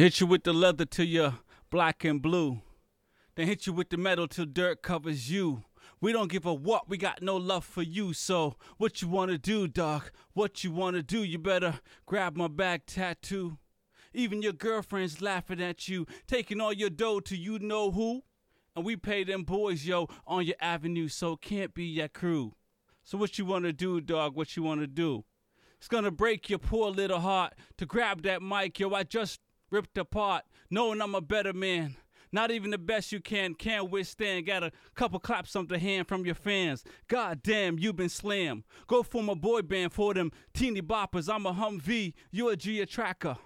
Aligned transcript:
Hit 0.00 0.18
you 0.18 0.26
with 0.26 0.44
the 0.44 0.54
leather 0.54 0.86
till 0.86 1.04
you're 1.04 1.34
black 1.68 2.04
and 2.04 2.22
blue. 2.22 2.62
Then 3.34 3.46
hit 3.46 3.66
you 3.66 3.74
with 3.74 3.90
the 3.90 3.98
metal 3.98 4.26
till 4.26 4.46
dirt 4.46 4.80
covers 4.80 5.30
you. 5.30 5.64
We 6.00 6.10
don't 6.10 6.32
give 6.32 6.46
a 6.46 6.54
what, 6.54 6.88
we 6.88 6.96
got 6.96 7.20
no 7.20 7.36
love 7.36 7.66
for 7.66 7.82
you. 7.82 8.14
So, 8.14 8.56
what 8.78 9.02
you 9.02 9.08
wanna 9.08 9.36
do, 9.36 9.68
dog? 9.68 10.10
What 10.32 10.64
you 10.64 10.72
wanna 10.72 11.02
do? 11.02 11.22
You 11.22 11.38
better 11.38 11.80
grab 12.06 12.34
my 12.34 12.48
back 12.48 12.86
tattoo. 12.86 13.58
Even 14.14 14.40
your 14.40 14.54
girlfriend's 14.54 15.20
laughing 15.20 15.60
at 15.60 15.86
you, 15.86 16.06
taking 16.26 16.62
all 16.62 16.72
your 16.72 16.88
dough 16.88 17.20
to 17.20 17.36
you 17.36 17.58
know 17.58 17.90
who. 17.90 18.22
And 18.74 18.86
we 18.86 18.96
pay 18.96 19.22
them 19.22 19.42
boys, 19.42 19.84
yo, 19.84 20.08
on 20.26 20.46
your 20.46 20.56
avenue, 20.62 21.08
so 21.08 21.36
can't 21.36 21.74
be 21.74 21.84
your 21.84 22.08
crew. 22.08 22.54
So 23.02 23.18
what 23.18 23.38
you 23.38 23.44
wanna 23.44 23.74
do, 23.74 24.00
dog? 24.00 24.34
What 24.34 24.56
you 24.56 24.62
wanna 24.62 24.86
do? 24.86 25.26
It's 25.76 25.88
gonna 25.88 26.10
break 26.10 26.48
your 26.48 26.58
poor 26.58 26.90
little 26.90 27.20
heart 27.20 27.52
to 27.76 27.84
grab 27.84 28.22
that 28.22 28.40
mic, 28.40 28.80
yo. 28.80 28.94
I 28.94 29.02
just 29.02 29.40
ripped 29.70 29.98
apart, 29.98 30.44
knowing 30.70 31.00
I'm 31.00 31.14
a 31.14 31.20
better 31.20 31.52
man. 31.52 31.96
Not 32.32 32.50
even 32.50 32.70
the 32.70 32.78
best 32.78 33.10
you 33.10 33.20
can 33.20 33.54
can 33.54 33.90
withstand. 33.90 34.46
Got 34.46 34.62
a 34.62 34.72
couple 34.94 35.18
claps 35.18 35.56
on 35.56 35.66
the 35.66 35.78
hand 35.78 36.06
from 36.06 36.24
your 36.24 36.36
fans. 36.36 36.84
God 37.08 37.42
damn, 37.42 37.78
you 37.78 37.92
been 37.92 38.08
slammed. 38.08 38.62
Go 38.86 39.02
form 39.02 39.28
a 39.28 39.34
boy 39.34 39.62
band 39.62 39.92
for 39.92 40.14
them 40.14 40.30
teeny 40.54 40.82
boppers. 40.82 41.32
I'm 41.32 41.46
a 41.46 41.52
Humvee, 41.52 42.14
you 42.30 42.48
a 42.48 42.56
G 42.56 42.80
a 42.80 42.86
tracker. 42.86 43.36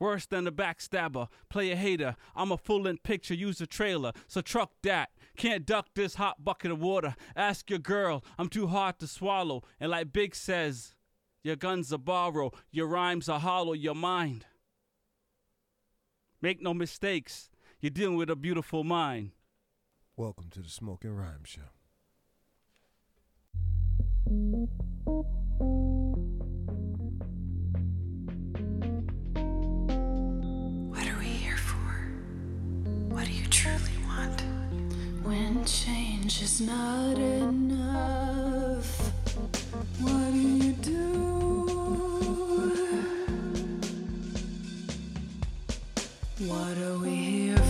Worse 0.00 0.26
than 0.26 0.46
a 0.48 0.52
backstabber, 0.52 1.28
play 1.48 1.70
a 1.70 1.76
hater. 1.76 2.16
I'm 2.34 2.50
a 2.50 2.58
full 2.58 2.82
length 2.82 3.04
picture, 3.04 3.34
use 3.34 3.60
a 3.60 3.66
trailer. 3.66 4.12
So 4.26 4.40
truck 4.40 4.72
that. 4.82 5.10
Can't 5.36 5.64
duck 5.64 5.86
this 5.94 6.16
hot 6.16 6.44
bucket 6.44 6.72
of 6.72 6.80
water. 6.80 7.14
Ask 7.36 7.70
your 7.70 7.78
girl, 7.78 8.24
I'm 8.36 8.48
too 8.48 8.66
hard 8.66 8.98
to 8.98 9.06
swallow. 9.06 9.62
And 9.78 9.92
like 9.92 10.12
Big 10.12 10.34
says, 10.34 10.96
your 11.44 11.56
guns 11.56 11.92
are 11.92 11.98
borrow, 11.98 12.50
your 12.72 12.88
rhymes 12.88 13.28
are 13.28 13.38
hollow, 13.38 13.72
your 13.72 13.94
mind. 13.94 14.46
Make 16.44 16.60
no 16.60 16.74
mistakes, 16.74 17.48
you're 17.80 17.88
dealing 17.88 18.18
with 18.18 18.28
a 18.28 18.36
beautiful 18.36 18.84
mind. 18.84 19.30
Welcome 20.14 20.50
to 20.50 20.60
the 20.60 20.68
Smoking 20.68 21.16
Rhyme 21.16 21.44
Show. 21.44 21.62
What 30.90 31.06
are 31.08 31.18
we 31.18 31.24
here 31.24 31.56
for? 31.56 32.12
What 33.08 33.24
do 33.24 33.32
you 33.32 33.46
truly 33.46 33.96
want? 34.06 34.42
When 35.22 35.64
change 35.64 36.42
is 36.42 36.60
not 36.60 37.16
enough, 37.16 39.00
what 39.98 40.30
do 40.30 40.38
you 40.38 40.72
do? 40.74 41.53
What 46.46 46.76
are 46.76 46.98
we 46.98 47.14
here 47.14 47.63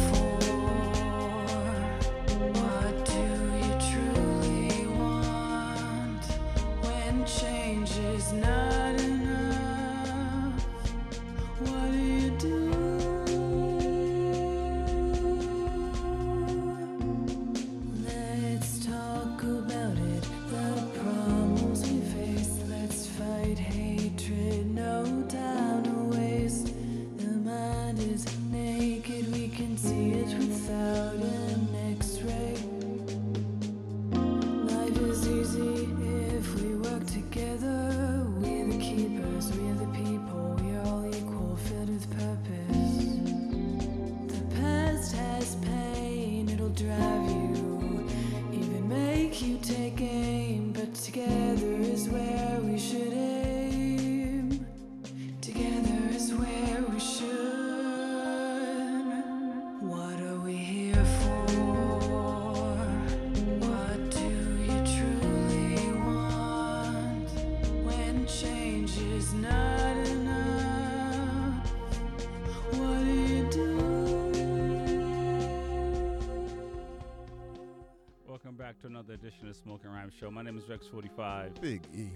95. 81.17 81.61
Big 81.61 81.83
E. 81.95 82.09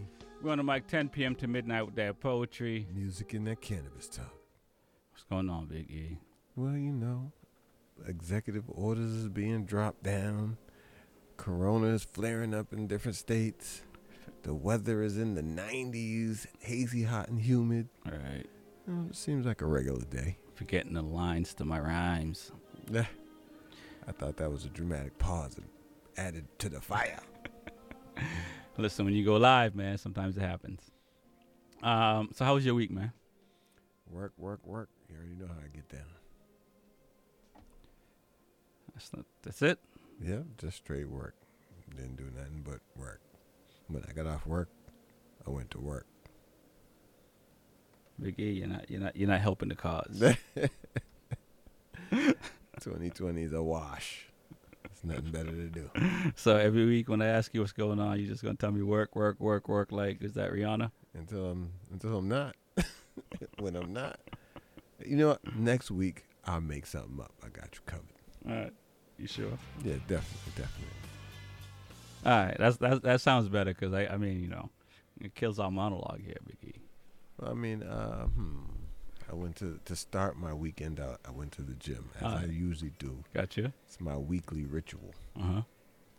We're 0.42 0.53
on 0.53 0.59
the 0.59 0.64
mic 0.64 0.86
10 0.86 1.09
p.m. 1.09 1.34
to 1.36 1.47
midnight 1.47 1.82
with 1.82 1.94
that 1.97 2.20
poetry. 2.20 2.86
Music 2.94 3.34
and 3.34 3.47
that 3.47 3.60
cannabis 3.60 4.09
talk. 4.09 4.32
What's 5.12 5.25
going 5.25 5.48
on, 5.48 5.66
Big 5.66 5.91
E? 5.91 6.19
Well, 6.56 6.76
you 6.76 6.92
know, 6.92 7.32
executive 8.06 8.64
orders 8.69 9.10
is 9.12 9.28
being 9.28 9.64
dropped 9.64 10.03
down. 10.03 10.56
Corona 11.36 11.88
is 11.88 12.04
flaring 12.04 12.54
up 12.54 12.72
in 12.72 12.86
different 12.86 13.16
states. 13.16 13.82
The 14.42 14.54
weather 14.54 15.03
is 15.03 15.16
in 15.19 15.34
the 15.34 15.42
90s, 15.42 16.47
hazy, 16.60 17.04
hot, 17.04 17.28
and 17.28 17.41
humid. 17.41 17.88
All 18.06 18.12
right. 18.12 18.47
It 19.09 19.16
seems 19.16 19.44
like 19.44 19.60
a 19.60 19.66
regular 19.66 20.04
day. 20.04 20.38
Forgetting 20.54 20.94
the 20.94 21.03
lines 21.03 21.54
to 21.54 21.65
my 21.65 21.78
rhymes. 21.78 22.50
Yeah. 22.91 23.06
I 24.06 24.12
thought 24.12 24.36
that 24.38 24.50
was 24.50 24.65
a 24.65 24.69
dramatic 24.69 25.19
pause 25.19 25.56
added 26.16 26.47
to 26.59 26.69
the 26.69 26.80
fire. 26.80 27.20
Listen, 28.78 29.05
when 29.06 29.15
you 29.15 29.25
go 29.25 29.37
live, 29.37 29.75
man, 29.75 29.99
sometimes 29.99 30.37
it 30.37 30.41
happens. 30.41 30.81
Um, 31.83 32.31
so 32.33 32.44
how 32.44 32.55
was 32.55 32.65
your 32.65 32.77
week, 32.77 32.93
man? 32.93 33.12
Work, 34.09 34.33
work, 34.39 34.65
work. 34.65 34.89
You 35.09 35.16
already 35.16 35.34
know 35.34 35.49
how 35.49 35.59
I 35.59 35.69
get 35.75 35.89
down. 35.89 36.06
That's 38.94 39.12
not, 39.12 39.25
that's 39.43 39.62
it. 39.62 39.81
Yeah, 40.25 40.43
just 40.59 40.77
straight 40.77 41.09
work. 41.09 41.34
Didn't 41.97 42.16
do 42.16 42.31
nothing 42.37 42.62
but 42.65 42.78
work. 42.97 43.21
When 43.89 44.05
I 44.09 44.12
got 44.12 44.27
off 44.27 44.47
work, 44.47 44.69
I 45.45 45.50
went 45.50 45.72
to 45.72 45.81
work. 45.81 46.06
Big 48.21 48.39
E, 48.39 48.50
you're 48.50 48.69
not 48.69 48.91
you're 48.91 49.00
not 49.00 49.16
you're 49.16 49.28
not 49.28 49.41
helping 49.41 49.69
the 49.69 49.77
cause. 49.77 50.21
2020 52.10 53.43
is 53.43 53.53
a 53.53 53.62
wash. 53.62 54.28
Nothing 55.04 55.31
better 55.31 55.50
to 55.50 55.66
do. 55.69 55.91
so 56.36 56.56
every 56.56 56.86
week 56.86 57.09
when 57.09 57.22
I 57.22 57.26
ask 57.26 57.54
you 57.54 57.60
what's 57.60 57.72
going 57.72 58.00
on, 58.00 58.19
you're 58.19 58.28
just 58.28 58.42
gonna 58.42 58.56
tell 58.56 58.72
me 58.72 58.82
work, 58.82 59.14
work, 59.14 59.38
work, 59.41 59.69
work. 59.69 59.92
Like, 59.92 60.22
is 60.22 60.34
that 60.34 60.53
Rihanna? 60.53 60.91
Until 61.14 61.47
I'm 61.47 61.72
until 61.92 62.19
I'm 62.19 62.28
not. 62.28 62.56
when 63.59 63.76
I'm 63.76 63.92
not. 63.92 64.19
You 65.04 65.16
know 65.16 65.28
what? 65.28 65.56
Next 65.56 65.91
week 65.91 66.25
I'll 66.44 66.60
make 66.60 66.86
something 66.86 67.20
up. 67.20 67.32
I 67.44 67.48
got 67.48 67.69
you 67.75 67.81
covered. 67.86 68.04
All 68.48 68.54
right, 68.54 68.72
you 69.19 69.26
sure? 69.26 69.59
Yeah, 69.84 69.94
definitely, 70.06 70.53
definitely. 70.56 70.98
All 72.26 72.32
right, 72.32 72.56
that's 72.59 72.76
that 72.78 73.03
that 73.03 73.20
sounds 73.20 73.48
better 73.48 73.72
because 73.72 73.92
I 73.92 74.06
I 74.06 74.16
mean 74.16 74.41
you 74.41 74.48
know 74.48 74.70
it 75.20 75.34
kills 75.34 75.59
our 75.59 75.70
monologue 75.70 76.20
here, 76.25 76.36
Big 76.47 76.75
E. 76.75 76.80
I 77.44 77.54
mean, 77.54 77.82
uh, 77.82 78.26
hmm. 78.26 78.60
I 79.31 79.34
went 79.34 79.56
to 79.56 79.78
to 79.84 79.94
start 79.97 80.37
my 80.37 80.54
weekend 80.54 80.98
out. 81.01 81.21
I 81.27 81.30
went 81.30 81.53
to 81.53 81.63
the 81.63 81.75
gym 81.75 82.10
as 82.21 82.33
I 82.33 82.45
usually 82.45 82.92
do. 82.98 83.25
Gotcha. 83.34 83.72
It's 83.86 84.01
my 84.01 84.16
weekly 84.16 84.65
ritual 84.65 85.15
Uh 85.39 85.42
huh. 85.42 85.63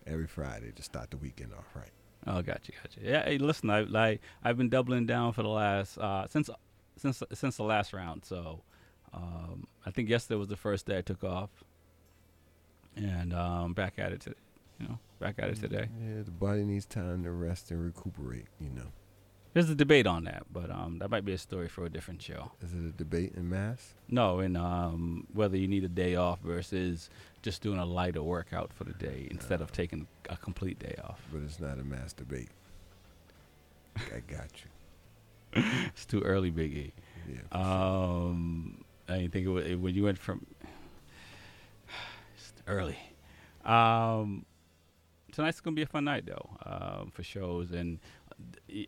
every 0.06 0.28
Friday 0.28 0.72
to 0.76 0.84
start 0.84 1.10
the 1.12 1.18
weekend 1.18 1.54
off 1.54 1.66
right. 1.76 1.92
Oh, 2.28 2.42
gotcha, 2.42 2.72
gotcha. 2.74 3.00
Yeah, 3.02 3.24
hey, 3.26 3.38
listen, 3.38 3.70
I 3.70 3.82
like 3.82 4.22
I've 4.44 4.58
been 4.58 4.70
doubling 4.70 5.06
down 5.06 5.34
for 5.34 5.42
the 5.44 5.50
last 5.50 5.98
uh 5.98 6.28
since 6.28 6.50
since 6.98 7.24
since 7.34 7.58
the 7.58 7.64
last 7.64 7.94
round. 7.94 8.26
So, 8.26 8.62
um, 9.14 9.68
I 9.86 9.92
think 9.92 10.10
yesterday 10.10 10.38
was 10.38 10.50
the 10.50 10.58
first 10.58 10.86
day 10.86 10.98
I 10.98 11.02
took 11.02 11.24
off, 11.24 11.50
and 12.96 13.34
um, 13.34 13.74
back 13.74 13.94
at 13.98 14.12
it 14.12 14.22
today. 14.22 14.36
You 14.80 14.88
know, 14.90 15.00
back 15.20 15.36
at 15.40 15.50
it 15.50 15.56
today. 15.60 15.90
Yeah, 16.02 16.22
the 16.24 16.32
body 16.32 16.64
needs 16.64 16.86
time 16.86 17.24
to 17.24 17.32
rest 17.32 17.72
and 17.72 17.84
recuperate. 17.84 18.46
You 18.60 18.70
know, 18.70 18.92
There's 19.54 19.70
a 19.70 19.76
debate 19.76 20.06
on 20.06 20.26
that, 20.26 20.44
but 20.52 20.70
um, 20.70 21.00
that 21.00 21.10
might 21.10 21.26
be 21.26 21.34
a 21.34 21.38
story 21.38 21.68
for 21.68 21.84
a 21.86 21.90
different 21.90 22.22
show. 22.22 22.52
is 22.62 22.72
it 22.74 22.78
a 22.78 22.92
debate 22.92 23.34
in 23.36 23.50
mass? 23.50 23.96
No, 24.08 24.40
and 24.40 24.56
um, 24.56 25.26
whether 25.34 25.58
you 25.58 25.68
need 25.68 25.84
a 25.84 25.90
day 25.90 26.16
off 26.16 26.40
versus 26.42 27.10
just 27.42 27.62
doing 27.62 27.80
a 27.80 27.86
lighter 27.86 28.22
workout 28.22 28.72
for 28.72 28.84
the 28.84 28.94
day 28.94 29.28
instead 29.32 29.62
of 29.62 29.72
taking 29.72 30.06
a 30.30 30.38
complete 30.38 30.78
day 30.78 30.96
off. 31.04 31.20
But 31.32 31.42
it's 31.44 31.60
not 31.60 31.80
a 31.80 31.84
mass 31.84 32.14
debate. 32.14 32.50
I 33.98 34.20
got 34.28 34.50
you. 34.64 35.64
It's 35.88 36.06
too 36.06 36.22
early, 36.22 36.52
Biggie. 36.52 36.92
Yeah. 37.28 37.38
for 37.50 37.58
sure. 37.58 37.64
Um, 37.64 38.84
I 39.08 39.28
think 39.28 39.48
it, 39.48 39.72
it, 39.72 39.80
when 39.80 39.96
you 39.96 40.04
went 40.04 40.20
from 40.20 40.46
it's 42.38 42.54
early. 42.68 42.98
Um, 43.66 44.46
tonight's 45.32 45.60
gonna 45.60 45.76
be 45.76 45.82
a 45.82 45.88
fun 45.88 46.06
night 46.06 46.26
though 46.26 46.50
um, 46.66 47.12
for 47.12 47.24
shows 47.24 47.72
and 47.72 48.00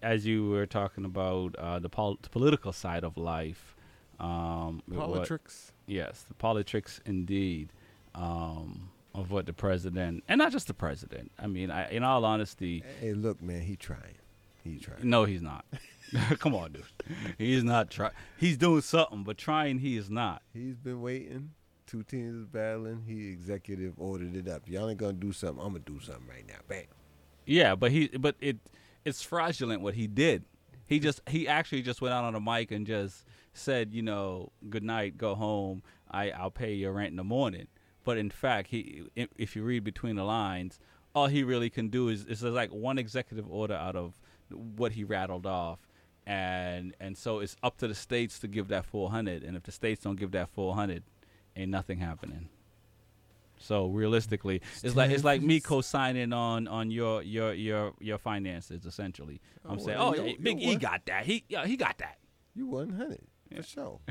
as 0.01 0.25
you 0.25 0.49
were 0.49 0.65
talking 0.65 1.05
about 1.05 1.55
uh, 1.55 1.79
the, 1.79 1.89
pol- 1.89 2.17
the 2.21 2.29
political 2.29 2.71
side 2.71 3.03
of 3.03 3.17
life. 3.17 3.75
Um, 4.19 4.83
with 4.87 4.97
what- 4.99 5.07
Politics. 5.09 5.71
Yes, 5.87 6.23
the 6.27 6.33
politics 6.35 7.01
indeed 7.05 7.73
um, 8.15 8.91
of 9.13 9.31
what 9.31 9.45
the 9.45 9.53
president, 9.53 10.23
and 10.29 10.37
not 10.39 10.51
just 10.51 10.67
the 10.67 10.73
president. 10.73 11.31
I 11.39 11.47
mean, 11.47 11.69
I, 11.71 11.89
in 11.89 12.03
all 12.03 12.23
honesty, 12.23 12.83
Hey, 13.01 13.13
look, 13.13 13.41
man, 13.41 13.61
he 13.61 13.75
trying. 13.75 14.15
He 14.63 14.77
trying. 14.77 14.99
no, 15.09 15.25
he's 15.25 15.41
not. 15.41 15.65
Come 16.39 16.53
on, 16.55 16.71
dude. 16.73 16.83
He's 17.37 17.63
not 17.63 17.89
trying. 17.89 18.11
He's 18.37 18.57
doing 18.57 18.81
something, 18.81 19.23
but 19.23 19.37
trying 19.37 19.79
he 19.79 19.97
is 19.97 20.09
not. 20.09 20.43
He's 20.53 20.75
been 20.77 21.01
waiting. 21.01 21.51
Two 21.87 22.03
teams 22.03 22.35
is 22.35 22.45
battling. 22.45 23.03
He 23.07 23.29
executive 23.31 23.95
ordered 23.97 24.35
it 24.35 24.47
up. 24.47 24.61
Y'all 24.67 24.87
ain't 24.89 24.99
gonna 24.99 25.13
do 25.13 25.33
something. 25.33 25.59
I'm 25.65 25.73
gonna 25.73 25.79
do 25.85 25.99
something 25.99 26.27
right 26.29 26.47
now. 26.47 26.59
Bam. 26.67 26.83
Yeah, 27.45 27.75
but 27.75 27.91
he, 27.91 28.07
but 28.09 28.35
it, 28.39 28.57
it's 29.05 29.21
fraudulent 29.21 29.81
what 29.81 29.95
he 29.95 30.07
did. 30.07 30.43
He 30.85 30.99
just, 30.99 31.21
he 31.29 31.47
actually 31.47 31.81
just 31.81 32.01
went 32.01 32.13
out 32.13 32.23
on 32.25 32.35
a 32.35 32.41
mic 32.41 32.71
and 32.71 32.85
just 32.85 33.25
said, 33.53 33.93
you 33.93 34.01
know, 34.01 34.51
good 34.69 34.83
night, 34.83 35.17
go 35.17 35.35
home. 35.35 35.83
I, 36.09 36.31
I'll 36.31 36.51
pay 36.51 36.73
your 36.73 36.91
rent 36.91 37.11
in 37.11 37.15
the 37.15 37.23
morning. 37.23 37.67
But 38.03 38.17
in 38.17 38.29
fact, 38.29 38.69
he, 38.69 39.03
if- 39.15 39.55
you 39.55 39.63
read 39.63 39.83
between 39.83 40.15
the 40.15 40.23
lines, 40.23 40.79
all 41.13 41.27
he 41.27 41.43
really 41.43 41.69
can 41.69 41.89
do 41.89 42.09
is, 42.09 42.25
is 42.25 42.43
like 42.43 42.71
one 42.71 42.97
executive 42.97 43.49
order 43.49 43.73
out 43.75 43.95
of 43.95 44.19
what 44.49 44.93
he 44.93 45.03
rattled 45.03 45.45
off. 45.45 45.79
And 46.25 46.93
and 46.99 47.17
so 47.17 47.39
it's 47.39 47.55
up 47.63 47.77
to 47.77 47.87
the 47.87 47.95
states 47.95 48.37
to 48.39 48.47
give 48.47 48.67
that 48.67 48.85
400. 48.85 49.43
And 49.43 49.57
if 49.57 49.63
the 49.63 49.71
states 49.71 50.03
don't 50.03 50.19
give 50.19 50.31
that 50.31 50.49
400, 50.49 51.03
ain't 51.55 51.71
nothing 51.71 51.97
happening. 51.97 52.49
So 53.61 53.87
realistically, 53.87 54.61
it's 54.83 54.95
like 54.95 55.11
it's 55.11 55.23
like 55.23 55.41
me 55.41 55.59
co-signing 55.59 56.33
on 56.33 56.67
on 56.67 56.91
your 56.91 57.21
your 57.23 57.53
your 57.53 57.93
your 57.99 58.17
finances. 58.17 58.85
Essentially, 58.85 59.39
oh, 59.65 59.71
I'm 59.71 59.79
Oh, 59.79 59.85
saying, 59.85 59.97
well, 59.99 60.07
oh, 60.09 60.15
you- 60.15 60.23
yeah, 60.23 60.29
you 60.31 60.37
Big 60.39 60.61
E 60.61 60.75
got 60.75 61.05
that. 61.05 61.25
He 61.25 61.43
yeah, 61.47 61.65
he 61.65 61.77
got 61.77 61.97
that. 61.99 62.17
You 62.55 62.67
100 62.67 63.19
Yeah. 63.49 63.57
for 63.57 63.63
sure. 63.63 63.99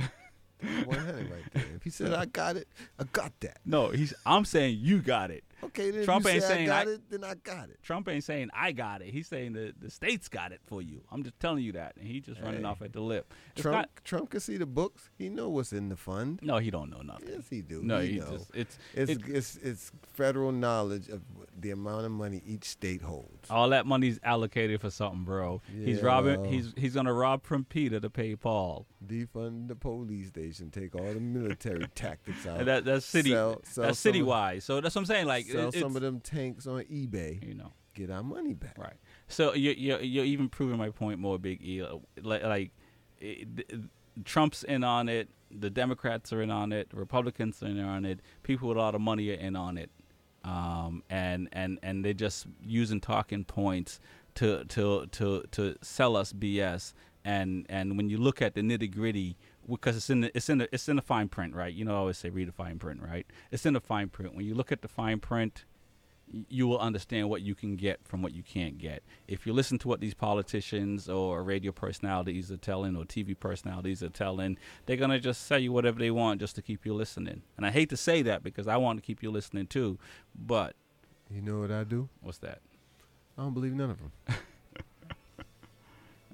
100 0.85 1.31
right 1.31 1.43
there. 1.53 1.65
If 1.77 1.83
he 1.85 1.91
said 1.91 2.13
I 2.13 2.27
got 2.27 2.57
it, 2.57 2.69
I 2.99 3.05
got 3.05 3.33
that. 3.41 3.59
No, 3.65 3.89
he's. 3.91 4.13
I'm 4.27 4.45
saying 4.45 4.79
you 4.81 5.01
got 5.01 5.31
it. 5.31 5.45
Okay, 5.63 5.91
then 5.91 6.05
Trump 6.05 6.27
ain't 6.27 6.43
say 6.43 6.49
saying 6.49 6.71
I 6.71 6.85
got 6.85 6.89
I- 6.89 6.91
it, 6.93 7.01
then 7.11 7.25
I 7.25 7.35
got 7.35 7.69
it. 7.71 7.79
Trump 7.83 8.09
ain't 8.09 8.25
saying 8.25 8.51
I 8.55 8.73
got 8.73 9.03
it. 9.03 9.09
He's 9.09 9.27
saying 9.29 9.53
the 9.53 9.75
the 9.79 9.91
state's 9.91 10.29
got 10.29 10.53
it 10.53 10.61
for 10.67 10.81
you. 10.83 11.03
I'm 11.13 11.23
just 11.23 11.39
telling 11.41 11.63
you 11.63 11.73
that, 11.73 11.97
and 11.99 12.07
he 12.07 12.21
just 12.21 12.41
running 12.41 12.65
off 12.65 12.83
at 12.83 12.93
the 12.93 13.01
lip. 13.01 13.33
It's 13.53 13.63
Trump 13.63 13.77
not- 13.77 13.91
Trump 14.05 14.31
can 14.31 14.41
see 14.41 14.57
the 14.57 14.67
books. 14.67 15.11
He 15.19 15.29
know 15.29 15.49
what's 15.49 15.73
in 15.73 15.89
the 15.89 15.97
fund. 15.97 16.41
no, 16.43 16.59
he 16.59 16.71
don't 16.71 16.91
know 16.91 17.03
nothing. 17.03 17.29
Yes, 17.31 17.45
he 17.51 17.61
do. 17.63 17.83
No, 17.83 18.01
he, 18.01 18.13
he 18.15 18.19
just 18.21 18.51
it's 18.55 18.79
it's, 18.95 19.11
it- 19.13 19.21
it's 19.29 19.57
it's 19.57 19.93
federal 20.15 20.53
knowledge 20.53 21.09
of 21.09 21.21
the 21.59 21.71
amount 21.73 22.07
of 22.07 22.13
money 22.13 22.43
each 22.47 22.65
state 22.65 23.03
holds. 23.03 23.51
all 23.51 23.69
that 23.69 23.85
money's 23.85 24.19
allocated 24.25 24.81
for 24.81 24.91
something, 24.91 25.25
bro. 25.25 25.61
he's 25.85 26.01
robbing. 26.03 26.45
He's 26.47 26.73
he's 26.77 26.95
gonna 26.95 27.13
rob 27.13 27.45
from 27.45 27.65
Peter 27.65 28.01
to 28.01 28.09
pay 28.09 28.35
Paul. 28.35 28.87
Defund 29.07 29.69
the 29.69 29.75
police 29.75 30.29
station. 30.29 30.71
Take 30.71 30.95
all 30.95 31.13
the 31.13 31.21
military 31.21 31.87
tactics 31.95 32.47
out. 32.47 32.59
And 32.61 32.69
that 32.69 32.85
that's 32.85 33.05
city. 33.05 33.31
Sell- 33.31 33.61
sell 33.65 33.85
that's 33.85 33.99
some 33.99 34.11
of- 34.11 34.17
citywide. 34.17 34.63
So 34.63 34.81
that's 34.81 34.95
what 34.95 35.01
I'm 35.03 35.07
saying. 35.07 35.27
Like 35.27 35.47
Sell 35.53 35.69
it- 35.69 35.75
some 35.81 35.97
of 35.97 36.03
them 36.03 36.21
tanks 36.21 36.67
on 36.67 36.83
eBay. 36.85 37.45
you 37.47 37.55
know. 37.55 37.73
Get 37.95 38.11
our 38.11 38.23
money 38.23 38.55
back. 38.55 38.79
Right. 38.79 38.97
So 39.27 39.53
you 39.55 39.73
you 39.73 39.99
you're 39.99 40.25
even 40.25 40.49
proving 40.49 40.79
my 40.79 40.91
point 40.91 41.19
more, 41.19 41.39
Big 41.39 41.61
E. 41.63 41.83
Uh, 41.83 41.97
Like 42.23 42.43
like 42.45 42.71
it, 43.19 43.57
th- 43.69 43.83
Trump's 44.25 44.63
in 44.63 44.85
on 44.85 45.09
it. 45.09 45.29
The 45.51 45.71
Democrats 45.71 46.33
are 46.33 46.41
in 46.41 46.51
on 46.51 46.73
it. 46.73 46.89
Republicans 46.95 47.61
are 47.63 47.67
in 47.67 47.81
on 47.81 48.05
it. 48.05 48.21
People 48.45 48.69
with 48.69 48.77
a 48.77 48.81
lot 48.81 48.95
of 48.95 49.01
money 49.01 49.31
are 49.31 49.35
in 49.35 49.57
on 49.57 49.77
it. 49.77 49.91
Um, 50.45 51.03
and 51.11 51.49
and 51.53 51.79
and 51.83 52.05
they're 52.05 52.15
just 52.15 52.47
using 52.65 53.01
talking 53.01 53.45
points 53.45 53.99
to 54.37 54.65
to 54.67 55.07
to 55.07 55.43
to 55.51 55.75
sell 55.83 56.17
us 56.17 56.33
BS. 56.33 56.95
And 57.25 57.67
and 57.69 57.97
when 57.97 58.09
you 58.09 58.17
look 58.19 58.41
at 58.41 58.55
the 58.55 58.61
nitty 58.63 58.91
gritty, 58.95 59.37
because 59.71 59.97
it's 59.97 60.11
in 60.11 60.21
the 60.23 60.37
it's 60.37 60.49
in 60.49 60.59
the 60.59 60.69
it's 60.73 60.89
in 60.89 60.97
the 60.97 61.03
fine 61.03 61.29
print, 61.29 61.55
right? 61.55 61.73
You 61.73 61.85
know, 61.85 61.95
I 61.95 61.99
always 61.99 62.19
say 62.19 62.31
read 62.31 62.49
the 62.49 62.53
fine 62.53 62.79
print, 62.79 63.01
right? 63.03 63.27
It's 63.51 63.65
in 63.67 63.75
the 63.75 63.81
fine 63.81 64.09
print. 64.09 64.35
When 64.35 64.45
you 64.45 64.55
look 64.55 64.73
at 64.73 64.83
the 64.83 64.89
fine 64.89 65.21
print, 65.21 65.65
you 66.49 66.67
will 66.69 66.79
understand 66.79 67.29
what 67.29 67.43
you 67.43 67.55
can 67.55 67.75
get 67.77 68.01
from 68.07 68.23
what 68.23 68.33
you 68.33 68.43
can't 68.43 68.79
get. 68.79 69.03
If 69.27 69.47
you 69.47 69.53
listen 69.53 69.79
to 69.81 69.89
what 69.89 70.01
these 70.01 70.15
politicians 70.15 71.09
or 71.09 71.43
radio 71.43 71.73
personalities 71.73 72.53
are 72.53 72.57
telling 72.57 72.95
or 72.97 73.05
TV 73.05 73.39
personalities 73.39 74.03
are 74.03 74.11
telling, 74.11 74.57
they're 74.87 74.97
going 74.97 75.11
to 75.11 75.19
just 75.19 75.47
say 75.47 75.59
you 75.59 75.73
whatever 75.73 75.99
they 75.99 76.11
want 76.13 76.41
just 76.41 76.55
to 76.57 76.63
keep 76.63 76.87
you 76.87 76.95
listening. 76.95 77.43
And 77.57 77.67
I 77.67 77.71
hate 77.71 77.89
to 77.91 77.97
say 77.97 78.23
that 78.23 78.45
because 78.45 78.69
I 78.69 78.77
want 78.77 78.99
to 78.99 79.03
keep 79.05 79.23
you 79.25 79.31
listening 79.33 79.67
too, 79.67 79.99
but 80.35 80.77
You 81.29 81.43
know 81.43 81.59
what 81.61 81.73
I 81.73 81.83
do? 81.83 82.09
what's 82.21 82.39
that? 82.39 82.61
I 83.37 83.43
don't 83.43 83.55
believe 83.55 83.73
none 83.75 83.91
of 83.91 83.99
them. 83.99 84.13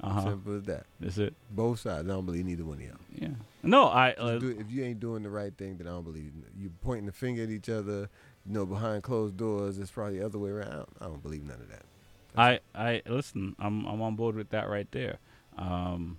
Uh-huh. 0.03 0.23
Simple 0.23 0.57
as 0.57 0.63
that. 0.65 0.85
That's 1.01 1.19
it. 1.19 1.35
Both 1.51 1.81
sides. 1.81 2.07
I 2.09 2.13
don't 2.13 2.27
believe 2.27 2.45
neither 2.45 2.65
one 2.65 2.79
of 2.79 2.83
y'all. 2.83 2.97
Yeah. 3.15 3.29
No, 3.63 3.87
I 3.87 4.13
uh, 4.13 4.39
do- 4.39 4.57
if 4.59 4.71
you 4.71 4.85
ain't 4.85 5.01
doing 5.01 5.23
the 5.23 5.31
right 5.31 5.57
thing, 5.57 5.79
then 5.79 5.87
I 5.87 5.91
don't 5.91 6.05
believe 6.05 6.25
you. 6.25 6.65
You 6.65 6.71
pointing 6.83 7.07
the 7.07 7.13
finger 7.13 7.43
at 7.43 7.51
each 7.51 7.69
other, 7.69 8.09
you 8.47 8.53
know, 8.53 8.67
behind 8.67 9.03
closed 9.03 9.37
doors. 9.37 9.79
It's 9.79 9.91
probably 9.91 10.19
the 10.19 10.27
other 10.27 10.39
way 10.39 10.51
around. 10.51 10.87
I 11.01 11.07
don't 11.07 11.23
believe 11.23 11.45
none 11.45 11.61
of 11.61 11.69
that. 11.71 11.83
I 12.37 12.61
I 12.75 13.03
listen. 13.07 13.57
I'm 13.59 13.87
I'm 13.87 14.03
on 14.03 14.15
board 14.17 14.37
with 14.37 14.51
that 14.51 14.69
right 14.69 14.87
there. 14.93 15.19
Um, 15.57 16.19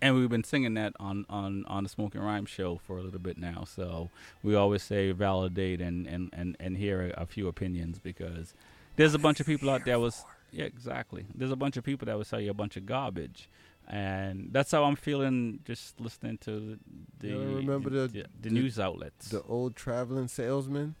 and 0.00 0.14
we've 0.14 0.28
been 0.28 0.44
singing 0.44 0.74
that 0.74 0.94
on 0.98 1.26
on 1.28 1.64
on 1.66 1.84
the 1.84 1.88
Smoking 1.88 2.20
Rhyme 2.20 2.46
show 2.46 2.80
for 2.86 2.98
a 2.98 3.02
little 3.02 3.20
bit 3.20 3.38
now. 3.38 3.64
So 3.64 4.10
we 4.42 4.54
always 4.54 4.82
say 4.82 5.12
validate 5.12 5.80
and 5.80 6.06
and 6.06 6.30
and 6.32 6.56
and 6.58 6.76
hear 6.76 7.12
a, 7.16 7.22
a 7.22 7.26
few 7.26 7.48
opinions 7.48 7.98
because 7.98 8.54
there's 8.96 9.14
a 9.14 9.18
bunch 9.18 9.40
of 9.40 9.46
people 9.46 9.70
out 9.70 9.84
there 9.84 9.98
was 9.98 10.24
yeah 10.54 10.64
exactly. 10.64 11.26
There's 11.34 11.50
a 11.50 11.56
bunch 11.56 11.76
of 11.76 11.84
people 11.84 12.06
that 12.06 12.16
will 12.16 12.24
sell 12.24 12.40
you 12.40 12.50
a 12.50 12.54
bunch 12.54 12.76
of 12.76 12.86
garbage. 12.86 13.48
And 13.86 14.48
that's 14.50 14.70
how 14.70 14.84
I'm 14.84 14.96
feeling 14.96 15.60
just 15.66 16.00
listening 16.00 16.38
to 16.38 16.78
the 17.20 17.28
You 17.28 17.56
remember 17.56 17.90
the- 17.90 18.08
the, 18.08 18.26
the- 18.40 18.50
news 18.50 18.78
outlets. 18.78 19.28
The 19.28 19.42
old 19.42 19.76
traveling 19.76 20.28
salesman 20.28 20.94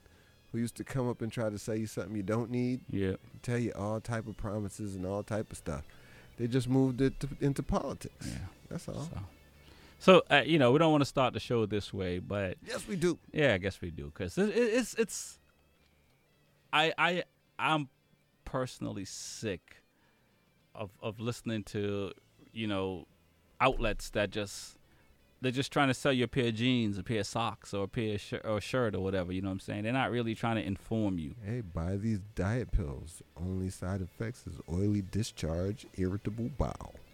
who 0.52 0.58
used 0.58 0.76
to 0.76 0.84
come 0.84 1.08
up 1.08 1.22
and 1.22 1.32
try 1.32 1.48
to 1.48 1.58
sell 1.58 1.74
you 1.76 1.86
something 1.86 2.14
you 2.14 2.22
don't 2.22 2.50
need, 2.50 2.82
yeah. 2.90 3.14
tell 3.42 3.58
you 3.58 3.72
all 3.72 4.00
type 4.00 4.26
of 4.28 4.36
promises 4.36 4.94
and 4.96 5.06
all 5.06 5.22
type 5.22 5.50
of 5.50 5.56
stuff. 5.56 5.82
They 6.36 6.46
just 6.46 6.68
moved 6.68 7.00
it 7.00 7.18
to, 7.20 7.28
into 7.40 7.62
politics. 7.62 8.26
Yeah. 8.28 8.38
That's 8.68 8.86
all. 8.88 9.08
So, 9.10 9.18
so 9.98 10.22
uh, 10.30 10.42
you 10.44 10.58
know, 10.58 10.70
we 10.72 10.78
don't 10.78 10.92
want 10.92 11.00
to 11.00 11.06
start 11.16 11.32
the 11.32 11.40
show 11.40 11.64
this 11.66 11.92
way, 11.94 12.18
but 12.18 12.58
Yes, 12.66 12.86
we 12.86 12.96
do. 12.96 13.18
yeah, 13.32 13.54
I 13.54 13.58
guess 13.58 13.80
we 13.80 13.90
do 13.90 14.06
because 14.12 14.36
it, 14.36 14.50
it, 14.50 14.74
it's 14.74 14.94
it's. 14.94 15.38
I 16.72 16.92
I 16.98 17.22
I'm 17.58 17.88
personally 18.54 19.04
sick 19.04 19.82
of 20.76 20.90
of 21.02 21.18
listening 21.18 21.64
to 21.64 22.12
you 22.52 22.68
know 22.68 23.04
outlets 23.60 24.10
that 24.10 24.30
just 24.30 24.78
they're 25.40 25.50
just 25.50 25.72
trying 25.72 25.88
to 25.88 25.94
sell 25.94 26.12
you 26.12 26.22
a 26.22 26.28
pair 26.28 26.46
of 26.46 26.54
jeans, 26.54 26.96
a 26.96 27.02
pair 27.02 27.18
of 27.18 27.26
socks, 27.26 27.74
or 27.74 27.82
a 27.82 27.88
pair 27.88 28.14
of 28.14 28.40
or 28.44 28.60
shirt 28.60 28.94
or 28.94 29.00
whatever. 29.00 29.32
You 29.32 29.42
know 29.42 29.48
what 29.48 29.54
I'm 29.54 29.60
saying? 29.60 29.82
They're 29.82 29.92
not 29.92 30.12
really 30.12 30.36
trying 30.36 30.54
to 30.54 30.62
inform 30.62 31.18
you. 31.18 31.34
Hey, 31.44 31.62
buy 31.62 31.96
these 31.96 32.20
diet 32.36 32.70
pills. 32.70 33.24
Only 33.36 33.70
side 33.70 34.00
effects 34.00 34.46
is 34.46 34.60
oily 34.72 35.02
discharge, 35.02 35.86
irritable 35.98 36.50
bowel. 36.56 36.94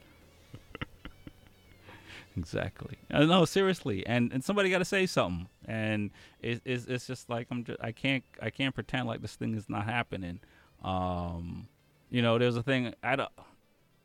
Exactly. 2.36 2.96
Uh, 3.12 3.24
no, 3.24 3.44
seriously, 3.44 4.06
and 4.06 4.32
and 4.32 4.44
somebody 4.44 4.70
got 4.70 4.78
to 4.78 4.84
say 4.84 5.04
something, 5.04 5.48
and 5.64 6.10
it's, 6.40 6.60
it's 6.64 6.84
it's 6.86 7.06
just 7.06 7.28
like 7.28 7.48
I'm 7.50 7.64
just 7.64 7.80
I 7.82 7.90
can't 7.90 8.22
I 8.40 8.50
can't 8.50 8.72
pretend 8.72 9.08
like 9.08 9.20
this 9.20 9.34
thing 9.34 9.54
is 9.54 9.68
not 9.68 9.84
happening. 9.84 10.38
Um, 10.82 11.68
you 12.10 12.22
know, 12.22 12.38
there's 12.38 12.56
a 12.56 12.62
thing. 12.62 12.94
I 13.02 13.16
don't. 13.16 13.30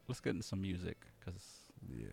Let's 0.08 0.20
get 0.20 0.32
into 0.32 0.44
some 0.44 0.62
music, 0.62 0.98
cause 1.24 1.44
Yeah, 1.90 2.08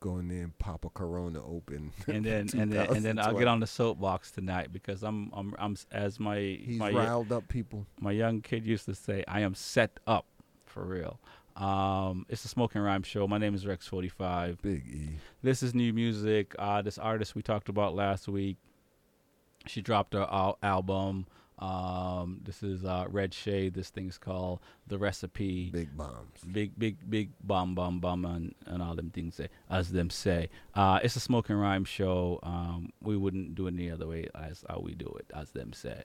going 0.00 0.30
in 0.30 0.52
pop 0.58 0.84
a 0.84 0.88
Corona 0.90 1.40
open. 1.46 1.92
and 2.08 2.24
then 2.24 2.48
and 2.56 2.72
then 2.72 2.90
and 2.96 3.04
then 3.04 3.18
I'll 3.18 3.34
get 3.38 3.46
on 3.46 3.60
the 3.60 3.66
soapbox 3.66 4.32
tonight 4.32 4.72
because 4.72 5.02
I'm 5.04 5.30
I'm 5.32 5.54
I'm 5.58 5.76
as 5.92 6.18
my 6.18 6.38
He's 6.38 6.78
my 6.78 6.90
riled 6.90 7.30
up 7.30 7.46
people. 7.48 7.86
my 8.00 8.10
young 8.12 8.40
kid 8.40 8.66
used 8.66 8.86
to 8.86 8.94
say, 8.94 9.22
I 9.28 9.40
am 9.40 9.54
set 9.54 9.98
up 10.06 10.26
for 10.64 10.84
real. 10.84 11.20
Um, 11.56 12.26
it's 12.28 12.42
the 12.42 12.48
Smoking 12.48 12.82
Rhyme 12.82 13.02
Show. 13.02 13.26
My 13.26 13.38
name 13.38 13.54
is 13.54 13.64
Rex45. 13.64 14.60
Big 14.60 14.86
E. 14.86 15.08
This 15.42 15.62
is 15.62 15.74
new 15.74 15.90
music. 15.92 16.54
Uh, 16.58 16.82
this 16.82 16.98
artist 16.98 17.34
we 17.34 17.40
talked 17.40 17.70
about 17.70 17.94
last 17.94 18.28
week, 18.28 18.58
she 19.66 19.80
dropped 19.80 20.12
her 20.12 20.26
al- 20.30 20.58
album. 20.62 21.26
Um, 21.58 22.40
this 22.44 22.62
is 22.62 22.84
uh, 22.84 23.06
Red 23.08 23.32
Shade. 23.32 23.74
This 23.74 23.90
thing's 23.90 24.18
called 24.18 24.60
The 24.86 24.98
Recipe. 24.98 25.70
Big 25.70 25.96
bombs. 25.96 26.40
Big, 26.50 26.78
big, 26.78 26.98
big 27.08 27.30
bomb, 27.42 27.74
bomb, 27.74 28.00
bomb, 28.00 28.24
and, 28.24 28.54
and 28.66 28.82
all 28.82 28.94
them 28.94 29.10
things, 29.10 29.36
say, 29.36 29.48
as 29.70 29.92
them 29.92 30.10
say. 30.10 30.50
Uh, 30.74 31.00
it's 31.02 31.16
a 31.16 31.20
Smoking 31.20 31.56
Rhyme 31.56 31.84
Show. 31.84 32.40
Um, 32.42 32.92
we 33.02 33.16
wouldn't 33.16 33.54
do 33.54 33.66
it 33.66 33.74
any 33.74 33.90
other 33.90 34.06
way 34.06 34.28
as 34.34 34.64
how 34.68 34.80
we 34.80 34.94
do 34.94 35.16
it, 35.18 35.26
as 35.34 35.50
them 35.50 35.72
say. 35.72 36.02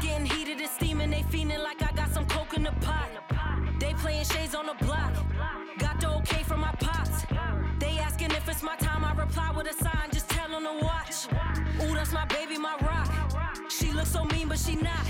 Getting 0.00 0.26
heated, 0.26 0.58
steaming, 0.68 1.10
they 1.10 1.22
fiending 1.22 1.62
like 1.62 1.82
I 1.82 1.92
got 1.92 2.10
some 2.12 2.26
coke 2.26 2.54
in 2.54 2.62
the 2.62 2.72
pot. 2.80 3.08
They 3.80 3.92
playing 3.94 4.24
shades 4.24 4.54
on 4.54 4.66
the 4.66 4.74
block. 4.84 5.12
Got 5.78 6.00
the 6.00 6.10
okay 6.18 6.42
from 6.44 6.60
my 6.60 6.72
pops. 6.78 7.24
They 7.78 7.98
asking 7.98 8.30
if 8.30 8.48
it's 8.48 8.62
my 8.62 8.76
time, 8.76 9.04
I 9.04 9.12
reply 9.14 9.52
with 9.56 9.68
a 9.68 9.72
sign, 9.72 10.10
just 10.12 10.28
tell 10.28 10.48
them 10.50 10.64
to 10.64 10.84
watch. 10.84 11.26
Ooh, 11.82 11.94
that's 11.94 12.12
my 12.12 12.24
baby, 12.26 12.58
my 12.58 12.76
rock. 12.82 13.10
She 13.70 13.92
looks 13.92 14.10
so 14.12 14.24
mean, 14.24 14.48
but 14.48 14.58
she 14.58 14.76
not. 14.76 15.04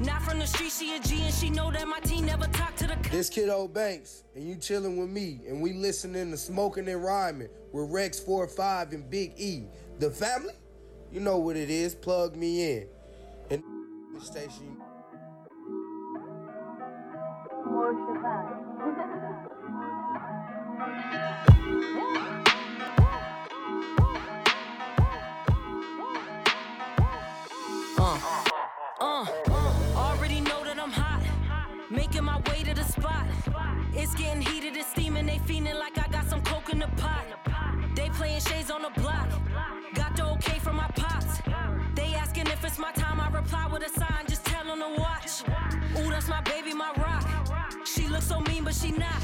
Not 0.00 0.22
from 0.22 0.38
the 0.38 0.46
street, 0.46 0.72
she 0.72 0.96
a 0.96 1.00
G, 1.00 1.22
and 1.22 1.34
she 1.34 1.50
know 1.50 1.70
that 1.70 1.86
my 1.86 2.00
team 2.00 2.26
never 2.26 2.46
to 2.46 2.86
the. 2.86 3.08
This 3.10 3.28
kid 3.28 3.48
old 3.48 3.74
Banks, 3.74 4.24
and 4.34 4.48
you 4.48 4.56
chilling 4.56 4.96
with 4.96 5.10
me, 5.10 5.40
and 5.48 5.60
we 5.60 5.72
listening 5.72 6.30
to 6.30 6.36
smoking 6.36 6.88
and 6.88 7.02
rhyming 7.02 7.48
with 7.72 7.90
Rex 7.90 8.18
Four 8.18 8.46
Five 8.48 8.92
and 8.92 9.08
Big 9.08 9.34
E, 9.36 9.64
the 9.98 10.10
family. 10.10 10.54
You 11.12 11.20
know 11.20 11.38
what 11.38 11.56
it 11.56 11.70
is. 11.70 11.94
Plug 11.94 12.36
me 12.36 12.72
in. 12.72 12.86
And 14.22 14.30
station. 14.30 14.76
Uh, 27.98 28.18
uh, 29.00 29.26
already 29.96 30.40
know 30.40 30.62
that 30.62 30.78
I'm 30.78 30.90
hot. 30.90 31.22
Making 31.90 32.24
my 32.24 32.38
way 32.48 32.62
to 32.62 32.74
the 32.74 32.84
spot. 32.84 33.26
It's 33.92 34.14
getting 34.14 34.42
heated, 34.42 34.76
it's 34.76 34.88
steaming. 34.90 35.26
They 35.26 35.38
feeling 35.38 35.74
like 35.74 35.98
I 35.98 36.06
got 36.08 36.26
some 36.26 36.42
coke 36.42 36.70
in 36.72 36.78
the 36.78 36.88
pot. 36.96 37.24
They 37.96 38.08
playing 38.10 38.40
shades 38.40 38.70
on 38.70 38.82
the 38.82 38.90
so 48.32 48.40
mean, 48.40 48.64
but 48.64 48.74
she 48.74 48.90
not. 48.92 49.22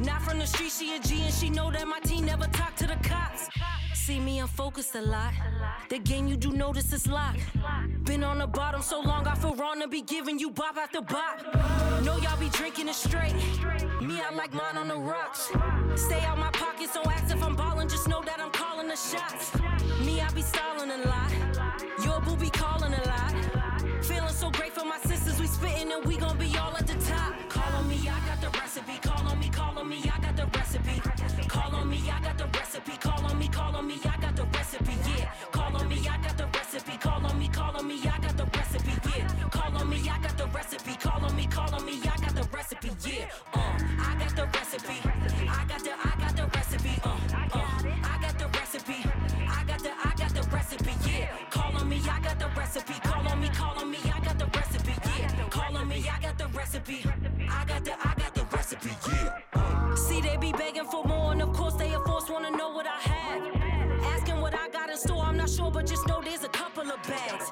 Not 0.00 0.22
from 0.22 0.38
the 0.38 0.46
street, 0.46 0.72
she 0.72 0.96
a 0.96 0.98
G, 0.98 1.22
and 1.24 1.34
she 1.34 1.50
know 1.50 1.70
that 1.70 1.86
my 1.86 2.00
team 2.00 2.24
never 2.24 2.46
talk 2.46 2.74
to 2.76 2.86
the 2.86 2.96
cops. 3.08 3.48
See 3.92 4.18
me, 4.18 4.38
I'm 4.40 4.48
focused 4.48 4.94
a 4.94 5.02
lot. 5.02 5.34
The 5.90 5.98
game 5.98 6.26
you 6.26 6.36
do 6.36 6.50
notice 6.50 6.92
is 6.92 7.06
locked. 7.06 7.40
Been 8.04 8.24
on 8.24 8.38
the 8.38 8.46
bottom 8.46 8.82
so 8.82 9.00
long, 9.00 9.26
I 9.26 9.34
feel 9.34 9.54
wrong 9.54 9.80
to 9.80 9.88
be 9.88 10.00
giving 10.00 10.38
you 10.38 10.50
bop 10.50 10.76
after 10.78 11.02
bop. 11.02 11.36
Know 12.02 12.16
y'all 12.16 12.40
be 12.40 12.48
drinking 12.48 12.88
it 12.88 12.94
straight. 12.94 13.34
Me, 14.00 14.20
I 14.26 14.30
like 14.34 14.54
mine 14.54 14.76
on 14.76 14.88
the 14.88 14.96
rocks. 14.96 15.50
Stay 15.96 16.20
out 16.20 16.38
my 16.38 16.50
pocket, 16.52 16.88
so 16.94 17.02
ask 17.10 17.34
if 17.34 17.42
I'm 17.42 17.54
ballin', 17.54 17.88
just 17.88 18.08
know 18.08 18.22
that 18.22 18.40
I'm 18.40 18.52
calling 18.52 18.88
the 18.88 18.96
shots. 18.96 19.52
Me, 20.06 20.20
I 20.22 20.28
be 20.32 20.42
stalling 20.42 20.90
a 20.90 21.00
lot. 21.12 21.30
Your 22.04 22.20
boo 22.22 22.36
be 22.36 22.48
calling 22.48 22.94
a 22.94 23.04
lot. 23.12 23.34
Feeling 24.02 24.34
so 24.42 24.50
great 24.50 24.72
for 24.72 24.86
my 24.86 24.98
sisters, 25.00 25.38
we 25.38 25.46
spittin' 25.46 25.92
and 25.92 26.06
we 26.06 26.16
gon' 26.16 26.38
be 26.38 26.56
all 26.56 26.74
recipe. 32.72 32.96
Call 32.98 33.26
on 33.26 33.38
me, 33.38 33.48
call 33.48 33.76
on 33.76 33.86
me, 33.86 33.98
I 34.04 34.16
got 34.20 34.36
the 34.36 34.44
recipe. 34.44 34.92
Yeah. 35.18 35.32
Call 35.50 35.76
on 35.76 35.88
me, 35.88 35.96
I 36.08 36.16
got 36.18 36.36
the 36.38 36.46
recipe. 36.46 36.96
Call 36.98 37.26
on 37.26 37.38
me, 37.38 37.48
call 37.48 37.76
on 37.76 37.86
me, 37.88 38.00
I 38.02 38.18
got 38.18 38.36
the 38.36 38.44
recipe. 38.56 38.92
Yeah. 39.16 39.48
Call 39.50 39.76
on 39.76 39.88
me, 39.90 39.96
I 40.08 40.18
got 40.20 40.38
the 40.38 40.46
recipe. 40.46 40.94
Call 40.96 41.24
on 41.24 41.36
me, 41.36 41.46
call 41.46 41.74
on 41.74 41.84
me, 41.84 41.94
I 42.02 42.16
got 42.20 42.34
the 42.34 42.48
recipe. 42.56 42.90
Yeah. 43.04 43.26
Uh, 43.54 43.58
I 43.58 44.16
got 44.18 44.36
the 44.36 44.46
recipe. 44.58 44.98
I 45.48 45.64
got 45.66 45.82
the, 45.82 45.92
I 45.92 46.12
got 46.22 46.36
the 46.36 46.46
recipe. 46.54 46.94
Uh, 47.02 47.08
uh, 47.08 47.66
I 48.04 48.18
got 48.22 48.38
the 48.38 48.48
recipe. 48.58 48.98
I 49.48 49.64
got 49.66 49.82
the, 49.82 49.90
I 49.90 50.14
got 50.16 50.30
the 50.34 50.42
recipe. 50.54 50.92
Yeah. 51.10 51.50
Call 51.50 51.76
on 51.76 51.88
me, 51.88 52.00
I 52.08 52.20
got 52.20 52.38
the 52.38 52.48
recipe. 52.56 52.94
Call 53.02 53.28
on 53.28 53.40
me, 53.40 53.48
call 53.48 53.78
on 53.78 53.90
me, 53.90 53.98
I 54.04 54.20
got 54.20 54.38
the 54.38 54.46
recipe. 54.46 54.94
Yeah. 55.18 55.48
Call 55.50 55.76
on 55.76 55.88
me, 55.88 56.04
I 56.08 56.20
got 56.20 56.38
the 56.38 56.46
recipe. 56.48 57.04
I 57.50 57.64
got 57.64 57.84
the, 57.84 57.92
I 57.92 58.14
got 58.14 58.19
a 66.90 67.08
bags. 67.08 67.50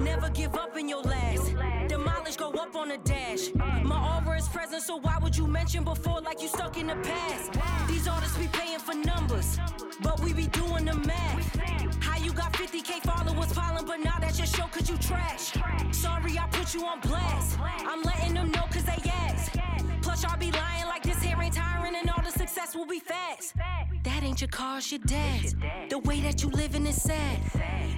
Never 0.00 0.28
give 0.30 0.54
up 0.54 0.76
in 0.76 0.88
your 0.88 1.02
last. 1.02 1.54
Mileage 1.98 2.36
go 2.36 2.50
up 2.50 2.74
on 2.76 2.88
the 2.88 2.98
dash. 2.98 3.52
My 3.84 4.22
aura 4.24 4.38
is 4.38 4.48
present, 4.48 4.82
so 4.82 4.96
why 4.96 5.18
would 5.22 5.36
you 5.36 5.46
mention 5.46 5.84
before 5.84 6.20
like 6.20 6.40
you 6.40 6.48
stuck 6.48 6.76
in 6.78 6.86
the 6.86 6.96
past? 6.96 7.52
These 7.88 8.08
artists 8.08 8.36
be 8.38 8.48
paying 8.48 8.78
for 8.78 8.94
numbers, 8.94 9.58
but 10.02 10.18
we 10.20 10.32
be 10.32 10.46
doing 10.46 10.86
the 10.86 10.94
math. 10.94 11.56
How 12.00 12.18
you 12.18 12.32
got 12.32 12.52
50k 12.52 13.02
followers 13.02 13.52
following, 13.52 13.86
but 13.86 14.00
now 14.00 14.16
that's 14.20 14.38
your 14.38 14.46
show 14.46 14.66
cause 14.66 14.88
you 14.88 14.96
trash. 14.96 15.52
Sorry, 15.92 16.38
I 16.38 16.46
put 16.50 16.74
you 16.74 16.86
on 16.86 17.00
blast. 17.00 17.58
I'm 17.60 18.02
letting 18.02 18.34
them 18.34 18.50
know 18.50 18.64
cause 18.70 18.84
they 18.84 19.00
ask. 19.10 19.52
Plus, 20.02 20.22
y'all 20.22 20.38
be 20.38 20.50
lying 20.52 20.69
and 22.00 22.10
all 22.10 22.22
the 22.22 22.30
success 22.30 22.74
will 22.74 22.86
be 22.86 22.98
fast. 22.98 23.54
That 24.02 24.22
ain't 24.22 24.40
your 24.40 24.48
car, 24.48 24.80
your 24.80 25.00
dad's. 25.00 25.54
The 25.88 25.98
way 25.98 26.20
that 26.20 26.42
you 26.42 26.48
living 26.50 26.86
is 26.86 27.02
sad. 27.02 27.38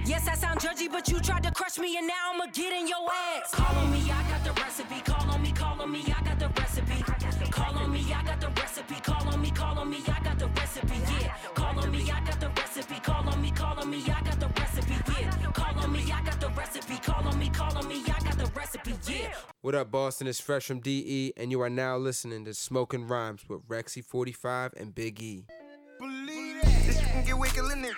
Yes, 0.05 0.27
I 0.27 0.35
sound 0.35 0.59
judgy, 0.59 0.91
but 0.91 1.07
you 1.09 1.19
tried 1.19 1.43
to 1.43 1.51
crush 1.51 1.77
me 1.77 1.97
and 1.97 2.07
now 2.07 2.31
I'ma 2.33 2.45
get 2.51 2.73
in 2.73 2.87
your 2.87 3.07
ass. 3.35 3.51
Call 3.51 3.75
on 3.77 3.91
me, 3.91 4.01
I 4.11 4.21
got 4.29 4.43
the 4.43 4.61
recipe. 4.61 4.99
Call 5.01 5.31
on 5.31 5.41
me, 5.41 5.51
call 5.51 5.81
on 5.81 5.91
me, 5.91 6.03
I 6.07 6.21
got 6.23 6.39
the 6.39 6.49
recipe. 6.59 7.03
Call 7.51 7.77
on 7.77 7.91
me, 7.91 8.13
I 8.13 8.23
got 8.23 8.41
the 8.41 8.49
recipe. 8.61 8.95
Call 9.01 9.27
on 9.33 9.41
me, 9.41 9.51
call 9.51 9.79
on 9.79 9.89
me, 9.89 9.97
I 10.07 10.19
got 10.23 10.39
the 10.39 10.47
recipe. 10.47 10.95
Yeah. 11.21 11.35
Call 11.53 11.79
on 11.79 11.91
me, 11.91 12.11
I 12.11 12.19
got 12.25 12.39
the 12.39 12.49
recipe. 12.49 12.99
Call 12.99 13.29
on 13.29 13.41
me, 13.41 13.51
call 13.51 13.79
on 13.79 13.89
me, 13.89 14.03
I 14.03 14.21
got 14.21 14.39
the 14.39 14.47
recipe. 14.59 14.95
Yeah. 15.21 15.51
Call 15.53 15.83
on 15.83 15.91
me, 15.91 16.11
I 16.11 16.21
got 16.23 16.39
the 16.41 16.49
recipe. 16.49 16.97
Call 16.97 17.27
on 17.27 17.39
me, 17.39 17.49
call 17.49 17.77
on 17.77 17.87
me, 17.87 18.01
I 18.05 18.07
got. 18.07 18.22
What 19.63 19.75
up, 19.75 19.91
Boston? 19.91 20.27
It's 20.27 20.41
Fresh 20.41 20.65
from 20.65 20.81
DE, 20.81 21.31
and 21.37 21.49
you 21.49 21.61
are 21.61 21.69
now 21.69 21.95
listening 21.95 22.43
to 22.43 22.53
Smoking 22.53 23.07
Rhymes 23.07 23.47
with 23.47 23.65
Rexy45 23.69 24.73
and 24.73 24.93
Big 24.93 25.21
E. 25.21 25.45
This 26.85 26.99
you 26.99 27.37
can 27.37 27.55
get 27.55 27.71
in 27.71 27.81
there. 27.81 27.93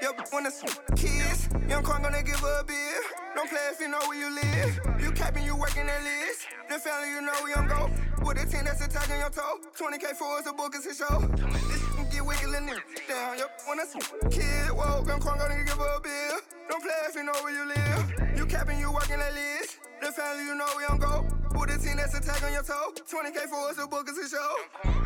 Yo, 0.00 0.12
wanna 0.32 0.50
some 0.50 0.70
kids. 0.94 1.48
Young 1.68 1.82
Kwan 1.82 2.02
gonna 2.02 2.22
give 2.22 2.38
her 2.38 2.60
a 2.60 2.64
beer. 2.64 3.00
Don't 3.34 3.50
play 3.50 3.58
if 3.72 3.80
you 3.80 3.88
know 3.88 3.98
where 4.06 4.18
you 4.18 4.30
live. 4.32 4.80
You 5.00 5.10
capping, 5.10 5.44
you 5.44 5.56
working 5.56 5.86
that 5.86 6.02
list. 6.04 6.46
The 6.68 6.78
family, 6.78 7.10
you 7.10 7.20
know 7.20 7.32
we 7.44 7.52
on 7.54 7.66
go. 7.66 7.90
With 8.24 8.38
a 8.38 8.46
team 8.46 8.64
that's 8.64 8.84
attacking 8.84 9.18
your 9.18 9.30
toe. 9.30 9.58
20k 9.76 10.14
for 10.14 10.38
us, 10.38 10.46
a 10.46 10.52
book 10.52 10.74
is 10.76 10.86
a 10.86 10.94
show. 10.94 11.18
This 11.18 11.82
get 12.14 12.24
wicked 12.24 12.46
in 12.46 12.66
there. 12.66 12.82
Down, 13.08 13.38
yo, 13.38 13.46
wanna 13.66 13.86
some 13.86 14.02
kid. 14.30 14.70
Whoa, 14.70 15.04
young 15.04 15.20
Kwan 15.20 15.38
gonna 15.38 15.64
give 15.64 15.78
her 15.78 15.96
a 15.96 16.00
beer. 16.00 16.30
Don't 16.70 16.82
play 16.82 16.94
if 17.08 17.14
you 17.16 17.24
know 17.24 17.34
where 17.42 17.54
you 17.54 17.66
live. 17.66 18.38
You 18.38 18.46
capping, 18.46 18.78
you 18.78 18.92
working 18.92 19.18
that 19.18 19.34
list. 19.34 19.78
The 20.00 20.12
family, 20.12 20.44
you 20.44 20.54
know 20.54 20.68
we 20.76 20.84
on 20.84 20.98
go. 20.98 21.26
With 21.58 21.74
a 21.74 21.78
team 21.78 21.96
that's 21.96 22.14
attacking 22.14 22.52
your 22.52 22.62
toe. 22.62 22.94
20k 23.02 23.50
for 23.50 23.70
us, 23.70 23.78
a 23.82 23.86
book 23.88 24.08
is 24.08 24.18
a 24.18 24.28
show. 24.30 24.50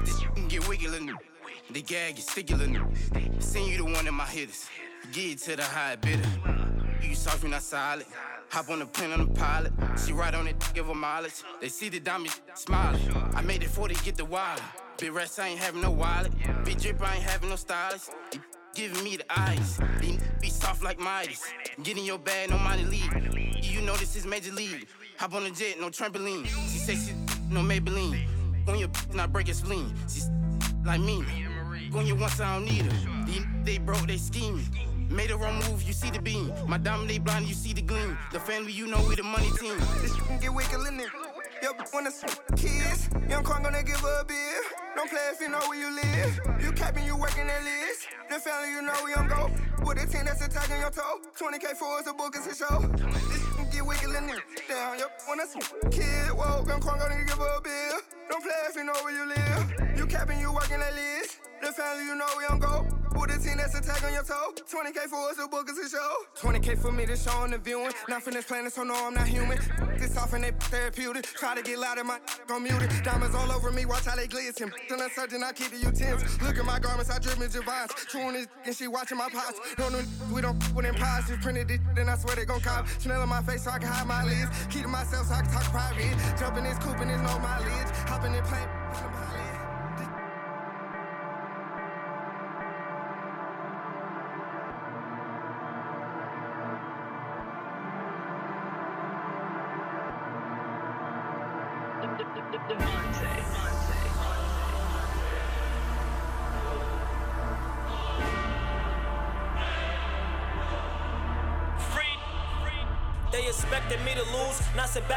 This 0.05 0.21
get 0.49 0.69
wiggle 0.69 0.93
in 0.95 1.17
The 1.71 1.83
gag 1.83 2.19
is 2.19 2.37
in 2.37 3.41
Seen 3.41 3.71
you 3.71 3.79
the 3.79 3.85
one 3.85 4.07
in 4.07 4.15
my 4.15 4.27
hitters. 4.27 4.69
Get 5.13 5.39
to 5.39 5.57
the 5.57 5.63
high 5.63 5.97
bidder. 5.97 6.29
You 7.01 7.15
soft, 7.15 7.43
you 7.43 7.49
not 7.49 7.63
solid. 7.63 8.07
Hop 8.51 8.69
on 8.69 8.81
the 8.81 8.87
plane 8.87 9.13
on 9.13 9.27
the 9.27 9.35
pilot. 9.35 9.73
She 10.05 10.13
ride 10.13 10.35
on 10.35 10.47
it, 10.47 10.57
give 10.75 10.87
her 10.87 10.95
mileage. 10.95 11.43
They 11.61 11.69
see 11.69 11.89
the 11.89 12.01
diamond 12.01 12.39
smiling. 12.55 13.01
I 13.35 13.41
made 13.43 13.63
it 13.63 13.71
40, 13.71 13.95
get 14.05 14.17
the 14.17 14.25
wallet. 14.25 14.63
Big 14.99 15.13
rest, 15.13 15.41
I 15.41 15.49
ain't 15.49 15.59
having 15.59 15.81
no 15.81 15.91
wallet. 15.91 16.33
Big 16.65 16.79
drip, 16.81 17.01
I 17.01 17.15
ain't 17.15 17.25
having 17.25 17.49
no 17.49 17.57
stylist. 17.57 18.11
Giving 18.75 19.03
me 19.03 19.17
the 19.17 19.25
eyes. 19.29 19.81
Be 20.41 20.51
soft 20.51 20.83
like 20.83 20.99
Midas. 20.99 21.43
Get 21.83 21.97
in 21.97 22.05
your 22.05 22.19
bag, 22.19 22.51
no 22.51 22.59
money 22.59 22.85
leave. 22.85 23.65
You 23.65 23.81
know 23.83 23.97
this 23.97 24.17
is 24.17 24.27
major 24.27 24.53
league. 24.53 24.87
Hop 25.19 25.35
on 25.35 25.45
the 25.45 25.51
jet, 25.51 25.81
no 25.81 25.89
trampoline. 25.89 26.47
She 26.47 26.79
sexy, 26.79 27.15
no 27.51 27.61
Maybelline. 27.61 28.27
On 28.69 28.79
your 28.79 28.91
not 29.15 29.33
break 29.33 29.49
your 29.49 29.55
spleen. 29.55 29.93
She's 30.09 30.29
like 30.85 31.01
me. 31.01 31.25
Going 31.93 32.07
you 32.07 32.17
once, 32.17 32.41
I 32.41 32.55
don't 32.55 32.65
need 32.65 32.91
her. 32.91 33.33
They 33.65 33.77
broke, 33.77 34.07
they 34.07 34.17
scheming. 34.17 34.65
Made 35.11 35.31
a 35.31 35.37
wrong 35.37 35.57
move, 35.69 35.83
you 35.83 35.93
see 35.93 36.09
the 36.11 36.21
beam. 36.21 36.51
My 36.67 36.79
diamond, 36.79 37.11
they 37.11 37.19
blind, 37.19 37.47
you 37.47 37.55
see 37.55 37.75
the 37.75 37.83
gleam. 37.83 38.17
The 38.33 38.41
family, 38.41 38.73
you 38.73 38.87
know 38.87 39.05
we 39.07 39.15
the 39.15 39.23
money 39.23 39.51
team. 39.61 39.79
This 40.01 40.15
can 40.15 40.41
get 40.41 40.55
wicked 40.55 40.81
in 40.89 40.97
there. 40.97 41.13
Yo, 41.63 41.73
wanna 41.93 42.11
some 42.11 42.31
kids. 42.57 43.11
Young 43.29 43.45
Kwan 43.45 43.63
gonna 43.63 43.83
give 43.83 44.03
a 44.03 44.25
beer. 44.25 44.63
Don't 44.97 45.11
play 45.11 45.21
if 45.33 45.41
you 45.41 45.51
know 45.51 45.61
where 45.69 45.79
you 45.79 45.95
live. 45.95 46.41
You 46.63 46.73
capping, 46.73 47.05
you 47.05 47.17
working 47.17 47.47
that 47.47 47.63
list. 47.63 48.09
The 48.31 48.39
family, 48.41 48.73
you 48.73 48.83
know 48.83 48.95
we 49.05 49.13
on 49.13 49.29
go. 49.29 49.51
With 49.85 50.03
a 50.03 50.07
team 50.07 50.25
that's 50.25 50.45
attacking 50.45 50.81
your 50.81 50.91
toe. 50.91 51.21
20k 51.39 51.77
for 51.77 51.99
us, 51.99 52.07
a 52.07 52.15
book 52.15 52.35
is 52.37 52.47
a 52.47 52.55
show. 52.55 52.81
This 53.73 54.01
get 54.01 54.23
in 54.23 54.27
there. 54.27 54.43
Down, 54.69 54.99
yo, 54.99 55.07
wanna 55.27 55.47
some 55.47 55.63
kid. 55.91 56.31
Whoa, 56.31 56.65
young 56.67 56.81
Kwan 56.81 56.99
gonna 56.99 57.25
give 57.25 57.39
her 57.39 57.57
a 57.57 57.61
beer. 57.61 57.93
Don't 58.31 58.43
play 58.43 58.53
if 58.69 58.77
you 58.77 58.85
know 58.85 58.93
where 59.03 59.15
you 59.15 59.27
live. 59.27 59.99
You 59.99 60.07
capping, 60.07 60.41
you 60.41 60.53
working 60.53 60.79
that 60.79 60.95
list. 60.95 61.41
The 61.63 61.73
family, 61.73 62.05
you 62.05 62.15
know 62.15 62.27
we 62.37 62.45
on 62.45 62.59
go. 62.59 63.02
With 63.15 63.31
a 63.31 63.39
team 63.39 63.59
that's 63.59 63.75
attacking 63.75 64.15
your 64.15 64.23
toe. 64.23 64.53
20k 64.57 65.09
for 65.09 65.29
us, 65.29 65.39
a 65.39 65.47
book 65.47 65.69
is 65.71 65.79
a 65.79 65.89
show. 65.97 66.15
20k 66.41 66.79
for 66.81 66.91
me 66.91 67.05
to 67.07 67.17
show 67.17 67.33
on 67.33 67.51
the 67.51 67.59
viewing. 67.59 67.93
Not 68.09 68.23
from 68.23 68.35
this 68.35 68.47
planet, 68.47 68.73
so 68.73 68.83
no, 68.85 68.95
I'm 68.95 69.15
not 69.15 69.29
human. 69.29 69.59
This 69.99 70.17
off 70.17 70.33
and 70.33 70.45
they 70.45 70.53
therapeutic. 70.53 71.25
Try 71.25 71.55
to 71.55 71.63
get 71.63 71.79
louder, 71.79 72.05
my 72.05 72.19
gon' 72.47 72.63
mute 72.63 72.83
it. 72.83 72.91
Diamonds 73.05 73.35
all 73.35 73.51
over 73.53 73.71
me, 73.71 73.85
watch 73.85 74.07
how 74.07 74.17
they 74.17 74.27
glisten. 74.27 74.73
Then 74.89 75.01
I'm 75.01 75.11
I 75.45 75.53
keep 75.53 75.71
the 75.71 75.79
utensils. 75.79 76.41
Look 76.41 76.59
at 76.59 76.65
my 76.65 76.79
garments, 76.79 77.11
I 77.11 77.19
drip 77.19 77.39
me 77.39 77.47
Javons. 77.47 77.91
Chewing 78.09 78.33
this 78.33 78.49
and 78.65 78.75
she 78.75 78.89
watching 78.89 79.19
my 79.19 79.29
pots. 79.29 79.61
No, 79.79 79.89
no, 79.89 80.01
we 80.33 80.41
don't 80.41 80.57
with 80.75 80.87
them 80.87 80.95
pies. 80.95 81.29
Just 81.29 81.41
printed 81.43 81.69
this, 81.69 81.81
then 81.95 82.09
I 82.09 82.17
swear 82.17 82.37
they 82.37 82.45
gon' 82.45 82.61
cop. 82.61 82.87
Chanel 83.01 83.21
on 83.21 83.29
my 83.29 83.43
face 83.43 83.65
so 83.65 83.71
I 83.71 83.79
can 83.79 83.89
hide 83.89 84.07
my 84.07 84.25
lids. 84.25 84.51
Keep 84.71 84.83
to 84.83 84.89
myself 84.89 85.27
so 85.27 85.35
I 85.35 85.43
can 85.43 85.51
talk 85.53 85.65
private. 85.65 86.17
Jumping 86.39 86.65
this 86.65 86.79
coupe 86.79 86.99
and 87.01 87.11
there's 87.11 87.23
no 87.23 87.39
mileage. 87.39 87.91
Hopping 88.09 88.35
in 88.35 88.43
plane. 88.45 89.42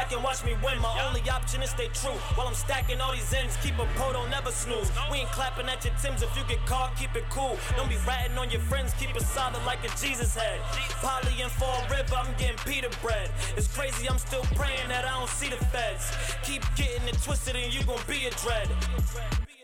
Back 0.06 0.14
and 0.14 0.24
watch 0.24 0.44
me 0.44 0.54
win. 0.62 0.80
My 0.80 1.04
only 1.06 1.20
option 1.46 1.62
is 1.62 1.70
stay 1.70 1.88
true. 1.94 2.18
While 2.34 2.48
I'm 2.48 2.54
stacking 2.54 3.00
all 3.00 3.12
these 3.12 3.32
ends, 3.32 3.56
keep 3.62 3.78
a 3.78 3.86
pro, 3.94 4.12
don't 4.12 4.28
never 4.30 4.50
snooze. 4.50 4.90
We 5.12 5.18
ain't 5.18 5.30
clapping 5.30 5.66
at 5.66 5.84
your 5.84 5.94
Tims 6.02 6.20
if 6.20 6.36
you 6.36 6.42
get 6.48 6.58
caught, 6.66 6.96
keep 6.96 7.14
it 7.14 7.22
cool. 7.30 7.56
Don't 7.76 7.88
be 7.88 7.96
ratting 8.04 8.36
on 8.36 8.50
your 8.50 8.60
friends, 8.62 8.92
keep 8.98 9.14
it 9.14 9.22
solid 9.22 9.64
like 9.64 9.78
a 9.84 9.88
Jesus 9.96 10.34
head. 10.34 10.58
Polly 11.06 11.40
and 11.40 11.52
Fall 11.52 11.80
River, 11.88 12.16
I'm 12.16 12.34
getting 12.36 12.58
Peter 12.66 12.90
bread. 13.00 13.30
It's 13.56 13.68
crazy, 13.68 14.08
I'm 14.08 14.18
still 14.18 14.42
praying 14.58 14.88
that 14.88 15.04
I 15.04 15.12
don't 15.20 15.30
see 15.30 15.48
the 15.48 15.62
feds. 15.70 16.10
Keep 16.42 16.62
getting 16.74 17.06
it 17.06 17.22
twisted 17.22 17.54
and 17.54 17.72
you 17.72 17.84
gon' 17.84 18.02
be 18.08 18.26
a 18.26 18.30
dread. 18.42 18.66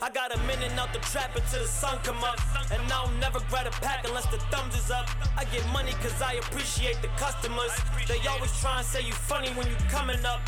I 0.01 0.11
got 0.11 0.35
a 0.35 0.39
minute 0.47 0.71
out 0.79 0.93
the 0.93 1.01
trap 1.11 1.35
until 1.35 1.63
the 1.63 1.69
sun 1.69 1.99
come 2.05 2.23
up. 2.23 2.39
And 2.71 2.81
I'll 2.93 3.11
never 3.19 3.41
grab 3.51 3.67
a 3.67 3.71
pack 3.83 4.07
unless 4.07 4.27
the 4.27 4.39
thumbs 4.55 4.75
is 4.77 4.91
up. 4.91 5.09
I 5.37 5.45
get 5.45 5.67
money 5.73 5.93
cause 6.03 6.23
I 6.23 6.35
appreciate 6.35 7.03
the 7.03 7.09
customers. 7.19 7.73
They 8.07 8.19
always 8.29 8.53
try 8.61 8.79
and 8.79 8.87
say 8.87 9.03
you 9.03 9.13
funny 9.13 9.51
when 9.51 9.67
you 9.67 9.77
coming 9.91 10.25
up. 10.25 10.41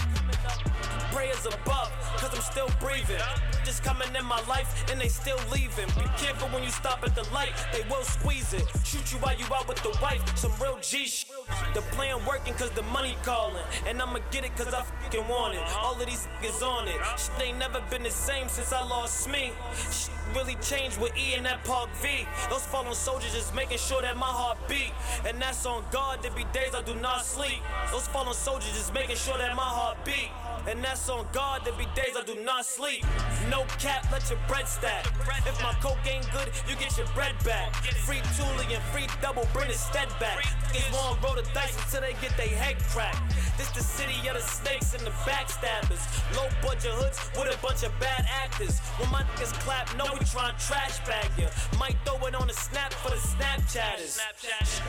Prayers 1.15 1.47
above, 1.47 1.93
cause 2.17 2.35
I'm 2.35 2.43
still 2.43 2.69
breathing. 2.81 3.23
Just 3.65 3.85
coming 3.85 4.09
in 4.19 4.25
my 4.25 4.41
life 4.47 4.85
and 4.91 5.01
they 5.01 5.07
still 5.07 5.39
leaving. 5.53 5.87
Be 5.95 6.11
careful 6.19 6.49
when 6.49 6.65
you 6.65 6.71
stop 6.71 7.05
at 7.05 7.15
the 7.15 7.23
light, 7.33 7.53
they 7.73 7.83
will 7.89 8.03
squeeze 8.03 8.53
it. 8.53 8.65
Shoot 8.85 9.13
you 9.13 9.19
while 9.19 9.39
you 9.39 9.45
out 9.55 9.69
with 9.69 9.81
the 9.85 9.97
wife, 10.03 10.21
some 10.37 10.51
real 10.61 10.77
G 10.83 11.07
shit. 11.07 11.31
The 11.73 11.83
plan 11.95 12.19
working 12.27 12.55
cause 12.55 12.71
the 12.71 12.83
money 12.83 13.17
calling. 13.23 13.63
And 13.87 14.03
I'ma 14.03 14.19
get 14.33 14.45
it 14.45 14.57
cause 14.57 14.75
I 14.75 14.83
fucking 14.83 15.29
want 15.29 15.55
it. 15.55 15.63
All 15.79 15.95
of 15.95 16.05
these 16.05 16.27
niggas 16.43 16.63
on 16.63 16.89
it. 16.89 16.97
Shit 17.17 17.49
ain't 17.49 17.59
never 17.59 17.81
been 17.91 18.03
the 18.03 18.11
same 18.11 18.49
since 18.49 18.73
I 18.73 18.85
lost 18.85 19.29
me. 19.31 19.53
Shit 19.93 20.11
really 20.35 20.57
changed 20.57 21.01
with 21.01 21.17
E 21.17 21.35
and 21.35 21.47
that 21.47 21.63
Park 21.65 21.91
V. 22.03 22.27
Those 22.51 22.67
fallen 22.67 22.95
soldiers 22.95 23.33
just 23.33 23.55
making 23.55 23.79
sure 23.79 24.03
that 24.03 24.17
my 24.17 24.27
heart 24.27 24.59
beat. 24.69 24.93
And 25.25 25.41
that's 25.41 25.65
on 25.65 25.85
God, 25.93 26.23
there 26.23 26.33
be 26.33 26.45
days 26.53 26.75
I 26.75 26.83
do 26.83 26.97
not 26.97 27.25
sleep. 27.25 27.63
Those 27.93 28.09
fallen 28.09 28.35
soldiers 28.35 28.73
just 28.73 28.93
making 28.93 29.17
sure 29.17 29.39
that 29.39 29.55
my 29.55 29.63
heart 29.63 30.05
beat. 30.05 30.31
And 30.67 30.83
that's 30.83 31.04
on 31.11 31.27
God, 31.33 31.63
there 31.65 31.75
be 31.75 31.87
days 31.95 32.17
I 32.17 32.23
do 32.25 32.35
not 32.45 32.65
sleep. 32.65 33.05
No 33.51 33.65
cap, 33.79 34.07
let 34.11 34.29
your 34.31 34.39
bread 34.49 34.67
stack. 34.67 35.07
If 35.47 35.63
my 35.63 35.73
coke 35.81 35.99
ain't 36.07 36.31
good, 36.33 36.49
you 36.69 36.77
get 36.77 36.97
your 36.97 37.07
bread 37.09 37.35
back. 37.45 37.75
Free 38.07 38.21
Thule 38.35 38.49
and 38.73 38.83
free 38.93 39.07
double, 39.21 39.47
bring 39.53 39.69
the 39.69 39.75
stead 39.75 40.09
back. 40.21 40.39
Niggas 40.73 40.93
won't 40.93 41.23
roll 41.23 41.35
the 41.35 41.43
dice 41.53 41.77
until 41.85 42.01
they 42.01 42.15
get 42.21 42.37
their 42.37 42.49
head 42.49 42.77
cracked. 42.89 43.21
This 43.59 43.71
the 43.71 43.83
city 43.83 44.17
of 44.29 44.35
the 44.35 44.43
snakes 44.43 44.95
and 44.95 45.07
the 45.07 45.15
backstabbers. 45.29 46.03
Low 46.37 46.49
budget 46.63 46.93
hoods 46.95 47.19
with 47.37 47.55
a 47.55 47.59
bunch 47.61 47.83
of 47.83 47.93
bad 48.01 48.27
actors. 48.31 48.81
When 48.99 49.11
my 49.11 49.23
niggas 49.35 49.53
clap, 49.61 49.95
know 49.97 50.07
we 50.13 50.21
tryna 50.27 50.57
trash 50.67 50.99
bag 51.07 51.31
ya. 51.39 51.49
Might 51.79 51.97
throw 52.05 52.19
it 52.27 52.35
on 52.35 52.49
a 52.49 52.53
snap 52.53 52.93
for 52.95 53.11
the 53.11 53.21
Snapchatters. 53.21 54.19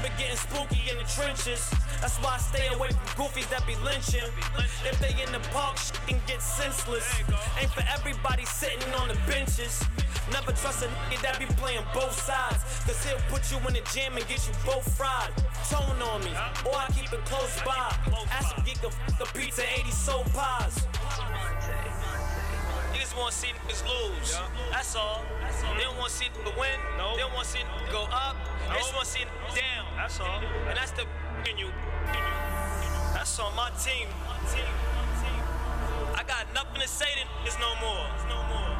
Been 0.01 0.11
getting 0.17 0.37
spooky 0.37 0.89
in 0.89 0.97
the 0.97 1.07
trenches. 1.09 1.69
That's 2.01 2.17
why 2.23 2.35
I 2.35 2.37
stay 2.37 2.67
away 2.73 2.89
from 2.89 3.25
goofies 3.25 3.49
that 3.49 3.65
be 3.67 3.75
lynching. 3.83 4.25
If 4.85 4.97
they 4.99 5.13
in 5.21 5.31
the 5.31 5.39
park, 5.53 5.77
shit 5.77 6.04
can 6.07 6.21
get 6.27 6.41
senseless. 6.41 7.05
Ain't 7.59 7.71
for 7.71 7.83
everybody 7.93 8.45
sitting 8.45 8.93
on 8.95 9.07
the 9.07 9.17
benches. 9.27 9.83
Never 10.31 10.51
trust 10.53 10.83
a 10.83 10.87
nigga 11.09 11.21
that 11.21 11.39
be 11.39 11.45
playing 11.57 11.83
both 11.93 12.13
sides. 12.13 12.63
Cause 12.85 12.97
he'll 13.05 13.21
put 13.29 13.51
you 13.51 13.57
in 13.67 13.73
the 13.73 13.83
jam 13.93 14.17
and 14.17 14.27
get 14.27 14.45
you 14.47 14.53
both 14.65 14.85
fried. 14.97 15.31
Tone 15.69 16.01
on 16.01 16.23
me, 16.23 16.31
or 16.65 16.75
I 16.77 16.87
keep 16.93 17.11
it 17.13 17.23
close 17.25 17.61
by. 17.65 17.93
Ask 18.31 18.55
him 18.55 18.63
geek 18.65 18.81
a, 18.83 18.87
f- 18.87 19.21
a 19.21 19.25
pizza, 19.37 19.63
80 19.79 19.91
soul 19.91 20.23
pies. 20.33 20.85
Niggas 22.93 23.17
wanna 23.17 23.31
see 23.31 23.49
niggas 23.67 23.83
lose. 23.85 24.37
That's 24.71 24.95
all. 24.95 25.23
They 25.77 25.83
don't 25.83 25.97
wanna 25.97 26.09
see 26.09 26.25
niggas 26.25 26.57
win. 26.57 26.79
They 26.97 27.21
don't 27.21 27.33
wanna 27.33 27.45
see 27.45 27.59
niggas 27.59 27.91
go 27.91 28.03
up. 28.11 28.35
They 28.69 28.77
just 28.77 28.93
wanna 28.93 29.05
see 29.05 29.21
niggas 29.25 29.55
down. 29.55 29.85
That's 29.97 30.19
all. 30.19 30.41
And 30.69 30.77
that's 30.77 30.91
the 30.91 31.05
in 31.49 31.57
you. 31.57 31.69
That's 33.13 33.39
on 33.39 33.55
my 33.55 33.69
team. 33.81 34.07
I 36.15 36.23
got 36.23 36.47
nothing 36.53 36.81
to 36.81 36.87
say 36.87 37.05
to 37.05 37.27
niggas 37.43 37.59
no 37.59 37.75
more. 37.83 38.07
It's 38.15 38.25
no 38.31 38.39
more. 38.47 38.75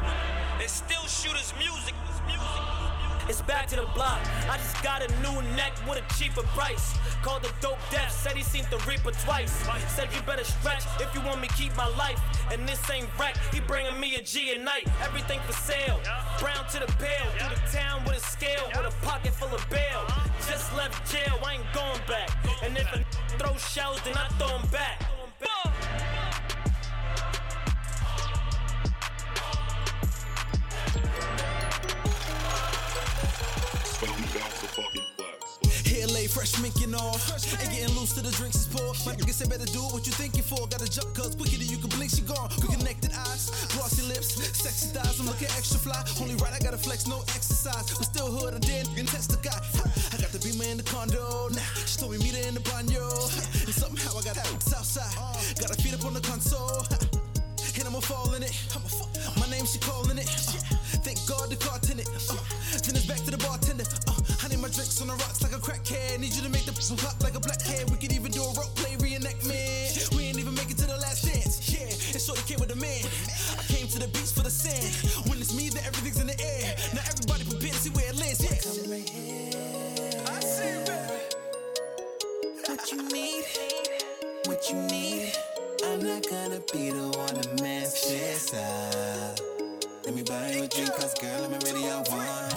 They 0.58 0.66
still 0.66 1.06
shoot 1.06 1.36
us 1.36 1.52
music. 1.58 1.94
It's 3.28 3.42
back 3.42 3.66
to 3.68 3.76
the 3.76 3.86
block. 3.92 4.20
I 4.48 4.56
just 4.56 4.80
got 4.84 5.02
a 5.02 5.08
new 5.20 5.42
neck 5.56 5.72
with 5.88 5.98
a 5.98 6.14
cheaper 6.14 6.42
price. 6.54 6.94
Called 7.22 7.42
the 7.42 7.52
dope 7.60 7.78
death, 7.90 8.12
said 8.12 8.36
he 8.36 8.42
seen 8.44 8.64
the 8.70 8.78
reaper 8.88 9.10
twice. 9.10 9.50
Said 9.88 10.08
you 10.14 10.22
better 10.22 10.44
stretch 10.44 10.84
if 11.00 11.12
you 11.12 11.20
want 11.22 11.40
me 11.40 11.48
keep 11.56 11.76
my 11.76 11.88
life. 11.98 12.20
And 12.52 12.68
this 12.68 12.80
ain't 12.88 13.08
wreck, 13.18 13.36
he 13.52 13.58
bringing 13.58 13.98
me 13.98 14.14
a 14.14 14.22
G 14.22 14.52
at 14.52 14.60
night. 14.60 14.86
Everything 15.02 15.40
for 15.44 15.52
sale. 15.52 16.00
Brown 16.38 16.68
to 16.70 16.78
the 16.78 16.92
pale, 17.02 17.26
through 17.36 17.56
the 17.56 17.76
town 17.76 18.04
with 18.04 18.16
a 18.16 18.20
scale, 18.20 18.70
with 18.76 18.86
a 18.86 19.04
pocket 19.04 19.32
full 19.34 19.52
of 19.52 19.68
bail. 19.70 20.06
Just 20.48 20.74
left 20.76 21.10
jail, 21.10 21.36
I 21.44 21.54
ain't 21.54 21.72
going 21.74 22.00
back. 22.06 22.30
And 22.62 22.78
if 22.78 22.86
a 22.94 23.04
throw 23.38 23.56
shells, 23.56 24.00
then 24.04 24.16
I 24.16 24.28
throw 24.38 24.56
them 24.56 24.68
back. 24.70 25.02
Hair 34.76 36.06
laid 36.08 36.30
fresh 36.30 36.52
minking 36.60 36.92
off. 36.92 37.24
Ain't 37.32 37.72
getting 37.72 37.96
loose 37.96 38.12
to 38.12 38.20
the 38.20 38.30
drinks 38.32 38.56
is 38.56 38.68
poured. 38.68 38.96
My 39.06 39.16
nigga 39.16 39.32
said 39.32 39.48
better 39.48 39.64
do 39.64 39.80
what 39.88 40.04
you 40.04 40.12
thinking 40.12 40.42
for. 40.42 40.68
Got 40.68 40.82
a 40.82 40.90
jump 40.90 41.14
cuz 41.16 41.34
quicker 41.34 41.56
than 41.56 41.68
you 41.68 41.78
can 41.78 41.88
blink, 41.96 42.12
she 42.12 42.20
gone. 42.20 42.50
Good 42.60 42.76
connected 42.76 43.12
eyes, 43.16 43.48
glossy 43.72 44.04
lips, 44.04 44.36
sexy 44.36 44.92
thighs. 44.92 45.18
I'm 45.18 45.26
looking 45.26 45.48
extra 45.56 45.80
fly. 45.80 45.96
Only 46.20 46.36
right, 46.36 46.52
I 46.52 46.58
gotta 46.60 46.76
flex, 46.76 47.06
no 47.06 47.24
exercise. 47.32 47.88
But 47.96 48.04
still 48.04 48.28
hood, 48.28 48.52
I 48.52 48.58
did 48.58 48.86
and 48.98 49.08
test 49.08 49.32
the 49.32 49.40
guy. 49.40 49.56
I 50.12 50.20
got 50.20 50.28
the 50.28 50.40
beamer 50.44 50.68
in 50.68 50.76
the 50.76 50.84
condo. 50.84 51.48
Nah, 51.48 51.72
she 51.88 51.96
told 51.96 52.12
me 52.12 52.18
meet 52.18 52.36
her 52.36 52.44
in 52.48 52.54
the 52.54 52.64
banyo. 52.68 53.08
And 53.64 53.72
somehow 53.72 54.18
I 54.18 54.22
got 54.28 54.36
out 54.36 54.52
outside. 54.76 55.08
Got 55.56 55.72
her 55.72 55.80
feet 55.80 55.94
up 55.94 56.04
on 56.04 56.12
the 56.12 56.20
console. 56.20 56.84
And 57.78 57.84
I'ma 57.84 58.00
fall 58.00 58.32
in 58.34 58.42
it. 58.42 58.52
My 59.40 59.48
name, 59.48 59.64
she 59.64 59.78
calling 59.78 60.16
it. 60.16 60.28
Uh, 60.28 60.76
thank 61.04 61.20
God 61.28 61.50
the 61.50 61.56
car 61.56 61.78
tenant. 61.78 62.08
Uh, 62.08 62.36
then 62.84 62.96
it's 62.96 63.04
back 63.04 63.20
to 63.24 63.30
the 63.30 63.36
bartender. 63.36 63.84
Uh, 64.08 64.15
my 64.66 64.72
drinks 64.72 65.00
on 65.00 65.06
the 65.06 65.14
rocks 65.14 65.42
like 65.42 65.52
a 65.52 65.62
crackhead. 65.62 66.18
Need 66.18 66.34
you 66.34 66.42
to 66.42 66.48
make 66.48 66.64
the 66.64 66.72
some 66.82 66.98
hot 66.98 67.14
like 67.22 67.36
a 67.36 67.40
blackhead. 67.40 67.88
We 67.90 67.96
could 67.96 68.12
even 68.12 68.32
do 68.32 68.42
a 68.42 68.52
rope 68.58 68.74
play 68.74 68.98
reenactment. 68.98 70.16
We 70.16 70.24
ain't 70.24 70.38
even 70.38 70.54
make 70.54 70.70
it 70.70 70.78
to 70.78 70.86
the 70.86 70.98
last 70.98 71.22
dance. 71.22 71.62
Yeah, 71.70 71.86
and 71.86 72.20
shorty 72.20 72.42
came 72.50 72.58
with 72.58 72.74
a 72.74 72.76
man. 72.76 73.06
I 73.54 73.62
came 73.70 73.86
to 73.86 73.98
the 73.98 74.08
beach 74.10 74.32
for 74.34 74.42
the 74.42 74.50
sand. 74.50 74.90
When 75.30 75.38
it's 75.38 75.54
me, 75.54 75.68
then 75.68 75.84
everything's 75.86 76.18
in 76.18 76.26
the 76.26 76.38
air. 76.42 76.74
Now 76.94 77.06
everybody 77.06 77.44
prepare 77.46 77.70
to 77.70 77.78
see 77.78 77.90
where 77.94 78.10
it 78.10 78.18
lands. 78.18 78.42
Yeah. 78.42 78.58
I 80.34 80.40
see 80.42 80.74
it. 80.82 81.36
What 82.66 82.90
you 82.90 82.98
need, 83.14 83.44
what 84.50 84.60
you 84.66 84.78
need. 84.90 85.30
I'm 85.86 86.02
not 86.02 86.26
gonna 86.26 86.60
be 86.74 86.90
the 86.90 87.06
one 87.14 87.38
to 87.38 87.62
mess 87.62 88.10
this 88.10 88.50
up. 88.54 89.38
Let 90.04 90.14
me 90.14 90.22
buy 90.22 90.50
you 90.50 90.64
a 90.64 90.68
drink, 90.68 90.90
cause 90.98 91.14
girl, 91.14 91.44
I'm 91.44 91.54
already 91.54 91.86
on 91.86 92.02
one. 92.10 92.55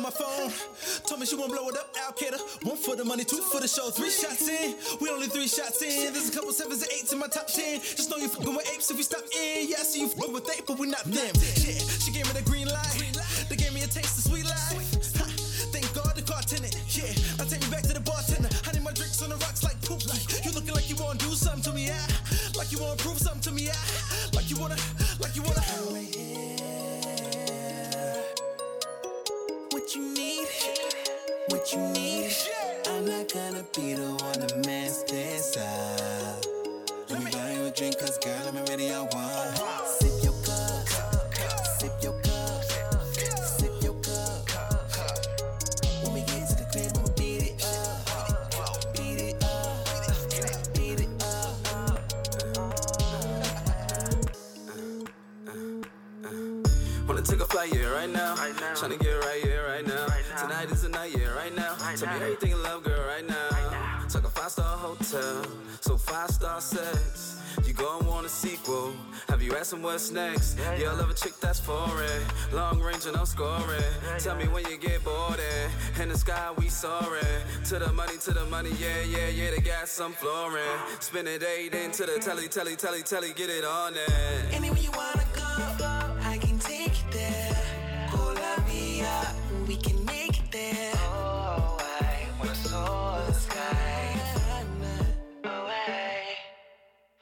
In 0.00 0.02
my 0.02 0.10
phone. 0.10 0.48
Told 1.04 1.20
me 1.20 1.26
she 1.26 1.36
won't 1.36 1.52
blow 1.52 1.68
it 1.68 1.76
up, 1.76 1.92
Al. 2.00 2.12
One 2.64 2.76
for 2.76 2.96
the 2.96 3.04
money, 3.04 3.24
two 3.24 3.40
for 3.52 3.60
the 3.60 3.68
show. 3.68 3.90
Three 3.90 4.10
shots 4.10 4.48
in, 4.48 4.74
we 5.00 5.08
only 5.10 5.28
three 5.28 5.48
shots 5.48 5.82
in. 5.82 6.12
There's 6.12 6.28
a 6.28 6.32
couple 6.32 6.52
sevens 6.52 6.82
and 6.82 6.90
eights 6.92 7.12
in 7.12 7.18
my 7.18 7.28
top 7.28 7.46
ten. 7.46 7.80
Just 7.80 8.10
know 8.10 8.16
you 8.16 8.28
fucking 8.28 8.54
with 8.54 8.68
apes 8.72 8.90
if 8.90 8.96
we 8.96 9.02
stop 9.02 9.24
in. 9.36 9.68
Yeah, 9.68 9.80
I 9.80 9.84
see 9.84 10.00
you 10.00 10.08
fucking 10.08 10.32
with 10.32 10.48
apes, 10.48 10.64
but 10.66 10.78
we 10.78 10.88
not 10.88 11.04
them. 11.04 11.32
Yeah, 11.60 11.76
she 12.00 12.12
gave 12.12 12.26
me 12.26 12.32
the 12.32 12.44
green 12.48 12.68
light. 12.68 12.96
They 13.48 13.56
gave 13.56 13.74
me 13.74 13.82
a 13.82 13.88
taste 13.88 14.16
of 14.18 14.32
sweet 14.32 14.44
life. 14.44 14.88
Ha, 15.20 15.26
thank 15.72 15.86
God 15.92 16.16
the 16.16 16.24
car 16.24 16.42
tenant. 16.42 16.76
Yeah, 16.88 17.12
now 17.36 17.44
take 17.44 17.60
me 17.60 17.68
back 17.68 17.84
to 17.84 17.92
the 17.92 18.00
bartender. 18.00 18.48
I 18.64 18.72
need 18.72 18.84
my 18.84 18.92
drinks 18.92 19.20
on 19.22 19.30
the 19.30 19.36
rocks 19.36 19.62
like 19.62 19.76
poop. 19.84 20.00
You 20.44 20.52
looking 20.52 20.74
like 20.74 20.88
you 20.88 20.96
wanna 20.96 21.18
do 21.18 21.32
something 21.36 21.62
to 21.68 21.72
me, 21.72 21.92
yeah? 21.92 22.00
Like 22.56 22.72
you 22.72 22.80
wanna 22.80 22.96
prove 22.96 23.18
something 23.20 23.44
to 23.48 23.52
me, 23.52 23.68
yeah? 23.68 23.84
Like 24.32 24.48
you 24.48 24.56
wanna, 24.56 24.76
you 31.72 31.78
need. 31.88 32.32
I'm 32.88 33.04
not 33.06 33.32
gonna 33.32 33.64
be 33.76 33.94
the 33.94 34.10
one 34.10 34.46
to 34.46 34.56
mess 34.66 35.02
this 35.04 35.56
up. 35.56 36.44
Let 37.08 37.22
me 37.22 37.30
buy 37.30 37.52
you 37.52 37.66
a 37.66 37.70
drink, 37.70 37.98
cause 37.98 38.18
girl, 38.18 38.48
I'm 38.48 38.56
already 38.56 38.88
at 38.88 39.14
one. 39.14 39.54
Sip 39.86 40.10
your 40.22 40.32
cup, 40.42 40.88
sip 41.78 41.92
your 42.02 42.14
cup, 42.22 42.64
sip 43.44 43.82
your 43.82 43.94
cup. 44.00 44.48
When 46.02 46.14
we 46.14 46.20
get 46.22 46.48
to 46.48 46.56
the 46.56 46.66
crib, 46.72 46.92
I'ma 46.96 47.08
beat 47.16 47.42
it 47.42 47.64
up. 47.64 48.94
Beat 48.96 49.20
it 49.20 49.44
up, 49.44 50.74
beat 50.74 51.00
it 51.00 51.22
up. 51.22 51.56
Wanna 57.06 57.22
take 57.22 57.40
a 57.40 57.44
flight, 57.46 57.72
yeah, 57.74 57.86
right 57.90 58.10
now. 58.10 58.34
Tryna 58.34 58.98
get 58.98 59.14
right, 59.24 59.44
yeah, 59.44 59.56
right 59.58 59.86
now. 59.86 60.06
Tonight 60.40 60.70
is 60.70 60.79
now. 62.10 62.18
Right 62.18 62.18
Tell 62.18 62.18
now. 62.18 62.18
me 62.18 62.32
everything 62.32 62.50
you 62.50 62.62
love, 62.62 62.82
girl, 62.84 63.06
right 63.06 63.26
now. 63.26 63.48
Right 63.50 63.70
now. 63.72 64.06
Talk 64.08 64.24
a 64.24 64.30
five 64.30 64.50
star 64.50 64.76
hotel, 64.78 65.46
so 65.80 65.96
five 65.96 66.30
star 66.30 66.60
sex. 66.60 67.36
You 67.66 67.72
gon' 67.74 68.06
want 68.06 68.26
a 68.26 68.28
sequel. 68.28 68.92
Have 69.28 69.42
you 69.42 69.54
asked 69.56 69.72
him 69.72 69.82
what's 69.82 70.10
next? 70.10 70.58
Yeah, 70.58 70.74
yeah. 70.76 70.90
I 70.90 70.94
love 70.94 71.10
a 71.10 71.14
chick 71.14 71.34
that's 71.40 71.60
foreign. 71.60 72.22
Long 72.52 72.80
range 72.80 73.06
and 73.06 73.16
I'm 73.16 73.26
scoring. 73.26 73.82
Yeah, 74.04 74.18
Tell 74.18 74.36
me 74.36 74.46
when 74.48 74.64
you 74.66 74.78
get 74.78 75.04
bored. 75.04 75.38
In 76.00 76.08
the 76.08 76.16
sky, 76.18 76.50
we 76.56 76.68
soaring. 76.68 77.22
To 77.66 77.78
the 77.78 77.92
money, 77.92 78.16
to 78.24 78.32
the 78.32 78.44
money, 78.46 78.70
yeah, 78.80 79.02
yeah, 79.02 79.28
yeah. 79.28 79.50
They 79.50 79.60
got 79.60 79.88
some 79.88 80.12
flooring. 80.12 80.64
Spin 81.00 81.26
it 81.26 81.42
eight 81.42 81.74
into 81.74 82.04
the 82.06 82.18
telly, 82.20 82.48
telly, 82.48 82.76
telly, 82.76 83.02
telly, 83.02 83.32
get 83.34 83.50
it 83.50 83.64
on 83.64 83.94
it. 83.94 84.10
Anywhere 84.52 84.78
you 84.78 84.90
wanna 84.92 85.24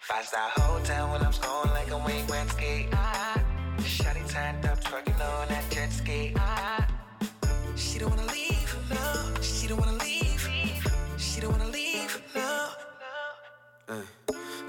Five 0.09 0.25
star 0.25 0.49
hotel 0.57 1.11
when 1.11 1.21
I'm 1.21 1.35
scoring 1.35 1.71
like 1.73 1.91
a 1.91 1.99
wing 1.99 2.27
wet 2.29 2.49
ski. 2.49 2.89
Ah, 2.95 3.39
Shotty 3.81 4.27
turned 4.27 4.65
up, 4.65 4.83
twerking 4.83 5.21
on 5.21 5.49
that 5.49 5.69
jet 5.69 5.93
ski. 5.93 6.33
Ah, 6.35 6.89
she 7.77 7.99
don't 7.99 8.09
wanna 8.09 8.33
leave, 8.33 8.75
no. 8.89 9.43
She 9.43 9.67
don't 9.69 9.79
wanna 9.79 9.99
leave. 10.03 10.49
She 11.19 11.43
don't 11.43 11.53
wanna 11.53 11.69
leave, 11.69 12.23
no. 12.35 12.69
Ay. 13.91 14.03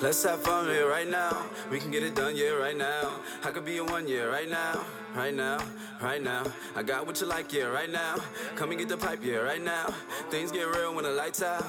Let's 0.01 0.21
have 0.23 0.41
fun 0.41 0.65
here 0.65 0.89
right 0.89 1.09
now. 1.09 1.45
We 1.71 1.79
can 1.79 1.89
get 1.89 2.03
it 2.03 2.15
done, 2.15 2.35
yeah, 2.35 2.49
right 2.49 2.75
now. 2.75 3.09
I 3.45 3.51
could 3.51 3.63
be 3.63 3.77
a 3.77 3.83
one, 3.85 4.09
yeah, 4.09 4.23
right 4.23 4.49
now. 4.49 4.83
Right 5.15 5.33
now, 5.33 5.59
right 6.01 6.21
now. 6.21 6.43
I 6.75 6.83
got 6.83 7.07
what 7.07 7.21
you 7.21 7.27
like, 7.27 7.53
yeah, 7.53 7.63
right 7.63 7.89
now. 7.89 8.17
Come 8.57 8.71
and 8.71 8.79
get 8.79 8.89
the 8.89 8.97
pipe, 8.97 9.19
yeah, 9.23 9.37
right 9.37 9.63
now. 9.63 9.85
Things 10.31 10.51
get 10.51 10.67
real 10.67 10.93
when 10.93 11.05
the 11.05 11.11
lights 11.11 11.41
out. 11.41 11.63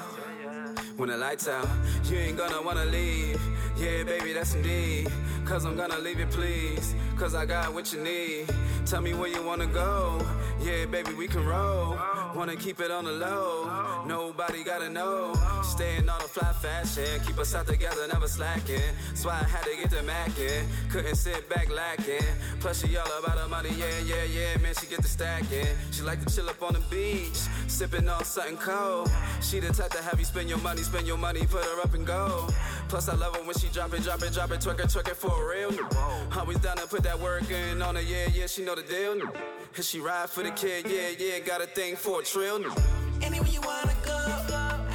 When 0.97 1.07
the 1.07 1.17
lights 1.17 1.47
out, 1.47 1.67
you 2.09 2.17
ain't 2.17 2.37
gonna 2.37 2.61
wanna 2.61 2.85
leave. 2.85 3.39
Yeah, 3.81 4.03
baby, 4.03 4.33
that's 4.33 4.53
indeed. 4.53 5.11
Cause 5.43 5.65
I'm 5.65 5.75
gonna 5.75 5.97
leave 5.97 6.19
it, 6.19 6.29
please. 6.29 6.93
Cause 7.17 7.33
I 7.33 7.47
got 7.47 7.73
what 7.73 7.91
you 7.91 7.99
need. 7.99 8.45
Tell 8.85 9.01
me 9.01 9.15
where 9.15 9.27
you 9.27 9.43
wanna 9.43 9.65
go. 9.65 10.23
Yeah, 10.61 10.85
baby, 10.85 11.13
we 11.15 11.27
can 11.27 11.43
roll. 11.43 11.97
Wanna 12.35 12.55
keep 12.55 12.79
it 12.79 12.91
on 12.91 13.05
the 13.05 13.11
low. 13.11 14.03
Nobody 14.07 14.63
gotta 14.63 14.89
know. 14.89 15.33
Staying 15.63 16.09
on 16.09 16.21
a 16.21 16.27
fly 16.27 16.51
fashion. 16.53 17.19
Keep 17.25 17.37
us 17.39 17.53
out 17.53 17.67
together, 17.67 18.07
never 18.07 18.27
slacking. 18.27 18.81
That's 19.09 19.25
why 19.25 19.33
I 19.33 19.43
had 19.43 19.63
to 19.63 19.75
get 19.75 19.91
the 19.91 20.01
mackin'. 20.03 20.65
Couldn't 20.89 21.15
sit 21.15 21.47
back 21.49 21.69
lacking. 21.69 22.25
Plus, 22.59 22.81
she 22.81 22.95
all 22.97 23.05
about 23.19 23.37
her 23.37 23.47
money. 23.47 23.69
Yeah, 23.77 23.99
yeah, 24.05 24.23
yeah, 24.23 24.57
man, 24.57 24.73
she 24.79 24.87
get 24.87 25.01
the 25.01 25.07
stacking. 25.07 25.67
She 25.91 26.01
like 26.03 26.25
to 26.25 26.33
chill 26.33 26.49
up 26.49 26.61
on 26.63 26.73
the 26.73 26.79
beach. 26.89 27.37
Sipping 27.67 28.07
on 28.07 28.23
something 28.23 28.57
cold. 28.57 29.11
She 29.41 29.59
the 29.59 29.73
type 29.73 29.91
to 29.91 30.01
have 30.01 30.17
you 30.17 30.25
spend 30.25 30.49
your 30.49 30.59
money, 30.59 30.81
spend 30.81 31.05
your 31.05 31.17
money, 31.17 31.41
put 31.45 31.63
her 31.63 31.81
up 31.81 31.93
and 31.93 32.07
go. 32.07 32.47
Plus, 32.87 33.09
I 33.09 33.15
love 33.15 33.35
her 33.35 33.43
when 33.43 33.55
she 33.57 33.67
drop 33.67 33.93
it, 33.93 34.03
drop 34.03 34.21
it, 34.23 34.33
drop 34.33 34.51
it, 34.51 34.61
twerk 34.61 34.79
it, 34.79 34.87
twerk 34.87 35.07
it 35.09 35.17
for 35.17 35.49
real. 35.49 35.71
Always 36.37 36.59
down 36.59 36.77
to 36.77 36.87
put 36.87 37.03
that 37.03 37.19
work 37.19 37.49
in 37.51 37.81
on 37.81 37.95
her, 37.95 38.01
yeah, 38.01 38.29
yeah, 38.33 38.47
she 38.47 38.63
know 38.63 38.75
the 38.75 38.83
deal. 38.83 39.21
And 39.73 39.85
she 39.85 40.01
ride 40.01 40.29
for 40.29 40.43
the 40.43 40.51
kid, 40.51 40.85
yeah, 40.89 41.11
yeah, 41.17 41.39
got 41.39 41.61
a 41.61 41.65
thing 41.65 41.95
for 41.95 42.19
a 42.19 42.23
trill. 42.23 42.57
Anywhere 43.21 43.47
you 43.47 43.61
wanna 43.61 43.95
go, 44.05 44.17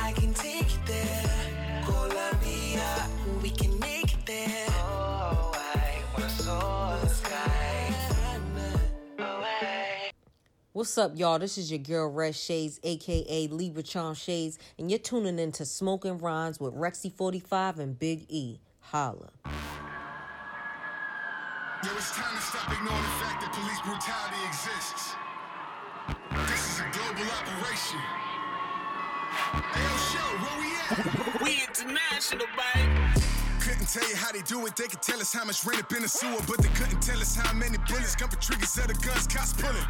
I 0.03 0.13
can 0.15 0.35
take 0.35 0.71
you 0.71 0.81
there. 0.85 1.83
Colombia, 1.85 3.09
we 3.43 3.49
can 3.51 3.79
make 3.81 4.13
it 4.13 4.27
there. 4.27 4.67
Oh, 4.69 5.53
I 5.55 6.03
wanna 6.13 6.29
soar 6.29 6.99
the 7.01 7.09
sky. 7.09 7.95
Away. 9.19 10.11
What's 10.75 10.99
up, 10.99 11.13
y'all? 11.15 11.39
This 11.39 11.57
is 11.57 11.71
your 11.71 11.79
girl 11.79 12.11
Red 12.11 12.37
Shades, 12.37 12.79
aka 12.83 13.49
Libra 13.49 13.83
Charm 13.83 14.15
Shades, 14.15 14.59
and 14.79 14.91
you're 14.91 14.99
tuning 14.99 15.39
in 15.39 15.53
to 15.53 15.65
Smoking 15.65 16.19
Rhymes 16.19 16.61
with 16.61 16.75
Rexy45 16.75 17.79
and 17.79 17.99
Big 17.99 18.27
E. 18.29 18.61
Holla. 18.81 19.31
Yo, 21.87 21.93
it's 21.95 22.11
time 22.11 22.35
to 22.35 22.43
stop 22.43 22.67
ignoring 22.73 23.01
the 23.01 23.15
fact 23.23 23.41
that 23.43 23.53
police 23.55 23.79
brutality 23.87 24.43
exists. 24.49 25.15
This 26.51 26.63
is 26.67 26.81
a 26.83 26.89
global 26.91 27.31
operation. 27.31 28.01
Hey, 29.71 29.87
yo, 29.87 29.95
show, 30.11 30.29
where 30.43 30.59
we 30.59 30.75
at? 30.83 31.43
We 31.45 31.63
international, 31.63 32.47
baby. 32.59 32.91
Couldn't 33.61 33.87
tell 33.87 34.09
you 34.09 34.17
how 34.17 34.33
they 34.33 34.43
do 34.43 34.67
it. 34.67 34.75
They 34.75 34.89
could 34.89 35.01
tell 35.01 35.21
us 35.21 35.33
how 35.33 35.45
much 35.45 35.65
rain 35.65 35.79
up 35.79 35.93
in 35.93 36.03
the 36.03 36.09
sewer, 36.09 36.43
but 36.49 36.59
they 36.59 36.71
couldn't 36.71 37.03
tell 37.03 37.21
us 37.21 37.37
how 37.37 37.53
many 37.53 37.79
bullets 37.87 38.17
come 38.17 38.31
for 38.31 38.41
triggers 38.43 38.77
of 38.79 38.89
the 38.89 38.95
guns 39.07 39.29
cops 39.29 39.53
pulling. 39.53 39.87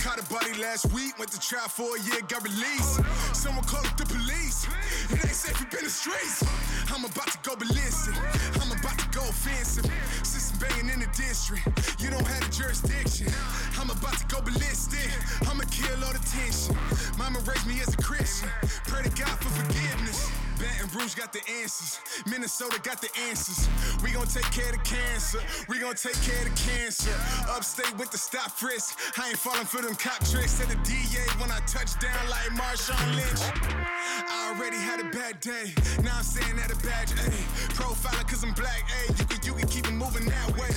Caught 0.00 0.18
a 0.18 0.32
body 0.32 0.54
last 0.62 0.90
week, 0.94 1.18
went 1.18 1.30
to 1.30 1.38
trial 1.38 1.68
for 1.68 1.94
a 1.94 2.00
year, 2.00 2.20
got 2.26 2.42
released. 2.42 3.04
Someone 3.34 3.64
called 3.64 3.84
up 3.84 3.98
the 3.98 4.06
police. 4.06 4.66
It 5.10 5.20
ain't 5.20 5.36
safe 5.36 5.60
up 5.60 5.74
in 5.74 5.84
the 5.84 5.90
streets. 5.90 6.42
I'm 6.88 7.04
about 7.04 7.28
to 7.28 7.38
go 7.44 7.54
ballistic. 7.54 8.16
I'm 8.62 8.72
about 8.72 8.98
to 8.98 9.08
go 9.12 9.20
offensive. 9.28 9.84
System 10.24 10.58
banging 10.58 10.88
in 10.88 11.00
the 11.00 11.10
district. 11.12 11.68
You 12.00 12.08
don't 12.08 12.26
have 12.26 12.40
the 12.40 12.50
jurisdiction. 12.50 13.28
I'm 13.78 13.90
about 13.90 14.16
to 14.16 14.26
go 14.34 14.40
ballistic. 14.40 15.10
I'ma 15.46 15.64
kill 15.70 16.02
all 16.02 16.12
the 16.12 16.24
tension. 16.32 16.74
Mama 17.18 17.40
raised 17.40 17.66
me 17.66 17.80
as 17.80 17.92
a 17.92 17.98
Christian. 17.98 18.48
Pray 18.88 19.02
to 19.02 19.10
God 19.10 19.36
for 19.36 19.52
forgiveness. 19.52 20.39
Baton 20.60 20.90
Rouge 20.92 21.14
got 21.14 21.32
the 21.32 21.40
answers. 21.60 21.98
Minnesota 22.26 22.78
got 22.82 23.00
the 23.00 23.08
answers. 23.28 23.68
We 24.04 24.12
gon' 24.12 24.26
take 24.26 24.50
care 24.52 24.70
of 24.72 24.84
cancer. 24.84 25.40
We 25.68 25.78
gon' 25.78 25.94
take 25.94 26.20
care 26.20 26.46
of 26.46 26.54
cancer. 26.54 27.16
Upstate 27.48 27.96
with 27.96 28.10
the 28.10 28.18
stop 28.18 28.50
frisk. 28.50 28.98
I 29.18 29.30
ain't 29.30 29.38
falling 29.38 29.64
for 29.64 29.80
them 29.80 29.94
cop 29.94 30.20
tricks. 30.28 30.52
Said 30.52 30.68
the 30.68 30.76
DA 30.84 31.24
when 31.40 31.50
I 31.50 31.60
touch 31.64 31.98
down 31.98 32.20
like 32.28 32.52
Marshawn 32.52 33.00
Lynch. 33.16 33.40
I 34.28 34.52
already 34.52 34.76
had 34.76 35.00
a 35.00 35.08
bad 35.08 35.40
day. 35.40 35.72
Now 36.04 36.18
I'm 36.18 36.24
saying 36.24 36.56
that 36.56 36.70
a 36.70 36.76
badge, 36.84 37.10
ayy. 37.24 37.40
Profiler 37.72 38.28
cause 38.28 38.44
I'm 38.44 38.52
black, 38.52 38.84
ayy. 39.00 39.18
You 39.18 39.24
can, 39.24 39.40
you 39.46 39.54
can 39.54 39.68
keep 39.68 39.86
it 39.88 39.96
moving 39.96 40.26
that 40.26 40.50
way. 40.60 40.68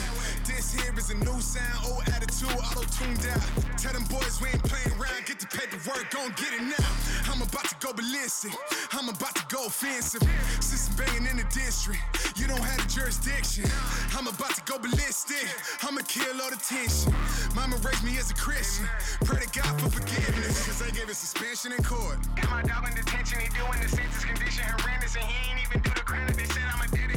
This 0.47 0.73
here 0.73 0.93
is 0.97 1.09
a 1.11 1.15
new 1.15 1.39
sound, 1.41 1.91
old 1.91 2.07
attitude, 2.07 2.55
auto 2.55 2.83
tuned 2.87 3.25
out. 3.27 3.43
Tell 3.77 3.91
them 3.91 4.05
boys 4.05 4.39
we 4.39 4.47
ain't 4.47 4.63
playing 4.63 4.95
around. 4.95 5.25
Get 5.25 5.39
the 5.39 5.47
paperwork, 5.47 6.09
gon' 6.11 6.31
get 6.39 6.53
it 6.55 6.63
now. 6.63 6.87
I'm 7.27 7.41
about 7.41 7.67
to 7.67 7.75
go 7.79 7.91
ballistic. 7.91 8.51
I'm 8.93 9.09
about 9.09 9.35
to 9.35 9.45
go 9.49 9.69
offensive. 9.73 10.21
System 10.61 10.93
banging 10.97 11.25
in 11.25 11.37
the 11.37 11.47
district. 11.49 11.99
You 12.37 12.47
don't 12.47 12.61
have 12.61 12.77
the 12.77 12.89
jurisdiction. 12.89 13.65
I'm 14.15 14.27
about 14.27 14.53
to 14.55 14.61
go 14.69 14.77
ballistic. 14.77 15.49
I'ma 15.81 16.01
kill 16.07 16.41
all 16.41 16.51
the 16.51 16.61
tension. 16.61 17.13
Mama 17.55 17.77
raised 17.81 18.03
me 18.03 18.17
as 18.17 18.29
a 18.29 18.35
Christian. 18.35 18.85
Pray 19.25 19.41
to 19.41 19.49
God 19.49 19.73
for 19.81 19.89
forgiveness. 19.89 20.65
Cause 20.65 20.79
they 20.79 20.91
gave 20.91 21.09
us 21.09 21.17
suspension 21.17 21.73
in 21.73 21.81
court. 21.83 22.17
Got 22.35 22.49
my 22.49 22.61
dog 22.61 22.87
in 22.87 22.95
detention, 22.95 23.39
he 23.39 23.49
doing 23.57 23.79
the 23.81 23.89
sentence 23.89 24.23
condition 24.23 24.63
horrendous, 24.77 25.15
and 25.15 25.25
he 25.25 25.37
ain't 25.49 25.59
even 25.65 25.81
do 25.81 25.89
the 25.89 26.05
crime. 26.05 26.33
They 26.37 26.45
said 26.45 26.63
I'm 26.69 26.85
a 26.85 26.87
dead 26.93 27.09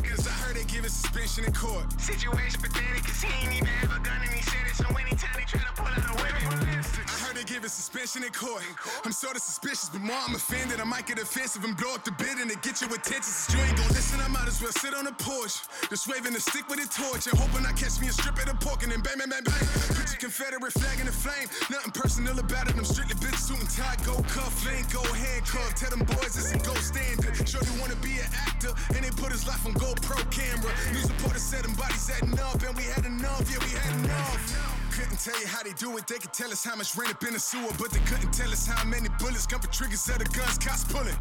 Cause 0.87 1.03
I 1.03 1.19
heard 1.19 1.27
they 1.27 1.27
give 1.27 1.27
suspension 1.27 1.45
in 1.45 1.53
court. 1.53 2.01
Situation 2.01 2.61
pathetic, 2.63 3.03
cause 3.03 3.19
he 3.19 3.31
ain't 3.43 3.59
even 3.59 3.67
have 3.83 3.91
a 3.91 4.01
gun 4.07 4.23
and 4.23 4.31
he 4.31 4.43
said 4.43 4.63
it. 4.71 4.77
So 4.79 4.87
anytime 4.95 5.35
they 5.35 5.43
try 5.43 5.59
to 5.59 5.75
pull 5.75 5.91
out 5.91 5.99
a 5.99 6.15
weapon, 6.23 6.47
I 6.47 7.17
heard 7.27 7.35
they 7.35 7.43
give 7.43 7.65
us 7.65 7.75
suspension 7.75 8.23
in 8.23 8.31
court. 8.31 8.63
I'm 9.03 9.11
sorta 9.11 9.41
suspicious, 9.41 9.91
but 9.91 10.01
more 10.01 10.15
I'm 10.15 10.37
offended. 10.37 10.79
I 10.79 10.87
might 10.87 11.07
get 11.07 11.19
offensive 11.19 11.65
and 11.65 11.75
blow 11.77 11.91
up 11.95 12.05
the 12.05 12.15
building 12.15 12.47
to 12.55 12.57
get 12.63 12.79
your 12.79 12.95
attention. 12.95 13.27
Since 13.27 13.51
you 13.51 13.67
ain't 13.67 13.75
gon' 13.75 13.91
listen, 13.99 14.21
I 14.23 14.29
might 14.31 14.47
as 14.47 14.63
well 14.63 14.71
sit 14.79 14.95
on 14.95 15.11
the 15.11 15.17
porch. 15.19 15.59
Just 15.91 16.07
waving 16.07 16.39
a 16.39 16.41
stick 16.41 16.71
with 16.71 16.79
a 16.79 16.87
torch 16.87 17.27
and 17.27 17.35
hoping 17.35 17.67
I 17.67 17.75
catch 17.75 17.99
me 17.99 18.07
a 18.07 18.15
strip 18.15 18.39
of 18.39 18.47
the 18.47 18.55
pork 18.63 18.87
and 18.87 18.95
then 18.95 19.03
bang, 19.03 19.19
bang, 19.19 19.31
bang, 19.35 19.43
bang. 19.43 19.67
Put 19.91 20.07
your 20.15 20.23
Confederate 20.23 20.71
flag 20.71 21.03
in 21.03 21.11
the 21.11 21.17
flame. 21.17 21.51
Nothing 21.67 21.99
personal 21.99 22.39
about 22.39 22.71
it. 22.71 22.79
I'm 22.79 22.87
strictly 22.87 23.19
bitch 23.19 23.43
suit 23.43 23.59
and 23.59 23.71
tie, 23.75 23.99
go 24.07 24.23
cuff, 24.31 24.55
link, 24.63 24.87
go 24.95 25.03
handcuff. 25.03 25.75
Tell 25.75 25.91
them 25.91 26.07
boys 26.07 26.39
it's 26.39 26.55
a 26.55 26.59
gold 26.63 26.79
standard. 26.79 27.35
Sure 27.43 27.59
they 27.59 27.75
wanna 27.83 27.99
be 27.99 28.23
an 28.23 28.31
actor 28.47 28.71
and 28.95 29.03
they 29.03 29.11
put 29.19 29.35
his 29.35 29.43
life 29.51 29.67
on 29.67 29.75
GoPro 29.75 30.23
camera. 30.31 30.76
News 30.93 31.11
reporters 31.11 31.43
said 31.43 31.65
them 31.65 31.75
bodies 31.75 32.09
had 32.09 32.23
enough 32.29 32.63
and 32.67 32.77
we 32.77 32.85
had 32.85 33.05
enough. 33.05 33.45
Yeah, 33.51 33.59
we 33.65 33.71
had 33.77 34.05
enough. 34.05 34.77
Couldn't 34.97 35.21
tell 35.21 35.39
you 35.41 35.47
how 35.47 35.63
they 35.63 35.73
do 35.73 35.97
it. 35.99 36.07
They 36.07 36.19
could 36.19 36.33
tell 36.33 36.51
us 36.51 36.65
how 36.65 36.75
much 36.77 36.97
rain 36.97 37.11
up 37.11 37.23
in 37.23 37.35
the 37.35 37.41
sewer, 37.41 37.69
but 37.79 37.91
they 37.91 38.01
couldn't 38.09 38.33
tell 38.33 38.51
us 38.51 38.67
how 38.67 38.83
many 38.89 39.09
bullets 39.19 39.47
come 39.47 39.61
for 39.61 39.69
triggers 39.69 40.09
of 40.09 40.19
the 40.19 40.25
guns 40.33 40.57
cops 40.57 40.85
pulling. 40.85 41.17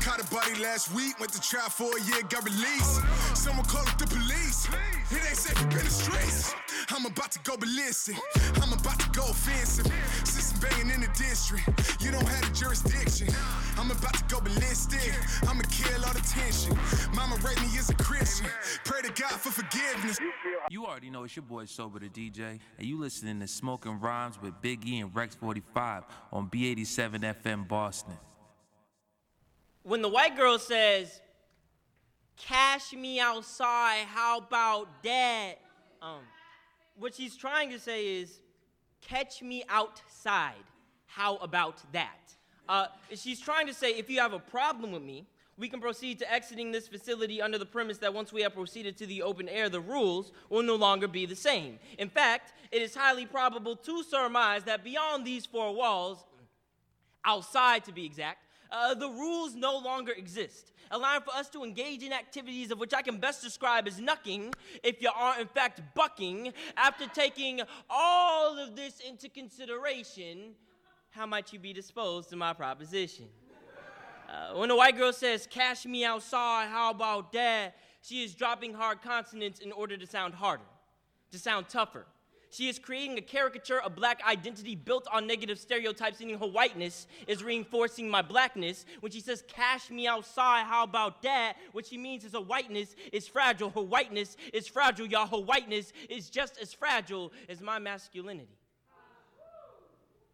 Caught 0.00 0.24
a 0.24 0.26
body 0.32 0.54
last 0.62 0.90
week, 0.94 1.20
went 1.20 1.32
to 1.32 1.40
trial 1.40 1.68
for 1.68 1.92
a 1.96 2.00
year, 2.08 2.22
got 2.30 2.44
released. 2.44 3.00
Someone 3.34 3.66
called 3.66 3.88
up 3.88 3.98
the 3.98 4.06
police. 4.06 4.68
It 5.10 5.20
ain't 5.28 5.36
safe 5.36 5.58
up 5.60 5.72
in 5.72 5.84
the 5.84 5.90
streets. 5.90 6.39
I'm 7.00 7.06
about 7.06 7.32
to 7.32 7.38
go 7.44 7.56
ballistic. 7.56 8.16
I'm 8.56 8.74
about 8.74 9.00
to 9.00 9.08
go 9.18 9.22
offensive. 9.22 9.90
System 10.22 10.60
banging 10.60 10.90
in 10.90 11.00
the 11.00 11.06
district. 11.16 11.66
You 11.98 12.10
don't 12.10 12.28
have 12.28 12.46
the 12.46 12.54
jurisdiction. 12.54 13.28
I'm 13.78 13.90
about 13.90 14.12
to 14.12 14.24
go 14.24 14.38
ballistic. 14.42 15.10
I'ma 15.48 15.62
kill 15.70 16.04
all 16.04 16.12
the 16.12 16.20
tension. 16.20 16.76
Mama 17.14 17.36
raised 17.36 17.62
me 17.62 17.78
as 17.78 17.88
a 17.88 17.94
Christian. 17.94 18.48
Pray 18.84 19.00
to 19.00 19.08
God 19.18 19.30
for 19.30 19.50
forgiveness. 19.50 20.18
You 20.68 20.84
already 20.84 21.08
know 21.08 21.24
it's 21.24 21.34
your 21.34 21.42
boy 21.42 21.64
Sober 21.64 22.00
the 22.00 22.10
DJ, 22.10 22.60
and 22.76 22.86
you 22.86 23.00
listening 23.00 23.40
to 23.40 23.46
Smoking 23.46 23.98
Rhymes 23.98 24.38
with 24.38 24.60
Big 24.60 24.86
E 24.86 25.00
and 25.00 25.16
Rex 25.16 25.34
45 25.34 26.04
on 26.34 26.50
B87 26.50 27.20
FM 27.42 27.66
Boston. 27.66 28.18
When 29.84 30.02
the 30.02 30.10
white 30.10 30.36
girl 30.36 30.58
says, 30.58 31.22
"Cash 32.36 32.92
me 32.92 33.20
outside," 33.20 34.04
how 34.04 34.36
about 34.36 35.02
that? 35.02 35.54
Um, 36.02 36.20
what 36.98 37.14
she's 37.14 37.36
trying 37.36 37.70
to 37.70 37.78
say 37.78 38.18
is, 38.20 38.40
catch 39.00 39.42
me 39.42 39.64
outside. 39.68 40.64
How 41.06 41.36
about 41.36 41.82
that? 41.92 42.34
Uh, 42.68 42.86
she's 43.14 43.40
trying 43.40 43.66
to 43.66 43.74
say, 43.74 43.90
if 43.92 44.08
you 44.08 44.20
have 44.20 44.32
a 44.32 44.38
problem 44.38 44.92
with 44.92 45.02
me, 45.02 45.26
we 45.58 45.68
can 45.68 45.80
proceed 45.80 46.18
to 46.20 46.32
exiting 46.32 46.72
this 46.72 46.88
facility 46.88 47.42
under 47.42 47.58
the 47.58 47.66
premise 47.66 47.98
that 47.98 48.14
once 48.14 48.32
we 48.32 48.40
have 48.42 48.54
proceeded 48.54 48.96
to 48.96 49.06
the 49.06 49.22
open 49.22 49.48
air, 49.48 49.68
the 49.68 49.80
rules 49.80 50.32
will 50.48 50.62
no 50.62 50.74
longer 50.74 51.06
be 51.06 51.26
the 51.26 51.36
same. 51.36 51.78
In 51.98 52.08
fact, 52.08 52.54
it 52.72 52.80
is 52.80 52.94
highly 52.94 53.26
probable 53.26 53.76
to 53.76 54.02
surmise 54.02 54.64
that 54.64 54.82
beyond 54.82 55.26
these 55.26 55.44
four 55.44 55.74
walls, 55.74 56.24
outside 57.24 57.84
to 57.84 57.92
be 57.92 58.06
exact, 58.06 58.46
uh, 58.72 58.94
the 58.94 59.08
rules 59.08 59.54
no 59.54 59.76
longer 59.76 60.12
exist, 60.12 60.72
allowing 60.90 61.22
for 61.22 61.34
us 61.34 61.48
to 61.50 61.62
engage 61.62 62.02
in 62.02 62.12
activities 62.12 62.70
of 62.70 62.78
which 62.78 62.92
I 62.94 63.02
can 63.02 63.18
best 63.18 63.42
describe 63.42 63.86
as 63.86 64.00
knucking, 64.00 64.52
if 64.82 65.00
you 65.00 65.10
are 65.14 65.40
in 65.40 65.46
fact 65.46 65.80
bucking. 65.94 66.52
After 66.76 67.06
taking 67.06 67.60
all 67.88 68.58
of 68.58 68.76
this 68.76 69.00
into 69.00 69.28
consideration, 69.28 70.54
how 71.10 71.26
might 71.26 71.52
you 71.52 71.58
be 71.58 71.72
disposed 71.72 72.30
to 72.30 72.36
my 72.36 72.52
proposition? 72.52 73.26
Uh, 74.28 74.56
when 74.56 74.70
a 74.70 74.76
white 74.76 74.96
girl 74.96 75.12
says, 75.12 75.46
Cash 75.50 75.86
me 75.86 76.04
outside, 76.04 76.68
how 76.68 76.90
about 76.90 77.32
that? 77.32 77.74
She 78.02 78.22
is 78.22 78.34
dropping 78.34 78.74
hard 78.74 79.02
consonants 79.02 79.60
in 79.60 79.72
order 79.72 79.96
to 79.96 80.06
sound 80.06 80.34
harder, 80.34 80.62
to 81.32 81.38
sound 81.38 81.68
tougher. 81.68 82.06
She 82.52 82.68
is 82.68 82.80
creating 82.80 83.16
a 83.16 83.22
caricature 83.22 83.80
of 83.80 83.94
black 83.94 84.20
identity 84.28 84.74
built 84.74 85.06
on 85.12 85.26
negative 85.28 85.58
stereotypes, 85.58 86.18
meaning 86.18 86.38
her 86.38 86.48
whiteness 86.48 87.06
is 87.28 87.44
reinforcing 87.44 88.08
my 88.10 88.22
blackness. 88.22 88.84
When 88.98 89.12
she 89.12 89.20
says, 89.20 89.44
Cash 89.46 89.88
me 89.88 90.08
outside, 90.08 90.64
how 90.64 90.82
about 90.82 91.22
that? 91.22 91.54
What 91.70 91.86
she 91.86 91.96
means 91.96 92.24
is 92.24 92.32
her 92.32 92.40
whiteness 92.40 92.96
is 93.12 93.28
fragile. 93.28 93.70
Her 93.70 93.82
whiteness 93.82 94.36
is 94.52 94.66
fragile, 94.66 95.06
y'all. 95.06 95.28
Her 95.28 95.44
whiteness 95.44 95.92
is 96.08 96.28
just 96.28 96.58
as 96.60 96.72
fragile 96.72 97.32
as 97.48 97.60
my 97.60 97.78
masculinity. 97.78 98.58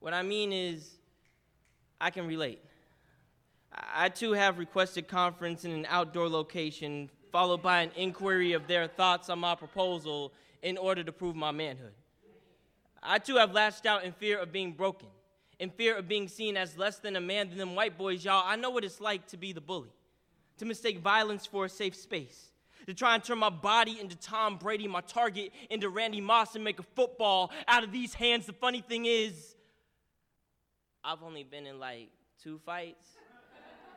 What 0.01 0.15
I 0.15 0.23
mean 0.23 0.53
is, 0.53 0.93
I 2.01 2.11
can 2.11 2.27
relate. 2.27 2.63
I 3.73 4.09
too 4.09 4.33
have 4.33 4.59
requested 4.59 5.07
conference 5.07 5.67
in 5.67 5.71
an 5.71 5.87
outdoor 5.89 6.31
location, 6.31 7.11
followed 7.31 7.63
by 7.63 7.83
an 7.83 7.91
inquiry 7.95 8.55
of 8.55 8.67
their 8.67 8.87
thoughts 8.87 9.29
on 9.29 9.39
my 9.39 9.55
proposal 9.55 10.33
in 10.63 10.79
order 10.79 11.05
to 11.05 11.13
prove 11.13 11.37
my 11.37 11.51
manhood. 11.51 11.93
I 13.07 13.19
too 13.19 13.37
have 13.37 13.53
lashed 13.53 13.87
out 13.87 14.05
in 14.05 14.13
fear 14.13 14.39
of 14.39 14.53
being 14.53 14.73
broken, 14.73 15.09
in 15.59 15.71
fear 15.71 15.97
of 15.97 16.09
being 16.09 16.29
seen 16.29 16.57
as 16.57 16.77
less 16.77 16.99
than 16.99 17.17
a 17.17 17.21
man 17.21 17.49
than 17.49 17.59
them 17.59 17.75
white 17.75 17.97
boys, 17.97 18.25
y'all. 18.25 18.43
I 18.45 18.57
know 18.57 18.71
what 18.71 18.85
it's 18.85 19.01
like 19.01 19.27
to 19.29 19.37
be 19.37 19.53
the 19.53 19.61
bully, 19.61 19.93
to 20.59 20.65
mistake 20.65 20.99
violence 20.99 21.47
for 21.47 21.65
a 21.65 21.69
safe 21.69 21.95
space, 21.95 22.51
to 22.87 22.95
try 22.95 23.15
and 23.15 23.23
turn 23.23 23.39
my 23.39 23.51
body 23.51 24.01
into 24.01 24.17
Tom 24.17 24.57
Brady, 24.57 24.89
my 24.89 25.01
target 25.03 25.53
into 25.71 25.89
Randy 25.89 26.21
Moss, 26.21 26.55
and 26.57 26.65
make 26.65 26.81
a 26.81 26.85
football 26.95 27.53
out 27.69 27.85
of 27.85 27.93
these 27.93 28.13
hands. 28.13 28.47
The 28.47 28.53
funny 28.53 28.81
thing 28.81 29.07
is, 29.07 29.55
I've 31.05 31.23
only 31.23 31.45
been 31.45 31.67
in 31.67 31.79
like 31.79 32.11
two 32.43 32.59
fights 32.67 33.07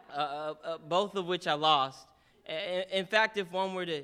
uh, 0.16 0.54
uh, 0.64 0.78
both 0.78 1.16
of 1.16 1.26
which 1.26 1.48
I 1.48 1.54
lost. 1.54 2.08
In 2.92 3.06
fact, 3.06 3.38
if 3.38 3.52
one 3.52 3.74
were 3.74 3.86
to 3.86 4.04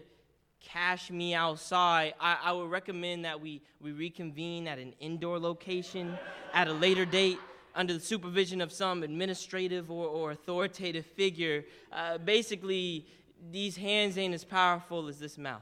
cash 0.65 1.09
me 1.09 1.33
outside, 1.33 2.13
I, 2.19 2.37
I, 2.43 2.51
would 2.51 2.69
recommend 2.69 3.23
that 3.25 3.39
we, 3.39 3.61
we 3.79 3.91
reconvene 3.91 4.67
at 4.67 4.79
an 4.79 4.93
indoor 4.99 5.39
location 5.39 6.17
at 6.53 6.67
a 6.67 6.73
later 6.73 7.05
date 7.05 7.39
under 7.75 7.93
the 7.93 7.99
supervision 7.99 8.61
of 8.61 8.71
some 8.71 9.03
administrative 9.03 9.91
or, 9.91 10.07
or 10.07 10.31
authoritative 10.31 11.05
figure. 11.05 11.63
Uh, 11.91 12.17
basically, 12.17 13.05
these 13.51 13.77
hands 13.77 14.17
ain't 14.17 14.33
as 14.33 14.43
powerful 14.43 15.07
as 15.07 15.19
this 15.19 15.37
mouth. 15.37 15.61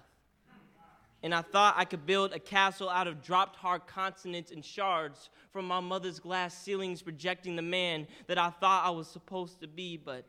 And 1.22 1.34
I 1.34 1.42
thought 1.42 1.76
I 1.78 1.86
could 1.86 2.06
build 2.06 2.34
a 2.34 2.39
castle 2.39 2.89
out 2.89 3.08
of 3.08 3.24
dropped 3.24 3.56
hard 3.56 3.88
consonants 3.88 4.52
and 4.52 4.63
shards 4.63 5.30
from 5.52 5.66
my 5.66 5.80
mother's 5.80 6.20
glass 6.20 6.54
ceilings 6.54 7.02
projecting 7.02 7.56
the 7.56 7.62
man 7.62 8.08
that 8.28 8.38
I 8.38 8.50
thought 8.50 8.86
I 8.86 8.89
was 8.89 9.08
supposed 9.08 9.62
to 9.62 9.68
be, 9.68 9.96
but 9.96 10.26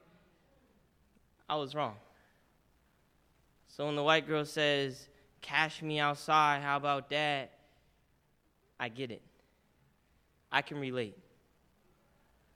I 1.49 1.57
was 1.57 1.75
wrong. 1.75 1.97
So 3.77 3.87
when 3.87 3.97
the 3.97 4.05
white 4.05 4.29
girl 4.29 4.45
says, 4.45 5.09
Cash 5.41 5.83
me 5.83 5.99
outside, 5.99 6.63
how 6.63 6.77
about 6.77 7.11
that? 7.11 7.51
I 8.79 8.89
get 8.89 9.11
it. 9.11 9.21
I 10.53 10.63
can 10.63 10.79
relate. 10.79 11.19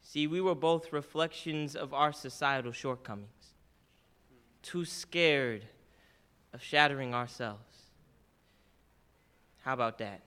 See, 0.01 0.29
we 0.29 0.41
were 0.41 0.55
both 0.55 0.93
reflections 0.93 1.75
of 1.75 1.93
our 1.93 2.13
societal 2.13 2.71
shortcomings, 2.71 3.55
too 4.63 4.85
scared 4.85 5.65
of 6.53 6.63
shattering 6.63 7.13
ourselves. 7.13 7.63
How 9.63 9.73
about 9.73 9.99
that? 9.99 10.21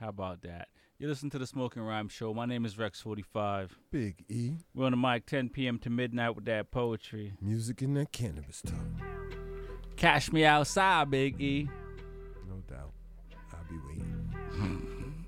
How 0.00 0.10
about 0.10 0.40
that? 0.42 0.68
You 0.96 1.08
listen 1.08 1.28
to 1.30 1.38
the 1.38 1.46
Smoking 1.46 1.82
Rhyme 1.82 2.08
Show. 2.08 2.32
My 2.32 2.46
name 2.46 2.64
is 2.64 2.76
Rex45. 2.76 3.70
Big 3.90 4.24
E. 4.28 4.52
We're 4.76 4.86
on 4.86 4.92
the 4.92 4.96
mic 4.96 5.26
10 5.26 5.48
p.m. 5.48 5.80
to 5.80 5.90
midnight 5.90 6.36
with 6.36 6.44
that 6.44 6.70
poetry. 6.70 7.32
Music 7.40 7.82
and 7.82 7.96
that 7.96 8.12
cannabis 8.12 8.62
talk. 8.62 8.78
Cash 9.96 10.30
me 10.30 10.44
outside, 10.44 11.10
Big 11.10 11.40
E. 11.40 11.68
No 12.48 12.62
doubt. 12.68 12.92
I'll 13.52 13.58
be 13.68 13.76
waiting. 13.88 15.26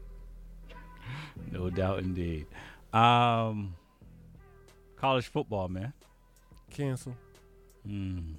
no 1.51 1.69
doubt 1.69 1.99
indeed. 1.99 2.47
Um, 2.93 3.75
college 4.95 5.27
football, 5.27 5.67
man. 5.67 5.93
Cancel. 6.71 7.17
Mm. 7.87 8.37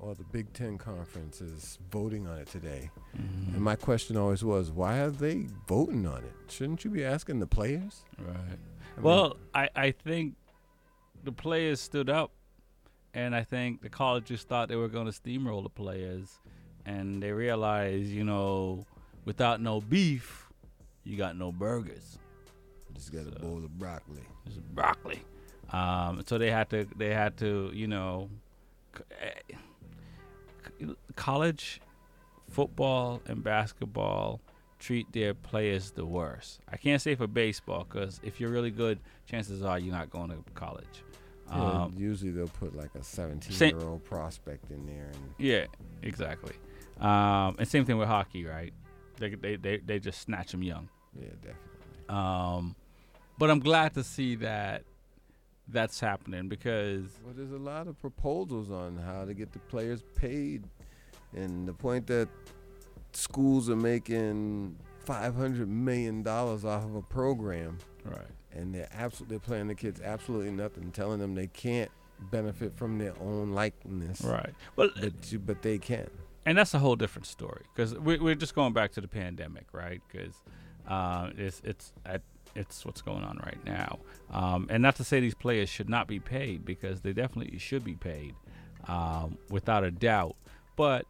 Well, 0.00 0.14
the 0.14 0.24
Big 0.24 0.52
Ten 0.52 0.78
Conference 0.78 1.40
is 1.40 1.78
voting 1.90 2.26
on 2.26 2.38
it 2.38 2.46
today. 2.48 2.90
Mm-hmm. 3.16 3.54
And 3.54 3.62
my 3.62 3.74
question 3.74 4.16
always 4.16 4.44
was, 4.44 4.70
why 4.70 4.98
are 4.98 5.10
they 5.10 5.46
voting 5.66 6.06
on 6.06 6.18
it? 6.18 6.32
Shouldn't 6.48 6.84
you 6.84 6.90
be 6.90 7.04
asking 7.04 7.40
the 7.40 7.46
players? 7.46 8.04
Right. 8.18 8.58
I 8.96 9.00
well, 9.00 9.28
mean, 9.30 9.36
I, 9.54 9.68
I 9.74 9.90
think 9.90 10.34
the 11.24 11.32
players 11.32 11.80
stood 11.80 12.08
up, 12.08 12.30
and 13.12 13.34
I 13.34 13.42
think 13.42 13.82
the 13.82 13.88
colleges 13.88 14.44
thought 14.44 14.68
they 14.68 14.76
were 14.76 14.88
going 14.88 15.10
to 15.10 15.12
steamroll 15.12 15.62
the 15.62 15.68
players, 15.68 16.40
and 16.86 17.22
they 17.22 17.32
realized, 17.32 18.08
you 18.08 18.24
know, 18.24 18.86
without 19.24 19.60
no 19.60 19.80
beef, 19.80 20.48
you 21.04 21.16
got 21.16 21.36
no 21.36 21.50
burgers. 21.50 22.18
Just 22.94 23.12
got 23.12 23.24
so, 23.24 23.32
a 23.34 23.38
bowl 23.40 23.58
of 23.58 23.78
broccoli. 23.78 24.22
Just 24.46 24.62
broccoli. 24.74 25.22
Um, 25.72 26.22
so 26.26 26.38
they 26.38 26.50
had 26.50 26.70
to, 26.70 26.86
they 26.96 27.12
had 27.12 27.36
to, 27.38 27.70
you 27.74 27.88
know, 27.88 28.30
college 31.16 31.80
football 32.48 33.20
and 33.26 33.42
basketball 33.42 34.40
treat 34.78 35.10
their 35.12 35.34
players 35.34 35.90
the 35.90 36.04
worst. 36.04 36.60
I 36.70 36.76
can't 36.76 37.02
say 37.02 37.14
for 37.14 37.26
baseball 37.26 37.86
because 37.88 38.20
if 38.22 38.40
you're 38.40 38.50
really 38.50 38.70
good, 38.70 39.00
chances 39.26 39.62
are 39.62 39.78
you're 39.78 39.94
not 39.94 40.10
going 40.10 40.30
to 40.30 40.38
college. 40.54 41.04
Yeah, 41.50 41.82
um, 41.82 41.94
usually 41.96 42.30
they'll 42.30 42.46
put 42.46 42.76
like 42.76 42.94
a 42.94 43.02
17 43.02 43.70
year 43.70 43.88
old 43.88 44.04
prospect 44.04 44.70
in 44.70 44.86
there. 44.86 45.06
And 45.06 45.34
yeah, 45.38 45.64
exactly. 46.02 46.54
Um, 47.00 47.56
and 47.58 47.66
same 47.66 47.84
thing 47.84 47.96
with 47.96 48.08
hockey, 48.08 48.44
right? 48.44 48.72
They, 49.18 49.34
they, 49.34 49.56
they, 49.56 49.78
they 49.78 49.98
just 49.98 50.20
snatch 50.20 50.52
them 50.52 50.62
young. 50.62 50.88
Yeah, 51.18 51.28
definitely. 51.40 51.56
Um, 52.08 52.76
but 53.38 53.50
I'm 53.50 53.60
glad 53.60 53.94
to 53.94 54.04
see 54.04 54.36
that 54.36 54.82
that's 55.70 56.00
happening 56.00 56.48
because 56.48 57.04
well, 57.24 57.34
there's 57.36 57.52
a 57.52 57.58
lot 57.58 57.86
of 57.86 58.00
proposals 58.00 58.70
on 58.70 58.96
how 58.96 59.24
to 59.24 59.34
get 59.34 59.52
the 59.52 59.58
players 59.60 60.02
paid, 60.14 60.64
and 61.34 61.68
the 61.68 61.72
point 61.72 62.06
that 62.06 62.28
schools 63.12 63.68
are 63.68 63.76
making 63.76 64.76
five 65.04 65.34
hundred 65.34 65.68
million 65.68 66.22
dollars 66.22 66.64
off 66.64 66.84
of 66.84 66.94
a 66.94 67.02
program, 67.02 67.78
right? 68.04 68.20
And 68.52 68.74
they're 68.74 68.88
absolutely 68.92 69.36
they're 69.36 69.46
playing 69.46 69.68
the 69.68 69.74
kids 69.74 70.00
absolutely 70.00 70.50
nothing, 70.50 70.90
telling 70.90 71.18
them 71.18 71.34
they 71.34 71.48
can't 71.48 71.90
benefit 72.30 72.76
from 72.76 72.98
their 72.98 73.14
own 73.20 73.52
likeness, 73.52 74.22
right? 74.22 74.54
Well, 74.76 74.90
but 75.00 75.12
but 75.46 75.62
they 75.62 75.78
can, 75.78 76.08
and 76.46 76.56
that's 76.56 76.74
a 76.74 76.78
whole 76.78 76.96
different 76.96 77.26
story 77.26 77.62
because 77.74 77.94
we, 77.94 78.18
we're 78.18 78.34
just 78.34 78.54
going 78.54 78.72
back 78.72 78.92
to 78.92 79.00
the 79.00 79.08
pandemic, 79.08 79.66
right? 79.72 80.00
Because 80.10 80.34
uh, 80.88 81.30
it's 81.36 81.60
it's 81.64 81.92
at 82.06 82.22
it's 82.58 82.84
what's 82.84 83.02
going 83.02 83.22
on 83.22 83.40
right 83.44 83.64
now. 83.64 84.00
Um, 84.30 84.66
and 84.68 84.82
not 84.82 84.96
to 84.96 85.04
say 85.04 85.20
these 85.20 85.34
players 85.34 85.68
should 85.68 85.88
not 85.88 86.08
be 86.08 86.18
paid 86.18 86.64
because 86.64 87.00
they 87.00 87.12
definitely 87.12 87.58
should 87.58 87.84
be 87.84 87.94
paid, 87.94 88.34
um, 88.88 89.38
without 89.48 89.84
a 89.84 89.90
doubt. 89.90 90.36
But 90.76 91.06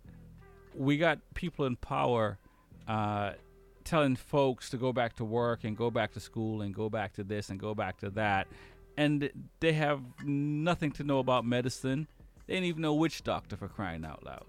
we 0.75 0.99
got 0.99 1.19
people 1.35 1.65
in 1.65 1.77
power 1.77 2.39
uh, 2.87 3.33
telling 3.85 4.17
folks 4.17 4.71
to 4.71 4.77
go 4.77 4.93
back 4.93 5.17
to 5.17 5.25
work 5.25 5.65
and 5.65 5.77
go 5.77 5.91
back 5.91 6.13
to 6.13 6.21
school 6.21 6.63
and 6.63 6.75
go 6.75 6.91
back 6.91 7.15
to 7.15 7.25
this 7.25 7.49
and 7.49 7.59
go 7.59 7.75
back 7.75 7.99
to 7.99 8.11
that. 8.11 8.47
And 8.97 9.31
they 9.61 9.73
have 9.73 10.03
nothing 10.25 10.91
to 10.93 11.05
know 11.05 11.19
about 11.19 11.45
medicine. 11.47 12.07
They 12.47 12.55
didn't 12.55 12.67
even 12.67 12.83
know 12.83 12.95
which 12.95 13.25
doctor 13.25 13.57
for 13.57 13.69
crying 13.69 14.05
out 14.05 14.25
loud. 14.25 14.47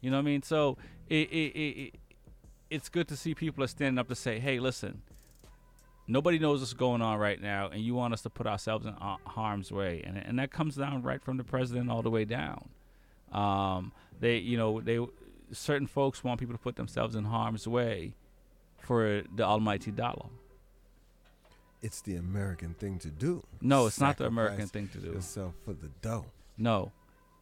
You 0.00 0.10
know 0.10 0.16
what 0.16 0.22
I 0.22 0.26
mean? 0.26 0.42
So 0.42 0.76
it, 1.08 1.30
it, 1.30 1.58
it, 1.58 1.94
it's 2.70 2.88
good 2.88 3.08
to 3.08 3.16
see 3.16 3.34
people 3.34 3.62
are 3.64 3.68
standing 3.68 3.98
up 3.98 4.08
to 4.08 4.14
say, 4.14 4.38
hey, 4.38 4.58
listen, 4.58 5.02
nobody 6.12 6.38
knows 6.38 6.60
what's 6.60 6.74
going 6.74 7.02
on 7.02 7.18
right 7.18 7.40
now, 7.40 7.68
and 7.68 7.80
you 7.80 7.94
want 7.94 8.12
us 8.12 8.22
to 8.22 8.30
put 8.30 8.46
ourselves 8.46 8.86
in 8.86 8.94
harm's 9.26 9.72
way, 9.72 10.02
and 10.04 10.16
and 10.18 10.38
that 10.38 10.52
comes 10.52 10.76
down 10.76 11.02
right 11.02 11.22
from 11.22 11.36
the 11.38 11.44
president 11.44 11.90
all 11.90 12.02
the 12.02 12.10
way 12.10 12.24
down. 12.24 12.68
Um, 13.32 13.92
they, 14.20 14.36
you 14.36 14.56
know, 14.56 14.80
they 14.80 15.00
certain 15.52 15.86
folks 15.86 16.22
want 16.22 16.38
people 16.38 16.54
to 16.54 16.60
put 16.60 16.76
themselves 16.76 17.14
in 17.14 17.24
harm's 17.24 17.66
way 17.66 18.14
for 18.78 19.22
the 19.34 19.42
almighty 19.42 19.90
dollar. 19.90 20.26
It's 21.80 22.00
the 22.00 22.16
American 22.16 22.74
thing 22.74 22.98
to 23.00 23.08
do. 23.08 23.42
No, 23.60 23.86
it's 23.86 24.00
not 24.00 24.18
the 24.18 24.26
American 24.26 24.68
thing 24.68 24.88
to 24.88 24.98
do. 24.98 25.12
Yourself 25.12 25.54
for 25.64 25.72
the 25.72 25.88
dough. 26.00 26.26
No, 26.56 26.92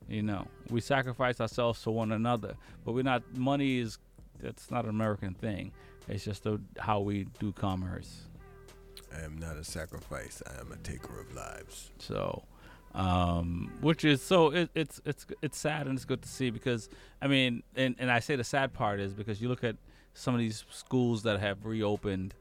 you 0.09 0.23
know, 0.23 0.47
we 0.71 0.81
sacrifice 0.81 1.41
ourselves 1.41 1.83
for 1.83 1.91
one 1.91 2.13
another, 2.13 2.55
but 2.85 2.93
we're 2.93 3.03
not. 3.03 3.23
Money 3.37 3.79
is 3.79 3.99
that's 4.41 4.71
not 4.71 4.85
an 4.85 4.91
American 4.91 5.35
thing. 5.35 5.73
It's 6.09 6.25
just 6.25 6.47
a, 6.47 6.61
how 6.79 7.01
we 7.01 7.27
do 7.39 7.53
commerce. 7.53 8.23
I 9.17 9.23
am 9.25 9.39
not 9.39 9.57
a 9.57 9.65
sacrifice. 9.65 10.43
I 10.47 10.61
am 10.61 10.73
a 10.73 10.77
taker 10.77 11.21
of 11.21 11.35
lives. 11.35 11.91
So, 11.99 12.45
um, 12.95 13.73
which 13.81 14.05
is 14.05 14.23
so 14.23 14.49
it, 14.49 14.71
it's 14.75 15.01
it's 15.05 15.27
it's 15.43 15.59
sad 15.59 15.87
and 15.87 15.97
it's 15.97 16.05
good 16.05 16.23
to 16.23 16.29
see 16.29 16.51
because 16.51 16.89
I 17.21 17.27
mean, 17.27 17.63
and 17.77 17.95
and 17.99 18.11
I 18.11 18.21
say 18.21 18.37
the 18.37 18.45
sad 18.45 18.73
part 18.73 19.01
is 19.01 19.13
because 19.13 19.41
you 19.41 19.49
look 19.49 19.65
at 19.65 19.77
some 20.15 20.35
of 20.35 20.41
these 20.41 20.65
schools 20.71 21.23
that 21.23 21.41
have 21.41 21.65
reopened, 21.65 22.35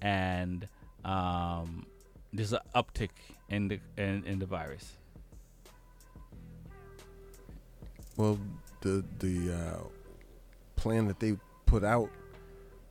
and 0.00 0.68
um, 1.04 1.86
there's 2.32 2.52
an 2.52 2.60
uptick 2.74 3.10
in 3.48 3.68
the 3.68 3.80
in, 3.96 4.24
in 4.24 4.38
the 4.38 4.46
virus. 4.46 4.96
Well, 8.16 8.38
the 8.80 9.04
the 9.18 9.52
uh, 9.52 9.82
plan 10.76 11.06
that 11.08 11.20
they 11.20 11.36
put 11.66 11.84
out 11.84 12.10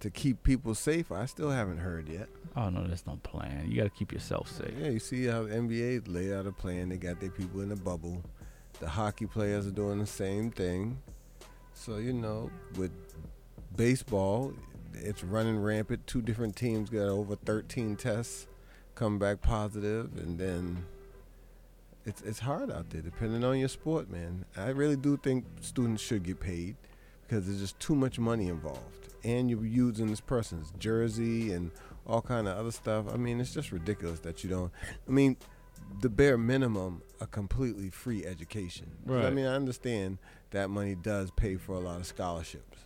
to 0.04 0.10
keep 0.10 0.44
people 0.44 0.76
safe, 0.76 1.14
I 1.14 1.26
still 1.26 1.50
haven't 1.50 1.78
heard 1.78 2.10
yet. 2.10 2.28
Oh 2.58 2.70
no, 2.70 2.84
there's 2.86 3.08
no 3.08 3.18
plan. 3.24 3.72
You 3.72 3.78
got 3.78 3.84
to 3.84 3.90
keep 3.90 4.12
yourself 4.12 4.52
safe. 4.52 4.74
Yeah, 4.78 4.90
you 4.90 5.00
see 5.00 5.28
how 5.28 5.44
the 5.44 5.56
NBA 5.56 6.14
laid 6.14 6.34
out 6.34 6.46
a 6.46 6.52
plan. 6.52 6.90
They 6.90 6.98
got 6.98 7.22
their 7.22 7.30
people 7.30 7.62
in 7.62 7.72
a 7.72 7.78
bubble. 7.78 8.22
The 8.82 8.90
hockey 8.90 9.28
players 9.28 9.66
are 9.66 9.72
doing 9.72 10.00
the 10.00 10.06
same 10.06 10.52
thing. 10.52 11.00
So 11.74 11.98
you 11.98 12.12
know, 12.12 12.52
with 12.78 12.92
baseball, 13.78 14.54
it's 14.94 15.24
running 15.24 15.58
rampant. 15.58 16.06
Two 16.06 16.22
different 16.22 16.58
teams 16.58 16.90
got 16.90 17.08
over 17.08 17.38
13 17.38 17.96
tests, 17.96 18.48
come 18.96 19.18
back 19.18 19.42
positive, 19.42 20.18
and 20.18 20.38
then 20.38 20.86
it's 22.06 22.22
it's 22.24 22.40
hard 22.40 22.70
out 22.70 22.90
there. 22.90 23.02
Depending 23.02 23.46
on 23.46 23.58
your 23.58 23.70
sport, 23.70 24.12
man. 24.12 24.44
I 24.58 24.68
really 24.72 24.98
do 24.98 25.16
think 25.16 25.46
students 25.62 26.04
should 26.04 26.24
get 26.24 26.42
paid 26.42 26.76
because 27.26 27.46
there's 27.46 27.62
just 27.62 27.80
too 27.80 27.96
much 27.96 28.20
money 28.20 28.50
involved, 28.50 29.03
and 29.24 29.50
you're 29.50 29.66
using 29.66 30.08
this 30.08 30.22
person's 30.22 30.72
jersey 30.80 31.52
and 31.54 31.72
all 32.06 32.22
kind 32.22 32.48
of 32.48 32.58
other 32.58 32.72
stuff. 32.72 33.06
I 33.12 33.18
mean, 33.18 33.40
it's 33.40 33.54
just 33.54 33.72
ridiculous 33.72 34.20
that 34.22 34.44
you 34.44 34.50
don't. 34.50 34.72
I 35.08 35.12
mean, 35.12 35.38
the 36.02 36.10
bare 36.10 36.38
minimum, 36.38 37.02
a 37.22 37.28
completely 37.28 37.90
free 37.90 38.26
education. 38.26 38.92
'Cause, 39.08 39.26
I 39.26 39.30
mean, 39.30 39.46
I 39.46 39.56
understand 39.56 40.18
that 40.52 40.70
money 40.70 40.96
does 40.96 41.32
pay 41.32 41.56
for 41.56 41.74
a 41.76 41.80
lot 41.80 42.00
of 42.00 42.06
scholarships, 42.06 42.80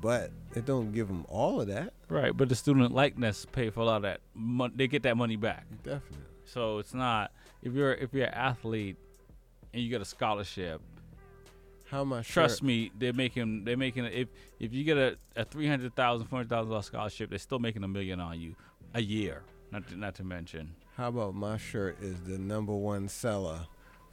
but 0.00 0.30
it 0.54 0.64
don't 0.64 0.92
give 0.92 1.08
them 1.08 1.24
all 1.28 1.60
of 1.60 1.66
that. 1.68 1.92
Right, 2.08 2.36
but 2.36 2.48
the 2.48 2.54
student 2.54 2.92
likeness 2.94 3.46
pay 3.46 3.70
for 3.70 3.80
a 3.80 3.84
lot 3.84 3.96
of 3.96 4.02
that. 4.02 4.20
Mon- 4.34 4.72
they 4.74 4.86
get 4.88 5.02
that 5.02 5.16
money 5.16 5.36
back. 5.36 5.66
Definitely. 5.82 6.24
So 6.44 6.78
it's 6.78 6.94
not 6.94 7.32
if 7.62 7.72
you're 7.74 7.92
if 7.94 8.14
you're 8.14 8.26
an 8.26 8.34
athlete 8.34 8.96
and 9.74 9.82
you 9.82 9.90
get 9.90 10.00
a 10.00 10.04
scholarship. 10.06 10.80
How 11.90 12.04
much? 12.04 12.28
Trust 12.28 12.62
me, 12.62 12.90
they're 12.98 13.12
making 13.12 13.64
they're 13.64 13.76
making 13.76 14.04
if 14.06 14.28
if 14.60 14.72
you 14.74 14.84
get 14.84 14.96
a, 14.98 15.16
a 15.36 15.44
three 15.44 15.66
hundred 15.66 15.94
thousand 15.94 16.26
four 16.28 16.38
hundred 16.38 16.50
thousand 16.50 16.70
dollar 16.70 16.82
scholarship, 16.82 17.30
they're 17.30 17.38
still 17.38 17.58
making 17.58 17.82
a 17.84 17.88
million 17.88 18.20
on 18.20 18.38
you 18.40 18.54
a 18.94 19.00
year. 19.00 19.42
Not 19.70 19.86
to, 19.88 19.96
not 19.96 20.14
to 20.16 20.24
mention. 20.24 20.74
How 20.96 21.08
about 21.08 21.34
my 21.34 21.56
shirt 21.58 21.98
is 22.02 22.20
the 22.22 22.38
number 22.38 22.74
one 22.74 23.08
seller 23.08 23.60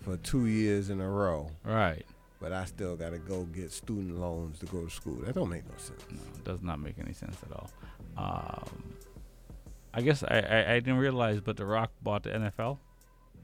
for 0.02 0.18
two 0.18 0.46
years 0.48 0.90
in 0.90 1.00
a 1.02 1.10
row? 1.10 1.50
Right. 1.64 2.06
But 2.42 2.52
I 2.52 2.66
still 2.66 2.96
got 2.96 3.12
to 3.12 3.18
go 3.18 3.44
get 3.46 3.72
student 3.72 4.20
loans 4.20 4.60
to 4.60 4.66
go 4.66 4.84
to 4.84 4.90
school. 4.92 5.16
That 5.26 5.36
don't 5.36 5.50
make 5.50 5.66
no 5.66 5.74
sense. 5.78 6.06
No, 6.12 6.20
it 6.36 6.44
does 6.44 6.62
not 6.62 6.80
make 6.80 7.00
any 7.00 7.14
sense 7.14 7.38
at 7.50 7.56
all. 7.58 7.70
Um, 8.18 8.94
I 9.94 10.02
guess 10.02 10.24
I, 10.24 10.40
I, 10.40 10.72
I 10.74 10.80
didn't 10.80 10.98
realize, 10.98 11.40
but 11.40 11.56
The 11.58 11.66
Rock 11.66 11.92
bought 12.04 12.24
the 12.24 12.32
NFL, 12.32 12.78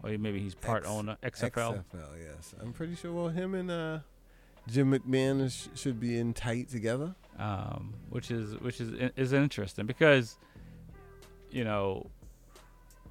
or 0.04 0.10
maybe 0.18 0.40
he's 0.40 0.54
part 0.56 0.84
X- 0.84 0.92
owner 0.92 1.18
XFL. 1.24 1.52
XFL, 1.94 2.10
yes. 2.22 2.54
I'm 2.62 2.74
pretty 2.74 2.96
sure. 2.96 3.14
Well, 3.14 3.30
him 3.30 3.56
and 3.56 3.72
uh, 3.72 4.00
Jim 4.68 4.92
McMahon 4.92 5.70
should 5.76 6.00
be 6.00 6.18
in 6.18 6.34
tight 6.34 6.70
together. 6.70 7.16
um, 7.40 7.94
which 8.10 8.30
is 8.30 8.54
which 8.62 8.80
is 8.80 9.12
is 9.16 9.34
interesting 9.34 9.86
because 9.86 10.38
you 11.50 11.64
know 11.64 12.08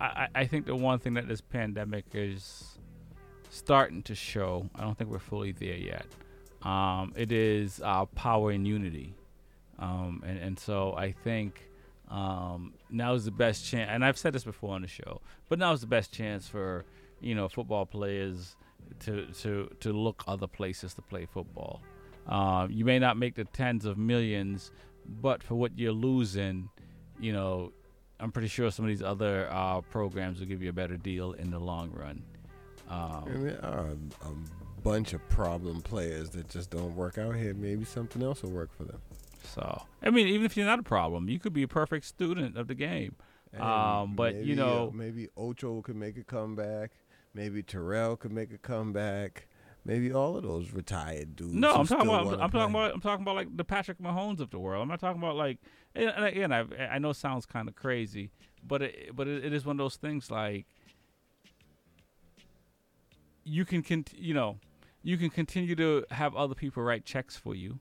I, 0.01 0.29
I 0.35 0.47
think 0.47 0.67
the 0.67 0.77
one 0.77 0.99
thing 0.99 1.15
that 1.15 1.27
this 1.29 1.41
pandemic 1.41 2.07
is 2.15 2.79
starting 3.51 4.03
to 4.05 4.15
show 4.15 4.69
I 4.77 4.83
don't 4.83 4.97
think 4.97 5.11
we're 5.11 5.19
fully 5.19 5.53
there 5.53 5.77
yet 5.77 6.07
um, 6.63 7.13
it 7.17 7.33
is 7.33 7.81
our 7.81 8.07
power 8.07 8.51
and 8.51 8.67
unity 8.67 9.15
um, 9.79 10.23
and 10.27 10.39
and 10.39 10.59
so 10.59 10.95
I 10.97 11.13
think 11.13 11.69
um, 12.09 12.75
now 12.89 13.15
is 13.15 13.25
the 13.25 13.31
best 13.31 13.65
chance 13.67 13.91
and 13.93 14.05
I've 14.05 14.19
said 14.19 14.33
this 14.33 14.45
before 14.45 14.75
on 14.75 14.83
the 14.83 14.89
show 14.89 15.21
but 15.49 15.59
now 15.59 15.73
is 15.73 15.81
the 15.81 15.87
best 15.89 16.13
chance 16.13 16.47
for 16.47 16.85
you 17.21 17.35
know 17.35 17.49
football 17.49 17.85
players 17.87 18.55
to 19.01 19.27
to 19.27 19.71
to 19.81 19.93
look 19.93 20.25
other 20.27 20.47
places 20.47 20.95
to 20.95 21.03
play 21.03 21.27
football 21.27 21.81
um, 22.31 22.71
you 22.71 22.85
may 22.85 22.99
not 22.99 23.17
make 23.17 23.35
the 23.35 23.45
tens 23.45 23.85
of 23.85 23.99
millions, 23.99 24.71
but 25.07 25.43
for 25.43 25.57
what 25.57 25.79
you're 25.79 25.93
losing, 25.93 26.69
you 27.19 27.33
know, 27.33 27.73
I'm 28.21 28.31
pretty 28.31 28.49
sure 28.49 28.71
some 28.71 28.85
of 28.85 28.89
these 28.89 29.03
other 29.03 29.49
uh, 29.51 29.81
programs 29.81 30.39
will 30.39 30.47
give 30.47 30.63
you 30.63 30.71
a 30.71 30.73
better 30.73 30.97
deal 30.97 31.33
in 31.33 31.51
the 31.51 31.59
long 31.59 31.91
run. 31.93 32.23
Um, 32.89 33.25
And 33.27 33.47
there 33.47 33.65
are 33.65 33.87
a, 34.23 34.35
bunch 34.83 35.13
of 35.13 35.29
problem 35.29 35.83
players 35.83 36.31
that 36.31 36.49
just 36.49 36.71
don't 36.71 36.97
work 36.97 37.19
out 37.19 37.37
here. 37.37 37.53
Maybe 37.53 37.85
something 37.85 38.23
else 38.23 38.43
will 38.43 38.51
work 38.51 38.71
for 38.75 38.85
them. 38.85 38.99
so, 39.43 39.83
I 40.03 40.09
mean, 40.09 40.27
even 40.29 40.47
if 40.47 40.57
you're 40.57 40.65
not 40.65 40.79
a 40.79 40.83
problem, 40.83 41.29
you 41.29 41.39
could 41.39 41.53
be 41.53 41.63
a 41.63 41.69
perfect 41.69 42.07
student 42.07 42.57
of 42.57 42.67
the 42.67 42.75
game. 42.75 43.15
Um, 43.59 44.15
but 44.15 44.37
maybe, 44.37 44.47
you 44.47 44.55
uh, 44.55 44.57
know, 44.57 44.91
maybe 44.95 45.29
Ocho 45.37 45.83
could 45.83 45.97
make 45.97 46.17
a 46.17 46.25
comeback. 46.25 46.93
Maybe 47.35 47.63
Terrell 47.63 48.17
could 48.17 48.33
make 48.33 48.53
a 48.53 48.59
comeback. 48.59 49.47
Maybe 49.85 50.13
all 50.13 50.37
of 50.37 50.43
those 50.43 50.73
retired 50.73 51.37
dudes. 51.37 51.55
No, 51.55 51.73
I'm 51.73 51.87
talking 51.87 52.09
about. 52.09 52.27
wanna 52.27 52.39
I'm 52.39 52.51
talking 52.51 52.75
about. 52.75 52.93
I'm 52.93 53.01
talking 53.01 53.23
about 53.23 53.35
like 53.37 53.57
the 53.57 53.65
Patrick 53.65 53.99
Mahomes 53.99 54.41
of 54.41 54.51
the 54.51 54.59
world. 54.59 54.83
I'm 54.83 54.89
not 54.89 55.01
talking 55.01 55.23
about 55.23 55.37
like. 55.37 55.59
And 55.95 56.11
and 56.11 56.25
again, 56.25 56.53
I 56.53 56.67
I 56.93 56.99
know 56.99 57.11
it 57.11 57.15
sounds 57.15 57.47
kind 57.47 57.67
of 57.69 57.75
crazy, 57.77 58.31
but 58.63 58.83
it, 58.83 59.17
but 59.17 59.27
it, 59.27 59.45
it 59.47 59.53
is 59.53 59.65
one 59.65 59.75
of 59.75 59.79
those 59.79 59.97
things 59.97 60.31
like. 60.31 60.67
You 63.43 63.65
can 63.65 63.83
cont- 63.83 64.13
you 64.17 64.35
know, 64.35 64.59
you 65.03 65.17
can 65.17 65.31
continue 65.31 65.75
to 65.77 66.05
have 66.11 66.37
other 66.37 66.55
people 66.55 66.83
write 66.83 67.07
checks 67.07 67.37
for 67.37 67.55
you, 67.55 67.81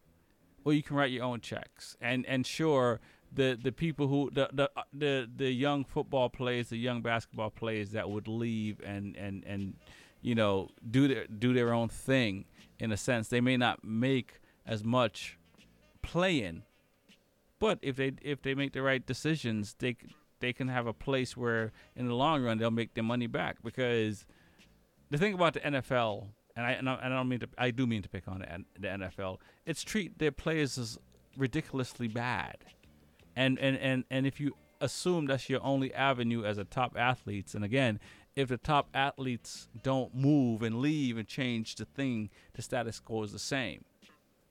or 0.64 0.72
you 0.72 0.82
can 0.82 0.96
write 0.96 1.12
your 1.12 1.26
own 1.26 1.42
checks. 1.42 1.98
And 2.00 2.26
and 2.26 2.48
sure, 2.48 3.02
the 3.32 3.58
the 3.62 3.72
people 3.72 4.08
who 4.08 4.30
the 4.32 4.50
the 4.54 4.70
uh, 4.76 4.84
the 4.94 5.30
the 5.36 5.52
young 5.52 5.84
football 5.84 6.30
players, 6.30 6.70
the 6.70 6.78
young 6.78 7.02
basketball 7.02 7.50
players 7.50 7.92
that 7.92 8.10
would 8.10 8.28
leave 8.28 8.82
and 8.86 9.16
and 9.16 9.44
and 9.46 9.76
you 10.22 10.36
know 10.36 10.70
do 10.90 11.08
their 11.08 11.28
do 11.28 11.54
their 11.54 11.74
own 11.74 11.90
thing 11.90 12.46
in 12.80 12.92
a 12.92 12.98
sense. 12.98 13.28
They 13.28 13.42
may 13.42 13.58
not 13.58 13.84
make 13.84 14.40
as 14.66 14.84
much 14.84 15.38
playing 16.02 16.64
but 17.60 17.78
if 17.82 17.98
they 17.98 18.14
if 18.22 18.42
they 18.42 18.56
make 18.56 18.74
the 18.74 18.82
right 18.82 19.06
decisions 19.06 19.76
they 19.80 19.96
they 20.40 20.54
can 20.54 20.68
have 20.70 20.88
a 20.88 20.94
place 20.94 21.36
where 21.36 21.72
in 21.96 22.08
the 22.08 22.16
long 22.16 22.44
run 22.44 22.58
they'll 22.58 22.72
make 22.72 22.94
their 22.94 23.04
money 23.04 23.28
back. 23.28 23.58
Because 23.64 24.26
the 25.10 25.18
thing 25.18 25.34
about 25.34 25.54
the 25.54 25.60
NFL 25.60 26.28
and 26.56 26.66
I 26.66 26.72
and 26.72 26.90
I, 26.90 26.94
and 26.96 27.14
I 27.14 27.18
don't 27.18 27.30
mean 27.30 27.42
to 27.42 27.50
I 27.58 27.72
do 27.72 27.86
mean 27.86 28.02
to 28.02 28.10
pick 28.10 28.28
on 28.28 28.40
the, 28.40 28.66
the 28.80 28.88
NFL 28.88 29.38
it's 29.66 29.84
treat 29.84 30.18
their 30.20 30.32
players 30.32 30.78
as 30.78 30.98
ridiculously 31.38 32.08
bad 32.08 32.58
and 33.36 33.60
and 33.60 33.78
and 33.78 34.04
and 34.10 34.26
if 34.28 34.40
you 34.40 34.56
assume 34.82 35.26
that's 35.26 35.50
your 35.50 35.64
only 35.64 35.94
avenue 35.94 36.44
as 36.44 36.58
a 36.58 36.64
top 36.64 36.96
athletes 36.98 37.54
and 37.54 37.66
again 37.66 38.00
if 38.36 38.48
the 38.48 38.58
top 38.58 38.88
athletes 38.94 39.68
don't 39.84 40.16
move 40.16 40.62
and 40.64 40.80
leave 40.80 41.18
and 41.18 41.28
change 41.28 41.76
the 41.76 41.86
thing 41.86 42.30
the 42.54 42.62
status 42.62 43.00
quo 43.00 43.24
is 43.24 43.34
the 43.34 43.40
same 43.40 43.84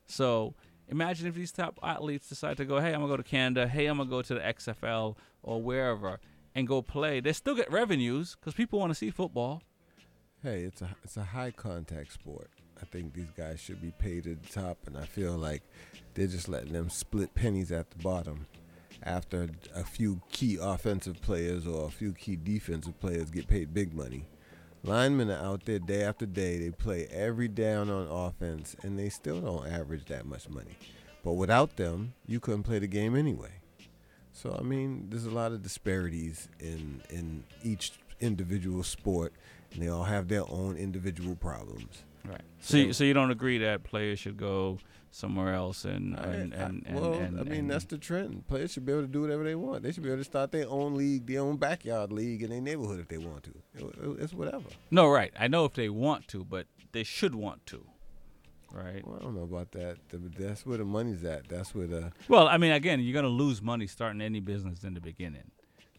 so 0.07 0.55
imagine 0.89 1.27
if 1.27 1.35
these 1.35 1.53
top 1.53 1.79
athletes 1.83 2.29
decide 2.29 2.57
to 2.57 2.65
go 2.65 2.79
hey 2.79 2.93
i'm 2.93 3.01
gonna 3.01 3.09
go 3.09 3.17
to 3.17 3.23
canada 3.23 3.67
hey 3.67 3.87
i'm 3.87 3.97
gonna 3.97 4.11
go 4.11 4.21
to 4.21 4.35
the 4.35 4.41
xfl 4.41 5.17
or 5.43 5.63
wherever 5.63 6.21
and 6.55 6.69
go 6.69 6.83
play 6.83 7.21
they 7.21 7.33
still 7.33 7.55
get 7.55 7.71
revenues 7.73 8.37
because 8.39 8.53
people 8.53 8.79
want 8.79 8.91
to 8.91 8.95
see 8.95 9.11
football 9.11 9.63
Hey, 10.45 10.61
it's 10.61 10.83
a 10.83 10.89
it's 11.03 11.17
a 11.17 11.25
high 11.25 11.51
contact 11.51 12.13
sport. 12.13 12.49
I 12.81 12.85
think 12.85 13.13
these 13.13 13.33
guys 13.37 13.59
should 13.59 13.83
be 13.83 13.91
paid 13.99 14.29
at 14.29 14.41
the 14.41 14.49
top, 14.49 14.79
and 14.87 14.97
I 14.97 15.05
feel 15.05 15.33
like 15.33 15.63
they're 16.15 16.29
just 16.29 16.49
letting 16.49 16.73
them 16.73 16.91
split 16.91 17.35
pennies 17.35 17.73
at 17.73 17.91
the 17.91 17.99
bottom. 17.99 18.47
After 19.03 19.49
a 19.75 19.85
few 19.85 20.21
key 20.31 20.59
offensive 20.61 21.21
players 21.23 21.67
or 21.67 21.87
a 21.87 21.91
few 21.91 22.13
key 22.13 22.37
defensive 22.37 22.99
players 23.01 23.31
get 23.31 23.49
paid 23.49 23.73
big 23.73 23.95
money, 23.95 24.27
linemen 24.83 25.31
are 25.31 25.43
out 25.45 25.65
there 25.65 25.79
day 25.79 26.03
after 26.03 26.27
day. 26.27 26.59
They 26.59 26.71
play 26.71 27.09
every 27.11 27.49
down 27.49 27.91
on 27.91 28.07
offense, 28.07 28.77
and 28.83 28.99
they 28.99 29.09
still 29.09 29.41
don't 29.41 29.67
average 29.67 30.07
that 30.07 30.27
much 30.27 30.49
money. 30.49 30.77
But 31.25 31.35
without 31.35 31.77
them, 31.77 32.15
you 32.27 32.41
couldn't 32.41 32.65
play 32.65 32.79
the 32.79 32.87
game 32.87 33.17
anyway. 33.17 33.53
So 34.33 34.57
I 34.59 34.63
mean, 34.63 35.07
there's 35.11 35.27
a 35.27 35.31
lot 35.31 35.53
of 35.53 35.63
disparities 35.63 36.49
in 36.61 37.03
in 37.11 37.45
each 37.63 37.93
individual 38.21 38.83
sport, 38.83 39.33
and 39.73 39.83
they 39.83 39.89
all 39.89 40.05
have 40.05 40.29
their 40.29 40.49
own 40.49 40.77
individual 40.77 41.35
problems. 41.37 42.05
Right. 42.25 42.43
So, 42.61 42.77
you, 42.77 42.93
so 42.93 43.05
you 43.05 43.15
don't 43.15 43.31
agree 43.31 43.59
that 43.59 43.85
players 43.85 44.19
should 44.19 44.37
go 44.37 44.79
somewhere 45.11 45.55
else 45.55 45.85
and 45.85 46.19
and 46.19 46.53
and, 46.55 46.85
and, 46.87 47.01
well, 47.01 47.15
and- 47.15 47.41
I 47.41 47.43
mean 47.45 47.67
that's 47.69 47.85
the 47.87 47.99
trend. 47.99 48.47
Players 48.47 48.73
should 48.73 48.85
be 48.87 48.93
able 48.93 49.03
to 49.03 49.09
do 49.09 49.23
whatever 49.23 49.45
they 49.45 49.55
want. 49.55 49.83
They 49.83 49.93
should 49.93 50.03
be 50.03 50.11
able 50.11 50.19
to 50.19 50.25
start 50.25 50.53
their 50.53 50.69
own 50.69 50.95
league, 50.97 51.27
their 51.27 51.41
own 51.41 51.57
backyard 51.57 52.13
league 52.13 52.43
in 52.43 52.51
their 52.51 52.61
neighborhood 52.61 53.01
if 53.01 53.09
they 53.09 53.19
want 53.19 53.43
to. 53.45 53.51
It- 53.77 54.21
It's 54.23 54.33
whatever. 54.35 54.69
no 54.91 55.09
right. 55.09 55.33
I 55.39 55.49
know 55.49 55.65
if 55.65 55.75
they 55.75 55.89
want 55.89 56.29
to, 56.29 56.45
but 56.45 56.67
they 56.93 57.05
should 57.05 57.35
want 57.35 57.65
to, 57.67 57.85
right? 58.73 59.07
Well, 59.07 59.17
I 59.21 59.23
don't 59.25 59.35
know 59.35 59.43
about 59.43 59.73
that. 59.73 59.97
That's 60.11 60.65
where 60.67 60.79
the 60.79 60.85
money's 60.85 61.25
at. 61.25 61.49
That's 61.49 61.75
where 61.75 61.87
the 61.87 62.13
Well, 62.29 62.49
I 62.49 62.57
mean, 62.59 62.73
again, 62.73 63.01
you're 63.01 63.15
gonna 63.15 63.29
lose 63.29 63.61
money 63.63 63.87
starting 63.87 64.21
any 64.21 64.41
business 64.41 64.85
in 64.85 64.95
the 64.95 65.01
beginning. 65.01 65.51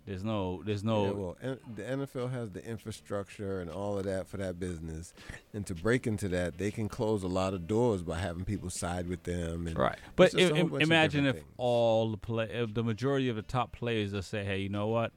There's 0.10 0.24
no, 0.24 0.64
there's 0.66 0.84
no. 0.84 1.06
Yeah, 1.06 1.12
well, 1.12 1.38
N- 1.40 1.60
the 1.76 1.84
NFL 1.84 2.32
has 2.32 2.50
the 2.50 2.66
infrastructure 2.66 3.62
and 3.62 3.70
all 3.70 4.00
of 4.00 4.06
that 4.06 4.28
for 4.28 4.38
that 4.38 4.60
business, 4.60 5.14
and 5.54 5.68
to 5.68 5.76
break 5.76 6.08
into 6.08 6.28
that, 6.30 6.58
they 6.58 6.72
can 6.72 6.90
close 6.90 7.22
a 7.22 7.28
lot 7.28 7.54
of 7.54 7.68
doors 7.68 8.02
by 8.02 8.18
having 8.18 8.44
people 8.44 8.72
side 8.72 9.08
with 9.08 9.22
them. 9.22 9.68
And 9.68 9.78
Right, 9.78 10.00
but 10.16 10.32
just 10.32 10.38
a 10.38 10.40
im- 10.42 10.48
whole 10.50 10.60
im- 10.62 10.70
bunch 10.70 10.82
of 10.84 10.90
imagine 10.90 11.26
if 11.28 11.36
things. 11.36 11.48
all 11.58 12.10
the 12.10 12.18
play, 12.18 12.50
if 12.52 12.74
the 12.74 12.84
majority 12.84 13.30
of 13.30 13.36
the 13.36 13.44
top 13.44 13.72
players 13.72 14.12
just 14.12 14.32
say, 14.32 14.44
"Hey, 14.44 14.58
you 14.62 14.70
know 14.70 14.88
what? 14.88 15.12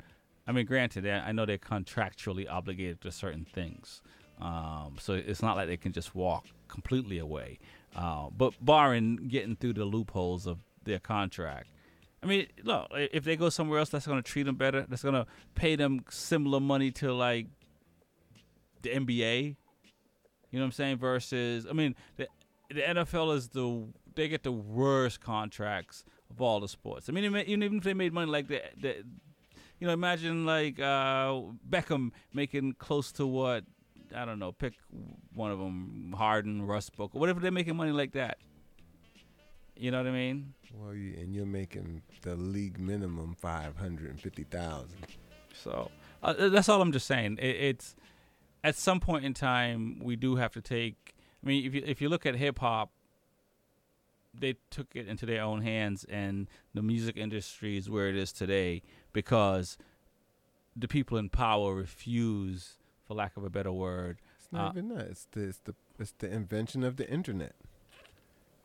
I 0.46 0.52
mean, 0.52 0.66
granted, 0.66 1.08
I 1.08 1.28
I 1.28 1.32
know 1.32 1.46
they're 1.46 1.56
contractually 1.56 2.46
obligated 2.50 3.00
to 3.00 3.12
certain 3.12 3.46
things, 3.46 4.02
um, 4.42 4.96
so 5.00 5.14
it's 5.14 5.40
not 5.40 5.56
like 5.56 5.68
they 5.68 5.78
can 5.78 5.92
just 5.92 6.14
walk 6.14 6.44
completely 6.68 7.16
away. 7.18 7.58
Uh, 7.96 8.28
but 8.36 8.52
barring 8.62 9.16
getting 9.28 9.56
through 9.56 9.72
the 9.72 9.84
loopholes 9.86 10.46
of 10.46 10.58
their 10.84 10.98
contract, 10.98 11.68
I 12.22 12.26
mean, 12.26 12.46
look, 12.62 12.88
if 12.92 13.24
they 13.24 13.36
go 13.36 13.48
somewhere 13.48 13.80
else 13.80 13.88
that's 13.88 14.06
going 14.06 14.22
to 14.22 14.28
treat 14.28 14.44
them 14.44 14.54
better, 14.54 14.86
that's 14.88 15.02
going 15.02 15.14
to 15.14 15.26
pay 15.54 15.74
them 15.74 16.04
similar 16.08 16.60
money 16.60 16.90
to 16.92 17.12
like 17.12 17.46
the 18.82 18.90
NBA. 18.90 19.56
You 20.50 20.58
know 20.58 20.60
what 20.60 20.66
I'm 20.66 20.72
saying? 20.72 20.98
Versus, 20.98 21.66
I 21.68 21.72
mean, 21.72 21.94
the 22.16 22.28
the 22.70 22.82
NFL 22.82 23.36
is 23.36 23.48
the 23.48 23.86
they 24.14 24.28
get 24.28 24.42
the 24.42 24.52
worst 24.52 25.20
contracts 25.20 26.04
of 26.30 26.40
all 26.40 26.60
the 26.60 26.68
sports. 26.68 27.08
I 27.08 27.12
mean, 27.12 27.24
even 27.24 27.46
even 27.46 27.78
if 27.78 27.84
they 27.84 27.94
made 27.94 28.12
money 28.12 28.30
like 28.30 28.48
the, 28.48 28.62
the 28.80 29.04
you 29.78 29.86
know, 29.86 29.92
imagine 29.92 30.46
like 30.46 30.78
uh, 30.78 31.40
Beckham 31.68 32.10
making 32.32 32.74
close 32.74 33.10
to 33.12 33.26
what 33.26 33.64
I 34.14 34.24
don't 34.24 34.38
know, 34.38 34.52
pick 34.52 34.74
one 35.34 35.50
of 35.50 35.58
them, 35.58 36.14
Harden, 36.16 36.62
Russ 36.66 36.90
Booker, 36.90 37.18
whatever 37.18 37.40
they're 37.40 37.50
making 37.50 37.76
money 37.76 37.92
like 37.92 38.12
that. 38.12 38.38
You 39.76 39.90
know 39.90 39.98
what 39.98 40.06
I 40.06 40.12
mean? 40.12 40.54
Well, 40.74 40.94
you, 40.94 41.14
and 41.18 41.34
you're 41.34 41.46
making 41.46 42.02
the 42.22 42.36
league 42.36 42.78
minimum 42.78 43.34
five 43.38 43.76
hundred 43.76 44.10
and 44.10 44.20
fifty 44.20 44.44
thousand. 44.44 45.06
So 45.54 45.90
uh, 46.22 46.48
that's 46.48 46.68
all 46.68 46.80
I'm 46.80 46.92
just 46.92 47.06
saying. 47.06 47.38
It, 47.40 47.56
it's 47.56 47.96
at 48.64 48.76
some 48.76 49.00
point 49.00 49.24
in 49.24 49.34
time 49.34 50.00
we 50.02 50.16
do 50.16 50.36
have 50.36 50.52
to 50.52 50.60
take. 50.60 51.14
I 51.42 51.46
mean, 51.46 51.66
if 51.66 51.74
you 51.74 51.82
if 51.84 52.00
you 52.00 52.08
look 52.08 52.26
at 52.26 52.36
hip 52.36 52.58
hop, 52.58 52.90
they 54.32 54.56
took 54.70 54.88
it 54.94 55.08
into 55.08 55.26
their 55.26 55.42
own 55.42 55.62
hands, 55.62 56.04
and 56.08 56.48
the 56.74 56.82
music 56.82 57.16
industry 57.16 57.76
is 57.76 57.90
where 57.90 58.08
it 58.08 58.16
is 58.16 58.32
today 58.32 58.82
because 59.12 59.76
the 60.76 60.88
people 60.88 61.18
in 61.18 61.28
power 61.28 61.74
refuse, 61.74 62.76
for 63.06 63.14
lack 63.14 63.36
of 63.36 63.44
a 63.44 63.50
better 63.50 63.72
word. 63.72 64.18
It's 64.38 64.48
not 64.52 64.68
uh, 64.68 64.70
even 64.70 64.88
that. 64.90 65.06
It's 65.08 65.26
the 65.32 65.40
it's 65.48 65.58
the 65.58 65.74
it's 65.98 66.14
the 66.18 66.32
invention 66.32 66.84
of 66.84 66.96
the 66.96 67.08
internet. 67.08 67.54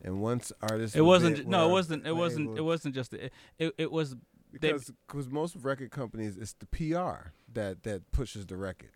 And 0.04 0.22
once 0.22 0.52
artists, 0.62 0.96
it 0.96 1.02
wasn't. 1.02 1.48
No, 1.48 1.68
it 1.68 1.72
wasn't. 1.72 2.06
It 2.08 2.16
wasn't. 2.16 2.46
able- 2.50 2.58
It 2.58 2.62
wasn't 2.62 2.96
just. 2.96 3.14
It. 3.14 3.34
It, 3.58 3.74
it 3.78 3.92
was. 3.92 4.16
because 4.52 4.92
cause 5.08 5.28
most 5.30 5.56
record 5.58 5.92
companies 5.92 6.38
it's 6.38 6.54
the 6.54 6.66
PR 6.68 7.30
that 7.54 7.84
that 7.84 8.12
pushes 8.12 8.46
the 8.46 8.58
record, 8.58 8.92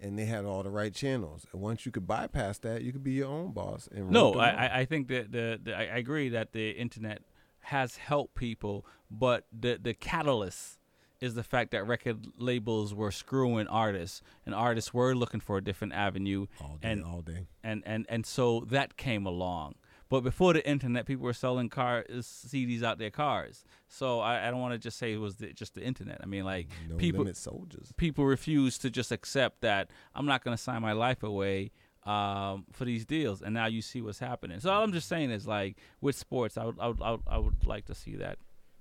and 0.00 0.18
they 0.18 0.24
had 0.24 0.44
all 0.46 0.62
the 0.62 0.70
right 0.70 0.94
channels. 0.94 1.46
And 1.52 1.60
once 1.60 1.84
you 1.84 1.92
could 1.92 2.06
bypass 2.06 2.58
that, 2.60 2.82
you 2.82 2.92
could 2.92 3.04
be 3.04 3.12
your 3.12 3.28
own 3.28 3.52
boss. 3.52 3.88
And 3.92 4.10
No, 4.10 4.34
I. 4.34 4.48
I- 4.50 4.78
I 4.80 4.84
think 4.86 5.08
that 5.08 5.32
the, 5.32 5.60
the 5.62 5.76
I 5.76 5.80
I 5.82 5.96
agree 5.98 6.28
that 6.30 6.52
the 6.52 6.70
internet 6.70 7.22
has 7.60 7.96
helped 7.96 8.34
people, 8.34 8.86
but 9.10 9.46
the 9.52 9.78
the 9.80 9.92
catalyst 9.94 10.78
is 11.20 11.34
the 11.34 11.42
fact 11.42 11.72
that 11.72 11.84
record 11.86 12.26
labels 12.38 12.94
were 12.94 13.10
screwing 13.10 13.66
artists, 13.66 14.22
and 14.46 14.54
artists 14.54 14.94
were 14.94 15.14
looking 15.14 15.40
for 15.40 15.58
a 15.58 15.62
different 15.62 15.92
avenue. 15.92 16.46
All 16.60 16.78
day, 16.80 16.90
and 16.92 17.04
all 17.04 17.20
day. 17.20 17.46
and 17.62 17.82
and 17.84 18.06
and 18.08 18.24
so 18.24 18.60
that 18.70 18.96
came 18.96 19.26
along. 19.26 19.74
But 20.08 20.20
before 20.22 20.54
the 20.54 20.66
internet, 20.66 21.04
people 21.06 21.24
were 21.24 21.34
selling 21.34 21.68
car 21.68 22.04
CDs 22.10 22.82
out 22.82 22.98
their 22.98 23.10
cars. 23.10 23.64
So 23.88 24.20
I, 24.20 24.48
I 24.48 24.50
don't 24.50 24.60
want 24.60 24.72
to 24.72 24.78
just 24.78 24.98
say 24.98 25.12
it 25.12 25.18
was 25.18 25.36
the, 25.36 25.52
just 25.52 25.74
the 25.74 25.82
internet. 25.82 26.20
I 26.22 26.26
mean, 26.26 26.44
like 26.44 26.68
No 26.88 26.96
people 26.96 27.26
soldiers. 27.34 27.92
people 27.96 28.24
refuse 28.24 28.78
to 28.78 28.90
just 28.90 29.12
accept 29.12 29.60
that 29.60 29.90
I'm 30.14 30.26
not 30.26 30.42
going 30.42 30.56
to 30.56 30.62
sign 30.62 30.80
my 30.80 30.92
life 30.92 31.22
away 31.22 31.72
um, 32.04 32.64
for 32.72 32.86
these 32.86 33.04
deals, 33.04 33.42
and 33.42 33.52
now 33.52 33.66
you 33.66 33.82
see 33.82 34.00
what's 34.00 34.18
happening. 34.18 34.60
So 34.60 34.70
all 34.70 34.82
I'm 34.82 34.92
just 34.94 35.08
saying 35.08 35.30
is 35.30 35.46
like 35.46 35.76
with 36.00 36.16
sports, 36.16 36.56
I 36.56 36.64
would 36.64 36.78
I 36.80 36.88
would 36.88 37.02
I 37.02 37.10
would, 37.10 37.20
I 37.26 37.38
would 37.38 37.66
like 37.66 37.84
to 37.86 37.94
see 37.94 38.16
that 38.16 38.38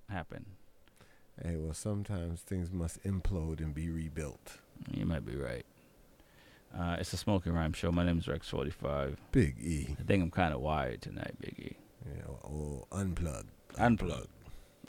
happen. 0.10 0.46
Hey, 1.44 1.56
well, 1.58 1.74
sometimes 1.74 2.42
things 2.42 2.72
must 2.72 3.04
implode 3.04 3.60
and 3.60 3.74
be 3.76 3.90
rebuilt. 3.90 4.58
You 4.92 5.06
might 5.06 5.26
be 5.26 5.36
right. 5.36 5.66
Uh, 6.76 6.98
it's 7.00 7.14
a 7.14 7.18
smoking 7.18 7.54
rhyme 7.54 7.74
show. 7.74 7.92
My 7.92 8.04
name 8.06 8.18
is 8.18 8.28
Rex 8.28 8.50
Forty 8.50 8.70
Five. 8.70 9.18
Big 9.32 9.58
E. 9.60 9.96
I 10.00 10.04
think 10.04 10.24
I'm 10.24 10.32
kind 10.32 10.54
of 10.54 10.62
wired 10.62 11.02
tonight, 11.02 11.36
Big 11.40 11.56
E. 11.60 11.78
Yeah, 12.06 12.24
oh, 12.44 12.88
unplug. 12.92 13.46
Unplug. 13.76 14.28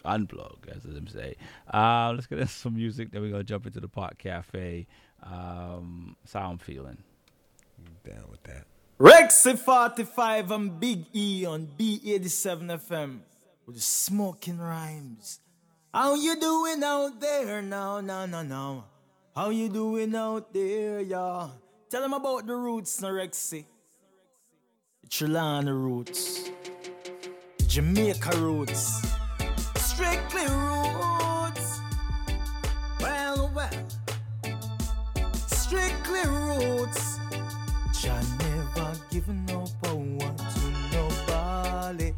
Unplug, 0.04 0.68
as 0.74 0.82
them 0.82 1.06
say. 1.06 1.36
Uh, 1.72 2.12
let's 2.14 2.26
get 2.26 2.38
into 2.38 2.52
some 2.52 2.76
music. 2.76 3.10
Then 3.10 3.22
we're 3.22 3.30
gonna 3.30 3.44
jump 3.44 3.66
into 3.66 3.80
the 3.80 3.88
Pot 3.88 4.18
Cafe. 4.18 4.86
Um, 5.22 6.16
that's 6.22 6.34
how 6.34 6.50
I'm 6.50 6.58
feeling. 6.58 6.98
Down 8.04 8.24
with 8.30 8.42
that. 8.44 8.64
Rexy 8.98 9.58
45 9.58 10.50
and 10.50 10.80
Big 10.80 11.04
E 11.14 11.44
on 11.46 11.68
B87 11.78 12.80
FM 12.88 13.20
with 13.66 13.76
the 13.76 13.82
smoking 13.82 14.58
rhymes. 14.58 15.40
How 15.94 16.14
you 16.14 16.38
doing 16.40 16.82
out 16.82 17.20
there? 17.20 17.62
No, 17.62 18.00
no, 18.00 18.26
no, 18.26 18.42
no. 18.42 18.84
How 19.34 19.50
you 19.50 19.68
doing 19.68 20.14
out 20.14 20.52
there, 20.52 21.00
y'all? 21.00 21.52
Tell 21.90 22.02
them 22.02 22.12
about 22.12 22.46
the 22.46 22.54
roots, 22.54 23.00
no 23.00 23.08
Rexy. 23.08 23.64
The 25.02 25.08
Trelawny 25.08 25.72
roots. 25.72 26.50
Jamaica 27.66 28.36
roots. 28.36 29.00
Strictly 29.76 30.42
roots. 30.42 31.80
Well, 33.00 33.50
well. 33.54 33.70
Strictly 35.46 36.24
roots. 36.26 37.18
Jah 37.98 38.20
never 38.38 38.92
given 39.10 39.46
no 39.46 39.64
power 39.82 40.34
to 40.36 40.64
nobody. 40.92 42.12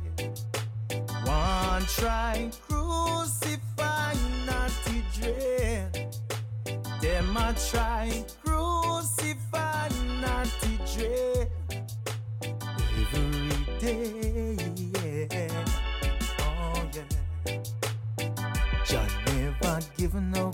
One 1.25 1.83
try 1.87 2.51
crucify 2.67 4.15
naughty 4.47 5.05
dread. 5.15 6.17
Them 7.01 7.37
a 7.37 7.55
try 7.71 8.25
crucify 8.43 8.51
dread. 11.01 11.49
Every 13.01 13.81
day, 13.81 14.57
yeah. 14.77 15.65
Oh 16.41 16.83
yeah. 16.95 17.63
Jah 18.85 19.07
never 19.27 19.81
given 19.97 20.31
no 20.31 20.53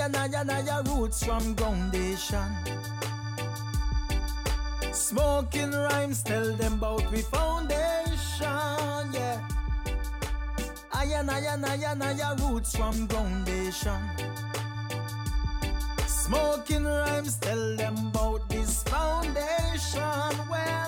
I 0.00 0.26
and 0.26 0.50
I 0.50 0.80
roots 0.82 1.24
from 1.24 1.54
foundation. 1.56 2.48
Smoking 4.92 5.72
rhymes 5.72 6.22
tell 6.22 6.54
them 6.56 6.74
about 6.74 7.10
we 7.10 7.22
foundation, 7.22 8.46
yeah. 9.12 9.40
And 11.18 11.30
I 11.30 11.38
and 11.74 12.02
I 12.02 12.34
roots 12.36 12.76
from 12.76 13.08
foundation. 13.08 14.00
Smoking 16.06 16.84
rhymes 16.84 17.36
tell 17.38 17.76
them 17.76 17.96
about 18.08 18.48
this 18.48 18.82
foundation. 18.84 20.32
Well, 20.50 20.87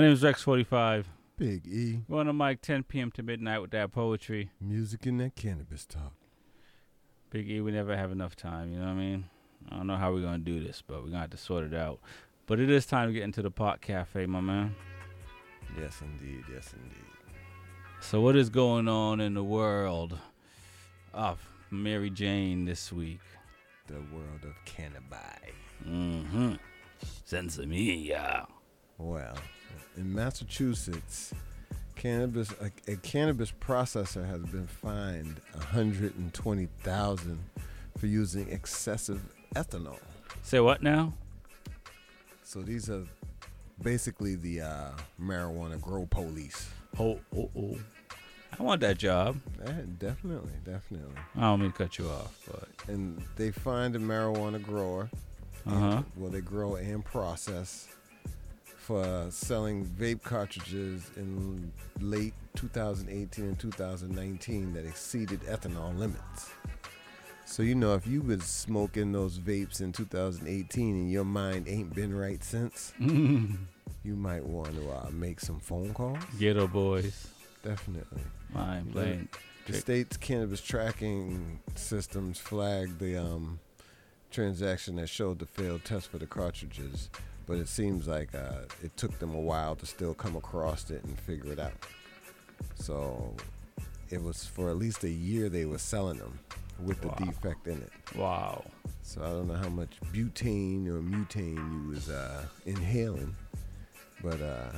My 0.00 0.06
name 0.06 0.14
is 0.14 0.22
Rex45. 0.22 1.04
Big 1.36 1.66
E. 1.66 2.00
We're 2.08 2.20
on 2.20 2.26
the 2.26 2.32
mic 2.32 2.62
10 2.62 2.84
p.m. 2.84 3.10
to 3.10 3.22
midnight 3.22 3.60
with 3.60 3.70
that 3.72 3.92
poetry. 3.92 4.48
Music 4.58 5.04
and 5.04 5.20
that 5.20 5.36
cannabis 5.36 5.84
talk. 5.84 6.14
Big 7.28 7.50
E, 7.50 7.60
we 7.60 7.70
never 7.70 7.94
have 7.94 8.10
enough 8.10 8.34
time, 8.34 8.72
you 8.72 8.78
know 8.78 8.86
what 8.86 8.92
I 8.92 8.94
mean? 8.94 9.26
I 9.70 9.76
don't 9.76 9.86
know 9.86 9.96
how 9.96 10.10
we're 10.10 10.22
going 10.22 10.42
to 10.42 10.50
do 10.52 10.64
this, 10.64 10.82
but 10.86 11.02
we're 11.02 11.10
going 11.10 11.12
to 11.12 11.18
have 11.18 11.30
to 11.32 11.36
sort 11.36 11.64
it 11.64 11.74
out. 11.74 12.00
But 12.46 12.60
it 12.60 12.70
is 12.70 12.86
time 12.86 13.08
to 13.08 13.12
get 13.12 13.24
into 13.24 13.42
the 13.42 13.50
pot 13.50 13.82
cafe, 13.82 14.24
my 14.24 14.40
man. 14.40 14.74
Yes, 15.78 16.00
indeed. 16.00 16.44
Yes, 16.50 16.72
indeed. 16.82 17.04
So, 18.00 18.22
what 18.22 18.36
is 18.36 18.48
going 18.48 18.88
on 18.88 19.20
in 19.20 19.34
the 19.34 19.44
world 19.44 20.18
of 21.12 21.46
Mary 21.70 22.08
Jane 22.08 22.64
this 22.64 22.90
week? 22.90 23.20
The 23.86 24.00
world 24.14 24.44
of 24.44 24.54
cannabis. 24.64 25.52
Mm-hmm. 25.86 26.54
Sensimilla. 27.28 28.46
Well, 28.96 29.36
in 30.00 30.14
Massachusetts, 30.14 31.34
cannabis 31.94 32.50
a, 32.60 32.70
a 32.90 32.96
cannabis 32.96 33.52
processor 33.52 34.26
has 34.26 34.40
been 34.46 34.66
fined 34.66 35.40
120,000 35.52 37.38
for 37.98 38.06
using 38.06 38.48
excessive 38.50 39.20
ethanol. 39.54 39.98
Say 40.42 40.58
what 40.60 40.82
now? 40.82 41.12
So 42.42 42.62
these 42.62 42.88
are 42.88 43.04
basically 43.82 44.36
the 44.36 44.62
uh, 44.62 44.90
marijuana 45.22 45.78
grow 45.80 46.06
police. 46.06 46.68
Oh, 46.98 47.20
oh, 47.36 47.50
oh. 47.56 47.78
I 48.58 48.62
want 48.62 48.80
that 48.80 48.98
job. 48.98 49.38
Yeah, 49.64 49.72
definitely, 49.98 50.52
definitely. 50.64 51.14
I 51.36 51.42
don't 51.42 51.60
mean 51.60 51.72
to 51.72 51.78
cut 51.78 51.98
you 51.98 52.08
off, 52.08 52.36
but 52.50 52.68
And 52.88 53.22
they 53.36 53.50
find 53.50 53.94
a 53.94 53.98
marijuana 53.98 54.60
grower. 54.60 55.10
Uh-huh. 55.66 56.02
Well, 56.16 56.30
they 56.30 56.40
grow 56.40 56.76
and 56.76 57.04
process 57.04 57.86
for 58.90 59.26
selling 59.30 59.86
vape 59.86 60.20
cartridges 60.20 61.12
in 61.16 61.70
late 62.00 62.34
2018 62.56 63.44
and 63.44 63.56
2019 63.56 64.72
that 64.72 64.84
exceeded 64.84 65.38
ethanol 65.42 65.96
limits. 65.96 66.50
So 67.44 67.62
you 67.62 67.76
know, 67.76 67.94
if 67.94 68.04
you've 68.04 68.26
been 68.26 68.40
smoking 68.40 69.12
those 69.12 69.38
vapes 69.38 69.80
in 69.80 69.92
2018 69.92 70.96
and 70.96 71.12
your 71.12 71.24
mind 71.24 71.68
ain't 71.68 71.94
been 71.94 72.12
right 72.12 72.42
since, 72.42 72.92
you 72.98 73.56
might 74.04 74.44
want 74.44 74.74
to 74.74 74.90
uh, 74.90 75.08
make 75.12 75.38
some 75.38 75.60
phone 75.60 75.94
calls. 75.94 76.18
Geto 76.36 76.68
Boys. 76.68 77.28
Definitely. 77.62 78.22
Mind 78.52 78.90
blowing. 78.90 79.28
The 79.68 79.74
state's 79.74 80.16
cannabis 80.16 80.60
tracking 80.60 81.60
systems 81.76 82.40
flagged 82.40 82.98
the 82.98 83.18
um, 83.18 83.60
transaction 84.32 84.96
that 84.96 85.08
showed 85.08 85.38
the 85.38 85.46
failed 85.46 85.84
test 85.84 86.10
for 86.10 86.18
the 86.18 86.26
cartridges, 86.26 87.08
but 87.50 87.58
it 87.58 87.66
seems 87.66 88.06
like 88.06 88.32
uh, 88.32 88.60
it 88.80 88.96
took 88.96 89.18
them 89.18 89.34
a 89.34 89.40
while 89.40 89.74
to 89.74 89.84
still 89.84 90.14
come 90.14 90.36
across 90.36 90.88
it 90.88 91.02
and 91.02 91.18
figure 91.18 91.50
it 91.50 91.58
out. 91.58 91.72
So 92.76 93.34
it 94.08 94.22
was 94.22 94.44
for 94.46 94.70
at 94.70 94.76
least 94.76 95.02
a 95.02 95.10
year 95.10 95.48
they 95.48 95.64
were 95.64 95.78
selling 95.78 96.18
them 96.18 96.38
with 96.78 97.04
Wow. 97.04 97.16
the 97.18 97.24
defect 97.26 97.66
in 97.66 97.78
it. 97.82 97.90
Wow. 98.16 98.64
So 99.02 99.20
I 99.24 99.30
don't 99.30 99.48
know 99.48 99.54
how 99.56 99.68
much 99.68 99.90
butane 100.12 100.86
or 100.86 101.00
mutane 101.02 101.56
you 101.56 101.88
was 101.90 102.08
uh, 102.08 102.44
inhaling, 102.66 103.34
but 104.22 104.40
uh, 104.40 104.70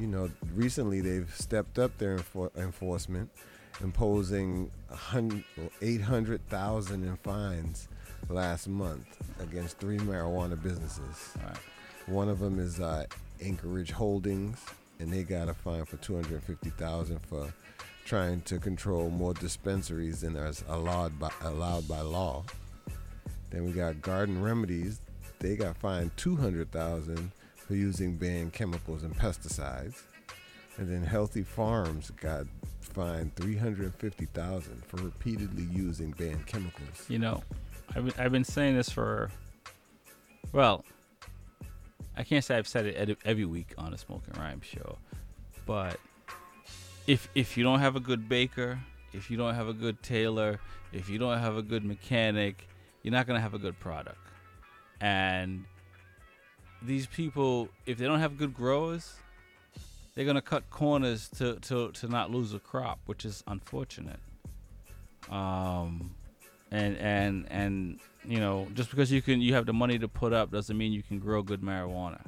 you 0.00 0.06
know, 0.06 0.30
recently 0.54 1.02
they've 1.02 1.30
stepped 1.36 1.78
up 1.78 1.96
their 1.98 2.16
enfor- 2.16 2.56
enforcement, 2.56 3.28
imposing 3.82 4.70
a 4.90 4.96
hun- 4.96 5.44
well, 5.58 5.68
800,000 5.82 7.04
in 7.04 7.16
fines 7.18 7.88
last 8.30 8.66
month 8.66 9.04
against 9.40 9.76
three 9.78 9.98
marijuana 9.98 10.60
businesses. 10.60 11.34
One 12.06 12.28
of 12.28 12.38
them 12.38 12.58
is 12.58 12.80
uh, 12.80 13.06
Anchorage 13.42 13.90
Holdings, 13.90 14.58
and 14.98 15.12
they 15.12 15.22
got 15.22 15.48
a 15.48 15.54
fine 15.54 15.84
for 15.86 15.96
250,000 15.96 17.18
for 17.20 17.52
trying 18.04 18.42
to 18.42 18.58
control 18.58 19.08
more 19.08 19.32
dispensaries 19.32 20.20
than 20.20 20.36
is 20.36 20.62
allowed 20.68 21.18
by 21.18 21.30
allowed 21.42 21.88
by 21.88 22.00
law. 22.00 22.44
Then 23.50 23.64
we 23.64 23.72
got 23.72 24.02
Garden 24.02 24.42
Remedies. 24.42 25.00
They 25.38 25.56
got 25.56 25.76
fined 25.78 26.10
200,000 26.16 27.30
for 27.56 27.74
using 27.74 28.16
banned 28.16 28.52
chemicals 28.52 29.02
and 29.02 29.16
pesticides. 29.16 30.02
And 30.76 30.90
then 30.90 31.04
Healthy 31.04 31.44
Pharms 31.44 32.14
got 32.20 32.46
fined 32.80 33.34
350,000 33.36 34.84
for 34.84 34.96
repeatedly 34.98 35.64
using 35.72 36.10
banned 36.12 36.46
chemicals. 36.46 37.06
You 37.08 37.18
know, 37.18 37.42
I've 37.94 38.18
I've 38.18 38.32
been 38.32 38.44
saying 38.44 38.76
this 38.76 38.90
for, 38.90 39.30
well, 40.52 40.84
I 42.16 42.22
can't 42.22 42.44
say 42.44 42.56
I've 42.56 42.68
said 42.68 42.86
it 42.86 43.18
every 43.24 43.44
week 43.44 43.74
on 43.76 43.90
the 43.90 43.98
Smoking 43.98 44.34
Rhyme 44.34 44.60
show, 44.62 44.98
but 45.66 45.98
if 47.06 47.28
if 47.34 47.56
you 47.56 47.64
don't 47.64 47.80
have 47.80 47.96
a 47.96 48.00
good 48.00 48.28
baker, 48.28 48.78
if 49.12 49.30
you 49.30 49.36
don't 49.36 49.54
have 49.54 49.68
a 49.68 49.72
good 49.72 50.02
tailor, 50.02 50.60
if 50.92 51.08
you 51.08 51.18
don't 51.18 51.38
have 51.38 51.56
a 51.56 51.62
good 51.62 51.84
mechanic, 51.84 52.68
you're 53.02 53.12
not 53.12 53.26
gonna 53.26 53.40
have 53.40 53.54
a 53.54 53.58
good 53.58 53.78
product. 53.80 54.18
And 55.00 55.64
these 56.82 57.06
people, 57.06 57.68
if 57.86 57.98
they 57.98 58.06
don't 58.06 58.20
have 58.20 58.38
good 58.38 58.54
growers, 58.54 59.14
they're 60.14 60.24
gonna 60.24 60.42
cut 60.42 60.70
corners 60.70 61.28
to 61.38 61.56
to 61.60 61.90
to 61.92 62.08
not 62.08 62.30
lose 62.30 62.54
a 62.54 62.60
crop, 62.60 63.00
which 63.06 63.24
is 63.24 63.42
unfortunate. 63.46 64.20
Um, 65.30 66.14
and 66.74 66.96
and 66.98 67.46
and 67.50 68.00
you 68.24 68.40
know, 68.40 68.66
just 68.74 68.90
because 68.90 69.12
you 69.12 69.22
can 69.22 69.40
you 69.40 69.54
have 69.54 69.66
the 69.66 69.72
money 69.72 69.98
to 69.98 70.08
put 70.08 70.32
up 70.32 70.50
doesn't 70.50 70.76
mean 70.76 70.92
you 70.92 71.02
can 71.02 71.18
grow 71.18 71.42
good 71.42 71.62
marijuana. 71.62 72.20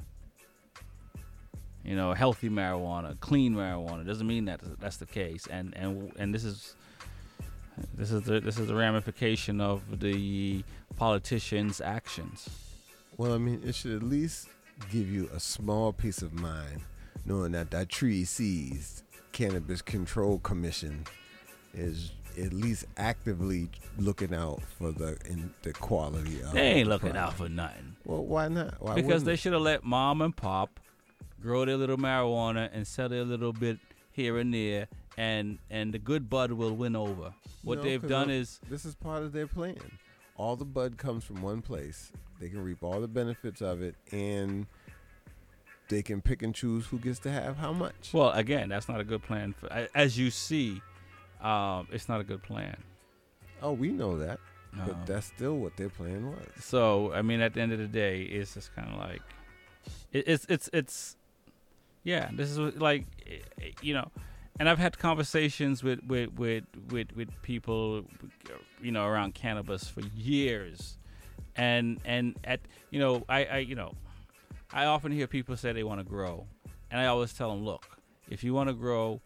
You 1.84 1.96
know, 1.96 2.14
healthy 2.14 2.48
marijuana, 2.48 3.18
clean 3.20 3.54
marijuana 3.54 4.06
doesn't 4.06 4.26
mean 4.26 4.44
that 4.46 4.60
that's 4.80 4.98
the 4.98 5.06
case. 5.06 5.46
And 5.48 5.76
and 5.76 6.12
and 6.16 6.34
this 6.34 6.44
is 6.44 6.76
this 7.94 8.12
is 8.12 8.22
the 8.22 8.40
this 8.40 8.58
is 8.58 8.68
the 8.68 8.74
ramification 8.74 9.60
of 9.60 10.00
the 10.00 10.62
politicians' 10.96 11.80
actions. 11.80 12.48
Well, 13.16 13.32
I 13.32 13.38
mean, 13.38 13.62
it 13.64 13.74
should 13.74 13.96
at 13.96 14.02
least 14.02 14.48
give 14.90 15.10
you 15.10 15.28
a 15.34 15.40
small 15.40 15.92
peace 15.92 16.22
of 16.22 16.34
mind 16.34 16.82
knowing 17.24 17.52
that 17.52 17.70
that 17.70 17.88
tree 17.88 18.24
seized 18.24 19.02
Cannabis 19.32 19.82
Control 19.82 20.38
Commission 20.38 21.04
is 21.74 22.12
at 22.38 22.52
least 22.52 22.84
actively 22.96 23.68
looking 23.98 24.34
out 24.34 24.60
for 24.78 24.92
the 24.92 25.16
in 25.26 25.52
the 25.62 25.72
quality 25.72 26.40
of 26.42 26.52
They 26.52 26.60
ain't 26.72 26.84
the 26.86 26.90
looking 26.94 27.10
product. 27.12 27.32
out 27.32 27.38
for 27.38 27.48
nothing. 27.48 27.96
Well, 28.04 28.24
why 28.24 28.48
not? 28.48 28.74
Why 28.80 28.94
because 28.94 29.24
they 29.24 29.36
should 29.36 29.52
have 29.52 29.62
let 29.62 29.84
mom 29.84 30.20
and 30.22 30.36
pop 30.36 30.80
grow 31.40 31.64
their 31.64 31.76
little 31.76 31.96
marijuana 31.96 32.68
and 32.72 32.86
sell 32.86 33.08
their 33.08 33.24
little 33.24 33.52
bit 33.52 33.78
here 34.12 34.38
and 34.38 34.52
there, 34.52 34.88
and 35.16 35.58
and 35.70 35.92
the 35.94 35.98
good 35.98 36.28
bud 36.30 36.52
will 36.52 36.74
win 36.74 36.96
over. 36.96 37.32
What 37.62 37.78
No, 37.78 37.84
they've 37.84 38.06
done 38.08 38.30
is 38.30 38.60
this 38.68 38.84
is 38.84 38.94
part 38.94 39.22
of 39.22 39.32
their 39.32 39.46
plan. 39.46 39.76
all 40.36 40.56
the 40.56 40.64
bud 40.64 40.96
comes 40.98 41.24
from 41.24 41.42
one 41.42 41.62
place. 41.62 42.12
They 42.40 42.48
can 42.50 42.62
reap 42.62 42.82
all 42.82 43.00
the 43.00 43.08
benefits 43.08 43.60
of 43.62 43.80
it, 43.82 43.94
and 44.12 44.66
they 45.88 46.02
can 46.02 46.20
pick 46.20 46.42
and 46.42 46.54
choose 46.54 46.86
who 46.86 46.98
gets 46.98 47.18
to 47.20 47.30
have 47.30 47.56
how 47.56 47.72
much. 47.72 48.10
Well, 48.12 48.30
again, 48.32 48.68
that's 48.68 48.88
not 48.88 49.00
a 49.00 49.04
good 49.04 49.22
plan. 49.22 49.54
For, 49.58 49.88
as 49.94 50.18
you 50.18 50.30
see, 50.30 50.82
um, 51.40 51.88
it's 51.92 52.08
not 52.08 52.20
a 52.20 52.24
good 52.24 52.42
plan. 52.42 52.76
Oh, 53.62 53.72
we 53.72 53.90
know 53.90 54.18
that, 54.18 54.38
but 54.86 55.06
that's 55.06 55.26
still 55.26 55.56
what 55.56 55.76
their 55.76 55.88
plan 55.88 56.30
was. 56.30 56.64
So 56.64 57.12
I 57.12 57.22
mean, 57.22 57.40
at 57.40 57.54
the 57.54 57.60
end 57.60 57.72
of 57.72 57.78
the 57.78 57.86
day, 57.86 58.22
it's 58.22 58.54
just 58.54 58.74
kind 58.74 58.92
of 58.92 58.98
like 58.98 59.22
it, 60.12 60.24
it's 60.26 60.46
it's 60.48 60.70
it's 60.72 61.16
yeah. 62.04 62.30
This 62.32 62.50
is 62.50 62.58
what, 62.58 62.78
like 62.78 63.06
eh, 63.26 63.70
you 63.82 63.94
know, 63.94 64.10
and 64.58 64.68
I've 64.68 64.78
had 64.78 64.98
conversations 64.98 65.82
with 65.82 66.00
with 66.06 66.32
with 66.38 66.64
with, 66.90 67.16
with 67.16 67.42
people 67.42 68.04
you 68.82 68.92
know 68.92 69.06
around 69.06 69.34
cannabis 69.34 69.88
for 69.88 70.02
years, 70.14 70.98
and 71.56 72.00
and 72.04 72.36
at 72.44 72.60
you 72.90 72.98
know 72.98 73.24
I 73.28 73.44
I 73.44 73.58
you 73.58 73.74
know 73.74 73.94
I 74.72 74.86
often 74.86 75.12
hear 75.12 75.26
people 75.26 75.56
say 75.56 75.72
they 75.72 75.84
want 75.84 76.00
to 76.00 76.04
grow, 76.04 76.46
and 76.90 77.00
I 77.00 77.06
always 77.06 77.32
tell 77.32 77.50
them, 77.50 77.64
look, 77.64 77.98
if 78.28 78.42
you 78.44 78.52
want 78.52 78.68
to 78.68 78.74
grow, 78.74 79.20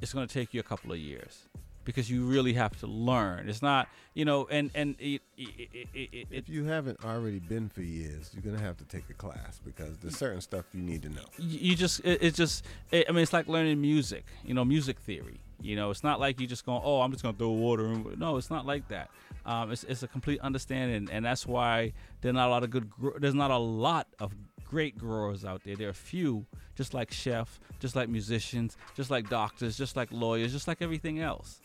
it's 0.00 0.12
going 0.12 0.26
to 0.26 0.32
take 0.32 0.54
you 0.54 0.60
a 0.60 0.64
couple 0.64 0.92
of 0.92 0.98
years 0.98 1.48
because 1.88 2.10
you 2.10 2.22
really 2.26 2.52
have 2.52 2.78
to 2.78 2.86
learn. 2.86 3.48
It's 3.48 3.62
not, 3.62 3.88
you 4.12 4.26
know, 4.26 4.46
and 4.50 4.70
and 4.74 4.94
it, 4.98 5.22
it, 5.38 5.88
it, 5.94 6.28
If 6.30 6.46
you 6.46 6.64
haven't 6.64 7.02
already 7.02 7.38
been 7.38 7.70
for 7.70 7.80
years, 7.80 8.30
you're 8.34 8.42
gonna 8.42 8.62
have 8.62 8.76
to 8.76 8.84
take 8.84 9.04
a 9.08 9.14
class 9.14 9.58
because 9.64 9.96
there's 9.96 10.18
certain 10.18 10.42
stuff 10.42 10.66
you 10.74 10.82
need 10.82 11.00
to 11.00 11.08
know. 11.08 11.24
you 11.38 11.74
just 11.74 12.00
it, 12.00 12.18
it's 12.20 12.36
just 12.36 12.66
it, 12.90 13.06
I 13.08 13.12
mean 13.12 13.22
it's 13.22 13.32
like 13.32 13.48
learning 13.48 13.80
music, 13.80 14.26
you 14.44 14.52
know, 14.52 14.66
music 14.66 14.98
theory. 14.98 15.40
You 15.62 15.76
know, 15.76 15.90
it's 15.90 16.04
not 16.04 16.20
like 16.20 16.38
you 16.38 16.46
just 16.46 16.66
going, 16.66 16.82
oh, 16.84 17.00
I'm 17.00 17.10
just 17.10 17.22
gonna 17.22 17.38
throw 17.38 17.52
water. 17.52 17.86
In. 17.86 18.16
No, 18.18 18.36
it's 18.36 18.50
not 18.50 18.66
like 18.66 18.86
that. 18.88 19.08
Um, 19.46 19.72
it's 19.72 19.84
it's 19.84 20.02
a 20.02 20.08
complete 20.08 20.40
understanding, 20.40 21.08
and 21.10 21.24
that's 21.24 21.46
why 21.46 21.94
there's 22.20 22.34
not 22.34 22.48
a 22.48 22.50
lot 22.50 22.64
of 22.64 22.70
good. 22.70 22.92
There's 23.18 23.34
not 23.34 23.50
a 23.50 23.56
lot 23.56 24.08
of 24.20 24.34
great 24.68 24.98
growers 24.98 25.44
out 25.44 25.64
there. 25.64 25.76
There 25.76 25.88
are 25.88 25.94
few, 25.94 26.46
just 26.74 26.94
like 26.94 27.10
chefs, 27.10 27.58
just 27.80 27.96
like 27.96 28.08
musicians, 28.08 28.76
just 28.94 29.10
like 29.10 29.28
doctors, 29.28 29.76
just 29.76 29.96
like 29.96 30.08
lawyers, 30.12 30.52
just 30.52 30.68
like 30.68 30.82
everything 30.82 31.20
else. 31.20 31.60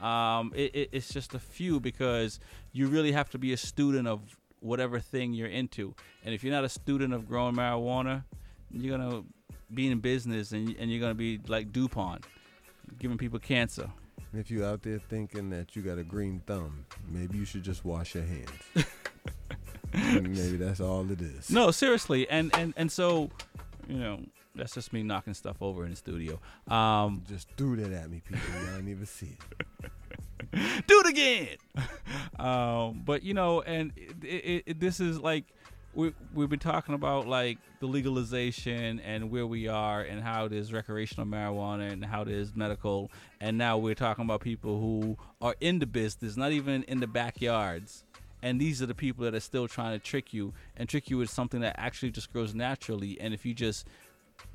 Um, 0.00 0.52
it, 0.54 0.74
it, 0.74 0.88
it's 0.92 1.12
just 1.12 1.34
a 1.34 1.38
few 1.38 1.78
because 1.78 2.40
you 2.72 2.88
really 2.88 3.12
have 3.12 3.30
to 3.30 3.38
be 3.38 3.52
a 3.52 3.56
student 3.56 4.08
of 4.08 4.20
whatever 4.60 4.98
thing 4.98 5.32
you're 5.32 5.48
into. 5.48 5.94
And 6.24 6.34
if 6.34 6.42
you're 6.42 6.52
not 6.52 6.64
a 6.64 6.68
student 6.68 7.14
of 7.14 7.28
growing 7.28 7.54
marijuana, 7.54 8.24
you're 8.70 8.96
gonna 8.96 9.22
be 9.72 9.88
in 9.88 10.00
business 10.00 10.52
and, 10.52 10.74
and 10.78 10.90
you're 10.90 11.00
gonna 11.00 11.14
be 11.14 11.40
like 11.46 11.72
DuPont, 11.72 12.26
giving 12.98 13.18
people 13.18 13.38
cancer. 13.38 13.88
And 14.32 14.40
if 14.40 14.50
you're 14.50 14.66
out 14.66 14.82
there 14.82 14.98
thinking 14.98 15.50
that 15.50 15.76
you 15.76 15.82
got 15.82 15.98
a 15.98 16.04
green 16.04 16.42
thumb, 16.46 16.86
maybe 17.08 17.38
you 17.38 17.44
should 17.44 17.62
just 17.62 17.84
wash 17.84 18.14
your 18.14 18.24
hands. 18.24 18.50
Maybe 19.92 20.56
that's 20.56 20.80
all 20.80 21.10
it 21.10 21.20
is. 21.20 21.50
No, 21.50 21.70
seriously, 21.70 22.28
and 22.28 22.54
and 22.56 22.74
and 22.76 22.90
so, 22.90 23.30
you 23.88 23.98
know, 23.98 24.20
that's 24.54 24.74
just 24.74 24.92
me 24.92 25.02
knocking 25.02 25.34
stuff 25.34 25.56
over 25.60 25.84
in 25.84 25.90
the 25.90 25.96
studio. 25.96 26.40
Um, 26.68 27.24
just 27.28 27.48
threw 27.56 27.76
that 27.76 27.92
at 27.92 28.10
me, 28.10 28.22
people. 28.24 28.42
Y'all 28.54 28.76
didn't 28.76 28.88
even 28.88 29.06
see 29.06 29.36
it. 29.36 29.90
do 30.86 31.00
it 31.00 31.06
again. 31.06 31.56
um, 32.38 33.02
but 33.04 33.22
you 33.22 33.34
know, 33.34 33.62
and 33.62 33.92
it, 33.96 34.26
it, 34.26 34.62
it, 34.66 34.80
this 34.80 35.00
is 35.00 35.18
like 35.18 35.44
we 35.94 36.12
we've 36.34 36.48
been 36.48 36.58
talking 36.58 36.94
about 36.94 37.26
like 37.26 37.58
the 37.80 37.86
legalization 37.86 39.00
and 39.00 39.30
where 39.30 39.46
we 39.46 39.68
are 39.68 40.02
and 40.02 40.22
how 40.22 40.46
it 40.46 40.52
is 40.52 40.72
recreational 40.72 41.26
marijuana 41.26 41.92
and 41.92 42.04
how 42.04 42.22
it 42.22 42.28
is 42.28 42.54
medical, 42.54 43.10
and 43.40 43.56
now 43.58 43.78
we're 43.78 43.94
talking 43.94 44.24
about 44.24 44.40
people 44.40 44.80
who 44.80 45.16
are 45.40 45.54
in 45.60 45.78
the 45.78 45.86
business, 45.86 46.36
not 46.36 46.52
even 46.52 46.82
in 46.84 47.00
the 47.00 47.06
backyards. 47.06 48.04
And 48.42 48.60
these 48.60 48.82
are 48.82 48.86
the 48.86 48.94
people 48.94 49.24
that 49.24 49.34
are 49.34 49.40
still 49.40 49.68
trying 49.68 49.98
to 49.98 50.04
trick 50.04 50.34
you 50.34 50.52
and 50.76 50.88
trick 50.88 51.08
you 51.08 51.16
with 51.18 51.30
something 51.30 51.60
that 51.60 51.76
actually 51.78 52.10
just 52.10 52.32
grows 52.32 52.54
naturally. 52.54 53.20
And 53.20 53.32
if 53.32 53.46
you 53.46 53.54
just 53.54 53.86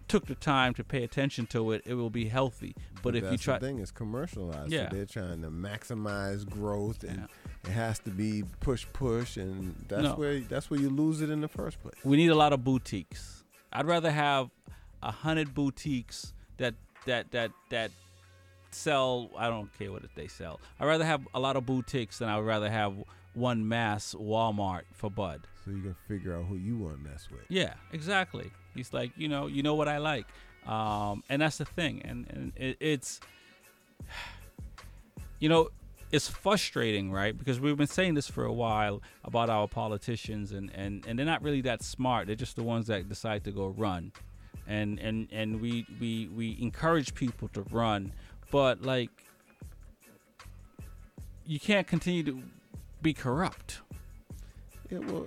took 0.09 0.25
the 0.25 0.35
time 0.35 0.73
to 0.73 0.83
pay 0.83 1.03
attention 1.03 1.45
to 1.47 1.71
it, 1.71 1.81
it 1.85 1.93
will 1.93 2.09
be 2.09 2.27
healthy. 2.27 2.75
But, 3.01 3.15
if 3.15 3.23
that's 3.23 3.31
you 3.33 3.37
try, 3.37 3.59
the 3.59 3.65
thing, 3.67 3.79
it's 3.79 3.91
commercialized. 3.91 4.71
Yeah. 4.71 4.89
So 4.89 4.95
they're 4.95 5.05
trying 5.05 5.41
to 5.41 5.49
maximize 5.49 6.47
growth, 6.49 7.03
and 7.03 7.27
it 7.63 7.71
has 7.71 7.99
to 7.99 8.09
be 8.09 8.43
push, 8.59 8.85
push, 8.91 9.37
and 9.37 9.75
that's 9.87 10.03
No. 10.03 10.15
where 10.15 10.39
that's 10.39 10.69
where 10.69 10.79
you 10.79 10.89
lose 10.89 11.21
it 11.21 11.29
in 11.29 11.39
the 11.41 11.47
first 11.47 11.81
place. 11.81 11.95
we 12.03 12.17
need 12.17 12.29
a 12.29 12.35
lot 12.35 12.51
of 12.53 12.63
boutiques. 12.63 13.43
I'd 13.71 13.85
rather 13.85 14.11
have 14.11 14.49
a 15.03 15.11
hundred 15.11 15.53
boutiques 15.53 16.33
that 16.57 16.73
that 17.05 17.31
that 17.31 17.51
that 17.69 17.91
sell. 18.71 19.29
I 19.37 19.47
don't 19.49 19.69
care 19.77 19.91
what 19.91 20.03
they 20.15 20.27
sell. 20.27 20.59
I'd 20.79 20.85
rather 20.87 21.05
have 21.05 21.27
a 21.33 21.39
lot 21.39 21.55
of 21.55 21.65
boutiques 21.65 22.19
than 22.19 22.29
I'd 22.29 22.39
rather 22.39 22.69
have 22.69 22.93
one 23.37 23.67
mass 23.67 24.15
Walmart 24.15 24.83
for 24.93 25.09
bud. 25.09 25.41
So 25.63 25.71
you 25.71 25.81
can 25.81 25.95
figure 26.07 26.35
out 26.35 26.45
who 26.45 26.55
you 26.55 26.77
want 26.77 26.97
to 26.97 27.09
mess 27.09 27.27
with. 27.31 27.41
Yeah, 27.49 27.73
exactly. 27.91 28.51
He's 28.73 28.93
like, 28.93 29.11
you 29.15 29.27
know, 29.27 29.47
you 29.47 29.63
know 29.63 29.75
what 29.75 29.87
I 29.87 29.97
like, 29.97 30.25
um, 30.65 31.23
and 31.29 31.41
that's 31.41 31.57
the 31.57 31.65
thing. 31.65 32.01
And 32.03 32.25
and 32.29 32.53
it, 32.55 32.77
it's, 32.79 33.19
you 35.39 35.49
know, 35.49 35.69
it's 36.11 36.27
frustrating, 36.27 37.11
right? 37.11 37.37
Because 37.37 37.59
we've 37.59 37.77
been 37.77 37.87
saying 37.87 38.13
this 38.13 38.29
for 38.29 38.45
a 38.45 38.53
while 38.53 39.01
about 39.23 39.49
our 39.49 39.67
politicians, 39.67 40.51
and 40.51 40.71
and 40.73 41.05
and 41.05 41.19
they're 41.19 41.25
not 41.25 41.43
really 41.43 41.61
that 41.61 41.83
smart. 41.83 42.27
They're 42.27 42.35
just 42.35 42.55
the 42.55 42.63
ones 42.63 42.87
that 42.87 43.07
decide 43.09 43.43
to 43.43 43.51
go 43.51 43.67
run, 43.67 44.11
and 44.67 44.99
and 44.99 45.27
and 45.31 45.61
we 45.61 45.85
we 45.99 46.29
we 46.33 46.57
encourage 46.61 47.13
people 47.13 47.49
to 47.49 47.61
run, 47.71 48.13
but 48.51 48.81
like, 48.81 49.09
you 51.45 51.59
can't 51.59 51.87
continue 51.87 52.23
to 52.23 52.41
be 53.01 53.13
corrupt. 53.13 53.81
Yeah, 54.89 54.99
well, 54.99 55.25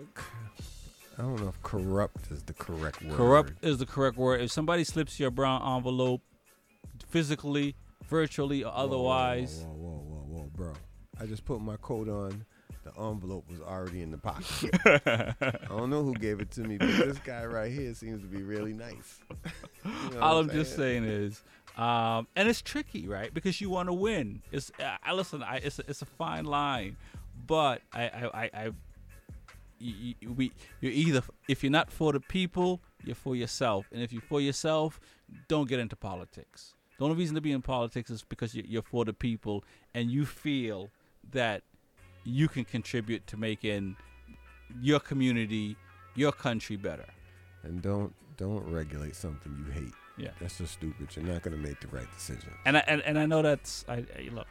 I 1.19 1.23
don't 1.23 1.41
know 1.41 1.49
if 1.49 1.63
corrupt 1.63 2.31
is 2.31 2.43
the 2.43 2.55
correct 2.55 3.03
word. 3.03 3.17
Corrupt 3.17 3.65
is 3.65 3.79
the 3.79 3.87
correct 3.87 4.17
word. 4.17 4.41
If 4.41 4.51
somebody 4.51 4.85
slips 4.85 5.21
your 5.21 5.31
brown 5.31 5.63
envelope, 5.77 6.23
physically, 7.09 7.75
virtually, 8.09 8.65
or 8.65 8.71
Whoa, 8.71 8.77
whoa, 8.77 8.85
otherwise, 8.85 9.65
Whoa, 9.67 9.75
whoa, 9.75 9.91
whoa, 9.91 9.99
whoa, 9.99 10.39
whoa, 10.41 10.51
bro! 10.55 10.73
I 11.21 11.27
just 11.27 11.45
put 11.45 11.61
my 11.61 11.77
coat 11.77 12.09
on. 12.09 12.45
The 12.83 12.99
envelope 12.99 13.45
was 13.51 13.61
already 13.61 14.01
in 14.01 14.11
the 14.11 14.17
pocket. 14.17 14.71
I 15.43 15.67
don't 15.69 15.91
know 15.91 16.03
who 16.03 16.15
gave 16.15 16.41
it 16.41 16.51
to 16.53 16.63
me, 16.63 16.79
but 16.79 16.89
this 16.89 17.19
guy 17.19 17.45
right 17.45 17.71
here 17.71 17.93
seems 17.93 18.23
to 18.23 18.27
be 18.27 18.43
really 18.43 18.73
nice. 18.73 19.21
You 19.85 20.17
know 20.17 20.21
all 20.21 20.37
what 20.37 20.45
I'm 20.45 20.51
just 20.51 20.77
saying 20.77 21.05
is, 21.05 21.43
um, 21.77 22.27
and 22.37 22.49
it's 22.49 22.61
tricky, 22.61 23.09
right? 23.09 23.33
Because 23.33 23.61
you 23.61 23.71
want 23.71 23.89
to 23.89 23.95
win. 23.95 24.43
It's 24.53 24.71
uh, 24.79 24.97
I 25.03 25.13
listen. 25.15 25.43
I, 25.43 25.57
it's 25.57 25.79
a, 25.79 25.83
it's 25.89 26.03
a 26.03 26.07
fine 26.07 26.45
line, 26.45 26.97
but 27.51 27.77
I 27.93 28.03
I 28.21 28.23
I. 28.43 28.51
I 28.63 28.65
you, 29.83 30.15
you- 30.21 30.33
we 30.39 30.53
you're 30.83 30.93
either 30.93 31.23
if 31.49 31.63
you're 31.63 31.77
not 31.81 31.91
for 31.91 32.13
the 32.13 32.21
people, 32.21 32.81
you're 33.05 33.15
for 33.27 33.35
yourself, 33.35 33.83
and 33.93 34.03
if 34.03 34.13
you're 34.13 34.29
for 34.33 34.41
yourself, 34.41 35.01
don't 35.49 35.69
get 35.69 35.79
into 35.81 35.97
politics. 35.97 36.75
The 36.99 37.05
only 37.07 37.17
reason 37.17 37.35
to 37.35 37.41
be 37.41 37.53
in 37.53 37.63
politics 37.63 38.11
is 38.11 38.23
because 38.23 38.55
you're, 38.55 38.83
for 38.83 39.07
the 39.07 39.15
people, 39.15 39.65
and 39.95 40.11
you 40.11 40.27
feel 40.27 40.91
that 41.33 41.63
you 42.25 42.47
can 42.55 42.65
contribute 42.77 43.27
to 43.29 43.39
making 43.39 43.97
your 44.83 45.01
community, 45.01 45.77
your 46.15 46.33
country 46.47 46.77
better. 46.77 47.09
And 47.63 47.81
don't 47.81 48.13
don't 48.37 48.65
regulate 48.81 49.17
something 49.17 49.53
you 49.65 49.73
hate. 49.73 49.95
Yeah. 50.19 50.33
that's 50.41 50.59
just 50.59 50.73
stupid. 50.75 51.09
You're 51.17 51.25
not 51.35 51.41
gonna 51.43 51.57
make 51.69 51.81
the 51.81 51.89
right 51.89 52.11
decision. 52.19 52.51
and 52.67 52.77
I 52.77 52.83
and, 52.87 53.01
and 53.09 53.19
I 53.19 53.25
know 53.25 53.41
that's 53.41 53.85
I, 53.89 54.05
I 54.19 54.29
look, 54.39 54.47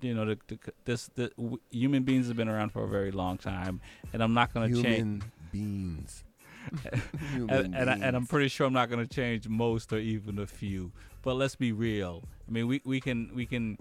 you 0.00 0.14
know, 0.14 0.24
the, 0.24 0.38
the, 0.46 0.58
this 0.84 1.10
the 1.14 1.30
w- 1.36 1.58
human 1.70 2.02
beings 2.02 2.28
have 2.28 2.36
been 2.36 2.48
around 2.48 2.70
for 2.70 2.84
a 2.84 2.88
very 2.88 3.10
long 3.10 3.38
time, 3.38 3.80
and 4.12 4.22
I'm 4.22 4.34
not 4.34 4.52
going 4.54 4.72
to 4.72 4.82
change. 4.82 4.96
Human 4.96 5.22
beings. 5.52 6.24
Human 7.32 7.54
and, 7.54 7.74
and, 7.74 7.90
I, 7.90 7.94
and 7.94 8.16
I'm 8.16 8.26
pretty 8.26 8.48
sure 8.48 8.66
I'm 8.66 8.74
not 8.74 8.90
going 8.90 9.06
to 9.06 9.12
change 9.12 9.48
most 9.48 9.92
or 9.92 9.98
even 9.98 10.38
a 10.38 10.46
few. 10.46 10.92
But 11.22 11.34
let's 11.34 11.56
be 11.56 11.72
real. 11.72 12.22
I 12.46 12.50
mean, 12.50 12.66
we, 12.66 12.82
we 12.84 13.00
can 13.00 13.30
we 13.34 13.46
can 13.46 13.78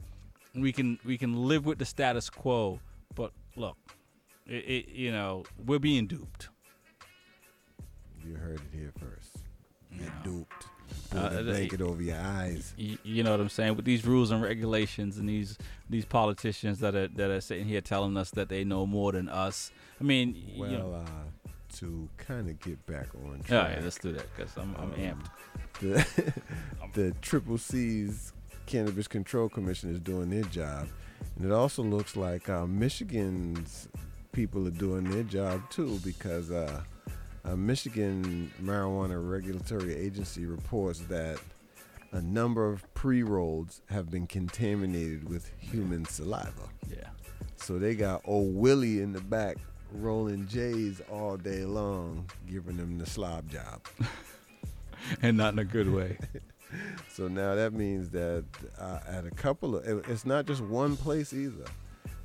we 0.55 0.72
can 0.72 0.97
we 1.03 1.18
can 1.18 1.36
live 1.36 1.66
with 1.66 1.80
the 1.80 1.86
status 1.86 2.30
quo. 2.30 2.80
But 3.16 3.32
look, 3.55 3.78
it, 4.45 4.64
it, 4.66 4.89
you 4.89 5.12
know, 5.12 5.43
we're 5.66 5.80
being 5.80 6.08
duped. 6.08 6.49
You 8.26 8.36
heard 8.36 8.60
it 8.60 8.78
here 8.78 8.93
first. 8.99 9.38
You're 9.91 10.12
duped. 10.24 10.68
Uh, 11.16 11.20
Pull 11.22 11.30
the 11.38 11.43
the- 11.43 11.51
blanket 11.51 11.82
over 11.82 12.01
your 12.01 12.18
eyes. 12.20 12.74
Y- 12.78 12.97
you 13.03 13.24
know 13.24 13.32
what 13.32 13.39
I'm 13.39 13.49
saying? 13.49 13.76
With 13.76 13.86
these 13.86 14.05
rules 14.05 14.32
and 14.32 14.41
regulations 14.41 15.18
and 15.18 15.28
these 15.30 15.58
these 15.89 16.05
politicians 16.05 16.80
that 16.80 16.95
are 16.95 17.08
that 17.08 17.30
are 17.32 17.41
sitting 17.41 17.66
here 17.66 17.82
telling 17.82 18.18
us 18.18 18.32
that 18.32 18.49
they 18.49 18.64
know 18.64 18.86
more 18.86 19.12
than 19.14 19.30
us. 19.30 19.72
I 19.99 20.03
mean, 20.03 20.36
you 20.36 20.62
Well, 20.62 20.72
know, 20.72 20.93
uh, 20.93 21.49
to 21.78 22.10
kind 22.18 22.49
of 22.49 22.60
get 22.60 22.84
back 22.86 23.08
on 23.16 23.32
All 23.38 23.43
track. 23.43 23.76
right, 23.76 23.84
let's 23.84 23.97
do 23.99 24.12
that 24.14 24.26
because 24.36 24.55
I'm, 24.58 24.76
I'm 24.78 24.91
um, 24.93 24.93
amped. 24.93 25.30
The, 25.80 26.34
the 26.93 27.12
Triple 27.22 27.58
C's 27.58 28.34
Cannabis 28.66 29.08
Control 29.08 29.47
Commission 29.49 29.91
is 29.91 29.99
doing 29.99 30.30
their 30.30 30.43
job, 30.43 30.88
and 31.36 31.45
it 31.45 31.51
also 31.51 31.84
looks 31.84 32.16
like 32.16 32.49
uh, 32.49 32.66
Michigan's 32.66 33.88
people 34.32 34.68
are 34.68 34.72
doing 34.72 35.03
their 35.10 35.24
job 35.24 35.62
too 35.70 35.99
because 36.03 36.51
uh, 36.51 36.82
a 37.48 37.56
Michigan 37.56 38.52
Marijuana 38.62 39.18
Regulatory 39.18 39.95
Agency 39.95 40.45
reports 40.45 41.00
that 41.08 41.39
a 42.12 42.22
number 42.22 42.70
of 42.70 42.84
pre 42.93 43.24
rolls 43.24 43.82
have 43.89 44.12
been 44.12 44.28
contaminated 44.28 45.28
with 45.30 45.50
human 45.58 46.06
saliva. 46.06 46.70
Yeah. 46.89 47.08
So 47.56 47.80
they 47.80 47.95
got 47.95 48.22
old 48.26 48.54
Willie 48.54 49.02
in 49.02 49.14
the 49.14 49.22
back 49.22 49.58
rolling 49.93 50.45
J's 50.48 51.02
all 51.10 51.38
day 51.38 51.64
long, 51.64 52.30
giving 52.50 52.76
them 52.78 52.98
the 52.98 53.06
slob 53.06 53.50
job. 53.50 53.82
and 55.22 55.38
not 55.38 55.54
in 55.54 55.60
a 55.60 55.66
good 55.66 55.91
way. 55.91 56.18
so 57.10 57.30
now 57.30 57.56
that 57.56 57.72
means 57.72 58.10
that 58.10 58.43
uh, 58.78 59.00
at 59.08 59.26
a 59.26 59.32
couple 59.32 59.78
of, 59.78 60.10
it's 60.10 60.26
not 60.26 60.45
just 60.45 60.62
one 60.62 60.98
place 60.98 61.32
either. 61.32 61.66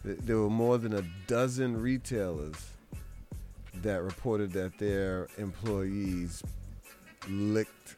There 0.05 0.39
were 0.39 0.51
more 0.51 0.79
than 0.79 0.95
a 0.95 1.05
dozen 1.29 1.81
retailers 1.81 2.57
that 3.77 4.03
reported 4.03 4.53
that 4.53 4.79
their 4.79 5.29
employees 5.39 6.43
licked, 7.29 7.97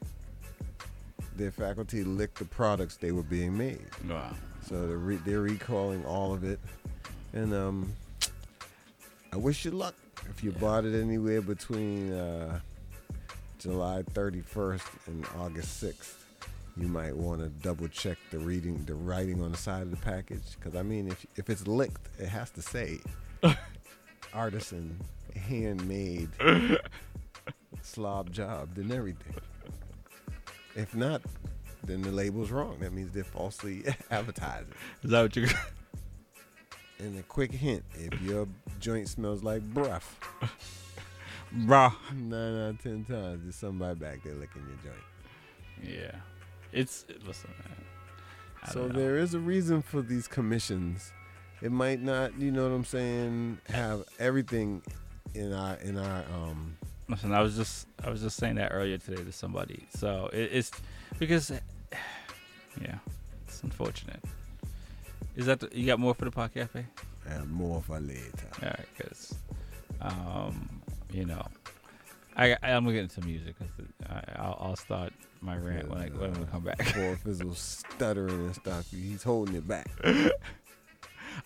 their 1.36 1.50
faculty 1.50 2.04
licked 2.04 2.38
the 2.38 2.44
products 2.44 2.96
they 2.96 3.12
were 3.12 3.22
being 3.22 3.56
made. 3.56 3.86
Wow. 4.08 4.30
So 4.68 4.86
they're, 4.86 4.96
re- 4.96 5.20
they're 5.24 5.40
recalling 5.40 6.04
all 6.04 6.32
of 6.32 6.44
it. 6.44 6.60
And 7.32 7.52
um, 7.52 7.92
I 9.32 9.36
wish 9.36 9.64
you 9.64 9.72
luck 9.72 9.94
if 10.30 10.44
you 10.44 10.52
bought 10.52 10.84
it 10.84 10.98
anywhere 10.98 11.42
between 11.42 12.12
uh, 12.12 12.60
July 13.58 14.02
31st 14.12 14.82
and 15.06 15.26
August 15.38 15.82
6th. 15.82 16.14
You 16.76 16.88
might 16.88 17.14
want 17.16 17.40
to 17.40 17.48
double 17.48 17.86
check 17.88 18.18
the 18.30 18.38
reading, 18.38 18.84
the 18.84 18.94
writing 18.94 19.40
on 19.42 19.52
the 19.52 19.56
side 19.58 19.82
of 19.82 19.90
the 19.90 19.96
package, 19.96 20.42
because 20.56 20.74
I 20.74 20.82
mean, 20.82 21.06
if 21.06 21.24
if 21.36 21.48
it's 21.48 21.68
licked, 21.68 22.08
it 22.18 22.28
has 22.28 22.50
to 22.50 22.62
say 22.62 22.98
artisan, 24.34 24.98
handmade, 25.36 26.30
slob 27.82 28.32
job, 28.32 28.70
and 28.76 28.92
everything. 28.92 29.34
If 30.76 30.94
not, 30.94 31.22
then 31.84 32.02
the 32.02 32.10
label's 32.10 32.50
wrong. 32.50 32.78
That 32.80 32.92
means 32.92 33.12
they're 33.12 33.24
falsely 33.24 33.84
advertising. 34.10 34.72
Is 35.02 35.10
that 35.10 35.22
what 35.22 35.36
you? 35.36 35.46
And 36.98 37.18
a 37.18 37.22
quick 37.22 37.52
hint: 37.52 37.84
if 37.94 38.20
your 38.22 38.46
joint 38.80 39.08
smells 39.08 39.42
like 39.42 39.62
breath, 39.62 40.18
Bruh. 41.54 41.92
nine 42.14 42.56
out 42.56 42.70
of 42.70 42.82
ten 42.82 43.04
times 43.04 43.42
there's 43.42 43.56
somebody 43.56 43.98
back 43.98 44.22
there 44.22 44.34
licking 44.34 44.62
your 44.62 44.92
joint. 44.92 45.04
Yeah, 45.82 46.16
it's 46.72 47.04
listen, 47.26 47.50
man. 47.64 48.72
So 48.72 48.88
there 48.88 49.18
is 49.18 49.34
a 49.34 49.38
reason 49.38 49.82
for 49.82 50.00
these 50.00 50.26
commissions. 50.26 51.12
It 51.60 51.70
might 51.70 52.00
not, 52.00 52.38
you 52.38 52.50
know 52.50 52.62
what 52.68 52.74
I'm 52.74 52.84
saying, 52.84 53.58
have 53.68 54.04
everything 54.18 54.82
in 55.34 55.52
our 55.52 55.74
in 55.76 55.98
our 55.98 56.24
um 56.32 56.76
Listen, 57.08 57.34
I 57.34 57.42
was 57.42 57.54
just 57.54 57.86
I 58.02 58.08
was 58.10 58.22
just 58.22 58.36
saying 58.38 58.54
that 58.54 58.70
earlier 58.72 58.96
today 58.98 59.22
to 59.22 59.32
somebody. 59.32 59.86
So 59.94 60.30
it, 60.32 60.48
it's 60.52 60.70
because, 61.18 61.50
yeah, 62.80 62.96
it's 63.46 63.62
unfortunate. 63.62 64.20
Is 65.36 65.44
that 65.46 65.60
the, 65.60 65.68
you 65.72 65.84
got 65.84 65.98
more 66.00 66.14
for 66.14 66.24
the 66.24 66.30
Pod 66.30 66.54
Cafe? 66.54 66.86
And 67.26 67.50
more 67.50 67.82
for 67.82 68.00
later. 68.00 68.48
All 68.62 68.68
right, 68.68 68.86
because, 68.96 69.34
um, 70.00 70.80
you 71.12 71.26
know, 71.26 71.46
I, 72.36 72.56
I 72.62 72.70
am 72.70 72.84
gonna 72.84 72.94
get 72.94 73.02
into 73.02 73.20
music. 73.20 73.56
'cause 73.58 73.86
I, 74.08 74.22
I'll, 74.36 74.58
I'll 74.60 74.76
start 74.76 75.12
my 75.42 75.56
rant 75.56 75.88
when 75.90 75.98
I 75.98 76.06
when 76.08 76.32
we 76.32 76.46
come 76.46 76.62
back. 76.64 76.78
Poor 76.78 77.16
Fizzle 77.16 77.54
stuttering 77.54 78.46
and 78.46 78.54
stuff. 78.54 78.90
He's 78.90 79.22
holding 79.22 79.56
it 79.56 79.68
back. 79.68 79.88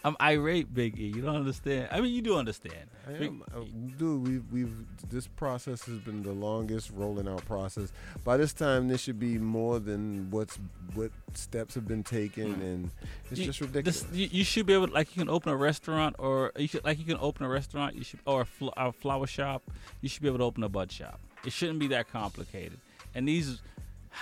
I'm 0.05 0.17
irate, 0.21 0.73
Big 0.73 0.99
E. 0.99 1.07
You 1.15 1.23
don't 1.23 1.37
understand. 1.37 1.89
I 1.93 2.01
mean, 2.01 2.15
you 2.15 2.23
do 2.23 2.37
understand. 2.37 2.89
I 3.07 3.13
am, 3.25 3.43
uh, 3.55 3.61
dude, 3.99 4.27
we've 4.27 4.45
we've 4.53 5.09
this 5.11 5.27
process 5.27 5.85
has 5.87 5.99
been 5.99 6.23
the 6.23 6.33
longest 6.33 6.91
rolling 6.95 7.27
out 7.29 7.45
process. 7.47 7.93
By 8.25 8.37
this 8.37 8.53
time, 8.53 8.89
there 8.89 8.99
should 8.99 9.19
be 9.19 9.39
more 9.39 9.79
than 9.79 10.31
what's 10.31 10.59
what 10.95 11.11
steps 11.35 11.75
have 11.75 11.87
been 11.89 12.03
taken, 12.05 12.61
and 12.63 12.91
it's 13.31 13.41
You- 13.41 13.47
just 13.47 13.61
this- 13.61 13.69
ridiculous. 13.69 14.07
you, 14.13 14.29
you 14.31 14.45
should 14.45 14.67
be 14.67 14.73
able, 14.75 14.89
like, 14.89 15.15
you 15.17 15.21
can 15.23 15.31
open 15.31 15.53
a 15.53 15.57
restaurant, 15.57 16.17
or 16.19 16.53
you 16.57 16.67
should, 16.69 16.85
like, 16.85 16.99
you 16.99 17.05
can 17.05 17.19
open 17.21 17.45
a 17.45 17.49
restaurant. 17.49 17.95
You 17.95 18.05
should, 18.05 18.21
or 18.27 18.43
a, 18.43 18.47
fl- 18.47 18.69
a 18.77 18.91
flower 18.93 19.27
shop. 19.27 19.63
You 20.01 20.09
should 20.09 20.23
be 20.23 20.29
able 20.29 20.39
to 20.39 20.45
open 20.45 20.63
a 20.65 20.69
bud 20.69 20.91
shop. 20.91 21.21
It 21.45 21.53
shouldn't 21.53 21.79
be 21.79 21.87
that 21.89 22.11
complicated. 22.11 22.79
And 23.15 23.29
these, 23.29 23.61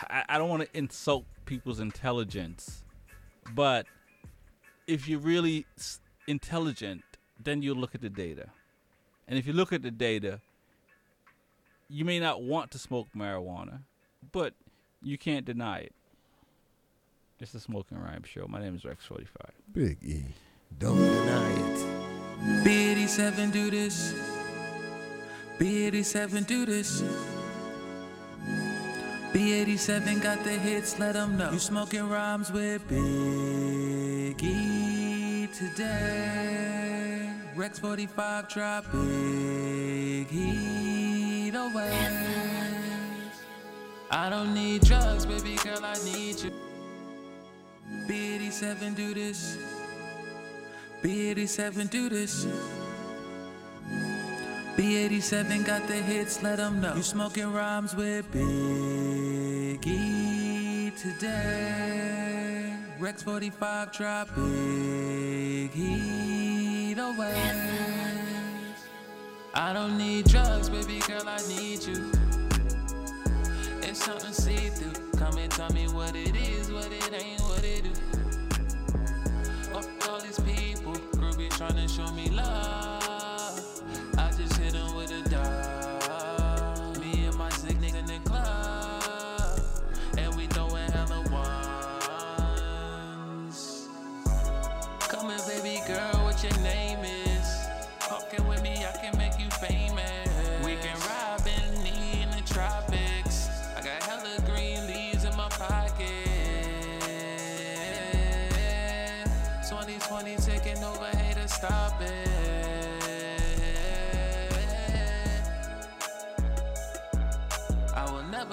I, 0.02 0.24
I 0.28 0.38
don't 0.38 0.48
want 0.48 0.62
to 0.62 0.78
insult 0.78 1.24
people's 1.46 1.80
intelligence, 1.80 2.82
but 3.54 3.86
if 4.86 5.08
you're 5.08 5.20
really 5.20 5.66
intelligent, 6.26 7.02
then 7.42 7.62
you 7.62 7.74
look 7.74 7.94
at 7.94 8.00
the 8.00 8.10
data. 8.10 8.50
And 9.28 9.38
if 9.38 9.46
you 9.46 9.52
look 9.52 9.72
at 9.72 9.82
the 9.82 9.90
data, 9.90 10.40
you 11.88 12.04
may 12.04 12.20
not 12.20 12.42
want 12.42 12.70
to 12.72 12.78
smoke 12.78 13.08
marijuana, 13.16 13.80
but 14.32 14.54
you 15.02 15.18
can't 15.18 15.44
deny 15.44 15.78
it. 15.78 15.92
It's 17.38 17.52
the 17.52 17.60
Smoking 17.60 17.98
Rhyme 17.98 18.22
Show. 18.24 18.46
My 18.48 18.60
name 18.60 18.74
is 18.74 18.82
Rex45. 18.82 19.26
Big 19.72 19.98
E, 20.02 20.24
don't 20.78 20.96
deny 20.96 21.50
it. 21.50 22.64
B87 22.64 23.52
do 23.52 23.70
this. 23.70 24.14
B87 25.58 26.46
do 26.46 26.64
this. 26.64 27.02
B87 29.32 30.22
got 30.22 30.42
the 30.44 30.50
hits, 30.50 30.98
let 30.98 31.12
them 31.12 31.36
know. 31.36 31.50
You 31.50 31.58
smoking 31.58 32.08
rhymes 32.08 32.50
with 32.50 32.88
Big 32.88 33.75
E 34.42 35.48
today. 35.52 37.30
Rex 37.54 37.78
45 37.78 38.48
drop 38.48 38.84
Big 38.92 40.28
Heat 40.28 41.54
away. 41.54 42.46
I 44.10 44.30
don't 44.30 44.54
need 44.54 44.82
drugs, 44.82 45.26
baby 45.26 45.56
girl, 45.56 45.80
I 45.82 45.94
need 46.04 46.40
you. 46.40 46.52
B87 48.08 48.94
do 48.94 49.14
this. 49.14 49.58
B87 51.02 51.90
do 51.90 52.08
this. 52.08 52.46
B87 54.76 55.64
got 55.64 55.86
the 55.88 55.94
hits, 55.94 56.42
let 56.42 56.58
them 56.58 56.80
know. 56.80 56.94
You 56.94 57.02
smoking 57.02 57.52
rhymes 57.52 57.94
with 57.96 58.30
Big 58.30 59.86
E 59.86 60.92
today. 60.96 62.25
Rex 62.98 63.22
45 63.22 63.92
drop 63.92 64.34
Big 64.34 65.70
Heat 65.70 66.96
away. 66.98 67.52
I 69.54 69.72
don't 69.74 69.98
need 69.98 70.26
drugs, 70.26 70.70
baby 70.70 71.00
girl, 71.00 71.28
I 71.28 71.36
need 71.46 71.84
you. 71.84 72.10
It's 73.82 74.02
something 74.02 74.32
see 74.32 74.70
through. 74.70 75.10
Come 75.18 75.36
and 75.36 75.50
tell 75.50 75.70
me 75.72 75.88
what 75.88 76.16
it 76.16 76.34
is, 76.36 76.72
what 76.72 76.90
it 76.90 77.12
ain't, 77.12 77.40
what 77.42 77.62
it 77.64 77.84
do. 77.84 77.90
Fuck 79.72 80.08
all 80.10 80.20
these 80.20 80.40
people, 80.40 80.94
groupie 81.18 81.50
trying 81.50 81.74
to 81.74 81.88
show 81.88 82.10
me 82.12 82.30
love. 82.30 82.95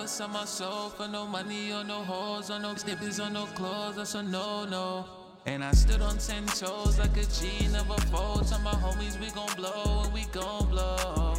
Sell 0.08 0.28
my 0.28 0.46
soul 0.46 0.92
no 1.12 1.26
money 1.26 1.72
or 1.72 1.84
no 1.84 2.04
hoes 2.04 2.50
or 2.50 2.60
no 2.60 2.76
snippets 2.76 3.20
or 3.20 3.30
no 3.30 3.46
clothes. 3.46 3.96
That's 3.96 4.16
a 4.16 4.24
no 4.24 4.66
no. 4.66 5.06
And 5.46 5.64
I 5.64 5.72
stood 5.72 6.02
on 6.02 6.18
ten 6.18 6.46
toes 6.46 6.98
like 7.00 7.16
a 7.18 7.26
G, 7.26 7.68
never 7.72 7.98
fold. 8.12 8.48
Tell 8.48 8.60
my 8.60 8.72
homies 8.72 9.20
we 9.20 9.30
gon' 9.32 9.54
blow 9.56 10.04
and 10.04 10.14
we 10.14 10.24
gon' 10.32 10.68
blow. 10.70 11.36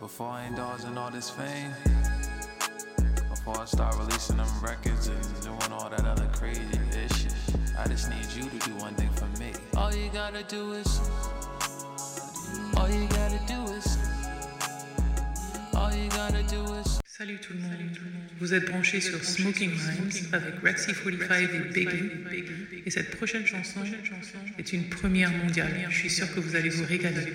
Before 0.00 0.28
I 0.28 0.46
indulge 0.46 0.84
in 0.84 0.98
all 0.98 1.10
this 1.10 1.30
fame, 1.30 1.72
before 3.30 3.60
I 3.60 3.64
start 3.64 3.96
releasing 3.98 4.38
them 4.38 4.48
records 4.62 5.08
and 5.08 5.22
doing 5.42 5.72
all 5.72 5.88
that 5.88 6.04
other 6.04 6.28
crazy 6.32 6.60
shit, 7.14 7.34
I 7.78 7.86
just 7.88 8.10
need 8.10 8.26
you 8.36 8.48
to 8.50 8.58
do 8.68 8.74
one 8.76 8.94
thing 8.94 9.10
for 9.10 9.26
me. 9.38 9.52
All 9.76 9.94
you 9.94 10.10
gotta 10.12 10.42
do 10.44 10.72
is, 10.72 11.00
all 12.76 12.88
you 12.88 13.06
gotta 13.08 13.40
do 13.46 13.62
is, 13.72 13.98
all 15.74 15.92
you 15.94 16.08
gotta 16.10 16.42
do 16.44 16.62
is. 16.74 16.85
Salut 17.16 17.38
tout 17.38 17.54
le 17.54 17.60
monde. 17.60 17.72
Vous 18.40 18.52
êtes 18.52 18.68
branchés 18.68 19.00
sur 19.00 19.24
Smoking 19.24 19.70
Rhymes 19.70 20.28
avec 20.32 20.60
Rexy 20.62 20.92
45 20.92 21.48
et 21.54 21.58
Biggie. 21.72 22.10
Et 22.84 22.90
cette 22.90 23.16
prochaine 23.16 23.46
chanson 23.46 23.80
est 24.58 24.72
une 24.74 24.90
première 24.90 25.30
mondiale. 25.30 25.72
Je 25.88 25.96
suis 25.96 26.10
sûr 26.10 26.30
que 26.34 26.40
vous 26.40 26.56
allez 26.56 26.68
vous 26.68 26.84
régaler. 26.84 27.32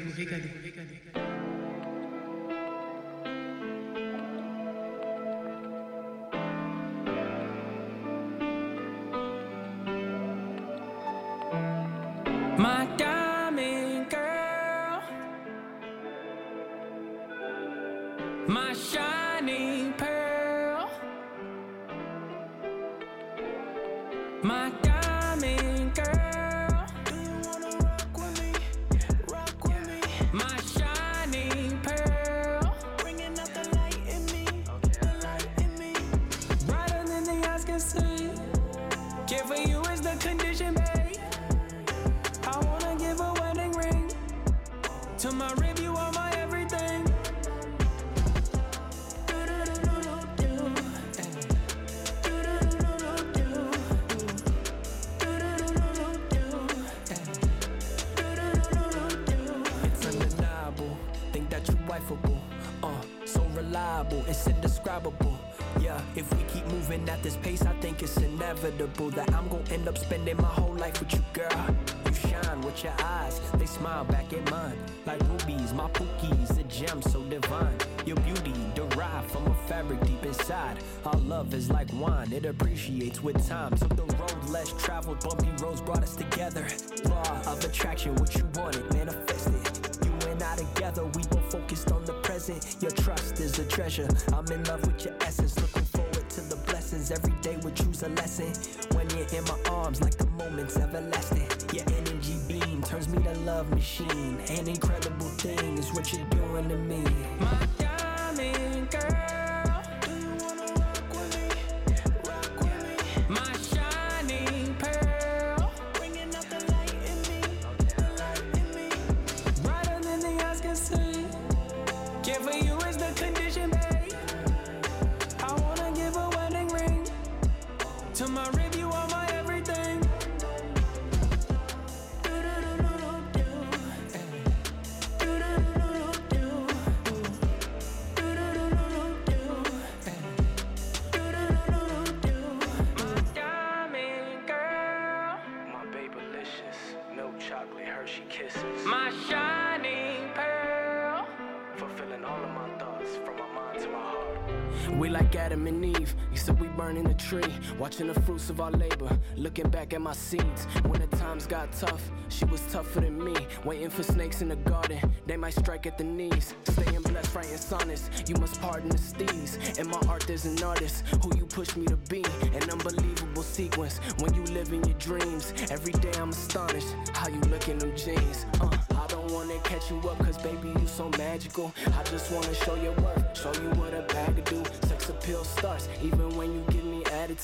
Tree, 157.32 157.54
watching 157.80 158.08
the 158.08 158.22
fruits 158.22 158.50
of 158.50 158.60
our 158.60 158.72
labor, 158.72 159.18
looking 159.38 159.70
back 159.70 159.94
at 159.94 160.02
my 160.02 160.12
seeds. 160.12 160.66
When 160.86 161.00
the 161.00 161.16
times 161.16 161.46
got 161.46 161.72
tough, 161.72 162.12
she 162.28 162.44
was 162.46 162.60
tougher 162.74 163.00
than 163.00 163.24
me. 163.24 163.34
Waiting 163.64 163.90
for 163.90 164.04
snakes 164.04 164.42
in 164.42 164.50
the 164.50 164.58
garden, 164.58 165.00
they 165.28 165.38
might 165.38 165.54
strike 165.54 165.86
at 165.86 165.98
the 165.98 166.04
knees. 166.04 166.54
Staying 166.66 167.02
blessed, 167.04 167.34
writing 167.34 167.56
sonnets, 167.58 168.10
you 168.28 168.36
must 168.36 168.60
pardon 168.62 168.90
the 168.90 168.98
steez. 168.98 169.80
In 169.80 169.88
my 169.88 170.02
art, 170.10 170.26
there's 170.28 170.44
an 170.44 170.62
artist 170.62 171.06
who 171.24 171.32
you 171.38 171.46
push 171.46 171.74
me 171.78 171.86
to 171.86 171.96
be. 172.10 172.22
An 172.54 172.70
unbelievable 172.70 173.44
sequence 173.44 174.00
when 174.20 174.34
you 174.34 174.44
live 174.54 174.74
in 174.74 174.84
your 174.84 174.98
dreams. 174.98 175.54
Every 175.72 175.94
day 175.94 176.12
I'm 176.20 176.32
astonished 176.32 176.94
how 177.14 177.30
you 177.30 177.40
look 177.52 177.70
in 177.70 177.78
them 177.78 177.96
jeans. 177.96 178.46
Uh, 178.60 178.76
I 179.02 179.08
don't 179.08 179.32
wanna 179.32 179.58
catch 179.64 179.90
you 179.90 180.00
up, 180.10 180.20
cause 180.20 180.38
baby, 180.40 180.68
you 180.68 180.88
so 180.88 181.10
magical. 181.18 181.74
I 181.98 182.04
just 182.04 182.30
wanna 182.34 182.54
show 182.56 182.76
your 182.76 182.94
worth, 182.96 183.24
show 183.42 183.54
you 183.54 183.70
what 183.80 183.94
a 183.94 184.02
bag 184.14 184.38
of 184.38 184.44
do. 184.44 184.64
Sex 184.90 185.08
appeal 185.08 185.46
starts, 185.46 185.88
even 186.04 186.36
when 186.36 186.54
you 186.54 186.62
give 186.70 186.81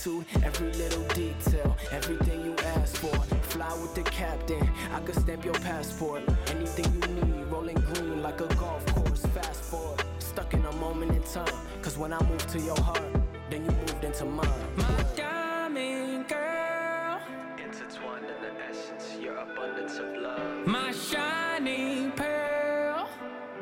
me 0.06 0.24
attitude. 0.26 0.44
Every 0.44 0.72
little 0.74 1.04
detail, 1.14 1.76
everything 1.92 2.46
you 2.46 2.56
ask 2.76 2.96
for. 2.98 3.16
Fly 3.50 3.72
with 3.82 3.96
the 3.96 4.04
captain, 4.04 4.70
I 4.94 5.00
could 5.02 5.16
stamp 5.16 5.46
your 5.46 5.54
passport. 5.56 6.24
Anything 6.48 6.94
you 6.94 7.16
need, 7.26 7.46
rolling 7.46 7.76
green 7.76 8.22
like 8.22 8.42
a 8.42 8.48
golf 8.56 8.86
course. 8.94 9.26
Fast 9.28 9.64
forward, 9.64 10.04
stuck 10.20 10.54
in 10.54 10.66
a 10.66 10.72
moment 10.74 11.12
in 11.12 11.24
time. 11.24 11.54
Cause 11.82 11.98
when 11.98 12.14
I 12.14 12.22
move 12.28 12.46
to 12.48 12.60
your 12.60 12.80
heart, 12.82 13.02
then 13.50 13.66
you 13.66 13.72
moved 13.72 14.04
into 14.04 14.26
mine. 14.26 14.50
My 14.76 15.06
diamond 15.16 16.28
girl, 16.28 17.20
Intertwined 17.64 18.26
in 18.26 18.42
the 18.42 18.52
essence, 18.70 19.18
your 19.22 19.38
abundance 19.38 19.98
of 19.98 20.16
love. 20.22 20.68
my 20.68 20.92
shining 20.92 22.12
pearl, 22.12 23.10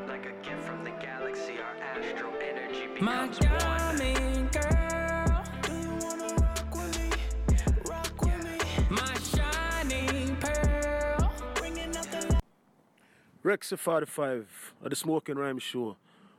Like 0.06 0.26
a 0.26 0.32
gift 0.46 0.62
from 0.64 0.84
the 0.84 0.90
galaxy, 1.00 1.54
our 1.58 1.76
astral 1.82 2.32
energy 2.40 2.86
my 3.00 3.26
becomes 3.26 3.64
one. 3.64 3.85
Rexy 13.46 13.78
45 13.78 14.74
at 14.84 14.90
the 14.90 14.96
Smoking 14.96 15.36
Rhyme 15.36 15.60
Show. 15.60 15.94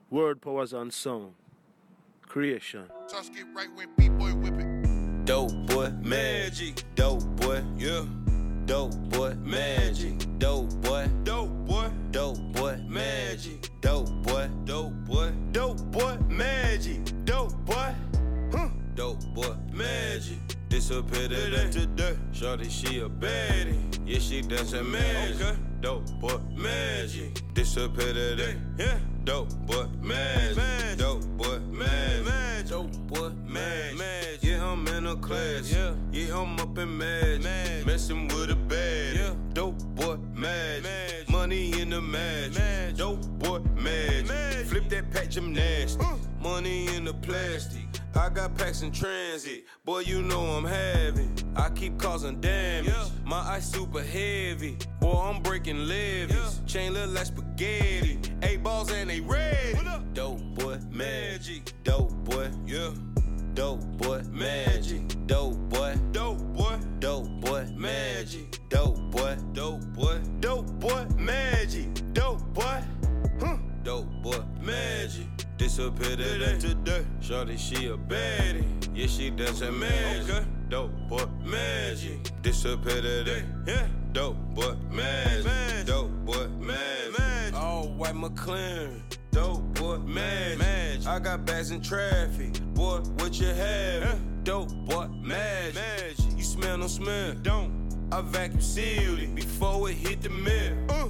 Word 0.10 0.42
powers 0.42 0.74
and 0.74 0.92
sound. 0.94 1.36
Creation. 2.24 2.84
Toss 3.08 3.30
get 3.30 3.46
right 3.56 3.70
when 3.76 3.88
B-boy 3.96 4.32
whip 4.32 4.60
it. 4.60 5.26
Dope 5.26 5.54
boy, 5.68 5.90
magic. 6.04 6.84
Dope 6.96 7.24
boy, 7.38 7.64
yeah. 7.78 8.04
Dope 8.66 8.94
boy, 9.12 9.36
magic. 9.36 10.18
Dope 10.38 10.70
boy, 10.82 11.08
dope 11.24 11.50
boy, 11.66 11.90
dope 12.12 12.42
boy, 12.52 12.76
magic. 12.90 13.70
Dope 13.80 14.10
boy, 14.24 14.50
dope 14.66 14.92
boy, 15.06 15.32
dope 15.54 15.78
boy, 15.92 16.18
magic. 16.28 17.00
Dope 17.24 17.54
boy, 17.66 17.96
huh? 18.52 18.68
Dope 18.96 19.24
boy, 19.34 19.56
magic. 19.72 20.40
Disappear 20.68 21.30
today. 21.30 21.72
today. 21.72 22.18
Shorty, 22.34 22.68
she 22.68 23.00
a 23.00 23.08
baddie. 23.08 23.98
Yeah, 24.06 24.20
she 24.20 24.42
dancing 24.42 24.92
magic. 24.92 25.42
Okay. 25.42 25.67
Dope 25.80 26.10
boy, 26.20 26.40
magic. 26.56 27.42
Disappear 27.54 28.14
today. 28.14 28.56
Yeah. 28.80 28.98
Dope 29.24 29.54
boy, 29.68 29.86
magic. 30.02 30.98
Dope 30.98 31.24
boy, 31.38 31.60
magic. 31.60 32.68
Dope 32.68 32.98
boy, 33.08 33.30
magic. 33.46 34.42
Yeah, 34.42 34.66
I'm 34.66 34.88
in 34.88 35.06
a 35.06 35.16
class. 35.16 35.72
Yeah. 35.72 35.94
Yeah, 36.12 36.40
I'm 36.40 36.60
up 36.60 36.78
in 36.80 36.98
magic. 36.98 37.86
Messing 37.86 38.28
with 38.30 38.50
a 38.50 38.56
bad. 38.56 39.16
Yeah. 39.16 39.34
Dope 39.54 39.84
boy, 39.96 40.18
magic. 40.34 41.30
Money 41.30 41.80
in 41.80 41.92
the 41.92 42.02
match. 42.02 42.98
Dope 42.98 43.26
boy, 43.40 43.60
magic. 43.76 44.66
Flip 44.66 44.90
that 44.90 45.12
patch, 45.12 45.38
I'm 45.38 45.54
nasty. 45.54 46.04
Mm. 46.04 46.42
Money 46.42 46.96
in 46.96 47.06
the 47.06 47.14
plastic. 47.14 47.87
I 48.18 48.30
got 48.30 48.58
packs 48.58 48.82
in 48.82 48.92
transit. 48.92 49.66
Boy, 49.86 50.00
you 50.00 50.24
know 50.24 50.42
I'm 50.42 50.66
having. 50.66 51.32
I 51.56 51.70
keep 51.70 52.00
causing 52.00 52.42
damage. 52.42 52.92
My 53.24 53.38
eyes 53.38 53.72
super 53.72 54.02
heavy. 54.02 54.78
Boy, 55.00 55.14
I'm 55.14 55.42
breaking 55.44 55.88
levees. 55.88 56.62
Chain 56.66 56.94
look 56.94 57.12
like 57.12 57.28
spaghetti. 57.28 58.20
Eight 58.42 58.64
balls 58.64 58.92
and 58.92 59.10
they 59.10 59.22
red. 59.22 59.78
Dope 60.14 60.42
boy, 60.56 60.80
magic. 60.90 61.72
Dope 61.84 62.12
boy, 62.26 62.50
yeah. 62.66 62.90
Dope 63.54 63.86
boy, 63.98 64.24
magic. 64.32 65.28
Dope 65.28 65.58
boy, 65.70 65.96
dope 66.12 66.40
boy, 66.54 66.80
dope 67.00 67.30
boy, 67.42 67.68
magic. 67.76 68.60
Dope 68.70 69.00
boy, 69.12 69.38
dope 69.54 69.82
boy, 69.94 70.20
dope 70.40 70.80
boy, 70.80 71.06
magic. 71.18 72.14
Dope 72.14 72.42
boy, 72.54 72.84
huh? 73.40 73.58
Dope 73.84 74.10
boy, 74.24 74.44
magic. 74.60 75.27
Disappear 75.78 76.16
today. 76.16 76.58
today. 76.58 77.06
Shorty, 77.22 77.56
she 77.56 77.86
a 77.86 77.96
baddie. 77.96 78.66
Yeah, 78.96 79.06
she 79.06 79.30
dancing 79.30 79.78
magic. 79.78 80.36
Okay. 80.36 80.46
dope 80.70 80.92
boy, 81.08 81.26
magic. 81.46 82.32
Disappear 82.42 83.00
today, 83.00 83.44
yeah. 83.68 83.86
Dope 84.12 84.38
boy, 84.56 84.74
magic. 84.90 85.86
Dope 85.86 86.10
boy, 86.26 86.48
magic. 86.48 87.54
All 87.54 87.90
white 87.90 88.16
McLaren. 88.16 89.02
Dope 89.30 89.62
boy, 89.76 90.00
magic. 90.00 91.06
I 91.06 91.20
got 91.20 91.46
bags 91.46 91.70
in 91.70 91.80
traffic. 91.80 92.60
Boy, 92.74 93.02
what 93.20 93.40
you 93.40 93.46
have? 93.46 94.20
Dope 94.44 94.74
boy, 94.88 95.10
magic. 95.22 96.18
You 96.36 96.44
smell 96.44 96.80
no 96.80 96.88
smell. 96.88 97.36
Don't. 97.44 97.88
I 98.12 98.22
vacuum 98.22 98.62
sealed 98.62 99.20
it 99.20 99.36
before 99.36 99.92
it 99.92 99.94
hit 99.98 100.24
the 100.24 100.30
mill. 100.30 100.74
Uh. 100.90 101.10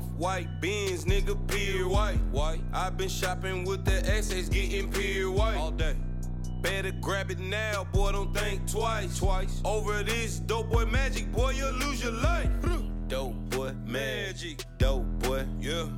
Off 0.00 0.06
white 0.16 0.62
beans, 0.62 1.04
nigga, 1.04 1.36
pure 1.46 1.86
white. 1.86 2.16
White. 2.30 2.62
i 2.72 2.88
been 2.88 3.10
shopping 3.10 3.64
with 3.64 3.84
the 3.84 4.00
SS, 4.10 4.48
getting 4.48 4.90
pure 4.90 5.30
white. 5.30 5.58
All 5.58 5.70
day. 5.70 5.94
Better 6.62 6.92
grab 7.02 7.30
it 7.30 7.38
now, 7.38 7.84
boy, 7.92 8.12
don't 8.12 8.34
think 8.34 8.66
twice. 8.70 9.18
Twice. 9.18 9.60
Over 9.62 10.02
this 10.02 10.38
dope 10.38 10.70
boy 10.70 10.86
magic, 10.86 11.30
boy, 11.32 11.50
you'll 11.50 11.72
lose 11.72 12.02
your 12.02 12.12
life. 12.12 12.50
Dope 13.08 13.34
boy 13.50 13.74
magic. 13.84 14.64
Dope 14.78 15.04
boy, 15.18 15.44
yeah. 15.58 15.88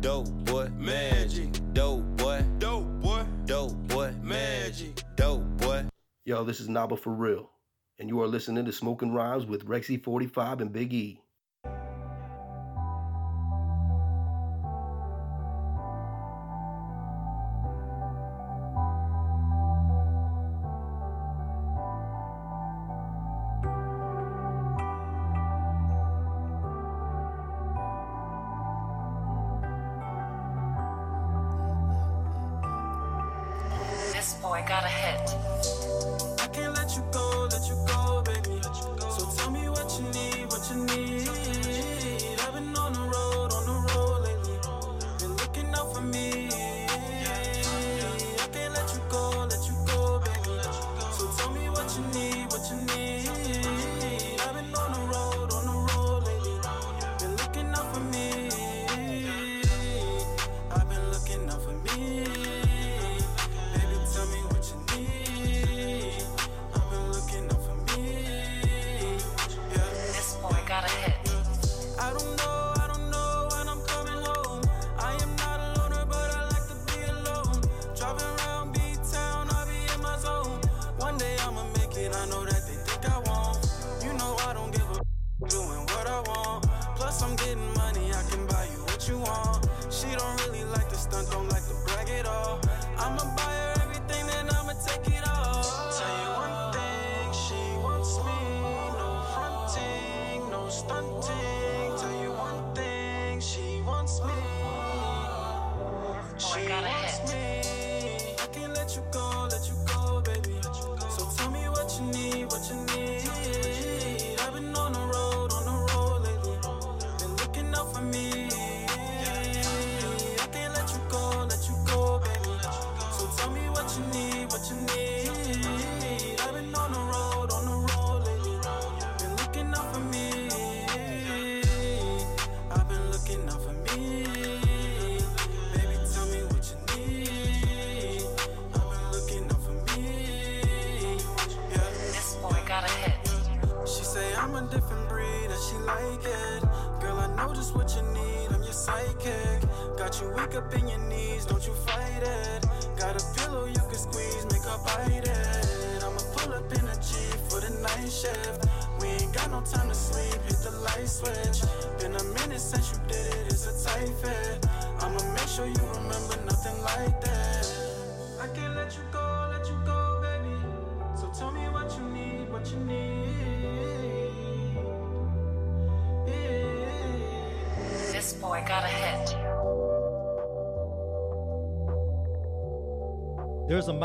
Dope 0.00 0.30
boy 0.44 0.68
magic. 0.78 1.50
Dope 1.72 2.04
boy. 2.16 2.44
Dope 2.58 2.86
boy. 3.00 3.24
Dope 3.46 3.76
boy 3.88 4.14
magic. 4.22 5.02
Dope 5.16 5.44
boy. 5.58 5.84
Yo, 6.24 6.44
this 6.44 6.60
is 6.60 6.68
Naba 6.68 6.96
for 6.96 7.12
real, 7.12 7.50
and 7.98 8.08
you 8.08 8.22
are 8.22 8.28
listening 8.28 8.64
to 8.64 8.72
Smoking 8.72 9.12
Rhymes 9.12 9.44
with 9.44 9.66
Rexy45 9.66 10.60
and 10.60 10.72
Big 10.72 10.94
E. 10.94 11.21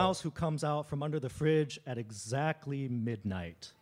mouse 0.07 0.21
who 0.21 0.31
comes 0.31 0.63
out 0.63 0.87
from 0.87 1.03
under 1.03 1.19
the 1.19 1.27
fridge 1.27 1.77
at 1.85 1.97
exactly 1.97 2.87
midnight. 2.87 3.73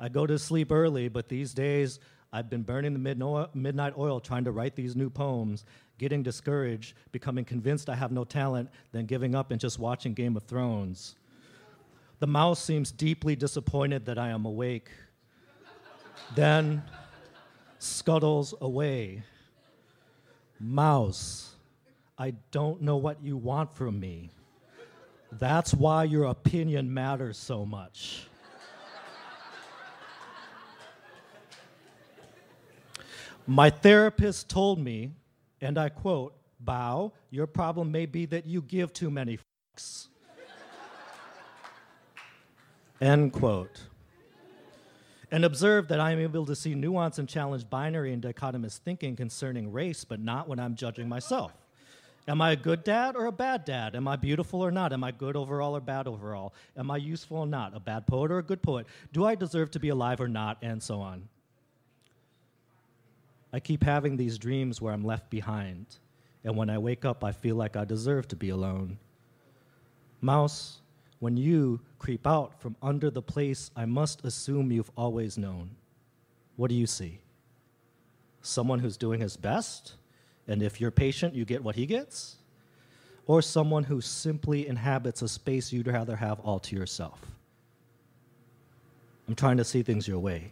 I 0.00 0.08
go 0.08 0.26
to 0.26 0.38
sleep 0.38 0.72
early, 0.72 1.08
but 1.08 1.28
these 1.28 1.52
days 1.52 2.00
I've 2.32 2.48
been 2.48 2.62
burning 2.62 2.94
the 2.94 3.48
midnight 3.52 3.92
oil 3.98 4.18
trying 4.18 4.44
to 4.44 4.50
write 4.50 4.76
these 4.76 4.96
new 4.96 5.10
poems, 5.10 5.66
getting 5.98 6.22
discouraged, 6.22 6.94
becoming 7.12 7.44
convinced 7.44 7.90
I 7.90 7.96
have 7.96 8.12
no 8.12 8.24
talent, 8.24 8.70
then 8.92 9.04
giving 9.04 9.34
up 9.34 9.50
and 9.50 9.60
just 9.60 9.78
watching 9.78 10.14
Game 10.14 10.38
of 10.38 10.44
Thrones. 10.44 11.16
The 12.18 12.26
mouse 12.26 12.62
seems 12.62 12.90
deeply 12.90 13.36
disappointed 13.36 14.06
that 14.06 14.16
I 14.16 14.30
am 14.30 14.46
awake, 14.46 14.88
then 16.34 16.82
scuttles 17.78 18.54
away. 18.62 19.22
Mouse, 20.58 21.50
I 22.16 22.32
don't 22.52 22.80
know 22.80 22.96
what 22.96 23.22
you 23.22 23.36
want 23.36 23.74
from 23.74 24.00
me. 24.00 24.30
That's 25.32 25.74
why 25.74 26.04
your 26.04 26.24
opinion 26.24 26.92
matters 26.92 27.36
so 27.36 27.66
much. 27.66 28.26
My 33.46 33.70
therapist 33.70 34.48
told 34.48 34.78
me, 34.78 35.12
and 35.60 35.78
I 35.78 35.88
quote, 35.88 36.34
Bow, 36.60 37.12
your 37.30 37.46
problem 37.46 37.90
may 37.92 38.04
be 38.04 38.26
that 38.26 38.46
you 38.46 38.60
give 38.60 38.92
too 38.92 39.10
many 39.10 39.38
fucks. 39.38 40.08
End 43.00 43.32
quote. 43.32 43.82
And 45.30 45.44
observe 45.44 45.88
that 45.88 46.00
I 46.00 46.12
am 46.12 46.18
able 46.18 46.46
to 46.46 46.56
see 46.56 46.74
nuance 46.74 47.18
and 47.18 47.28
challenge 47.28 47.68
binary 47.70 48.12
and 48.12 48.22
dichotomous 48.22 48.78
thinking 48.78 49.14
concerning 49.14 49.72
race, 49.72 50.04
but 50.04 50.20
not 50.20 50.48
when 50.48 50.58
I'm 50.58 50.74
judging 50.74 51.08
myself. 51.08 51.52
Am 52.28 52.42
I 52.42 52.52
a 52.52 52.56
good 52.56 52.84
dad 52.84 53.16
or 53.16 53.24
a 53.24 53.32
bad 53.32 53.64
dad? 53.64 53.96
Am 53.96 54.06
I 54.06 54.16
beautiful 54.16 54.60
or 54.60 54.70
not? 54.70 54.92
Am 54.92 55.02
I 55.02 55.10
good 55.12 55.34
overall 55.34 55.74
or 55.74 55.80
bad 55.80 56.06
overall? 56.06 56.52
Am 56.76 56.90
I 56.90 56.98
useful 56.98 57.38
or 57.38 57.46
not? 57.46 57.74
A 57.74 57.80
bad 57.80 58.06
poet 58.06 58.30
or 58.30 58.38
a 58.38 58.42
good 58.42 58.62
poet? 58.62 58.86
Do 59.14 59.24
I 59.24 59.34
deserve 59.34 59.70
to 59.72 59.80
be 59.80 59.88
alive 59.88 60.20
or 60.20 60.28
not? 60.28 60.58
And 60.60 60.82
so 60.82 61.00
on. 61.00 61.26
I 63.50 63.60
keep 63.60 63.82
having 63.82 64.18
these 64.18 64.36
dreams 64.36 64.82
where 64.82 64.92
I'm 64.92 65.04
left 65.04 65.30
behind, 65.30 65.86
and 66.44 66.54
when 66.54 66.68
I 66.68 66.76
wake 66.76 67.06
up, 67.06 67.24
I 67.24 67.32
feel 67.32 67.56
like 67.56 67.76
I 67.76 67.86
deserve 67.86 68.28
to 68.28 68.36
be 68.36 68.50
alone. 68.50 68.98
Mouse, 70.20 70.82
when 71.20 71.38
you 71.38 71.80
creep 71.98 72.26
out 72.26 72.60
from 72.60 72.76
under 72.82 73.10
the 73.10 73.22
place 73.22 73.70
I 73.74 73.86
must 73.86 74.22
assume 74.22 74.70
you've 74.70 74.90
always 74.98 75.38
known, 75.38 75.70
what 76.56 76.68
do 76.68 76.74
you 76.74 76.86
see? 76.86 77.20
Someone 78.42 78.80
who's 78.80 78.98
doing 78.98 79.20
his 79.20 79.36
best, 79.38 79.94
and 80.48 80.62
if 80.62 80.80
you're 80.80 80.90
patient, 80.90 81.34
you 81.34 81.44
get 81.44 81.62
what 81.62 81.76
he 81.76 81.86
gets? 81.86 82.36
Or 83.26 83.42
someone 83.42 83.84
who 83.84 84.00
simply 84.00 84.66
inhabits 84.66 85.20
a 85.22 85.28
space 85.28 85.72
you'd 85.72 85.86
rather 85.86 86.16
have 86.16 86.40
all 86.40 86.58
to 86.60 86.74
yourself? 86.74 87.20
I'm 89.28 89.34
trying 89.34 89.58
to 89.58 89.64
see 89.64 89.82
things 89.82 90.08
your 90.08 90.18
way. 90.18 90.50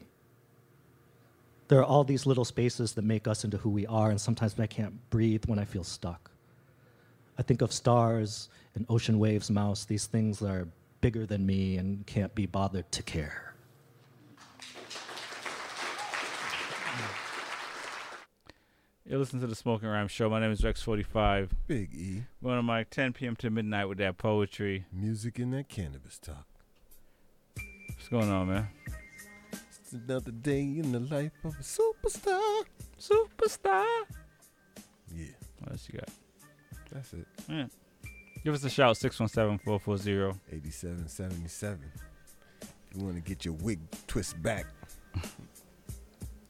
There 1.68 1.80
are 1.80 1.84
all 1.84 2.04
these 2.04 2.26
little 2.26 2.44
spaces 2.44 2.92
that 2.92 3.02
make 3.02 3.26
us 3.26 3.42
into 3.42 3.56
who 3.56 3.70
we 3.70 3.86
are, 3.86 4.10
and 4.10 4.20
sometimes 4.20 4.60
I 4.60 4.66
can't 4.66 4.94
breathe 5.10 5.46
when 5.46 5.58
I 5.58 5.64
feel 5.64 5.82
stuck. 5.82 6.30
I 7.38 7.42
think 7.42 7.62
of 7.62 7.72
stars 7.72 8.50
and 8.74 8.86
ocean 8.88 9.18
waves, 9.18 9.50
mouse, 9.50 9.84
these 9.84 10.06
things 10.06 10.38
that 10.38 10.50
are 10.50 10.68
bigger 11.00 11.26
than 11.26 11.44
me 11.44 11.78
and 11.78 12.06
can't 12.06 12.34
be 12.34 12.46
bothered 12.46 12.90
to 12.92 13.02
care. 13.02 13.54
You 19.08 19.18
listen 19.18 19.38
to 19.38 19.46
the 19.46 19.54
Smoking 19.54 19.88
Rhyme 19.88 20.08
Show. 20.08 20.28
My 20.28 20.40
name 20.40 20.50
is 20.50 20.62
Rex45. 20.62 21.50
Big 21.68 21.94
E. 21.94 22.24
One 22.40 22.58
of 22.58 22.64
my 22.64 22.82
10 22.82 23.12
p.m. 23.12 23.36
to 23.36 23.50
midnight 23.50 23.88
with 23.88 23.98
that 23.98 24.18
poetry. 24.18 24.84
Music 24.92 25.38
and 25.38 25.54
that 25.54 25.68
cannabis 25.68 26.18
talk. 26.18 26.44
What's 27.90 28.08
going 28.08 28.28
on, 28.28 28.48
man? 28.48 28.68
It's 29.52 29.92
another 29.92 30.32
day 30.32 30.58
in 30.60 30.90
the 30.90 30.98
life 30.98 31.30
of 31.44 31.54
a 31.54 31.62
superstar. 31.62 32.64
Superstar. 32.98 33.86
Yeah. 35.14 35.26
What 35.60 35.70
else 35.70 35.88
you 35.88 36.00
got? 36.00 36.08
That's 36.90 37.12
it. 37.12 37.28
Yeah. 37.48 37.66
Give 38.42 38.54
us 38.54 38.64
a 38.64 38.70
shout, 38.70 38.96
617 38.96 39.58
440 39.64 40.36
8777. 40.50 41.92
If 42.60 42.96
you 42.96 43.04
want 43.04 43.14
to 43.14 43.22
get 43.22 43.44
your 43.44 43.54
wig 43.54 43.78
twist 44.08 44.42
back. 44.42 44.66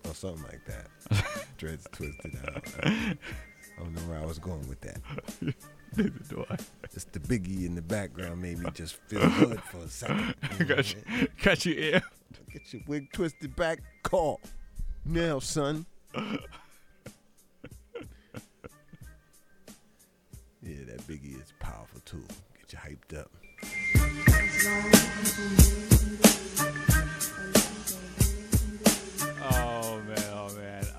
or 0.07 0.15
something 0.15 0.43
like 0.45 0.65
that. 0.67 1.47
Dreads 1.59 1.87
twisted 1.93 2.37
out. 2.47 2.65
I 2.85 3.17
don't 3.79 3.95
know 3.95 4.01
where 4.03 4.19
I 4.19 4.25
was 4.25 4.39
going 4.39 4.67
with 4.69 4.81
that. 4.83 5.01
Neither 5.97 6.11
do 6.29 6.45
I. 6.51 6.57
It's 6.85 7.05
the 7.05 7.21
biggie 7.21 7.67
in 7.67 7.75
the 7.75 7.83
background 7.83 8.41
made 8.43 8.59
me 8.59 8.71
just 8.75 8.97
feel 9.09 9.29
good 9.39 9.61
for 9.63 9.79
a 9.79 9.89
second. 9.89 10.35
You 10.59 10.65
know 10.65 10.65
got, 10.77 10.95
you, 10.95 11.03
I 11.09 11.11
mean? 11.17 11.29
got 11.43 11.67
you. 11.67 12.01
Get 12.53 12.73
your 12.73 12.83
wig 12.87 13.13
twisted 13.13 13.55
back. 13.57 13.81
Call. 14.03 14.41
Now, 15.05 15.39
son. 15.39 15.87
Yeah, 20.63 20.83
that 20.87 21.07
biggie 21.07 21.41
is 21.41 21.53
a 21.59 21.65
powerful 21.65 22.01
tool. 22.05 22.21
Get 22.59 22.73
you 22.73 22.79
hyped 22.79 23.17
up. 23.19 23.31
Oh. 29.43 29.86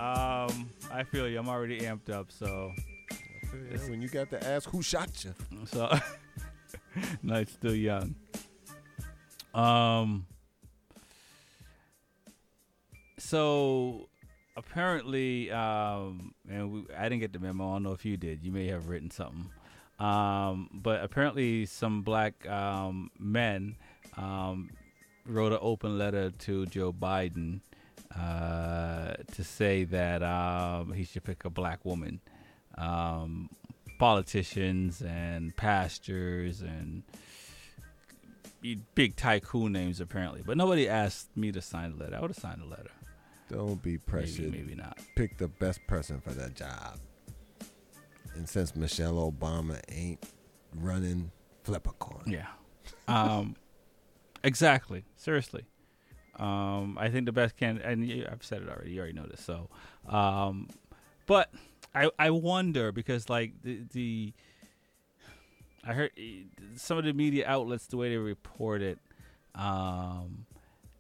Um, 0.08 0.70
I 0.90 1.04
feel 1.04 1.28
you. 1.28 1.38
I'm 1.38 1.50
already 1.50 1.82
amped 1.82 2.10
up, 2.10 2.32
so. 2.32 2.72
Yeah, 3.72 3.78
when 3.90 4.02
you 4.02 4.08
got 4.08 4.30
to 4.30 4.48
ask 4.48 4.70
who 4.70 4.82
shot 4.82 5.26
you. 5.26 5.34
So, 5.66 5.92
night's 7.24 7.52
still 7.52 7.76
young. 7.76 8.16
Um. 9.54 10.26
So, 13.20 14.08
apparently, 14.56 15.52
um, 15.52 16.34
and 16.50 16.72
we, 16.72 16.84
I 16.96 17.10
didn't 17.10 17.20
get 17.20 17.34
the 17.34 17.40
memo. 17.40 17.72
I 17.72 17.74
don't 17.74 17.84
know 17.84 17.92
if 17.92 18.06
you 18.06 18.16
did. 18.16 18.44
You 18.44 18.52
may 18.54 18.68
have 18.68 18.88
written 18.88 19.12
something. 19.12 19.50
Um, 20.00 20.70
but 20.72 21.04
apparently, 21.04 21.66
some 21.66 22.04
black 22.04 22.48
um, 22.48 23.12
men 23.20 23.76
um, 24.16 24.70
wrote 25.26 25.52
an 25.52 25.60
open 25.62 25.98
letter 25.98 26.32
to 26.32 26.66
Joe 26.68 26.94
Biden 26.94 27.60
uh, 28.18 29.14
to 29.34 29.44
say 29.44 29.84
that 29.86 30.24
um, 30.24 30.92
he 30.94 31.04
should 31.04 31.24
pick 31.24 31.46
a 31.46 31.50
black 31.50 31.86
woman. 31.86 32.20
Um, 32.78 33.50
politicians 34.00 35.02
and 35.02 35.56
pastors 35.56 36.62
and 36.62 37.04
big 38.96 39.16
tycoon 39.16 39.72
names 39.72 40.00
apparently, 40.00 40.42
but 40.46 40.58
nobody 40.58 40.88
asked 40.88 41.36
me 41.36 41.52
to 41.52 41.62
sign 41.62 41.92
the 41.92 42.04
letter. 42.04 42.18
I 42.18 42.22
would 42.22 42.30
have 42.32 42.38
signed 42.38 42.62
the 42.62 42.66
letter. 42.66 42.92
Don't 43.50 43.82
be 43.82 43.98
pressured. 43.98 44.52
maybe 44.52 44.76
not. 44.76 45.00
Pick 45.16 45.38
the 45.38 45.48
best 45.48 45.80
person 45.88 46.20
for 46.20 46.32
that 46.32 46.54
job. 46.54 47.00
And 48.36 48.48
since 48.48 48.76
Michelle 48.76 49.32
Obama 49.32 49.80
ain't 49.90 50.24
running, 50.76 51.32
flip 51.64 51.88
a 51.88 51.94
coin. 51.94 52.24
Yeah. 52.28 52.48
Um, 53.08 53.56
exactly. 54.44 55.06
Seriously. 55.16 55.66
Um, 56.38 56.98
I 57.00 57.10
think 57.10 57.26
the 57.26 57.32
best 57.32 57.58
can, 57.58 57.80
and 57.80 58.08
you, 58.08 58.28
I've 58.32 58.44
said 58.44 58.62
it 58.62 58.70
already. 58.70 58.92
You 58.92 59.00
already 59.00 59.14
know 59.14 59.26
this. 59.26 59.42
So, 59.42 59.70
um, 60.08 60.70
but 61.26 61.52
I 61.96 62.10
I 62.20 62.30
wonder 62.30 62.92
because 62.92 63.30
like 63.30 63.54
the 63.64 63.82
the 63.92 64.34
I 65.84 65.94
heard 65.94 66.12
eh, 66.18 66.44
some 66.76 66.98
of 66.98 67.06
the 67.06 67.14
media 67.14 67.46
outlets 67.48 67.88
the 67.88 67.98
way 67.98 68.10
they 68.10 68.18
report 68.18 68.82
it, 68.82 69.00
um, 69.56 70.46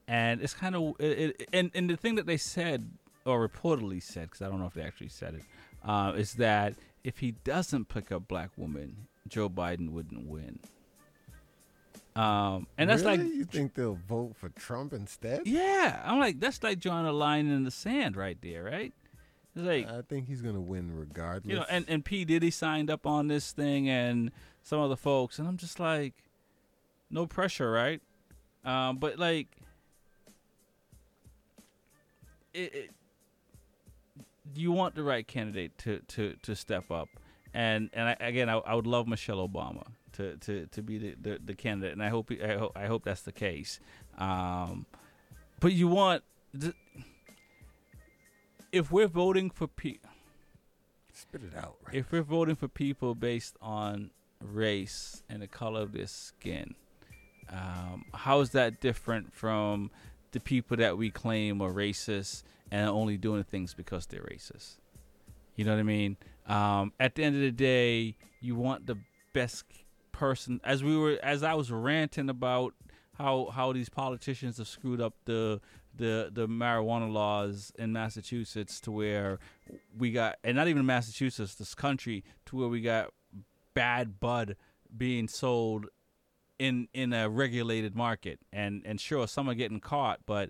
and 0.08 0.42
it's 0.42 0.54
kind 0.54 0.76
of 0.76 0.96
it, 1.00 1.36
it, 1.40 1.50
and 1.54 1.72
and 1.76 1.90
the 1.90 1.98
thing 1.98 2.16
that 2.16 2.26
they 2.26 2.38
said 2.38 2.90
or 3.26 3.48
reportedly 3.48 4.02
said 4.02 4.24
because 4.24 4.42
I 4.42 4.50
don't 4.50 4.60
know 4.60 4.68
if 4.68 4.74
they 4.74 4.82
actually 4.82 5.10
said 5.10 5.36
it 5.36 5.44
uh, 5.84 6.14
is 6.16 6.36
that 6.36 6.76
if 7.04 7.20
he 7.20 7.32
doesn't 7.44 7.90
pick 7.90 8.12
up 8.12 8.28
black 8.28 8.50
women, 8.58 9.08
Joe 9.28 9.50
Biden 9.50 9.92
wouldn't 9.92 10.28
win. 10.28 10.60
Um, 12.18 12.66
and 12.80 12.90
that's 12.90 13.04
Really? 13.04 13.18
like 13.20 13.28
you 13.28 13.46
think 13.46 13.76
they'll 13.76 14.00
vote 14.08 14.36
for 14.36 14.50
Trump 14.50 14.92
instead? 14.94 15.42
yeah, 15.46 16.02
I'm 16.04 16.20
like 16.20 16.40
that's 16.40 16.64
like 16.64 16.80
drawing 16.80 17.06
a 17.06 17.12
line 17.12 17.48
in 17.48 17.64
the 17.64 17.70
sand 17.72 18.18
right 18.18 18.38
there, 18.42 18.64
right? 18.64 18.92
It's 19.56 19.64
like 19.66 19.88
I 19.88 20.02
think 20.02 20.28
he's 20.28 20.42
gonna 20.42 20.60
win 20.62 20.96
regardless. 20.98 21.50
you 21.50 21.56
know, 21.60 21.66
and 21.70 21.86
and 21.88 22.04
P 22.04 22.26
Diddy 22.26 22.50
signed 22.50 22.90
up 22.90 23.06
on 23.06 23.28
this 23.28 23.52
thing, 23.52 23.88
and 23.88 24.32
some 24.64 24.80
other 24.80 24.96
folks, 24.96 25.38
and 25.38 25.48
I'm 25.48 25.58
just 25.58 25.80
like, 25.80 26.14
no 27.12 27.28
pressure, 27.28 27.72
right? 27.72 28.02
Um, 28.66 28.98
but 28.98 29.20
like, 29.20 29.48
it, 32.54 32.74
it, 32.74 32.90
you 34.56 34.72
want 34.72 34.96
the 34.96 35.04
right 35.04 35.28
candidate 35.28 35.78
to 35.80 36.00
to 36.08 36.36
to 36.42 36.56
step 36.56 36.90
up, 36.92 37.10
and 37.54 37.90
and 37.94 38.10
I, 38.10 38.18
again, 38.20 38.50
I, 38.50 38.58
I 38.58 38.74
would 38.76 38.88
love 38.88 39.08
Michelle 39.08 39.48
Obama 39.48 39.84
to 40.18 40.36
to 40.38 40.66
to 40.68 40.82
be 40.82 40.98
the, 40.98 41.16
the, 41.22 41.40
the 41.44 41.54
candidate, 41.54 41.94
and 41.94 42.04
I 42.04 42.10
hope 42.10 42.32
I 42.32 42.56
hope 42.56 42.72
I 42.76 42.88
hope 42.88 43.06
that's 43.06 43.22
the 43.22 43.32
case. 43.32 43.80
Um, 44.18 44.86
but 45.60 45.74
you 45.74 45.88
want. 45.88 46.24
The, 46.54 46.74
if 48.72 48.92
we're 48.92 49.08
voting 49.08 49.50
for 49.50 49.68
people, 49.68 50.10
spit 51.14 51.42
it 51.44 51.58
out. 51.58 51.78
Right? 51.86 51.96
if 51.96 52.12
we're 52.12 52.24
voting 52.24 52.56
for 52.56 52.68
people 52.68 53.16
based 53.16 53.56
on 53.62 54.12
race 54.42 55.24
and 55.30 55.42
the 55.42 55.48
color 55.48 55.82
of 55.82 55.94
their 55.94 56.08
skin, 56.08 56.76
um, 57.50 58.06
how 58.14 58.42
is 58.42 58.52
that 58.52 58.82
different 58.82 59.34
from 59.34 59.90
the 60.32 60.40
people 60.40 60.78
that 60.78 60.98
we 60.98 61.10
claim 61.10 61.62
are 61.62 61.72
racist 61.72 62.44
and 62.72 62.90
are 62.90 62.94
only 62.94 63.18
doing 63.18 63.44
things 63.44 63.74
because 63.74 64.06
they're 64.08 64.22
racist? 64.22 64.78
You 65.56 65.66
know 65.66 65.72
what 65.72 65.80
I 65.80 65.84
mean? 65.84 66.18
Um, 66.48 66.94
at 67.00 67.16
the 67.16 67.24
end 67.24 67.36
of 67.36 67.42
the 67.42 67.52
day, 67.52 68.16
you 68.42 68.56
want 68.56 68.86
the 68.86 68.98
best 69.34 69.64
person. 70.18 70.60
As 70.64 70.84
we 70.84 70.98
were, 70.98 71.18
as 71.22 71.44
I 71.44 71.54
was 71.54 71.72
ranting 71.72 72.30
about 72.30 72.74
how 73.18 73.50
how 73.54 73.72
these 73.72 73.90
politicians 73.90 74.58
have 74.58 74.68
screwed 74.68 75.00
up 75.00 75.14
the 75.26 75.62
the 75.96 76.30
the 76.32 76.48
marijuana 76.48 77.12
laws 77.12 77.72
in 77.78 77.94
Massachusetts 77.94 78.80
to 78.82 78.92
where 78.92 79.40
we 79.98 80.12
got 80.12 80.38
and 80.44 80.56
not 80.58 80.68
even 80.68 80.86
Massachusetts 80.86 81.56
this 81.56 81.74
country 81.76 82.24
to 82.48 82.58
where 82.58 82.68
we 82.68 82.82
got 82.82 83.14
bad 83.74 84.20
bud 84.20 84.56
being 84.96 85.28
sold 85.28 85.88
in 86.60 86.88
in 86.94 87.14
a 87.14 87.30
regulated 87.30 87.96
market 87.96 88.40
and 88.52 88.82
and 88.86 89.00
sure 89.00 89.28
some 89.28 89.50
are 89.50 89.54
getting 89.54 89.80
caught 89.80 90.20
but 90.26 90.50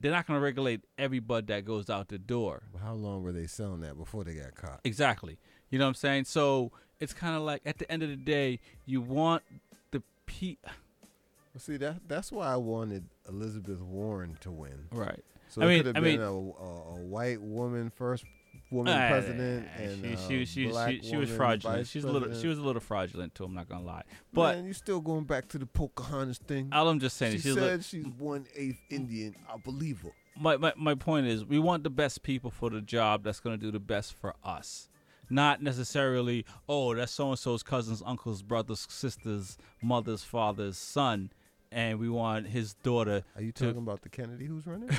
they're 0.00 0.12
not 0.12 0.26
going 0.26 0.38
to 0.38 0.44
regulate 0.44 0.84
every 0.98 1.18
bud 1.18 1.46
that 1.46 1.64
goes 1.64 1.88
out 1.88 2.08
the 2.08 2.18
door 2.18 2.62
How 2.80 2.94
long 2.94 3.22
were 3.22 3.32
they 3.32 3.46
selling 3.46 3.80
that 3.80 3.96
before 3.96 4.22
they 4.24 4.34
got 4.34 4.54
caught? 4.54 4.80
Exactly. 4.84 5.38
You 5.70 5.78
know 5.78 5.86
what 5.86 5.90
I'm 5.90 5.94
saying? 5.94 6.24
So 6.26 6.72
it's 7.00 7.12
kind 7.12 7.36
of 7.36 7.42
like 7.42 7.62
at 7.66 7.78
the 7.78 7.90
end 7.90 8.02
of 8.02 8.08
the 8.08 8.16
day, 8.16 8.60
you 8.86 9.00
want 9.00 9.42
the 9.90 10.02
pe. 10.26 10.56
Well, 10.64 11.60
see 11.60 11.76
that 11.78 12.08
that's 12.08 12.32
why 12.32 12.46
I 12.52 12.56
wanted 12.56 13.04
Elizabeth 13.28 13.80
Warren 13.80 14.36
to 14.40 14.50
win. 14.50 14.86
Right. 14.90 15.24
So 15.48 15.62
I 15.62 15.66
it 15.66 15.68
mean- 15.68 15.78
could 15.78 15.86
have 15.86 15.96
I 15.96 16.00
been 16.00 16.20
mean- 16.20 16.20
a, 16.20 16.32
a, 16.32 16.94
a 16.96 17.00
white 17.04 17.40
woman 17.40 17.90
first 17.94 18.24
woman 18.70 18.92
Uh, 18.92 19.08
president 19.08 19.68
she, 19.76 19.82
and 19.84 20.02
she, 20.02 20.12
a 20.12 20.16
she, 20.16 20.44
she, 20.46 20.66
black 20.68 20.90
she, 20.90 21.02
she 21.10 21.16
was 21.16 21.30
fraudulent. 21.30 21.86
She's 21.86 22.02
a 22.04 22.10
little. 22.10 22.34
She 22.34 22.48
was 22.48 22.58
a 22.58 22.62
little 22.62 22.80
fraudulent 22.80 23.34
too. 23.34 23.44
I'm 23.44 23.54
not 23.54 23.68
gonna 23.68 23.84
lie. 23.84 24.02
But 24.32 24.56
Man, 24.56 24.64
you 24.66 24.72
still 24.72 25.00
going 25.00 25.24
back 25.24 25.46
to 25.48 25.58
the 25.58 25.66
Pocahontas 25.66 26.38
thing? 26.38 26.70
all 26.72 26.88
I'm 26.88 26.98
just 26.98 27.16
saying 27.16 27.32
she 27.32 27.36
is 27.36 27.42
she's 27.42 27.56
a- 27.56 27.60
said 27.60 27.84
she's 27.84 28.06
one 28.18 28.46
eighth 28.56 28.80
Indian. 28.90 29.36
I 29.52 29.58
believe 29.58 30.00
her. 30.02 30.10
my, 30.40 30.56
my 30.56 30.72
my 30.76 30.94
point 30.96 31.26
is 31.26 31.44
we 31.44 31.58
want 31.60 31.84
the 31.84 31.90
best 31.90 32.22
people 32.24 32.50
for 32.50 32.68
the 32.70 32.80
job 32.80 33.22
that's 33.22 33.38
going 33.38 33.56
to 33.58 33.64
do 33.64 33.70
the 33.70 33.78
best 33.78 34.14
for 34.14 34.34
us 34.42 34.88
not 35.30 35.62
necessarily 35.62 36.44
oh 36.68 36.94
that's 36.94 37.12
so 37.12 37.30
and 37.30 37.38
so's 37.38 37.62
cousins, 37.62 38.02
uncles, 38.04 38.42
brothers, 38.42 38.86
sisters, 38.90 39.56
mother's 39.82 40.22
father's 40.24 40.76
son, 40.76 41.30
and 41.72 41.98
we 41.98 42.08
want 42.08 42.48
his 42.48 42.74
daughter. 42.74 43.22
Are 43.36 43.42
you 43.42 43.52
to- 43.52 43.66
talking 43.66 43.82
about 43.82 44.02
the 44.02 44.08
Kennedy 44.08 44.46
who's 44.46 44.66
running? 44.66 44.90
Is 44.90 44.98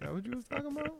that 0.00 0.12
what 0.12 0.24
you 0.26 0.36
was 0.36 0.44
talking 0.46 0.66
about? 0.66 0.94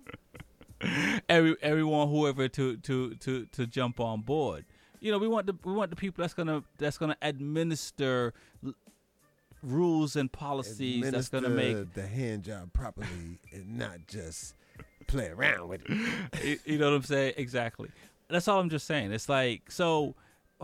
every 1.29 1.57
everyone 1.63 2.09
whoever 2.09 2.49
to 2.49 2.77
to 2.79 3.15
to 3.17 3.47
to 3.47 3.67
jump 3.67 4.01
on 4.01 4.21
board. 4.23 4.65
You 5.01 5.13
know, 5.13 5.19
we 5.19 5.29
want 5.29 5.47
the 5.47 5.55
we 5.65 5.73
want 5.73 5.91
the 5.91 5.97
people 5.97 6.23
that's 6.23 6.35
gonna 6.35 6.63
that's 6.77 6.99
gonna 6.99 7.17
administer 7.23 8.33
l- 8.65 8.75
rules 9.63 10.17
and 10.17 10.31
policies 10.31 11.11
that's 11.11 11.29
gonna 11.29 11.49
make 11.49 11.95
the 11.95 12.07
hand 12.07 12.45
job 12.45 12.73
properly 12.73 13.41
and 13.53 13.79
not 13.79 14.07
just 14.07 14.55
play 15.07 15.29
around 15.29 15.69
with 15.69 15.83
it. 15.89 16.45
you, 16.45 16.59
you 16.65 16.79
know 16.79 16.91
what 16.91 16.97
I'm 16.97 17.03
saying? 17.03 17.35
Exactly. 17.37 17.91
That's 18.31 18.49
all 18.49 18.61
I'm 18.61 18.71
just 18.71 18.87
saying. 18.87 19.13
It's 19.13 19.29
like 19.29 19.71
so 19.71 20.15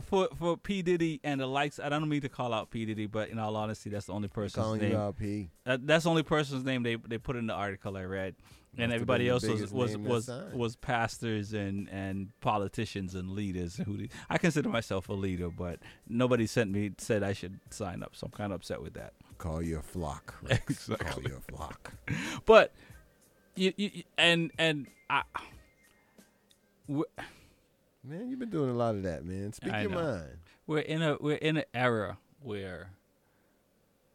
for 0.02 0.28
for 0.38 0.56
P 0.56 0.82
Diddy 0.82 1.20
and 1.24 1.40
the 1.40 1.46
likes. 1.46 1.78
I 1.78 1.88
don't 1.88 2.08
mean 2.08 2.20
to 2.22 2.28
call 2.28 2.52
out 2.52 2.70
P 2.70 2.84
Diddy, 2.84 3.06
but 3.06 3.28
in 3.30 3.38
all 3.38 3.56
honesty, 3.56 3.90
that's 3.90 4.06
the 4.06 4.12
only 4.12 4.28
person's 4.28 4.62
calling 4.64 4.80
name. 4.80 4.92
you 4.92 4.98
out, 4.98 5.16
P. 5.18 5.50
That, 5.64 5.86
that's 5.86 6.04
the 6.04 6.10
only 6.10 6.22
person's 6.24 6.64
name 6.64 6.82
they 6.82 6.96
they 6.96 7.18
put 7.18 7.36
in 7.36 7.46
the 7.46 7.54
article 7.54 7.96
I 7.96 8.02
read, 8.02 8.34
and 8.76 8.88
Must 8.88 8.94
everybody 8.94 9.28
else 9.28 9.46
was 9.46 9.72
was 9.72 9.96
was, 9.96 10.30
was 10.52 10.76
pastors 10.76 11.52
and 11.54 11.88
and 11.90 12.28
politicians 12.40 13.14
and 13.14 13.30
leaders. 13.30 13.76
Who 13.76 14.06
I 14.28 14.36
consider 14.38 14.68
myself 14.68 15.08
a 15.08 15.12
leader, 15.14 15.48
but 15.48 15.78
nobody 16.08 16.46
sent 16.46 16.70
me 16.72 16.90
said 16.98 17.22
I 17.22 17.32
should 17.32 17.60
sign 17.70 18.02
up, 18.02 18.16
so 18.16 18.26
I'm 18.26 18.32
kind 18.32 18.52
of 18.52 18.56
upset 18.56 18.82
with 18.82 18.94
that. 18.94 19.12
Call 19.38 19.62
your 19.62 19.82
flock. 19.82 20.34
Rex. 20.42 20.86
Call 20.88 20.96
Exactly. 20.96 21.30
your 21.30 21.40
flock. 21.40 21.92
but 22.46 22.72
you, 23.54 23.72
you 23.76 23.90
you- 23.94 24.02
and 24.18 24.50
and 24.58 24.86
I. 25.08 25.22
w- 26.88 27.04
Man, 28.06 28.28
you've 28.28 28.38
been 28.38 28.50
doing 28.50 28.68
a 28.68 28.74
lot 28.74 28.94
of 28.94 29.02
that, 29.04 29.24
man. 29.24 29.54
Speak 29.54 29.72
I 29.72 29.82
your 29.82 29.90
know. 29.92 30.02
mind. 30.02 30.38
We're 30.66 30.80
in 30.80 31.00
a 31.00 31.16
we're 31.18 31.36
in 31.36 31.56
an 31.56 31.64
era 31.72 32.18
where 32.38 32.90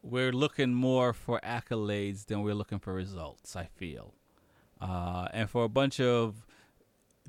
we're 0.02 0.30
looking 0.30 0.74
more 0.74 1.12
for 1.12 1.40
accolades 1.42 2.26
than 2.26 2.42
we're 2.42 2.54
looking 2.54 2.78
for 2.78 2.92
results. 2.92 3.56
I 3.56 3.64
feel, 3.64 4.14
uh, 4.80 5.26
and 5.32 5.50
for 5.50 5.64
a 5.64 5.68
bunch 5.68 5.98
of 5.98 6.46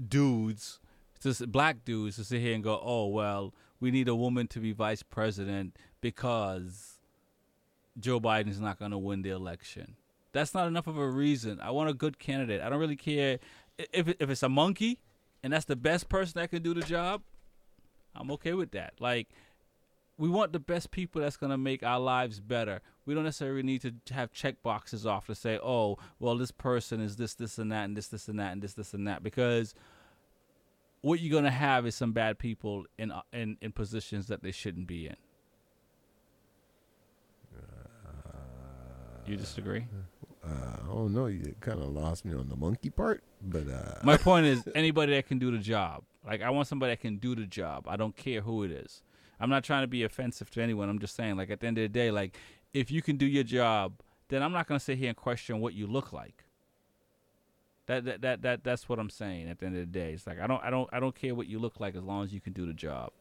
dudes, 0.08 0.80
just 1.20 1.52
black 1.52 1.84
dudes, 1.84 2.18
to 2.18 2.24
sit 2.24 2.42
here 2.42 2.54
and 2.54 2.64
go, 2.64 2.80
"Oh 2.84 3.08
well, 3.08 3.56
we 3.80 3.90
need 3.90 4.08
a 4.08 4.16
woman 4.16 4.48
to 4.50 4.60
be 4.60 4.72
vice 4.72 5.02
president 5.02 5.78
because 6.00 7.00
Joe 8.00 8.20
Biden's 8.20 8.60
not 8.60 8.78
going 8.78 8.92
to 8.92 9.00
win 9.00 9.24
the 9.24 9.32
election." 9.32 9.96
That's 10.32 10.54
not 10.54 10.68
enough 10.68 10.86
of 10.86 10.98
a 10.98 11.10
reason. 11.10 11.60
I 11.60 11.72
want 11.72 11.90
a 11.90 11.94
good 11.94 12.20
candidate. 12.20 12.62
I 12.62 12.70
don't 12.70 12.80
really 12.80 12.96
care 12.96 13.40
if 13.78 14.08
if 14.08 14.30
it's 14.30 14.44
a 14.44 14.50
monkey, 14.50 15.00
and 15.44 15.52
that's 15.52 15.66
the 15.66 15.76
best 15.76 16.10
person 16.10 16.40
that 16.40 16.50
can 16.50 16.62
do 16.62 16.74
the 16.74 16.82
job. 16.82 17.22
I'm 18.16 18.32
okay 18.32 18.54
with 18.54 18.72
that. 18.72 18.94
Like, 19.00 19.30
we 20.18 20.30
want 20.30 20.54
the 20.54 20.60
best 20.60 20.92
people 20.92 21.22
that's 21.22 21.38
gonna 21.38 21.58
make 21.58 21.84
our 21.84 22.00
lives 22.00 22.40
better. 22.40 22.82
We 23.06 23.14
don't 23.14 23.24
necessarily 23.24 23.64
need 23.64 23.82
to 23.82 24.14
have 24.14 24.32
check 24.32 24.62
boxes 24.62 25.06
off 25.06 25.28
to 25.28 25.36
say, 25.36 25.58
oh, 25.62 25.98
well, 26.20 26.38
this 26.38 26.52
person 26.52 27.02
is 27.02 27.16
this, 27.16 27.34
this, 27.34 27.58
and 27.58 27.72
that, 27.72 27.86
and 27.86 27.98
this, 27.98 28.08
this, 28.08 28.28
and 28.28 28.40
that, 28.40 28.52
and 28.52 28.62
this, 28.62 28.74
this, 28.74 28.94
and 28.94 29.08
that, 29.08 29.24
because 29.24 29.74
what 31.02 31.20
you're 31.20 31.34
gonna 31.34 31.50
have 31.50 31.86
is 31.88 31.96
some 31.96 32.12
bad 32.12 32.38
people 32.38 32.86
in 32.98 33.12
uh, 33.12 33.22
in 33.34 33.58
in 33.62 33.72
positions 33.72 34.28
that 34.28 34.44
they 34.44 34.52
shouldn't 34.52 34.88
be 34.88 35.08
in. 35.08 35.16
You 39.26 39.36
disagree? 39.38 39.86
Uh, 40.44 40.78
I 40.84 40.88
don't 40.88 41.14
know. 41.14 41.28
You 41.28 41.56
kind 41.60 41.80
of 41.80 41.90
lost 41.90 42.26
me 42.26 42.36
on 42.36 42.50
the 42.50 42.56
monkey 42.56 42.90
part, 42.90 43.24
but 43.42 43.68
uh, 43.70 44.00
My 44.04 44.18
point 44.18 44.46
is 44.46 44.64
anybody 44.74 45.14
that 45.14 45.28
can 45.28 45.40
do 45.40 45.52
the 45.52 45.60
job. 45.60 46.04
Like 46.26 46.42
I 46.42 46.50
want 46.50 46.68
somebody 46.68 46.94
that 46.94 47.02
can 47.02 47.18
do 47.18 47.36
the 47.36 47.46
job. 47.46 47.86
I 47.88 47.96
don't 47.96 48.16
care 48.16 48.42
who 48.42 48.64
it 48.64 48.72
is. 48.72 49.04
I'm 49.40 49.50
not 49.50 49.64
trying 49.64 49.84
to 49.84 49.88
be 49.88 50.04
offensive 50.04 50.50
to 50.52 50.62
anyone. 50.62 50.90
I'm 50.90 51.00
just 51.00 51.16
saying 51.16 51.38
like 51.38 51.50
at 51.50 51.60
the 51.60 51.68
end 51.68 51.78
of 51.78 51.84
the 51.84 51.90
day, 51.90 52.12
like 52.12 52.38
if 52.74 52.92
you 52.92 53.02
can 53.02 53.18
do 53.18 53.26
your 53.26 53.44
job, 53.44 53.94
then 54.30 54.42
I'm 54.44 54.52
not 54.52 54.68
gonna 54.68 54.80
sit 54.80 54.98
here 54.98 55.10
and 55.10 55.18
question 55.18 55.60
what 55.60 55.74
you 55.74 55.88
look 55.88 56.14
like. 56.14 56.46
That 57.88 58.06
that 58.06 58.22
that, 58.22 58.42
that 58.44 58.64
that's 58.64 58.88
what 58.88 59.00
I'm 59.00 59.10
saying 59.10 59.50
at 59.50 59.60
the 59.60 59.66
end 59.66 59.76
of 59.76 59.82
the 59.82 60.00
day. 60.00 60.14
It's 60.14 60.26
like 60.26 60.40
I 60.40 60.48
don't 60.48 60.64
I 60.64 60.70
don't 60.70 60.90
I 60.92 61.00
don't 61.00 61.16
care 61.16 61.36
what 61.36 61.48
you 61.48 61.60
look 61.60 61.80
like 61.80 61.96
as 61.96 62.04
long 62.04 62.24
as 62.24 62.34
you 62.34 62.40
can 62.40 62.54
do 62.54 62.66
the 62.66 62.74
job. 62.74 63.12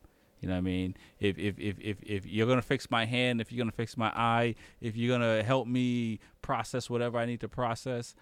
You 0.41 0.49
know 0.49 0.55
what 0.55 0.59
I 0.59 0.63
mean? 0.63 0.97
If 1.19 1.39
if 1.39 1.59
if 1.59 1.77
if, 1.81 2.03
if 2.03 2.27
you're 2.27 2.47
gonna 2.47 2.63
fix 2.63 2.91
my 2.91 3.05
hand, 3.05 3.41
if 3.41 3.53
you're 3.53 3.59
gonna 3.63 3.73
fix 3.73 3.97
my 3.97 4.09
eye, 4.15 4.55
if 4.81 4.97
you're 4.97 5.17
gonna 5.17 5.43
help 5.43 5.67
me 5.69 6.19
process 6.43 6.89
whatever 6.89 7.19
I 7.19 7.27
need 7.27 7.41
to 7.41 7.49
process, 7.49 8.15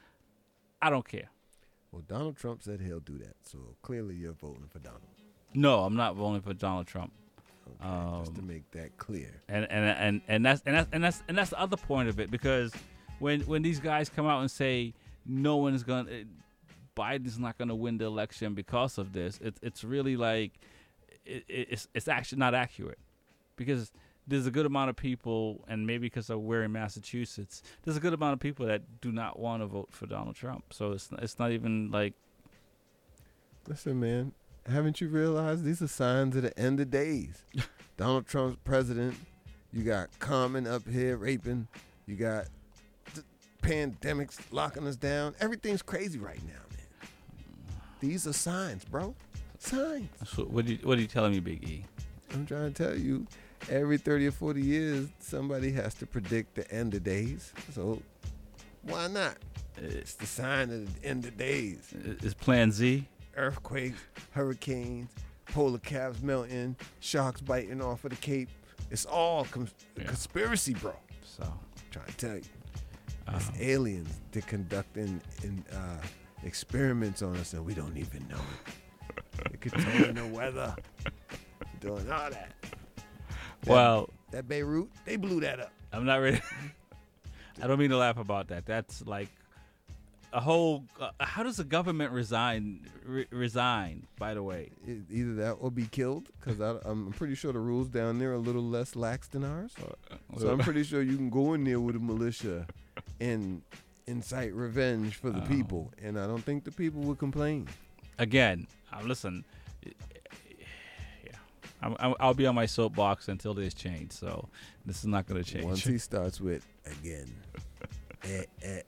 I 0.83 0.91
don't 0.91 1.07
care. 1.09 1.31
well, 1.93 2.03
Donald 2.07 2.37
Trump 2.37 2.63
said 2.63 2.81
he'll 2.81 3.01
do 3.01 3.19
that. 3.19 3.37
So 3.43 3.77
clearly, 3.83 4.15
you're 4.17 4.33
voting 4.33 4.67
for 4.69 4.79
Donald. 4.81 5.03
No, 5.55 5.85
I'm 5.85 5.95
not 5.97 6.17
voting 6.17 6.43
for 6.43 6.55
Donald 6.55 6.87
Trump. 6.89 7.13
just 8.21 8.35
to 8.35 8.41
Um, 8.41 8.47
make 8.47 8.71
that 8.73 8.97
clear. 8.99 9.41
and 9.49 9.65
and 9.71 9.85
and 9.87 10.21
and 10.29 10.45
that's 10.45 10.63
and 10.67 10.75
that's 10.77 10.89
and 10.93 11.05
that's 11.05 11.23
and 11.29 11.39
that's 11.39 11.51
the 11.51 11.61
other 11.61 11.77
point 11.77 12.09
of 12.09 12.19
it 12.19 12.31
because 12.31 12.73
when 13.21 13.41
when 13.43 13.63
these 13.63 13.79
guys 13.81 14.09
come 14.09 14.27
out 14.27 14.41
and 14.41 14.51
say 14.51 14.93
no 15.25 15.57
one's 15.57 15.83
gonna 15.85 16.25
Biden's 16.97 17.39
not 17.39 17.57
gonna 17.59 17.77
win 17.77 17.97
the 17.99 18.07
election 18.07 18.55
because 18.55 18.99
of 18.99 19.13
this, 19.13 19.39
it's 19.43 19.61
it's 19.63 19.85
really 19.85 20.17
like 20.17 20.53
it, 21.29 21.45
it- 21.49 21.69
it's 21.71 21.89
it's 21.95 22.09
actually 22.09 22.39
not 22.39 22.55
accurate 22.55 22.99
because 23.57 23.93
there's 24.27 24.47
a 24.47 24.51
good 24.51 24.67
amount 24.67 24.91
of 24.91 24.97
people 24.97 25.65
and 25.69 25.87
maybe 25.87 26.07
because 26.07 26.29
we're 26.29 26.63
in 26.63 26.73
Massachusetts, 26.73 27.63
there's 27.83 27.97
a 27.97 28.01
good 28.01 28.13
amount 28.13 28.35
of 28.35 28.41
people 28.41 28.67
that 28.67 28.83
do 29.01 29.11
not 29.11 29.39
want 29.39 29.63
to 29.63 29.67
vote 29.67 29.89
for 29.91 30.07
Donald 30.07 30.37
Trump. 30.37 30.65
So 30.73 30.93
it's 30.93 31.09
it's 31.23 31.39
not 31.39 31.51
even 31.53 31.91
like 31.91 32.15
Listen, 33.67 34.01
man, 34.01 34.33
haven't 34.67 35.01
you 35.01 35.09
realized 35.09 35.63
these 35.65 35.83
are 35.83 35.89
signs 35.89 36.35
of 36.37 36.43
the 36.43 36.59
end 36.59 36.81
of 36.81 36.91
days? 36.91 37.43
Donald 37.99 38.27
Trump's 38.27 38.59
president. 38.65 39.15
You 39.73 39.83
got 39.83 40.09
Common 40.19 40.67
up 40.67 40.89
here 40.89 41.17
raping. 41.19 41.69
You 42.07 42.17
got 42.17 42.47
pandemics 43.63 44.39
locking 44.51 44.87
us 44.87 44.97
down. 44.97 45.35
Everything's 45.41 45.83
crazy 45.83 46.19
right 46.19 46.41
now, 46.47 46.61
man. 46.71 47.11
These 48.01 48.27
are 48.27 48.33
signs, 48.33 48.85
bro. 48.85 49.15
Signs. 49.69 50.09
so 50.25 50.45
what 50.45 50.67
are 50.67 50.71
you, 50.71 50.79
what 50.83 50.99
are 50.99 51.01
you 51.01 51.07
telling 51.07 51.33
me, 51.33 51.41
Big 51.41 51.63
E? 51.69 51.85
I'm 52.33 52.47
trying 52.47 52.73
to 52.73 52.85
tell 52.85 52.97
you, 52.97 53.27
every 53.71 53.99
30 53.99 54.29
or 54.29 54.33
40 54.33 54.61
years, 54.63 55.09
somebody 55.19 55.73
has 55.73 55.95
to 55.95 56.07
predict 56.07 56.55
the 56.55 56.71
end 56.73 56.95
of 56.95 57.05
days. 57.05 57.53
So 57.73 58.03
why 58.83 59.09
not? 59.09 59.37
Uh, 59.77 59.83
it's 59.83 60.15
the 60.15 60.27
sign 60.27 60.71
of 60.71 61.01
the 61.01 61.07
end 61.09 61.25
of 61.25 61.37
days. 61.37 61.93
Uh, 61.95 62.15
is 62.25 62.35
Plan 62.35 62.73
Z? 62.73 63.07
Earthquakes, 63.37 64.01
hurricanes, 64.33 65.11
polar 65.47 65.79
caps 65.79 66.21
melting, 66.23 66.77
sharks 67.01 67.41
biting 67.41 67.81
off 67.81 68.05
of 68.05 68.11
the 68.11 68.17
Cape. 68.17 68.49
It's 68.91 69.05
all 69.05 69.45
cons- 69.47 69.75
conspiracy, 69.97 70.75
bro. 70.75 70.95
So 71.23 71.45
I'm 71.45 71.91
trying 71.91 72.07
to 72.07 72.17
tell 72.17 72.37
you, 72.37 72.43
it's 73.35 73.49
um, 73.49 73.55
aliens. 73.61 74.21
They're 74.33 74.43
conducting 74.43 75.21
in, 75.43 75.65
uh, 75.73 76.01
experiments 76.43 77.23
on 77.23 77.37
us, 77.37 77.53
and 77.53 77.65
we 77.65 77.75
don't 77.75 77.97
even 77.97 78.27
know 78.29 78.37
it. 78.37 78.73
They 79.51 79.57
controlling 79.59 80.15
the 80.15 80.27
weather, 80.27 80.75
doing 81.81 82.11
all 82.11 82.31
that. 82.31 82.53
That- 82.61 83.71
Well- 83.71 84.11
that 84.31 84.47
Beirut, 84.47 84.89
they 85.07 85.17
blew 85.17 85.41
that 85.41 85.59
up. 85.59 85.73
I'm 85.93 86.05
not 86.05 86.17
ready. 86.17 86.41
I 87.63 87.67
don't 87.67 87.79
mean 87.79 87.91
to 87.91 87.97
laugh 87.97 88.19
about 88.19 88.49
that. 88.49 88.67
That's 88.67 89.05
like 89.07 89.29
a 90.35 90.41
whole. 90.41 90.85
Uh, 91.01 91.11
how 91.19 91.43
does 91.43 91.57
the 91.57 91.65
government 91.65 92.13
resign? 92.13 92.87
Re- 93.07 93.27
resign, 93.31 94.07
by 94.19 94.35
the 94.35 94.43
way. 94.43 94.71
Either 95.11 95.35
that 95.37 95.53
or 95.55 95.71
be 95.71 95.87
killed, 95.87 96.29
because 96.39 96.61
I'm 96.61 97.11
pretty 97.13 97.35
sure 97.35 97.53
the 97.55 97.59
rules 97.59 97.89
down 97.89 98.19
there 98.19 98.33
are 98.33 98.35
a 98.35 98.39
little 98.39 98.63
less 98.63 98.95
lax 98.95 99.29
than 99.29 99.45
ours. 99.45 99.73
So 100.39 100.51
I'm 100.51 100.59
pretty 100.59 100.85
sure 100.85 101.01
you 101.01 101.17
can 101.17 101.31
go 101.31 101.55
in 101.55 101.65
there 101.65 101.81
with 101.81 101.97
a 101.97 102.01
militia 102.01 102.67
and 103.19 103.63
incite 104.07 104.53
revenge 104.55 105.17
for 105.17 105.31
the 105.31 105.43
Oh. 105.43 105.47
people, 105.47 105.91
and 106.03 106.19
I 106.19 106.27
don't 106.27 106.45
think 106.45 106.65
the 106.65 106.71
people 106.73 107.01
would 107.03 107.19
complain. 107.19 107.67
Again, 108.19 108.67
listen. 109.05 109.45
Yeah, 109.85 111.33
I'm, 111.83 111.97
I'm, 111.99 112.15
I'll 112.21 112.35
be 112.35 112.47
on 112.47 112.55
my 112.55 112.67
soapbox 112.67 113.29
until 113.29 113.55
this 113.55 113.75
change. 113.75 114.13
So 114.13 114.49
this 114.85 114.99
is 114.99 115.07
not 115.07 115.27
going 115.27 115.43
to 115.43 115.51
change. 115.51 115.65
Once 115.65 115.85
he 115.85 115.99
starts 115.99 116.41
with 116.41 116.67
again, 116.87 117.33
eh, 118.25 118.45
eh, 118.63 118.81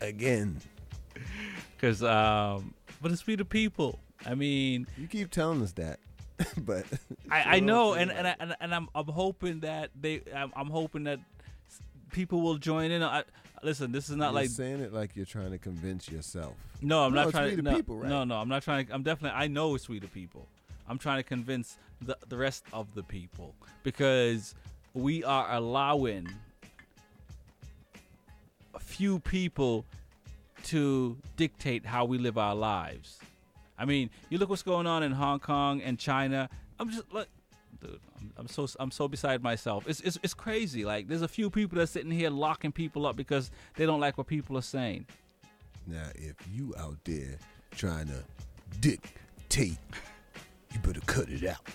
again, 0.00 0.60
Because, 1.76 2.02
um, 2.02 2.74
but 3.00 3.12
it's 3.12 3.26
we 3.26 3.36
the 3.36 3.44
people. 3.44 3.98
I 4.26 4.34
mean, 4.34 4.86
you 4.96 5.06
keep 5.06 5.30
telling 5.30 5.62
us 5.62 5.72
that, 5.72 6.00
but 6.58 6.84
I, 7.30 7.56
I 7.56 7.60
know, 7.60 7.94
and 7.94 8.10
and, 8.10 8.26
I, 8.26 8.36
and 8.40 8.56
and 8.60 8.74
I'm 8.74 8.88
I'm 8.94 9.06
hoping 9.06 9.60
that 9.60 9.90
they 9.98 10.22
I'm, 10.34 10.52
I'm 10.56 10.68
hoping 10.68 11.04
that 11.04 11.20
people 12.12 12.40
will 12.40 12.56
join 12.56 12.90
in. 12.90 13.02
I, 13.02 13.24
listen, 13.62 13.92
this 13.92 14.08
is 14.10 14.16
not 14.16 14.26
You're 14.26 14.32
like 14.42 14.50
saying 14.50 14.80
it 14.80 14.92
like 14.92 15.16
you're 15.16 15.26
trying 15.26 15.50
to 15.50 15.58
convince 15.58 16.08
yourself. 16.08 16.54
No, 16.80 17.04
I'm 17.04 17.12
No, 17.14 17.24
not 17.24 17.30
trying 17.30 17.56
to. 17.56 17.62
no, 17.62 17.74
people, 17.76 17.98
right? 17.98 18.08
no, 18.08 18.24
no, 18.24 18.36
I'm 18.36 18.48
not 18.48 18.62
trying 18.62 18.86
to. 18.86 18.94
I'm 18.94 19.02
definitely. 19.02 19.38
I 19.38 19.46
know 19.48 19.74
it's 19.74 19.88
we 19.88 19.98
the 19.98 20.06
people. 20.08 20.46
I'm 20.88 20.98
trying 20.98 21.18
to 21.18 21.22
convince 21.22 21.76
the 22.00 22.16
the 22.28 22.36
rest 22.36 22.64
of 22.72 22.94
the 22.94 23.02
people 23.02 23.54
because 23.82 24.54
we 24.94 25.22
are 25.24 25.52
allowing 25.52 26.28
a 28.74 28.78
few 28.80 29.18
people 29.20 29.84
to 30.64 31.16
dictate 31.36 31.84
how 31.86 32.04
we 32.04 32.18
live 32.18 32.38
our 32.38 32.54
lives. 32.54 33.18
I 33.78 33.84
mean, 33.84 34.10
you 34.28 34.38
look 34.38 34.48
what's 34.50 34.62
going 34.62 34.86
on 34.86 35.02
in 35.02 35.12
Hong 35.12 35.38
Kong 35.40 35.80
and 35.82 35.98
China. 35.98 36.48
I'm 36.80 36.90
just 36.90 37.12
like, 37.12 37.28
dude, 37.80 38.00
I'm, 38.18 38.32
I'm 38.36 38.48
so 38.48 38.66
I'm 38.78 38.90
so 38.90 39.08
beside 39.08 39.42
myself. 39.42 39.88
It's, 39.88 40.00
it's 40.00 40.18
it's 40.22 40.34
crazy. 40.34 40.84
Like, 40.84 41.08
there's 41.08 41.22
a 41.22 41.28
few 41.28 41.50
people 41.50 41.78
that's 41.78 41.92
sitting 41.92 42.10
here 42.10 42.30
locking 42.30 42.72
people 42.72 43.06
up 43.06 43.16
because 43.16 43.50
they 43.76 43.86
don't 43.86 44.00
like 44.00 44.18
what 44.18 44.26
people 44.26 44.56
are 44.58 44.62
saying. 44.62 45.06
Now, 45.86 46.08
if 46.14 46.34
you 46.52 46.74
out 46.78 46.98
there 47.04 47.38
trying 47.72 48.06
to 48.08 48.22
dictate, 48.80 49.78
you 50.72 50.80
better 50.82 51.00
cut 51.06 51.28
it 51.28 51.46
out. 51.46 51.66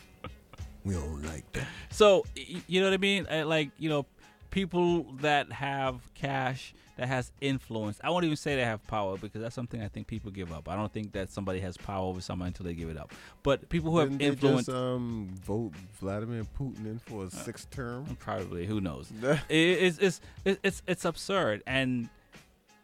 We 0.83 0.93
don't 0.93 1.23
like 1.23 1.51
that. 1.53 1.67
So 1.91 2.25
you 2.35 2.81
know 2.81 2.87
what 2.87 2.93
I 2.93 2.97
mean? 2.97 3.27
Like 3.29 3.69
you 3.77 3.87
know, 3.89 4.05
people 4.53 5.01
that 5.21 5.51
have 5.51 5.99
cash 6.13 6.75
that 6.95 7.07
has 7.07 7.31
influence. 7.41 7.99
I 8.03 8.11
won't 8.11 8.23
even 8.23 8.37
say 8.37 8.55
they 8.55 8.63
have 8.63 8.85
power 8.85 9.17
because 9.17 9.41
that's 9.41 9.55
something 9.55 9.81
I 9.81 9.87
think 9.87 10.05
people 10.05 10.29
give 10.29 10.53
up. 10.53 10.69
I 10.69 10.75
don't 10.75 10.93
think 10.93 11.13
that 11.13 11.31
somebody 11.31 11.59
has 11.61 11.75
power 11.75 12.05
over 12.05 12.21
someone 12.21 12.49
until 12.49 12.67
they 12.67 12.75
give 12.75 12.89
it 12.89 12.97
up. 12.97 13.11
But 13.41 13.67
people 13.69 13.89
who 13.89 13.97
have 13.97 14.09
Didn't 14.09 14.19
they 14.19 14.27
influence, 14.27 14.67
just 14.67 14.77
um, 14.77 15.33
vote 15.43 15.73
Vladimir 15.99 16.43
Putin 16.59 16.85
in 16.85 16.99
for 16.99 17.25
a 17.25 17.31
sixth 17.31 17.71
term? 17.71 18.15
probably 18.19 18.67
who 18.67 18.79
knows? 18.79 19.11
it, 19.23 19.39
it's, 19.49 19.97
it's 19.97 20.21
it's 20.45 20.83
it's 20.85 21.05
absurd 21.05 21.63
and 21.65 22.07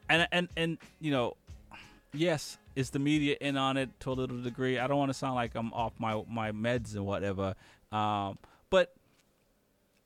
and 0.09 0.27
and 0.31 0.49
and 0.57 0.77
you 0.99 1.11
know, 1.11 1.37
yes, 2.13 2.57
is 2.75 2.89
the 2.89 2.99
media 2.99 3.37
in 3.39 3.57
on 3.57 3.77
it 3.77 3.91
to 3.99 4.11
a 4.11 4.13
little 4.13 4.41
degree? 4.41 4.79
I 4.79 4.87
don't 4.87 4.97
want 4.97 5.11
to 5.11 5.17
sound 5.17 5.35
like 5.35 5.53
I'm 5.53 5.71
off 5.73 5.93
my 5.99 6.23
my 6.27 6.51
meds 6.51 6.95
and 6.95 7.05
whatever, 7.05 7.53
um, 7.91 8.39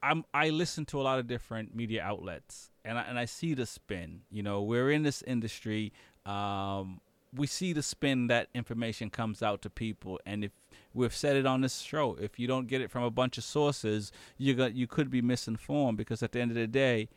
I'm 0.04 0.26
I 0.34 0.50
listen 0.50 0.86
to 0.88 1.02
a 1.02 1.04
lot 1.04 1.18
of 1.18 1.28
different 1.28 1.74
media 1.74 2.04
outlets 2.04 2.70
and 2.86 2.98
I, 2.98 3.04
and 3.04 3.18
I 3.18 3.26
see 3.26 3.54
the 3.54 3.66
spin. 3.66 4.22
You 4.30 4.44
know, 4.44 4.62
we're 4.62 4.92
in 4.92 5.04
this 5.04 5.22
industry. 5.24 5.94
Um, 6.26 7.02
we 7.34 7.48
see 7.48 7.74
the 7.74 7.82
spin 7.82 8.28
that 8.28 8.50
information 8.54 9.10
comes 9.10 9.42
out 9.42 9.62
to 9.64 9.70
people, 9.70 10.20
and 10.26 10.44
if 10.44 10.52
we've 10.94 11.16
said 11.16 11.36
it 11.36 11.48
on 11.48 11.62
this 11.62 11.80
show, 11.80 12.16
if 12.22 12.38
you 12.38 12.48
don't 12.48 12.68
get 12.68 12.82
it 12.82 12.92
from 12.92 13.04
a 13.04 13.10
bunch 13.10 13.38
of 13.38 13.44
sources, 13.44 14.12
you 14.38 14.54
got 14.54 14.76
you 14.76 14.86
could 14.86 15.10
be 15.10 15.22
misinformed 15.22 15.98
because 15.98 16.22
at 16.22 16.34
the 16.34 16.42
end 16.42 16.52
of 16.52 16.56
the 16.56 16.68
day, 16.68 17.10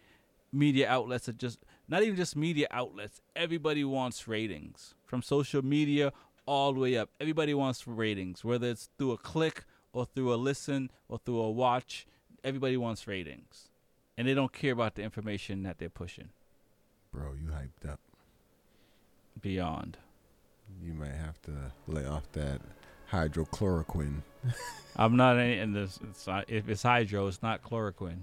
media 0.52 0.88
outlets 0.88 1.28
are 1.28 1.32
just 1.32 1.58
not 1.88 2.02
even 2.02 2.16
just 2.16 2.36
media 2.36 2.66
outlets. 2.70 3.20
Everybody 3.34 3.84
wants 3.84 4.26
ratings 4.26 4.94
from 5.04 5.22
social 5.22 5.62
media 5.62 6.12
all 6.46 6.72
the 6.72 6.80
way 6.80 6.96
up. 6.96 7.10
Everybody 7.20 7.52
wants 7.52 7.86
ratings, 7.86 8.44
whether 8.44 8.68
it's 8.68 8.88
through 8.96 9.12
a 9.12 9.18
click 9.18 9.64
or 9.92 10.06
through 10.06 10.32
a 10.32 10.36
listen 10.36 10.90
or 11.08 11.18
through 11.18 11.40
a 11.40 11.50
watch. 11.50 12.06
Everybody 12.46 12.76
wants 12.76 13.08
ratings, 13.08 13.70
and 14.16 14.28
they 14.28 14.32
don't 14.32 14.52
care 14.52 14.72
about 14.72 14.94
the 14.94 15.02
information 15.02 15.64
that 15.64 15.78
they're 15.78 15.88
pushing. 15.88 16.28
Bro, 17.12 17.32
you 17.42 17.50
hyped 17.50 17.90
up. 17.90 17.98
Beyond. 19.42 19.96
You 20.80 20.94
might 20.94 21.16
have 21.16 21.42
to 21.42 21.72
lay 21.88 22.06
off 22.06 22.30
that 22.34 22.60
hydrochloroquine. 23.10 24.22
I'm 24.96 25.16
not 25.16 25.38
any, 25.38 25.58
in 25.58 25.72
this. 25.72 25.98
It's 26.08 26.24
not, 26.24 26.48
if 26.48 26.68
it's 26.68 26.84
hydro, 26.84 27.26
it's 27.26 27.42
not 27.42 27.64
chloroquine. 27.64 28.20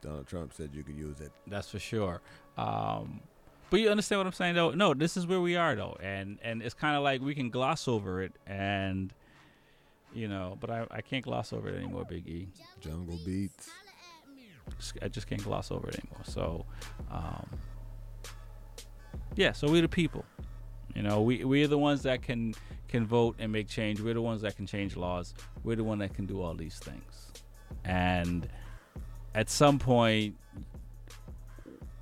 Donald 0.00 0.26
Trump 0.26 0.54
said 0.54 0.70
you 0.72 0.82
could 0.82 0.96
use 0.96 1.20
it. 1.20 1.32
That's 1.46 1.68
for 1.68 1.78
sure. 1.78 2.22
Um, 2.56 3.20
but 3.68 3.80
you 3.80 3.90
understand 3.90 4.20
what 4.20 4.26
I'm 4.26 4.32
saying, 4.32 4.54
though. 4.54 4.70
No, 4.70 4.94
this 4.94 5.18
is 5.18 5.26
where 5.26 5.42
we 5.42 5.54
are, 5.54 5.76
though, 5.76 5.98
and 6.02 6.38
and 6.42 6.62
it's 6.62 6.72
kind 6.72 6.96
of 6.96 7.02
like 7.02 7.20
we 7.20 7.34
can 7.34 7.50
gloss 7.50 7.86
over 7.86 8.22
it, 8.22 8.32
and 8.46 9.12
you 10.12 10.28
know, 10.28 10.56
but 10.60 10.70
I, 10.70 10.86
I 10.90 11.00
can't 11.00 11.24
gloss 11.24 11.52
over 11.52 11.68
it 11.68 11.76
anymore, 11.76 12.04
Big 12.08 12.26
E. 12.26 12.48
Jungle 12.80 13.18
Beats. 13.24 13.70
I 15.02 15.08
just 15.08 15.26
can't 15.26 15.42
gloss 15.42 15.70
over 15.70 15.88
it 15.88 15.98
anymore. 15.98 16.22
So, 16.24 16.64
um, 17.10 17.48
yeah. 19.36 19.52
So 19.52 19.70
we're 19.70 19.82
the 19.82 19.88
people. 19.88 20.24
You 20.94 21.02
know, 21.02 21.22
we 21.22 21.44
we're 21.44 21.68
the 21.68 21.78
ones 21.78 22.02
that 22.02 22.22
can 22.22 22.54
can 22.88 23.06
vote 23.06 23.36
and 23.38 23.52
make 23.52 23.68
change. 23.68 24.00
We're 24.00 24.14
the 24.14 24.22
ones 24.22 24.42
that 24.42 24.56
can 24.56 24.66
change 24.66 24.96
laws. 24.96 25.34
We're 25.62 25.76
the 25.76 25.84
one 25.84 25.98
that 25.98 26.14
can 26.14 26.26
do 26.26 26.42
all 26.42 26.54
these 26.54 26.78
things. 26.78 27.32
And 27.84 28.48
at 29.34 29.48
some 29.48 29.78
point, 29.78 30.36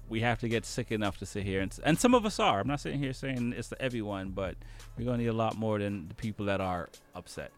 we 0.09 0.21
have 0.21 0.39
to 0.41 0.49
get 0.49 0.65
sick 0.65 0.91
enough 0.91 1.19
to 1.19 1.27
sit 1.27 1.45
here 1.45 1.61
and 1.61 1.77
and 1.85 1.99
some 1.99 2.15
of 2.15 2.25
us 2.25 2.39
are. 2.41 2.61
I'm 2.61 2.69
not 2.69 2.81
sitting 2.81 2.99
here 2.99 3.13
saying 3.13 3.55
it's 3.57 3.69
to 3.69 3.81
everyone, 3.81 4.31
but 4.31 4.57
we're 4.97 5.05
gonna 5.05 5.19
need 5.19 5.27
a 5.27 5.33
lot 5.33 5.57
more 5.57 5.79
than 5.79 6.09
the 6.09 6.15
people 6.15 6.47
that 6.47 6.61
are 6.61 6.89
upset. 7.15 7.53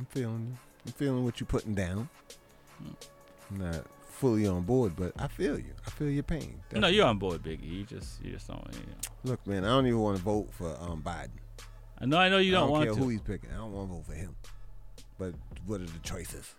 I'm 0.00 0.06
feeling 0.06 0.46
you. 0.48 0.58
I'm 0.86 0.92
feeling 0.92 1.24
what 1.24 1.40
you're 1.40 1.46
putting 1.46 1.74
down. 1.74 2.08
Hmm. 2.78 2.92
I'm 3.50 3.70
not 3.70 3.84
fully 4.08 4.46
on 4.46 4.62
board, 4.62 4.94
but 4.96 5.12
I 5.18 5.28
feel 5.28 5.58
you. 5.58 5.74
I 5.86 5.90
feel 5.90 6.08
your 6.08 6.22
pain. 6.22 6.58
No, 6.72 6.88
you're 6.88 7.04
on 7.04 7.18
board, 7.18 7.42
Biggie. 7.42 7.70
You 7.70 7.84
just 7.84 8.24
you 8.24 8.32
just 8.32 8.48
don't. 8.48 8.66
You 8.72 8.78
know. 8.78 8.94
Look, 9.24 9.46
man, 9.46 9.62
I 9.62 9.68
don't 9.68 9.86
even 9.86 9.98
want 9.98 10.16
to 10.16 10.22
vote 10.22 10.48
for 10.52 10.74
um, 10.80 11.02
Biden. 11.02 11.28
I 11.98 12.06
know, 12.06 12.16
I 12.16 12.30
know 12.30 12.38
you 12.38 12.56
I 12.56 12.60
don't, 12.60 12.68
don't 12.68 12.70
want 12.70 12.84
care 12.84 12.94
to. 12.94 12.98
who 12.98 13.08
he's 13.10 13.20
picking. 13.20 13.50
I 13.50 13.58
don't 13.58 13.72
want 13.72 13.90
to 13.90 13.94
vote 13.94 14.06
for 14.06 14.14
him. 14.14 14.34
But 15.18 15.34
what 15.66 15.82
are 15.82 15.84
the 15.84 15.98
choices? 15.98 16.54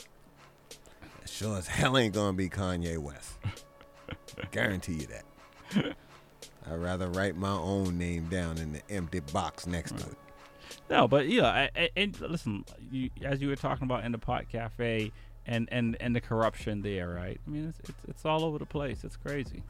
Sure 1.26 1.58
as 1.58 1.66
hell 1.66 1.98
ain't 1.98 2.14
gonna 2.14 2.34
be 2.34 2.48
Kanye 2.48 3.00
West. 3.00 3.40
Guarantee 4.52 4.94
you 4.94 5.08
that. 5.08 5.96
I'd 6.70 6.76
rather 6.76 7.08
write 7.08 7.36
my 7.36 7.54
own 7.54 7.98
name 7.98 8.28
down 8.30 8.60
in 8.60 8.74
the 8.74 8.82
empty 8.92 9.20
box 9.20 9.66
next 9.66 9.98
to 9.98 10.04
it. 10.06 10.18
No, 10.90 11.08
but 11.08 11.28
yeah, 11.28 11.46
I, 11.48 11.70
I, 11.76 11.90
and 11.96 12.20
listen, 12.22 12.66
you, 12.92 13.10
as 13.24 13.42
you 13.42 13.48
were 13.50 13.56
talking 13.56 13.84
about 13.86 14.04
in 14.06 14.12
the 14.12 14.18
pot 14.18 14.50
cafe 14.50 15.12
and 15.46 15.68
and 15.72 15.98
and 16.00 16.16
the 16.16 16.22
corruption 16.22 16.82
there, 16.82 17.10
right? 17.10 17.40
I 17.46 17.50
mean, 17.50 17.70
it's 17.70 17.90
it's, 17.90 18.04
it's 18.08 18.26
all 18.26 18.44
over 18.44 18.58
the 18.58 18.66
place. 18.66 19.04
It's 19.04 19.18
crazy. 19.18 19.64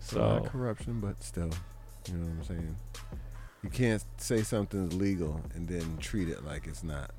So 0.00 0.20
not 0.40 0.46
corruption, 0.46 1.00
but 1.00 1.22
still, 1.22 1.50
you 2.08 2.14
know 2.14 2.26
what 2.26 2.32
I'm 2.32 2.44
saying. 2.44 2.76
You 3.62 3.70
can't 3.70 4.04
say 4.18 4.42
something's 4.42 4.94
legal 4.94 5.40
and 5.54 5.66
then 5.66 5.98
treat 5.98 6.28
it 6.28 6.44
like 6.44 6.66
it's 6.68 6.84
not. 6.84 7.10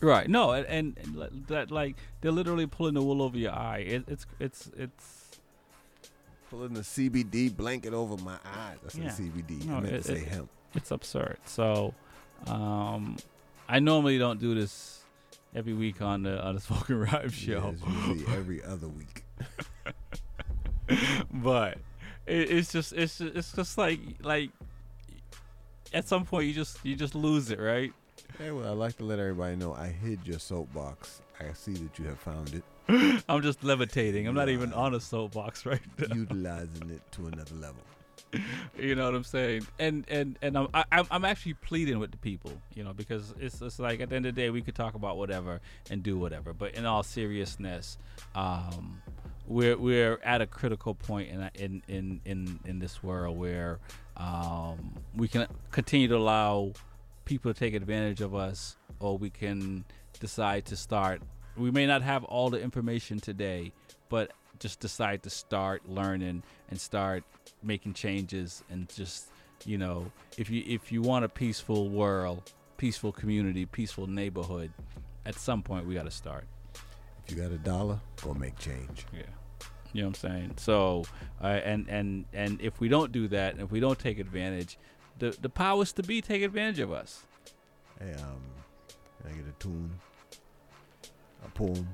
right, 0.00 0.28
no, 0.28 0.52
and, 0.52 0.98
and, 0.98 1.46
that 1.48 1.70
like 1.70 1.96
they're 2.20 2.32
literally 2.32 2.66
pulling 2.66 2.94
the 2.94 3.02
wool 3.02 3.22
over 3.22 3.38
your 3.38 3.52
eye. 3.52 3.78
It, 3.78 4.04
it's 4.08 4.26
it's 4.38 4.70
it's 4.76 5.20
Pulling 6.50 6.74
the 6.74 6.80
CBD 6.82 7.56
blanket 7.56 7.94
over 7.94 8.22
my 8.22 8.34
eyes. 8.44 8.76
I 8.84 8.88
said 8.88 9.02
Yeah. 9.04 9.10
CBD. 9.10 9.64
No, 9.64 9.76
I 9.76 9.80
meant 9.80 9.94
it- 9.94 10.02
to 10.02 10.08
say 10.08 10.18
it- 10.18 10.28
hemp. 10.28 10.50
It's 10.74 10.90
absurd. 10.90 11.38
So, 11.44 11.94
um, 12.46 13.16
I 13.68 13.78
normally 13.78 14.18
don't 14.18 14.40
do 14.40 14.54
this 14.54 15.04
every 15.54 15.72
week 15.72 16.02
on 16.02 16.22
the 16.22 16.42
on 16.44 16.54
the 16.54 16.60
Spoken 16.60 17.00
Rhyme 17.00 17.30
show. 17.30 17.74
Yeah, 17.86 18.34
every 18.36 18.62
other 18.62 18.88
week. 18.88 19.24
but 21.32 21.78
it, 22.26 22.50
it's 22.50 22.72
just 22.72 22.92
it's 22.92 23.18
just, 23.18 23.36
it's 23.36 23.52
just 23.52 23.78
like 23.78 24.00
like 24.22 24.50
at 25.92 26.08
some 26.08 26.24
point 26.24 26.46
you 26.46 26.54
just 26.54 26.84
you 26.84 26.96
just 26.96 27.14
lose 27.14 27.50
it, 27.50 27.60
right? 27.60 27.92
Hey, 28.38 28.50
well, 28.50 28.70
I'd 28.70 28.78
like 28.78 28.96
to 28.96 29.04
let 29.04 29.18
everybody 29.20 29.54
know 29.54 29.74
I 29.74 29.88
hid 29.88 30.20
your 30.24 30.40
soapbox. 30.40 31.22
I 31.38 31.52
see 31.52 31.74
that 31.74 31.98
you 31.98 32.06
have 32.06 32.18
found 32.18 32.54
it. 32.54 32.64
I'm 33.28 33.42
just 33.42 33.62
levitating. 33.62 34.26
I'm 34.26 34.34
not 34.34 34.48
even 34.48 34.72
on 34.72 34.94
a 34.94 35.00
soapbox 35.00 35.64
right 35.64 35.80
now. 35.98 36.14
Utilizing 36.14 36.90
it 36.90 37.00
to 37.12 37.26
another 37.26 37.54
level. 37.54 37.82
You 38.78 38.94
know 38.94 39.04
what 39.06 39.14
I'm 39.14 39.24
saying? 39.24 39.66
And 39.78 40.04
and 40.08 40.36
and 40.42 40.58
I'm 40.58 40.68
I, 40.74 40.84
I'm- 40.92 41.06
I'm 41.10 41.24
actually 41.24 41.54
pleading 41.54 41.98
with 41.98 42.10
the 42.10 42.16
people, 42.18 42.52
you 42.74 42.82
know, 42.84 42.92
because 42.92 43.32
it's 43.38 43.60
it's 43.62 43.78
like 43.78 44.00
at 44.00 44.10
the 44.10 44.16
end 44.16 44.26
of 44.26 44.34
the 44.34 44.40
day 44.40 44.50
we 44.50 44.62
could 44.62 44.74
talk 44.74 44.94
about 44.94 45.16
whatever 45.16 45.60
and 45.90 46.02
do 46.02 46.18
whatever, 46.18 46.52
but 46.52 46.74
in 46.74 46.84
all 46.84 47.02
seriousness, 47.02 47.96
um, 48.34 49.00
we're 49.46 49.76
we're 49.76 50.18
at 50.24 50.40
a 50.40 50.46
critical 50.46 50.94
point 50.94 51.30
in 51.30 51.50
in 51.54 51.82
in 51.88 52.20
in, 52.24 52.60
in 52.64 52.78
this 52.78 53.02
world 53.02 53.38
where 53.38 53.78
um, 54.16 54.94
we 55.16 55.28
can 55.28 55.46
continue 55.70 56.08
to 56.08 56.16
allow 56.16 56.72
people 57.24 57.52
to 57.52 57.58
take 57.58 57.74
advantage 57.74 58.20
of 58.20 58.34
us, 58.34 58.76
or 59.00 59.16
we 59.16 59.30
can 59.30 59.84
decide 60.20 60.64
to 60.66 60.76
start. 60.76 61.22
We 61.56 61.70
may 61.70 61.86
not 61.86 62.02
have 62.02 62.24
all 62.24 62.50
the 62.50 62.60
information 62.60 63.20
today, 63.20 63.72
but 64.08 64.32
just 64.58 64.80
decide 64.80 65.22
to 65.24 65.30
start 65.30 65.88
learning 65.88 66.42
and 66.70 66.80
start 66.80 67.24
making 67.64 67.94
changes 67.94 68.62
and 68.70 68.88
just 68.94 69.28
you 69.64 69.78
know 69.78 70.10
if 70.36 70.50
you 70.50 70.62
if 70.66 70.92
you 70.92 71.00
want 71.02 71.24
a 71.24 71.28
peaceful 71.28 71.88
world 71.88 72.52
peaceful 72.76 73.12
community 73.12 73.64
peaceful 73.66 74.06
neighborhood 74.06 74.70
at 75.26 75.34
some 75.36 75.62
point 75.62 75.86
we 75.86 75.94
got 75.94 76.04
to 76.04 76.10
start 76.10 76.44
If 77.26 77.34
you 77.34 77.40
got 77.42 77.50
a 77.52 77.58
dollar, 77.58 77.98
go 78.22 78.34
make 78.34 78.58
change. 78.58 79.06
yeah 79.12 79.22
you 79.92 80.02
know 80.02 80.08
what 80.08 80.16
i'm 80.24 80.30
saying 80.30 80.54
so 80.56 81.04
uh, 81.42 81.46
and 81.46 81.88
and 81.88 82.24
and 82.32 82.60
if 82.60 82.80
we 82.80 82.88
don't 82.88 83.12
do 83.12 83.28
that 83.28 83.58
if 83.60 83.70
we 83.70 83.78
don't 83.80 83.98
take 83.98 84.18
advantage 84.18 84.76
the 85.20 85.36
the 85.40 85.48
powers 85.48 85.92
to 85.92 86.02
be 86.02 86.20
take 86.20 86.42
advantage 86.42 86.80
of 86.80 86.92
us 86.92 87.22
Hey, 88.00 88.12
um, 88.14 88.42
can 89.22 89.30
I 89.30 89.34
get 89.36 89.46
a 89.48 89.52
tune? 89.60 89.88
A 91.46 91.48
poem? 91.50 91.86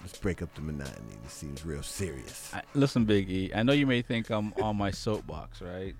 Let's 0.00 0.18
break 0.18 0.40
up 0.42 0.54
the 0.54 0.60
monotony. 0.62 1.16
This 1.22 1.32
seems 1.32 1.64
real 1.64 1.82
serious. 1.82 2.52
I, 2.54 2.62
listen 2.74 3.04
big 3.04 3.30
e 3.30 3.50
i 3.54 3.62
know 3.62 3.72
you 3.72 3.86
may 3.86 4.02
think 4.02 4.30
i'm 4.30 4.52
on 4.62 4.76
my 4.76 4.90
soapbox 4.90 5.60
right 5.60 5.94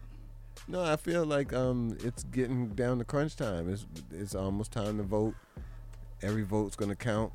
No, 0.68 0.82
I 0.84 0.96
feel 0.96 1.24
like 1.24 1.52
um, 1.52 1.96
it's 2.04 2.22
getting 2.24 2.68
down 2.74 2.98
to 2.98 3.04
crunch 3.04 3.34
time. 3.34 3.72
It's 3.72 3.86
it's 4.12 4.34
almost 4.34 4.70
time 4.72 4.98
to 4.98 5.02
vote. 5.02 5.34
Every 6.22 6.42
vote's 6.44 6.76
gonna 6.76 6.94
count. 6.96 7.32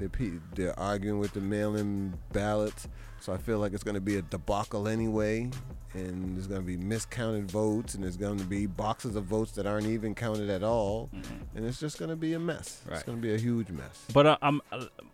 They're, 0.00 0.40
they're 0.54 0.80
arguing 0.80 1.18
with 1.20 1.32
the 1.34 1.40
mail-in 1.40 2.14
ballots, 2.32 2.88
so 3.20 3.32
I 3.32 3.36
feel 3.36 3.58
like 3.58 3.72
it's 3.74 3.84
going 3.84 3.94
to 3.94 4.00
be 4.00 4.16
a 4.16 4.22
debacle 4.22 4.88
anyway, 4.88 5.50
and 5.94 6.34
there's 6.36 6.46
going 6.46 6.62
to 6.62 6.66
be 6.66 6.76
miscounted 6.78 7.50
votes, 7.50 7.94
and 7.94 8.02
there's 8.02 8.16
going 8.16 8.38
to 8.38 8.44
be 8.44 8.66
boxes 8.66 9.14
of 9.16 9.24
votes 9.24 9.52
that 9.52 9.66
aren't 9.66 9.86
even 9.86 10.14
counted 10.14 10.48
at 10.50 10.62
all, 10.62 11.10
and 11.54 11.66
it's 11.66 11.78
just 11.78 11.98
going 11.98 12.08
to 12.08 12.16
be 12.16 12.32
a 12.32 12.38
mess. 12.38 12.80
It's 12.86 13.02
Mm-hmm. 13.02 13.10
Going 13.10 13.18
to 13.18 13.28
be 13.28 13.34
a 13.34 13.38
huge 13.38 13.68
mess. 13.70 14.04
But 14.14 14.26
uh, 14.26 14.38
I'm 14.42 14.60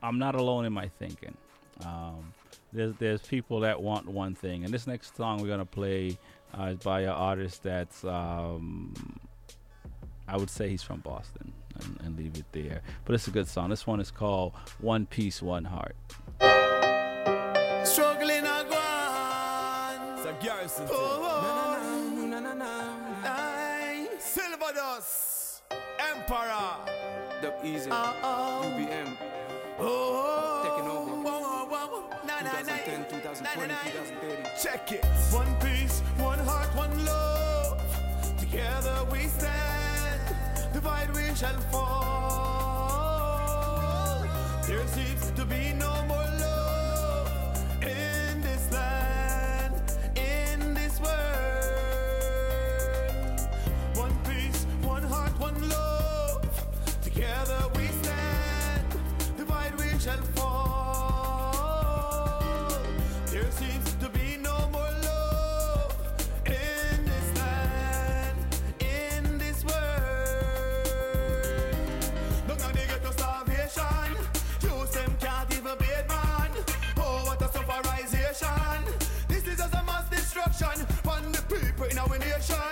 I'm 0.03 0.19
not 0.19 0.35
alone 0.37 0.65
in 0.67 0.73
my 0.73 0.89
thinking. 1.01 1.37
Um, 1.85 2.33
there's 2.73 2.95
there's 2.99 3.23
people 3.23 3.61
that 3.61 3.83
want 3.83 4.07
one 4.09 4.35
thing, 4.35 4.65
and 4.65 4.73
this 4.73 4.87
next 4.87 5.17
song 5.17 5.41
we're 5.43 5.49
gonna 5.49 5.65
play 5.67 6.17
uh, 6.59 6.65
is 6.75 6.79
by 6.79 7.01
an 7.03 7.09
artist 7.11 7.63
that's 7.65 8.05
um, 8.05 8.95
I 10.29 10.37
would 10.37 10.51
say 10.51 10.69
he's 10.69 10.83
from 10.83 11.01
Boston, 11.01 11.53
and, 11.81 12.01
and 12.05 12.17
leave 12.19 12.37
it 12.37 12.45
there. 12.53 12.83
But 13.05 13.15
it's 13.15 13.27
a 13.29 13.31
good 13.31 13.49
song. 13.49 13.71
This 13.71 13.87
one 13.87 14.01
is 14.01 14.11
called 14.11 14.53
"One 14.81 15.07
Piece, 15.07 15.43
One 15.43 15.65
Heart." 15.65 15.97
Struggling 17.85 18.45
a 18.45 18.65
gone. 18.69 20.19
It's 20.19 20.27
a 20.27 20.37
garrison. 20.45 20.89
Oh, 20.91 21.77
oh, 21.83 22.27
na, 22.27 22.41
na, 22.41 22.55
na, 22.55 22.55
na, 22.55 23.23
na. 23.23 24.19
Silver 24.19 24.73
Dust. 24.75 25.63
Emperor. 25.99 26.75
Dub 27.43 27.55
Easy. 27.65 27.91
Uh, 27.91 28.13
oh. 28.23 28.63
UBM. 28.65 29.17
Oh, 29.79 30.63
Taking 30.65 30.91
over. 30.91 31.11
Whoa, 31.23 31.67
whoa, 31.67 31.87
whoa. 31.87 32.09
Na, 32.27 32.41
na, 32.41 32.53
na. 32.53 32.77
2010, 32.77 33.05
2020, 33.21 33.75
2030. 34.19 34.63
Check 34.63 34.93
it. 34.93 35.05
One 35.33 35.55
peace, 35.61 36.01
one 36.19 36.39
heart, 36.41 36.75
one 36.75 37.05
love. 37.05 37.81
Together 38.39 39.07
we 39.13 39.21
stand. 39.29 39.66
Divide 40.87 41.15
we 41.17 41.35
shall 41.35 41.59
fall. 41.73 42.36
People 82.09 82.66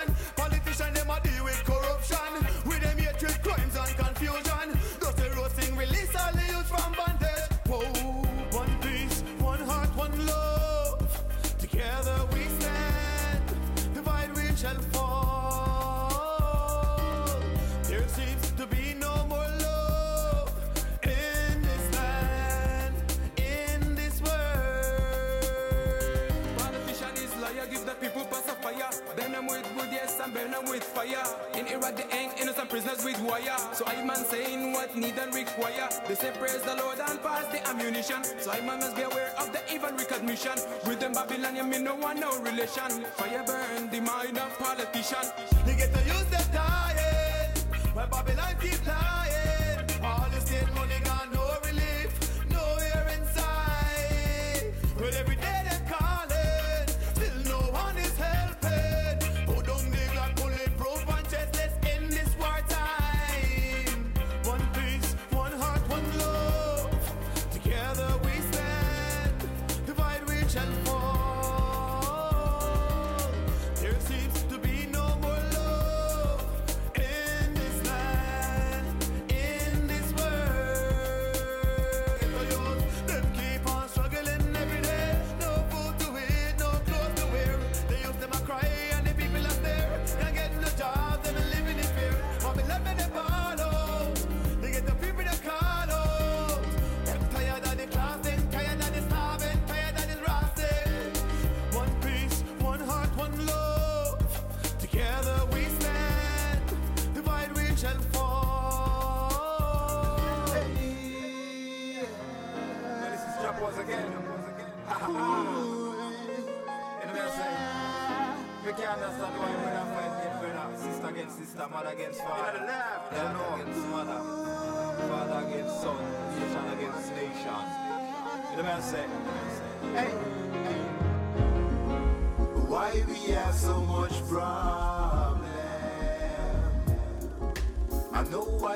with 33.05 33.21
wire. 33.21 33.55
So 33.73 33.85
I 33.85 34.03
man 34.03 34.25
saying 34.25 34.73
what 34.73 34.95
need 34.97 35.17
and 35.19 35.33
require. 35.33 35.87
They 36.07 36.15
say 36.15 36.31
praise 36.39 36.63
the 36.63 36.75
Lord 36.75 36.99
and 36.99 37.21
pass 37.21 37.45
the 37.53 37.65
ammunition. 37.69 38.23
So 38.39 38.51
I 38.51 38.59
man 38.61 38.79
must 38.79 38.95
be 38.95 39.03
aware 39.03 39.31
of 39.37 39.53
the 39.53 39.61
evil 39.71 39.91
recognition. 39.91 40.57
With 40.87 40.99
them 40.99 41.13
Babylon, 41.13 41.69
me 41.69 41.77
no 41.77 41.95
one, 41.95 42.19
no 42.19 42.31
relation. 42.41 43.05
Fire 43.17 43.43
burn 43.45 43.89
the 43.91 44.01
mind 44.01 44.37
of 44.39 44.57
politician. 44.57 45.25
They 45.65 45.75
get 45.75 45.93
to 45.93 46.01
use 46.03 46.25
their 46.33 46.47
dying. 46.51 47.53
When 47.93 48.09
Babylon 48.09 48.55
keep 48.59 48.81
lying. 48.87 49.85
All 50.03 50.27
the 50.31 50.41
state 50.41 50.73
money 50.73 50.99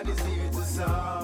nobody's 0.10 0.34
here 0.36 0.49
to 0.52 0.64
solve 0.64 1.19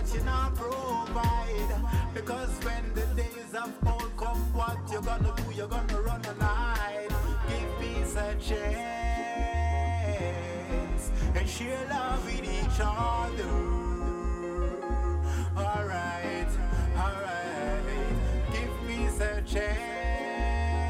that 0.00 0.14
you 0.14 0.22
not 0.24 0.54
provide. 0.54 1.74
Because 2.14 2.48
when 2.64 2.94
the 2.94 3.04
days 3.14 3.54
of 3.54 3.70
old 3.86 4.16
come, 4.16 4.38
what 4.54 4.78
you 4.90 5.00
gonna 5.02 5.34
do? 5.36 5.42
You're 5.54 5.68
gonna 5.68 6.00
run 6.00 6.24
and 6.24 6.40
hide. 6.42 7.10
Give 7.48 7.78
peace 7.80 8.16
a 8.16 8.34
chance 8.36 8.70
and 11.34 11.48
share 11.48 11.86
love 11.88 12.24
with 12.24 12.44
each 12.44 12.80
other. 12.80 13.48
Alright, 15.56 16.48
alright. 16.96 17.84
Give 18.52 18.70
peace 18.86 19.20
a 19.20 19.42
chance 19.42 20.80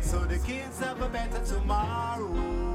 so 0.00 0.18
the 0.20 0.38
kids 0.38 0.78
have 0.80 1.02
a 1.02 1.08
better 1.08 1.44
tomorrow. 1.44 2.71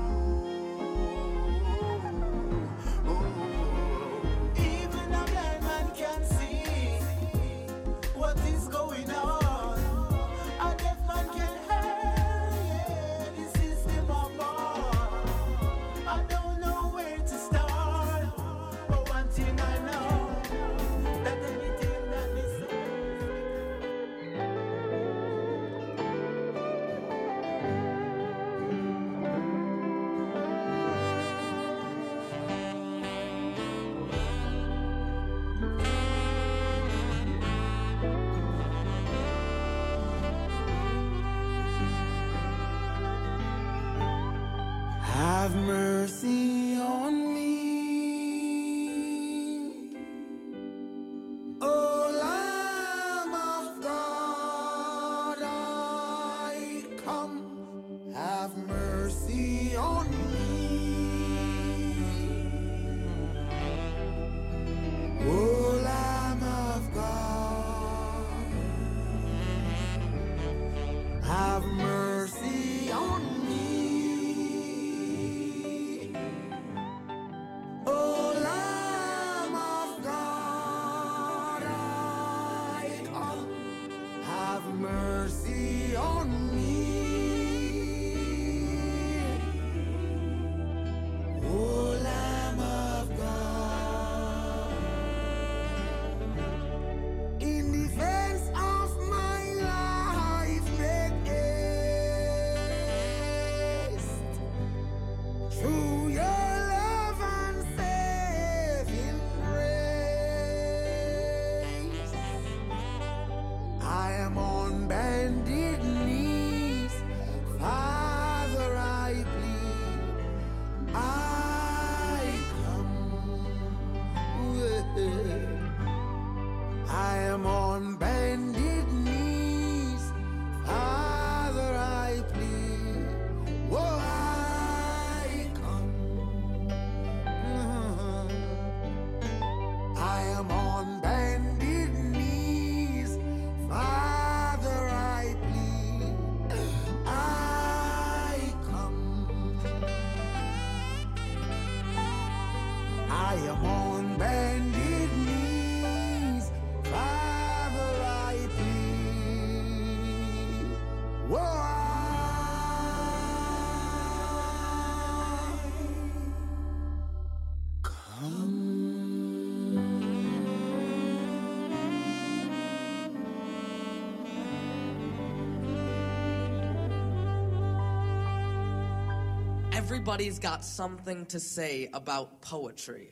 Everybody's 180.08 180.40
got 180.40 180.64
something 180.64 181.26
to 181.26 181.38
say 181.38 181.90
about 181.94 182.40
poetry. 182.40 183.12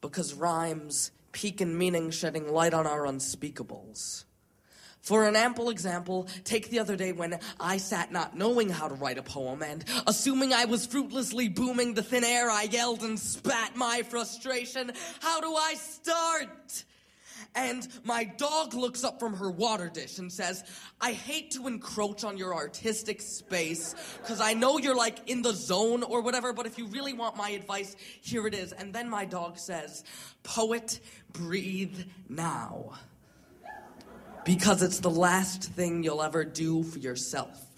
Because 0.00 0.32
rhymes 0.32 1.10
peak 1.32 1.60
in 1.60 1.76
meaning, 1.76 2.10
shedding 2.12 2.50
light 2.50 2.72
on 2.72 2.86
our 2.86 3.02
unspeakables. 3.02 4.24
For 5.02 5.28
an 5.28 5.36
ample 5.36 5.68
example, 5.68 6.28
take 6.44 6.70
the 6.70 6.78
other 6.78 6.96
day 6.96 7.12
when 7.12 7.38
I 7.60 7.76
sat 7.76 8.10
not 8.10 8.34
knowing 8.34 8.70
how 8.70 8.88
to 8.88 8.94
write 8.94 9.18
a 9.18 9.22
poem 9.22 9.62
and, 9.62 9.84
assuming 10.06 10.54
I 10.54 10.64
was 10.64 10.86
fruitlessly 10.86 11.50
booming 11.50 11.92
the 11.92 12.02
thin 12.02 12.24
air, 12.24 12.50
I 12.50 12.62
yelled 12.62 13.02
and 13.02 13.20
spat 13.20 13.76
my 13.76 14.00
frustration. 14.00 14.92
How 15.20 15.42
do 15.42 15.54
I 15.54 15.74
start? 15.74 16.84
And 17.54 17.86
my 18.02 18.24
dog 18.24 18.74
looks 18.74 19.04
up 19.04 19.20
from 19.20 19.34
her 19.36 19.50
water 19.50 19.88
dish 19.88 20.18
and 20.18 20.32
says, 20.32 20.64
I 21.00 21.12
hate 21.12 21.52
to 21.52 21.68
encroach 21.68 22.24
on 22.24 22.36
your 22.36 22.54
artistic 22.54 23.20
space, 23.20 23.94
because 24.20 24.40
I 24.40 24.54
know 24.54 24.78
you're 24.78 24.96
like 24.96 25.28
in 25.30 25.42
the 25.42 25.52
zone 25.52 26.02
or 26.02 26.20
whatever, 26.20 26.52
but 26.52 26.66
if 26.66 26.78
you 26.78 26.86
really 26.86 27.12
want 27.12 27.36
my 27.36 27.50
advice, 27.50 27.94
here 28.20 28.46
it 28.46 28.54
is. 28.54 28.72
And 28.72 28.92
then 28.92 29.08
my 29.08 29.24
dog 29.24 29.58
says, 29.58 30.02
Poet, 30.42 30.98
breathe 31.32 31.98
now. 32.28 32.92
Because 34.44 34.82
it's 34.82 35.00
the 35.00 35.10
last 35.10 35.62
thing 35.62 36.02
you'll 36.02 36.22
ever 36.22 36.44
do 36.44 36.82
for 36.82 36.98
yourself. 36.98 37.73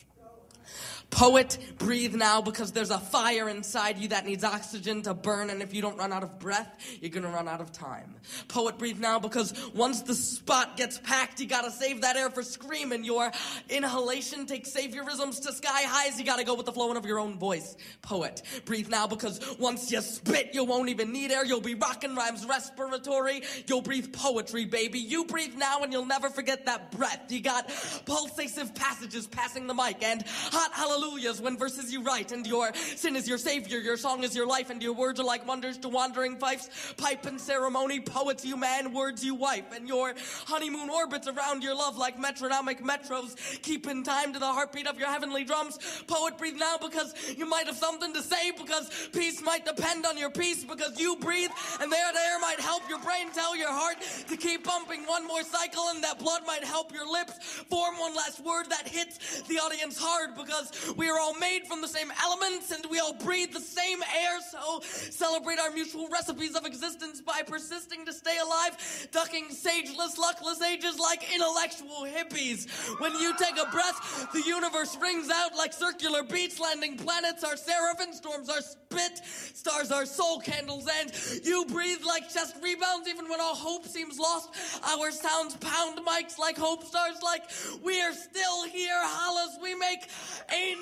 Poet, 1.10 1.56
breathe 1.78 2.14
now 2.14 2.42
because 2.42 2.72
there's 2.72 2.90
a 2.90 2.98
fire 2.98 3.48
inside 3.48 3.96
you 3.96 4.08
that 4.08 4.26
needs 4.26 4.44
oxygen 4.44 5.00
to 5.02 5.14
burn, 5.14 5.48
and 5.48 5.62
if 5.62 5.72
you 5.72 5.80
don't 5.80 5.96
run 5.96 6.12
out 6.12 6.22
of 6.22 6.38
breath, 6.38 6.76
you're 7.00 7.10
gonna 7.10 7.30
run 7.30 7.48
out 7.48 7.60
of 7.60 7.72
time. 7.72 8.14
Poet, 8.48 8.76
breathe 8.76 8.98
now 8.98 9.18
because 9.18 9.54
once 9.72 10.02
the 10.02 10.14
spot 10.14 10.76
gets 10.76 10.98
packed, 10.98 11.40
you 11.40 11.46
gotta 11.46 11.70
save 11.70 12.02
that 12.02 12.16
air 12.16 12.28
for 12.28 12.42
screaming. 12.42 13.02
Your 13.04 13.30
inhalation 13.70 14.46
takes 14.46 14.70
saviorisms 14.70 15.40
to 15.46 15.52
sky 15.52 15.84
highs, 15.84 16.18
you 16.18 16.24
gotta 16.24 16.44
go 16.44 16.54
with 16.54 16.66
the 16.66 16.72
flowing 16.72 16.96
of 16.96 17.06
your 17.06 17.18
own 17.18 17.38
voice. 17.38 17.76
Poet, 18.02 18.42
breathe 18.64 18.88
now 18.88 19.06
because 19.06 19.40
once 19.58 19.90
you 19.90 20.02
spit, 20.02 20.50
you 20.52 20.64
won't 20.64 20.90
even 20.90 21.12
need 21.12 21.30
air. 21.30 21.46
You'll 21.46 21.60
be 21.60 21.74
rocking 21.74 22.14
rhymes 22.14 22.44
respiratory. 22.44 23.42
You'll 23.66 23.80
breathe 23.80 24.12
poetry, 24.12 24.64
baby. 24.66 24.98
You 24.98 25.24
breathe 25.24 25.54
now 25.54 25.82
and 25.82 25.92
you'll 25.92 26.04
never 26.04 26.28
forget 26.28 26.66
that 26.66 26.90
breath. 26.90 27.30
You 27.30 27.40
got 27.40 27.68
pulsative 27.68 28.74
passages 28.74 29.26
passing 29.26 29.66
the 29.66 29.74
mic 29.74 30.02
and 30.02 30.22
hot 30.26 30.72
hallelujah 30.74 30.95
hallelujahs 30.96 31.40
when 31.40 31.56
verses 31.56 31.92
you 31.92 32.02
write, 32.02 32.32
and 32.32 32.46
your 32.46 32.72
sin 32.74 33.16
is 33.16 33.28
your 33.28 33.38
savior, 33.38 33.78
your 33.78 33.96
song 33.96 34.24
is 34.24 34.34
your 34.34 34.46
life, 34.46 34.70
and 34.70 34.82
your 34.82 34.94
words 34.94 35.20
are 35.20 35.24
like 35.24 35.46
wonders 35.46 35.76
to 35.78 35.88
wandering 35.88 36.36
fifes, 36.36 36.94
pipe 36.96 37.26
and 37.26 37.40
ceremony, 37.40 38.00
poets 38.00 38.44
you 38.44 38.56
man, 38.56 38.92
words 38.92 39.24
you 39.24 39.34
wife, 39.34 39.64
and 39.74 39.88
your 39.88 40.14
honeymoon 40.46 40.88
orbits 40.88 41.28
around 41.28 41.62
your 41.62 41.74
love 41.74 41.96
like 41.98 42.18
metronomic 42.18 42.82
metros, 42.82 43.36
keep 43.62 43.86
in 43.86 44.02
time 44.02 44.32
to 44.32 44.38
the 44.38 44.46
heartbeat 44.46 44.86
of 44.86 44.98
your 44.98 45.08
heavenly 45.08 45.44
drums. 45.44 45.78
Poet, 46.06 46.38
breathe 46.38 46.56
now 46.56 46.76
because 46.80 47.14
you 47.36 47.46
might 47.46 47.66
have 47.66 47.76
something 47.76 48.12
to 48.14 48.22
say, 48.22 48.52
because 48.52 49.08
peace 49.12 49.42
might 49.42 49.66
depend 49.66 50.06
on 50.06 50.16
your 50.16 50.30
peace, 50.30 50.64
because 50.64 50.98
you 50.98 51.16
breathe, 51.16 51.50
and 51.80 51.92
there 51.92 52.12
the 52.12 52.18
air 52.18 52.38
might 52.40 52.60
help 52.60 52.88
your 52.88 52.98
brain 53.00 53.30
tell 53.32 53.56
your 53.56 53.72
heart 53.72 53.96
to 54.28 54.36
keep 54.36 54.64
pumping 54.64 55.02
one 55.02 55.26
more 55.26 55.42
cycle, 55.42 55.88
and 55.90 56.02
that 56.02 56.18
blood 56.18 56.42
might 56.46 56.64
help 56.64 56.92
your 56.92 57.10
lips 57.10 57.34
form 57.68 57.98
one 57.98 58.14
last 58.14 58.40
word 58.40 58.66
that 58.70 58.88
hits 58.88 59.42
the 59.42 59.58
audience 59.58 59.98
hard, 59.98 60.34
because 60.36 60.72
we 60.96 61.08
are 61.08 61.18
all 61.18 61.34
made 61.34 61.66
from 61.66 61.80
the 61.80 61.88
same 61.88 62.12
elements 62.22 62.70
and 62.70 62.86
we 62.90 62.98
all 62.98 63.14
breathe 63.14 63.52
the 63.52 63.60
same 63.60 64.02
air. 64.02 64.40
So 64.50 64.80
celebrate 64.82 65.58
our 65.58 65.70
mutual 65.70 66.08
recipes 66.08 66.54
of 66.54 66.66
existence 66.66 67.20
by 67.20 67.42
persisting 67.46 68.04
to 68.06 68.12
stay 68.12 68.36
alive, 68.38 69.08
ducking 69.12 69.50
sageless, 69.50 70.18
luckless 70.18 70.62
ages 70.62 70.98
like 70.98 71.24
intellectual 71.34 72.06
hippies. 72.06 72.68
When 73.00 73.14
you 73.20 73.34
take 73.36 73.56
a 73.58 73.70
breath, 73.70 74.28
the 74.32 74.42
universe 74.42 74.96
rings 75.00 75.30
out 75.30 75.56
like 75.56 75.72
circular 75.72 76.22
beats, 76.22 76.60
landing 76.60 76.96
planets 76.96 77.42
are 77.44 77.56
seraphim, 77.56 78.12
storms 78.12 78.48
are 78.48 78.60
spit, 78.60 79.20
stars 79.24 79.90
are 79.90 80.06
soul 80.06 80.40
candles, 80.40 80.88
and 81.00 81.12
you 81.44 81.64
breathe 81.66 82.02
like 82.04 82.28
chest 82.32 82.56
rebounds 82.62 83.08
even 83.08 83.28
when 83.28 83.40
all 83.40 83.54
hope 83.54 83.86
seems 83.86 84.18
lost. 84.18 84.50
Our 84.84 85.10
sounds 85.10 85.56
pound 85.56 86.00
mics 86.06 86.38
like 86.38 86.56
hope 86.56 86.84
stars, 86.84 87.16
like 87.22 87.42
we 87.82 88.00
are 88.00 88.12
still 88.12 88.64
here. 88.64 89.00
Hollis, 89.02 89.58
we 89.62 89.74
make 89.74 90.08
angels 90.52 90.75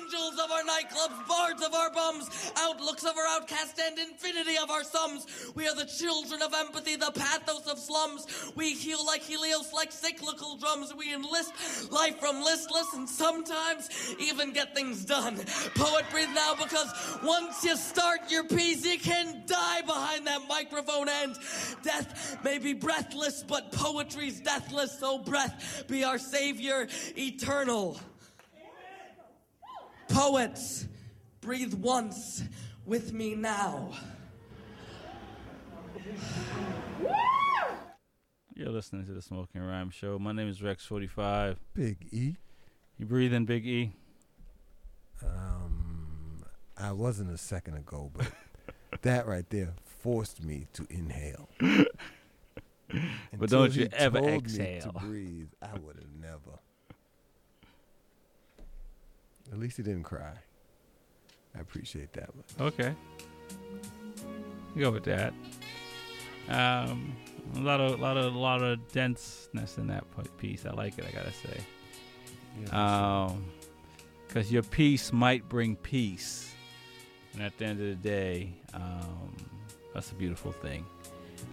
of 0.45 0.51
our 0.51 0.63
nightclubs, 0.63 1.27
bards 1.27 1.63
of 1.63 1.73
our 1.73 1.89
bums, 1.91 2.51
outlooks 2.57 3.03
of 3.03 3.17
our 3.17 3.27
outcast, 3.29 3.79
and 3.79 3.97
infinity 3.97 4.57
of 4.61 4.69
our 4.69 4.83
sums. 4.83 5.25
We 5.55 5.67
are 5.67 5.75
the 5.75 5.85
children 5.85 6.41
of 6.41 6.53
empathy, 6.53 6.95
the 6.95 7.11
pathos 7.11 7.67
of 7.67 7.79
slums. 7.79 8.51
We 8.55 8.73
heal 8.73 9.05
like 9.05 9.21
Helios, 9.21 9.73
like 9.73 9.91
cyclical 9.91 10.57
drums. 10.57 10.93
We 10.93 11.13
enlist 11.13 11.91
life 11.91 12.19
from 12.19 12.43
listless 12.43 12.93
and 12.93 13.07
sometimes 13.09 13.89
even 14.19 14.53
get 14.53 14.75
things 14.75 15.05
done. 15.05 15.37
Poet, 15.75 16.05
breathe 16.11 16.29
now 16.33 16.53
because 16.55 17.19
once 17.23 17.63
you 17.63 17.75
start 17.75 18.19
your 18.29 18.43
piece, 18.43 18.85
you 18.85 18.99
can 18.99 19.43
die 19.45 19.81
behind 19.81 20.27
that 20.27 20.41
microphone 20.47 21.09
and 21.09 21.35
death 21.83 22.37
may 22.43 22.57
be 22.57 22.73
breathless, 22.73 23.43
but 23.47 23.71
poetry's 23.71 24.41
deathless. 24.41 24.99
So 24.99 25.19
breath 25.19 25.85
be 25.87 26.03
our 26.03 26.17
savior 26.17 26.87
eternal. 27.17 27.99
Poets, 30.09 30.87
breathe 31.41 31.73
once 31.73 32.43
with 32.85 33.13
me 33.13 33.35
now. 33.35 33.91
You're 38.53 38.69
listening 38.69 39.05
to 39.07 39.11
the 39.11 39.21
Smoking 39.21 39.61
Rhyme 39.61 39.89
Show. 39.89 40.17
My 40.17 40.31
name 40.31 40.47
is 40.47 40.59
Rex45. 40.61 41.57
Big 41.73 42.07
E. 42.11 42.37
You 42.97 43.05
breathing, 43.05 43.45
Big 43.45 43.65
E? 43.67 43.93
Um, 45.23 46.43
I 46.77 46.91
wasn't 46.93 47.31
a 47.31 47.37
second 47.37 47.75
ago, 47.75 48.11
but 48.15 48.31
that 49.01 49.27
right 49.27 49.49
there 49.49 49.73
forced 49.83 50.43
me 50.43 50.67
to 50.73 50.87
inhale. 50.89 51.49
But 53.37 53.49
don't 53.49 53.75
you 53.75 53.89
ever 53.93 54.19
exhale. 54.19 54.81
to 54.81 54.91
breathe, 54.93 55.49
I 55.61 55.77
would 55.77 55.97
have 55.97 56.13
never. 56.19 56.59
At 59.55 59.61
least 59.61 59.77
he 59.77 59.83
didn't 59.83 60.03
cry. 60.03 60.33
I 61.55 61.61
appreciate 61.61 62.11
that 62.11 62.29
one. 62.35 62.67
Okay. 62.67 62.93
Go 64.77 64.91
with 64.91 65.05
that. 65.05 65.33
Um, 66.49 67.15
a 67.55 67.59
lot 67.61 67.79
of, 67.79 68.01
lot 68.01 68.17
of, 68.17 68.35
lot 68.35 68.61
of 68.61 68.85
denseness 68.91 69.77
in 69.77 69.87
that 69.87 70.03
piece. 70.37 70.65
I 70.65 70.71
like 70.71 70.99
it. 70.99 71.05
I 71.07 71.11
gotta 71.11 71.31
say. 71.31 71.61
Um, 72.75 73.45
because 74.27 74.51
your 74.51 74.63
peace 74.63 75.13
might 75.13 75.47
bring 75.47 75.77
peace, 75.77 76.53
and 77.31 77.41
at 77.41 77.57
the 77.57 77.63
end 77.63 77.79
of 77.79 77.87
the 77.87 77.95
day, 77.95 78.53
um, 78.73 79.37
that's 79.93 80.11
a 80.11 80.15
beautiful 80.15 80.51
thing. 80.51 80.85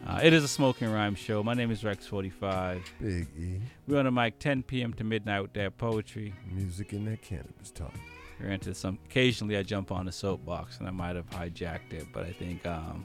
Uh, 0.07 0.21
it 0.23 0.33
is 0.33 0.43
a 0.43 0.49
smoking 0.49 0.91
rhyme 0.91 1.15
show. 1.15 1.43
My 1.45 1.55
name 1.55 1.71
is 1.71 1.83
Rex45. 1.83 2.83
Big 3.01 3.29
E. 3.39 3.61
We're 3.87 4.01
on 4.01 4.07
the 4.07 4.11
mic 4.11 4.39
10 4.41 4.65
p.m. 4.65 4.93
to 4.95 5.05
midnight 5.05 5.43
with 5.43 5.53
that 5.53 5.79
poetry. 5.79 6.35
Music 6.51 6.93
in 6.93 7.05
that 7.05 7.23
cannabis 7.23 7.71
talk. 7.71 7.95
Granted, 8.41 8.77
some 8.77 8.99
occasionally 9.07 9.57
I 9.57 9.63
jump 9.63 9.93
on 9.93 10.07
the 10.07 10.13
soapbox 10.13 10.79
and 10.81 10.89
I 10.89 10.91
might 10.91 11.15
have 11.15 11.31
hijacked 11.31 11.93
it, 11.93 12.09
but 12.13 12.25
I 12.25 12.33
think 12.33 12.67
um, 12.67 13.05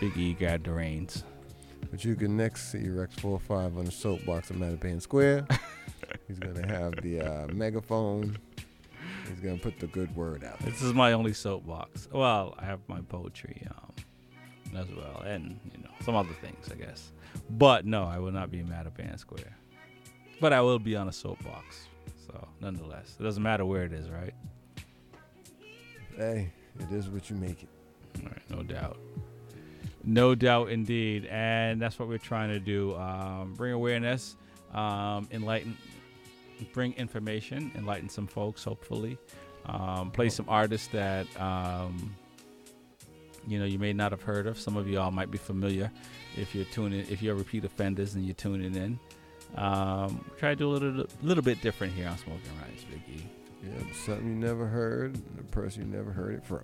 Big 0.00 0.16
E 0.16 0.32
grabbed 0.32 0.64
the 0.64 0.72
reins. 0.72 1.22
But 1.90 2.02
you 2.04 2.16
can 2.16 2.36
next 2.38 2.72
see 2.72 2.88
Rex 2.88 3.14
45 3.16 3.76
on 3.76 3.84
the 3.84 3.90
soapbox 3.90 4.50
at 4.50 4.56
Mattapan 4.56 5.02
Square. 5.02 5.46
He's 6.28 6.38
going 6.38 6.54
to 6.54 6.66
have 6.66 6.94
the 7.02 7.20
uh, 7.20 7.46
megaphone. 7.52 8.38
He's 9.28 9.40
going 9.40 9.58
to 9.58 9.62
put 9.62 9.78
the 9.78 9.86
good 9.88 10.14
word 10.16 10.44
out. 10.44 10.58
This 10.60 10.80
is 10.80 10.94
my 10.94 11.12
only 11.12 11.34
soapbox. 11.34 12.08
Well, 12.10 12.54
I 12.58 12.64
have 12.64 12.80
my 12.88 13.02
poetry 13.02 13.66
um, 13.70 14.78
as 14.78 14.88
well, 14.88 15.22
and 15.26 15.60
you 15.70 15.82
know 15.82 15.87
some 16.00 16.14
other 16.14 16.34
things, 16.40 16.68
I 16.70 16.76
guess. 16.76 17.12
But 17.50 17.86
no, 17.86 18.04
I 18.04 18.18
will 18.18 18.32
not 18.32 18.50
be 18.50 18.62
mad 18.62 18.86
at 18.86 18.96
Mattapan 18.96 19.18
Square. 19.18 19.56
But 20.40 20.52
I 20.52 20.60
will 20.60 20.78
be 20.78 20.96
on 20.96 21.08
a 21.08 21.12
soapbox. 21.12 21.88
So 22.26 22.48
nonetheless, 22.60 23.16
it 23.18 23.22
doesn't 23.22 23.42
matter 23.42 23.64
where 23.64 23.84
it 23.84 23.92
is, 23.92 24.08
right? 24.08 24.34
Hey, 26.16 26.52
it 26.78 26.90
is 26.92 27.08
what 27.08 27.30
you 27.30 27.36
make 27.36 27.62
it. 27.62 27.68
All 28.22 28.28
right, 28.28 28.50
no 28.50 28.62
doubt. 28.62 28.98
No 30.04 30.34
doubt 30.34 30.70
indeed. 30.70 31.26
And 31.26 31.80
that's 31.80 31.98
what 31.98 32.08
we're 32.08 32.18
trying 32.18 32.50
to 32.50 32.60
do. 32.60 32.96
Um, 32.96 33.54
bring 33.56 33.72
awareness, 33.72 34.36
um, 34.72 35.28
enlighten, 35.32 35.76
bring 36.72 36.92
information, 36.94 37.72
enlighten 37.76 38.08
some 38.08 38.26
folks, 38.26 38.64
hopefully. 38.64 39.18
Um, 39.66 40.10
play 40.10 40.28
some 40.28 40.46
artists 40.48 40.88
that, 40.88 41.26
um, 41.40 42.14
you 43.48 43.58
know, 43.58 43.64
you 43.64 43.78
may 43.78 43.92
not 43.92 44.12
have 44.12 44.22
heard 44.22 44.46
of. 44.46 44.58
Some 44.58 44.76
of 44.76 44.88
y'all 44.88 45.10
might 45.10 45.30
be 45.30 45.38
familiar 45.38 45.90
if 46.36 46.54
you're 46.54 46.66
tuning, 46.66 47.06
if 47.08 47.22
you're 47.22 47.34
repeat 47.34 47.64
offenders 47.64 48.14
and 48.14 48.24
you're 48.24 48.34
tuning 48.34 48.74
in. 48.74 48.98
Um, 49.56 50.24
try 50.38 50.50
to 50.50 50.56
do 50.56 50.68
a 50.68 50.72
little, 50.72 51.06
little 51.22 51.42
bit 51.42 51.62
different 51.62 51.94
here 51.94 52.08
on 52.08 52.18
Smoking 52.18 52.50
Rhymes, 52.60 52.84
Big 52.84 53.02
E. 53.08 53.26
Yeah, 53.62 53.70
something 54.04 54.28
you 54.28 54.34
never 54.34 54.66
heard, 54.66 55.16
the 55.36 55.42
person 55.44 55.90
you 55.90 55.96
never 55.96 56.12
heard 56.12 56.34
it 56.34 56.44
from. 56.44 56.62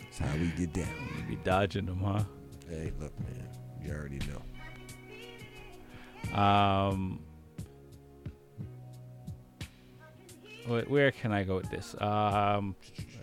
That's 0.00 0.18
how 0.18 0.36
we 0.38 0.48
get 0.56 0.72
down. 0.72 0.88
You 1.18 1.36
be 1.36 1.42
dodging 1.44 1.86
them, 1.86 2.00
huh? 2.02 2.24
Hey, 2.68 2.92
look, 2.98 3.12
man, 3.20 3.48
you 3.82 3.92
already 3.92 4.18
know. 4.26 4.42
Um, 6.38 7.20
wh- 10.66 10.90
where 10.90 11.10
can 11.12 11.32
I 11.32 11.44
go 11.44 11.56
with 11.56 11.70
this? 11.70 11.94
Um, 12.00 12.74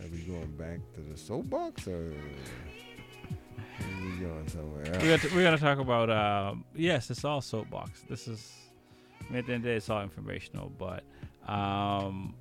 Are 0.02 0.10
we 0.12 0.20
going 0.20 0.56
back 0.58 0.80
to 0.96 1.02
the 1.02 1.18
soapbox 1.18 1.88
or 1.88 2.14
are 2.14 4.02
we 4.04 4.18
going 4.20 4.48
somewhere 4.48 4.86
else? 4.94 5.04
we're, 5.04 5.18
gonna, 5.18 5.36
we're 5.36 5.44
gonna 5.44 5.58
talk 5.58 5.80
about. 5.80 6.10
Um, 6.10 6.66
yes, 6.76 7.10
it's 7.10 7.24
all 7.26 7.42
soapbox. 7.42 8.02
This 8.10 8.28
is 8.28 8.54
I 9.22 9.24
mean, 9.32 9.40
at 9.40 9.46
the 9.48 9.54
end 9.54 9.62
of 9.62 9.64
the 9.64 9.70
day, 9.70 9.76
it's 9.76 9.90
all 9.90 10.02
informational. 10.02 10.72
But 10.78 11.04
um, 11.48 12.36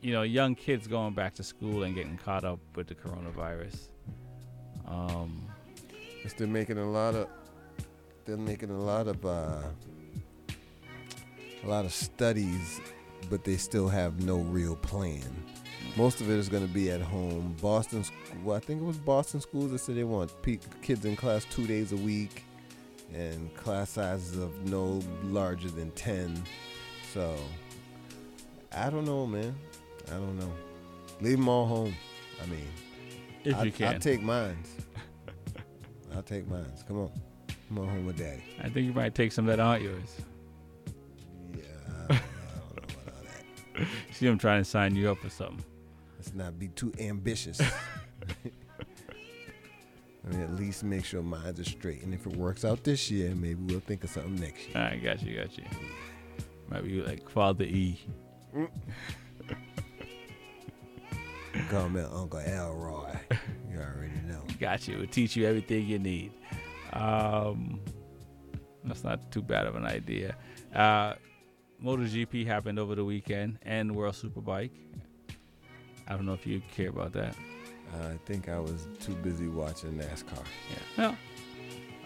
you 0.00 0.12
know, 0.12 0.22
young 0.22 0.54
kids 0.54 0.86
going 0.86 1.14
back 1.14 1.34
to 1.34 1.42
school 1.42 1.82
and 1.84 1.94
getting 1.94 2.16
caught 2.16 2.44
up 2.44 2.58
with 2.74 2.86
the 2.88 2.94
coronavirus. 2.94 3.88
Um, 4.86 5.46
Yes, 6.22 6.34
they're 6.34 6.46
making 6.46 6.76
a 6.76 6.90
lot 6.90 7.14
of 7.14 7.28
they're 8.26 8.36
making 8.36 8.68
a 8.70 8.78
lot 8.78 9.06
of 9.08 9.24
uh, 9.24 9.62
a 11.64 11.66
lot 11.66 11.86
of 11.86 11.92
studies, 11.94 12.80
but 13.28 13.44
they 13.44 13.56
still 13.56 13.88
have 13.88 14.22
no 14.24 14.38
real 14.38 14.76
plan. 14.76 15.44
Most 15.96 16.20
of 16.20 16.30
it 16.30 16.38
is 16.38 16.48
going 16.48 16.66
to 16.66 16.72
be 16.72 16.90
at 16.90 17.00
home. 17.00 17.56
Boston, 17.60 18.04
well, 18.44 18.56
I 18.56 18.60
think 18.60 18.80
it 18.80 18.84
was 18.84 18.96
Boston 18.96 19.40
schools 19.40 19.72
that 19.72 19.78
said 19.80 19.96
they 19.96 20.04
want 20.04 20.30
pe- 20.42 20.58
kids 20.82 21.04
in 21.04 21.16
class 21.16 21.44
two 21.46 21.66
days 21.66 21.92
a 21.92 21.96
week, 21.96 22.44
and 23.12 23.52
class 23.56 23.90
sizes 23.90 24.38
of 24.38 24.52
no 24.70 25.00
larger 25.24 25.68
than 25.68 25.90
ten. 25.92 26.40
So, 27.12 27.34
I 28.72 28.88
don't 28.88 29.04
know, 29.04 29.26
man. 29.26 29.54
I 30.08 30.12
don't 30.12 30.38
know. 30.38 30.52
Leave 31.20 31.38
them 31.38 31.48
all 31.48 31.66
home. 31.66 31.94
I 32.42 32.46
mean, 32.46 32.66
If 33.44 33.56
I, 33.56 33.64
you 33.64 33.72
can. 33.72 33.94
I'll 33.94 34.00
take 34.00 34.22
mines. 34.22 34.68
I'll 36.14 36.22
take 36.22 36.48
mines. 36.48 36.84
Come 36.86 36.98
on. 36.98 37.10
Come 37.68 37.78
on 37.78 37.88
home 37.88 38.06
with 38.06 38.18
daddy. 38.18 38.42
I 38.60 38.68
think 38.68 38.86
you 38.86 38.92
might 38.92 39.14
take 39.14 39.32
some 39.32 39.46
that 39.46 39.60
aren't 39.60 39.82
yours. 39.82 40.16
See, 44.12 44.26
I'm 44.26 44.38
trying 44.38 44.62
to 44.62 44.68
sign 44.68 44.94
you 44.94 45.10
up 45.10 45.18
for 45.18 45.30
something. 45.30 45.64
Let's 46.16 46.34
not 46.34 46.58
be 46.58 46.68
too 46.68 46.92
ambitious. 46.98 47.60
I 50.22 50.28
mean, 50.28 50.42
at 50.42 50.54
least 50.54 50.84
make 50.84 51.04
sure 51.04 51.22
mines 51.22 51.58
are 51.58 51.64
straight. 51.64 52.02
And 52.02 52.12
if 52.12 52.26
it 52.26 52.36
works 52.36 52.64
out 52.64 52.84
this 52.84 53.10
year, 53.10 53.34
maybe 53.34 53.62
we'll 53.62 53.80
think 53.80 54.04
of 54.04 54.10
something 54.10 54.36
next 54.36 54.68
year. 54.68 54.76
All 54.76 54.82
right, 54.82 55.02
got 55.02 55.22
you, 55.22 55.36
got 55.36 55.56
you. 55.56 55.64
Might 56.68 56.84
be 56.84 57.00
like 57.00 57.28
Father 57.28 57.64
E. 57.64 57.98
call 61.70 61.88
me 61.88 62.00
Uncle 62.02 62.38
Elroy. 62.40 63.16
You 63.70 63.78
already 63.78 64.20
know. 64.28 64.42
Got 64.58 64.86
you. 64.88 64.98
We'll 64.98 65.06
teach 65.06 65.36
you 65.36 65.46
everything 65.46 65.86
you 65.86 65.98
need. 65.98 66.32
Um, 66.92 67.80
that's 68.84 69.04
not 69.04 69.30
too 69.30 69.42
bad 69.42 69.66
of 69.66 69.74
an 69.76 69.86
idea. 69.86 70.36
Uh, 70.74 71.14
MotoGP 71.84 72.46
happened 72.46 72.78
over 72.78 72.94
the 72.94 73.04
weekend 73.04 73.58
and 73.62 73.94
World 73.94 74.14
Superbike. 74.14 74.70
I 76.06 76.12
don't 76.12 76.26
know 76.26 76.34
if 76.34 76.46
you 76.46 76.60
care 76.74 76.88
about 76.88 77.12
that. 77.12 77.34
I 78.02 78.18
think 78.26 78.48
I 78.48 78.58
was 78.58 78.86
too 79.00 79.14
busy 79.14 79.48
watching 79.48 79.92
NASCAR. 79.94 80.44
Yeah. 80.70 80.78
Well, 80.96 81.16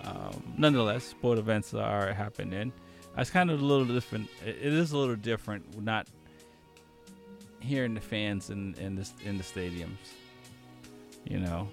um, 0.04 0.54
nonetheless, 0.56 1.04
sport 1.04 1.38
events 1.38 1.74
are 1.74 2.12
happening. 2.12 2.72
It's 3.16 3.30
kind 3.30 3.50
of 3.50 3.60
a 3.60 3.64
little 3.64 3.86
different. 3.86 4.28
It 4.44 4.56
it 4.60 4.72
is 4.72 4.92
a 4.92 4.98
little 4.98 5.16
different 5.16 5.82
not 5.82 6.08
hearing 7.60 7.94
the 7.94 8.00
fans 8.00 8.50
in 8.50 8.74
in 8.74 8.96
the 8.96 9.08
in 9.24 9.38
the 9.38 9.44
stadiums. 9.44 9.98
You 11.24 11.40
know, 11.40 11.68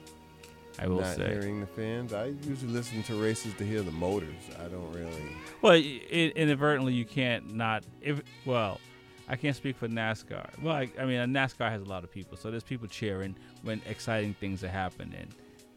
I 0.82 0.88
will 0.88 1.02
Not 1.02 1.16
say. 1.16 1.28
hearing 1.28 1.60
the 1.60 1.68
fans. 1.68 2.12
I 2.12 2.34
usually 2.44 2.74
listen 2.74 3.04
to 3.04 3.22
races 3.22 3.54
to 3.60 3.64
hear 3.64 3.84
the 3.84 3.92
motors. 3.92 4.34
I 4.60 4.68
don't 4.68 4.92
really. 4.92 5.36
Well, 5.62 5.74
i 5.74 6.02
i 6.12 6.34
inadvertently 6.36 6.94
you 6.94 7.06
can't 7.06 7.54
not 7.54 7.84
if 8.02 8.22
well, 8.46 8.82
I 9.30 9.36
can't 9.36 9.56
speak 9.56 9.78
for 9.78 9.88
NASCAR. 9.88 10.50
Well, 10.62 10.76
I, 10.76 10.90
I 11.00 11.06
mean 11.06 11.20
NASCAR 11.20 11.70
has 11.70 11.84
a 11.84 11.86
lot 11.86 12.04
of 12.04 12.12
people, 12.12 12.36
so 12.36 12.50
there's 12.50 12.64
people 12.64 12.88
cheering 12.88 13.36
when 13.62 13.80
exciting 13.88 14.34
things 14.34 14.64
are 14.64 14.70
happening. 14.70 15.28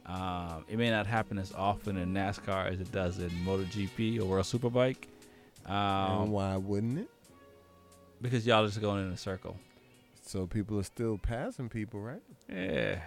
Um, 0.07 0.65
it 0.69 0.79
may 0.79 0.91
not 0.91 1.07
happen 1.07 1.39
as 1.39 1.53
often 1.53 1.99
in 1.99 2.15
NASCAR 2.15 2.73
as 2.73 2.81
it 2.81 2.91
does 2.91 3.19
in 3.19 3.31
MotoGP 3.45 4.21
or 4.21 4.25
World 4.25 4.47
Superbike. 4.47 5.05
Um, 5.67 6.23
and 6.23 6.33
why 6.33 6.57
wouldn't 6.57 6.99
it? 6.99 7.11
Because 8.23 8.47
y'all 8.47 8.65
are 8.65 8.67
just 8.67 8.81
going 8.81 9.07
in 9.07 9.13
a 9.13 9.17
circle. 9.19 9.57
So 10.27 10.47
people 10.47 10.79
are 10.79 10.85
still 10.85 11.19
passing 11.19 11.69
people, 11.69 12.01
right? 12.01 12.23
Yeah. 12.49 13.01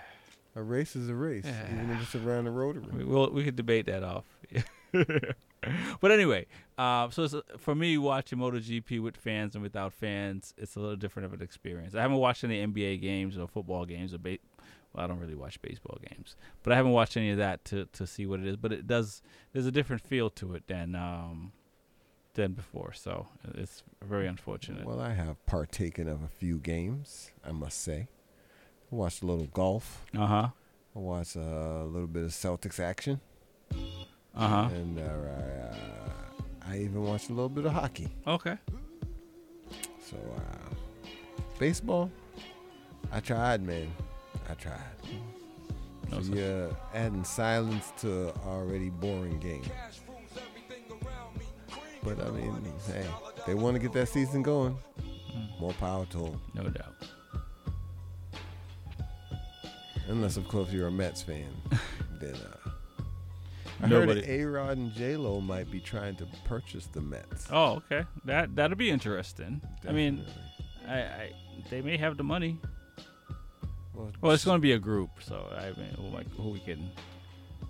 A 0.57 0.63
race 0.63 0.95
is 0.95 1.07
a 1.07 1.13
race, 1.13 1.45
even 1.71 1.91
if 1.91 2.01
it's 2.01 2.15
around 2.15 2.45
the 2.45 2.51
rotary. 2.51 2.83
We, 2.91 3.03
we'll, 3.03 3.29
we 3.29 3.43
could 3.43 3.55
debate 3.55 3.85
that 3.85 4.01
off. 4.01 4.25
but 6.01 6.11
anyway, 6.11 6.47
uh, 6.79 7.11
so 7.11 7.23
it's, 7.25 7.35
for 7.59 7.75
me, 7.75 7.99
watching 7.99 8.39
MotoGP 8.39 8.99
with 8.99 9.15
fans 9.15 9.53
and 9.53 9.61
without 9.61 9.93
fans, 9.93 10.55
it's 10.57 10.75
a 10.75 10.79
little 10.79 10.95
different 10.95 11.27
of 11.27 11.33
an 11.33 11.43
experience. 11.43 11.93
I 11.93 12.01
haven't 12.01 12.17
watched 12.17 12.43
any 12.43 12.65
NBA 12.65 13.01
games 13.01 13.37
or 13.37 13.47
football 13.47 13.85
games 13.85 14.15
or 14.15 14.17
ba- 14.17 14.39
well, 14.95 15.03
I 15.03 15.07
don't 15.07 15.19
really 15.19 15.35
watch 15.35 15.61
baseball 15.61 15.99
games, 16.09 16.35
but 16.63 16.73
I 16.73 16.75
haven't 16.75 16.93
watched 16.93 17.17
any 17.17 17.29
of 17.29 17.37
that 17.37 17.63
to, 17.65 17.85
to 17.93 18.07
see 18.07 18.25
what 18.25 18.39
it 18.39 18.47
is. 18.47 18.55
But 18.55 18.73
it 18.73 18.87
does. 18.87 19.21
There's 19.53 19.67
a 19.67 19.71
different 19.71 20.01
feel 20.01 20.31
to 20.31 20.55
it 20.55 20.65
than 20.65 20.95
um, 20.95 21.51
than 22.33 22.53
before. 22.53 22.93
So 22.93 23.27
it's 23.53 23.83
very 24.03 24.25
unfortunate. 24.25 24.87
Well, 24.87 25.01
I 25.01 25.13
have 25.13 25.45
partaken 25.45 26.07
of 26.07 26.23
a 26.23 26.27
few 26.27 26.57
games, 26.57 27.29
I 27.45 27.51
must 27.51 27.79
say. 27.79 28.07
I 28.91 28.95
watched 28.95 29.21
a 29.21 29.25
little 29.25 29.47
golf. 29.47 30.05
Uh 30.17 30.25
huh. 30.25 30.47
I 30.95 30.99
watched 30.99 31.35
a 31.35 31.83
little 31.85 32.07
bit 32.07 32.23
of 32.23 32.31
Celtics 32.31 32.79
action. 32.79 33.19
Uh 34.35 34.47
huh. 34.47 34.69
And 34.73 34.99
uh, 34.99 35.75
I 36.67 36.79
even 36.79 37.03
watched 37.03 37.29
a 37.29 37.33
little 37.33 37.49
bit 37.49 37.65
of 37.65 37.73
hockey. 37.73 38.09
Okay. 38.25 38.57
So, 40.01 40.15
uh, 40.15 40.73
baseball, 41.59 42.09
I 43.11 43.19
tried, 43.19 43.61
man. 43.61 43.87
I 44.49 44.53
tried. 44.53 44.79
No, 46.09 46.21
so 46.21 46.33
you're 46.33 46.69
adding 46.93 47.25
silence 47.25 47.91
to 47.97 48.33
already 48.45 48.89
boring 48.89 49.39
game. 49.39 49.63
But 52.03 52.25
I 52.25 52.29
mean, 52.31 52.73
hey, 52.87 53.05
they 53.45 53.53
want 53.53 53.75
to 53.75 53.79
get 53.79 53.91
that 53.93 54.07
season 54.07 54.41
going. 54.41 54.77
More 55.59 55.73
power 55.73 56.05
to 56.05 56.17
them. 56.17 56.41
No 56.53 56.63
doubt. 56.69 56.95
Unless, 60.07 60.37
of 60.37 60.47
course, 60.47 60.71
you're 60.71 60.87
a 60.87 60.91
Mets 60.91 61.21
fan. 61.21 61.45
then 62.19 62.35
uh, 62.35 62.69
I 63.83 63.87
Nobody- 63.87 64.21
heard 64.25 64.29
A 64.41 64.45
Rod 64.45 64.77
and 64.77 64.93
J 64.93 65.17
Lo 65.17 65.39
might 65.41 65.69
be 65.69 65.79
trying 65.79 66.15
to 66.17 66.27
purchase 66.45 66.85
the 66.87 67.01
Mets. 67.01 67.47
Oh, 67.51 67.75
okay. 67.91 68.03
That 68.25 68.55
that'll 68.55 68.77
be 68.77 68.89
interesting. 68.89 69.61
I 69.87 69.91
mean, 69.91 70.23
I, 70.87 70.99
I 71.01 71.31
they 71.69 71.81
may 71.81 71.97
have 71.97 72.17
the 72.17 72.23
money. 72.23 72.59
Well, 73.93 74.11
Well, 74.21 74.31
it's 74.31 74.45
going 74.45 74.57
to 74.57 74.61
be 74.61 74.73
a 74.73 74.79
group, 74.79 75.09
so 75.21 75.45
I 75.55 75.77
mean, 75.79 75.89
who, 75.97 76.07
like, 76.15 76.29
who 76.35 76.49
we 76.49 76.59
can? 76.59 76.89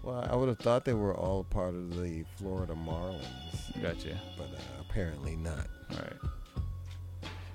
Well, 0.03 0.27
I 0.29 0.35
would 0.35 0.47
have 0.49 0.59
thought 0.59 0.85
they 0.85 0.93
were 0.93 1.15
all 1.15 1.43
part 1.43 1.73
of 1.73 2.01
the 2.01 2.23
Florida 2.37 2.73
Marlins. 2.73 3.81
Gotcha. 3.81 4.17
But 4.37 4.45
uh, 4.53 4.81
apparently 4.81 5.35
not. 5.35 5.67
All 5.91 5.97
right. 5.97 6.31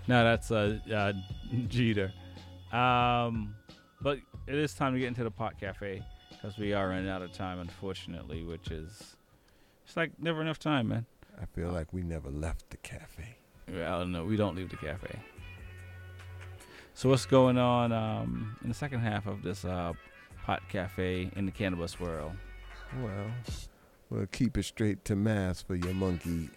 Now 0.08 0.24
that's 0.24 0.50
uh, 0.50 0.78
uh, 0.92 1.12
Jeter. 1.68 2.12
Um, 2.72 3.54
but 4.00 4.18
it 4.46 4.54
is 4.54 4.74
time 4.74 4.94
to 4.94 4.98
get 4.98 5.08
into 5.08 5.24
the 5.24 5.30
pot 5.30 5.58
cafe 5.58 6.02
because 6.30 6.58
we 6.58 6.72
are 6.72 6.88
running 6.88 7.08
out 7.08 7.22
of 7.22 7.32
time, 7.32 7.60
unfortunately. 7.60 8.42
Which 8.42 8.70
is, 8.70 9.16
it's 9.84 9.96
like 9.96 10.12
never 10.18 10.40
enough 10.40 10.58
time, 10.58 10.88
man. 10.88 11.06
I 11.40 11.46
feel 11.46 11.70
like 11.70 11.92
we 11.92 12.02
never 12.02 12.30
left 12.30 12.70
the 12.70 12.76
cafe. 12.78 13.36
Well, 13.72 14.06
no, 14.06 14.24
we 14.24 14.36
don't 14.36 14.56
leave 14.56 14.70
the 14.70 14.76
cafe. 14.76 15.18
So 16.94 17.08
what's 17.08 17.26
going 17.26 17.56
on 17.56 17.90
um, 17.90 18.56
in 18.62 18.68
the 18.68 18.74
second 18.74 19.00
half 19.00 19.26
of 19.26 19.42
this 19.42 19.64
uh, 19.64 19.92
pot 20.44 20.60
cafe 20.68 21.30
in 21.36 21.46
the 21.46 21.52
cannabis 21.52 21.98
world? 21.98 22.32
Well, 23.02 23.30
we'll 24.10 24.26
keep 24.26 24.58
it 24.58 24.64
straight 24.64 25.04
to 25.06 25.16
mass 25.16 25.62
for 25.62 25.74
your 25.74 25.94
monkey 25.94 26.50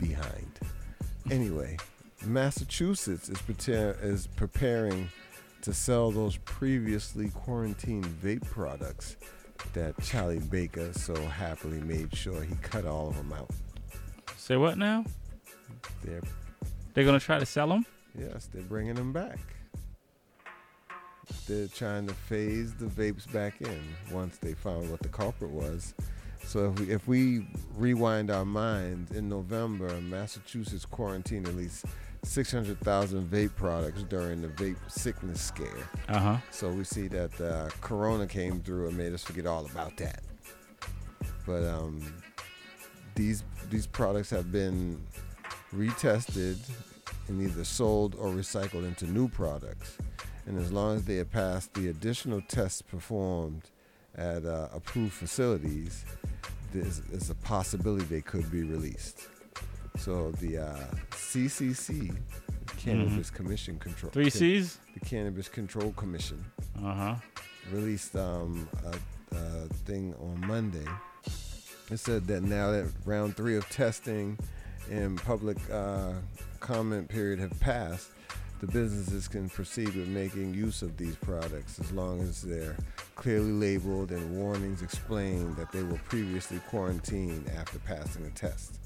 behind. 0.00 0.58
Anyway, 1.30 1.76
Massachusetts 2.24 3.28
is, 3.28 3.38
prepar- 3.38 4.02
is 4.02 4.26
preparing 4.28 5.08
to 5.66 5.74
sell 5.74 6.12
those 6.12 6.36
previously 6.44 7.28
quarantined 7.30 8.04
vape 8.22 8.48
products 8.48 9.16
that 9.72 10.00
Charlie 10.00 10.38
Baker 10.38 10.92
so 10.92 11.12
happily 11.26 11.80
made 11.80 12.14
sure 12.14 12.40
he 12.40 12.54
cut 12.62 12.86
all 12.86 13.08
of 13.08 13.16
them 13.16 13.32
out. 13.32 13.50
Say 14.36 14.56
what 14.56 14.78
now? 14.78 15.04
They're 16.04 16.22
They're 16.94 17.04
gonna 17.04 17.18
try 17.18 17.40
to 17.40 17.46
sell 17.46 17.66
them? 17.66 17.84
Yes, 18.16 18.48
they're 18.54 18.62
bringing 18.62 18.94
them 18.94 19.12
back. 19.12 19.40
They're 21.48 21.66
trying 21.66 22.06
to 22.06 22.14
phase 22.14 22.72
the 22.74 22.86
vapes 22.86 23.30
back 23.32 23.60
in 23.60 23.82
once 24.12 24.38
they 24.38 24.54
found 24.54 24.88
what 24.88 25.00
the 25.00 25.08
culprit 25.08 25.50
was. 25.50 25.94
So 26.44 26.70
if 26.70 26.78
we, 26.78 26.90
if 26.92 27.08
we 27.08 27.48
rewind 27.76 28.30
our 28.30 28.44
minds, 28.44 29.10
in 29.10 29.28
November, 29.28 30.00
Massachusetts 30.00 30.84
quarantined 30.84 31.48
at 31.48 31.56
least 31.56 31.86
600,000 32.26 33.30
vape 33.30 33.54
products 33.56 34.02
during 34.02 34.42
the 34.42 34.48
vape 34.48 34.76
sickness 34.88 35.40
scare. 35.40 35.88
Uh-huh. 36.08 36.36
So 36.50 36.70
we 36.70 36.84
see 36.84 37.08
that 37.08 37.40
uh, 37.40 37.70
Corona 37.80 38.26
came 38.26 38.60
through 38.60 38.88
and 38.88 38.96
made 38.96 39.12
us 39.12 39.22
forget 39.22 39.46
all 39.46 39.64
about 39.66 39.96
that. 39.98 40.20
But 41.46 41.64
um, 41.64 42.02
these 43.14 43.44
these 43.70 43.86
products 43.86 44.30
have 44.30 44.52
been 44.52 45.00
retested 45.74 46.58
and 47.28 47.42
either 47.42 47.64
sold 47.64 48.14
or 48.16 48.30
recycled 48.30 48.86
into 48.86 49.06
new 49.06 49.28
products. 49.28 49.96
And 50.46 50.58
as 50.58 50.70
long 50.70 50.96
as 50.96 51.04
they 51.04 51.16
have 51.16 51.30
passed 51.30 51.74
the 51.74 51.88
additional 51.88 52.40
tests 52.42 52.82
performed 52.82 53.62
at 54.16 54.44
uh, 54.44 54.68
approved 54.72 55.12
facilities, 55.12 56.04
there's, 56.72 57.00
there's 57.00 57.30
a 57.30 57.34
possibility 57.34 58.04
they 58.04 58.20
could 58.20 58.50
be 58.50 58.62
released. 58.62 59.28
So 59.98 60.30
the 60.32 60.58
uh, 60.58 60.76
CCC, 61.10 62.16
Cannabis 62.78 63.30
Commission 63.30 63.78
Control, 63.78 64.10
Three 64.12 64.30
Cs? 64.30 64.78
the 64.94 65.00
Cannabis 65.00 65.48
Control 65.48 65.92
Commission, 65.92 66.44
Uh-huh. 66.82 67.16
released 67.72 68.14
um, 68.16 68.68
a, 68.84 69.36
a 69.36 69.40
thing 69.86 70.14
on 70.20 70.46
Monday. 70.46 70.86
It 71.90 71.98
said 71.98 72.26
that 72.28 72.42
now 72.42 72.70
that 72.72 72.86
round 73.04 73.36
three 73.36 73.56
of 73.56 73.68
testing 73.68 74.38
and 74.90 75.20
public 75.22 75.56
uh, 75.72 76.12
comment 76.60 77.08
period 77.08 77.38
have 77.38 77.58
passed, 77.60 78.10
the 78.60 78.66
businesses 78.66 79.28
can 79.28 79.48
proceed 79.48 79.94
with 79.94 80.08
making 80.08 80.54
use 80.54 80.82
of 80.82 80.96
these 80.96 81.16
products 81.16 81.78
as 81.78 81.92
long 81.92 82.20
as 82.22 82.42
they're 82.42 82.76
clearly 83.14 83.52
labeled 83.52 84.10
and 84.12 84.36
warnings 84.36 84.82
explain 84.82 85.54
that 85.56 85.70
they 85.72 85.82
were 85.82 86.00
previously 86.08 86.58
quarantined 86.68 87.48
after 87.56 87.78
passing 87.80 88.24
a 88.26 88.30
test. 88.30 88.78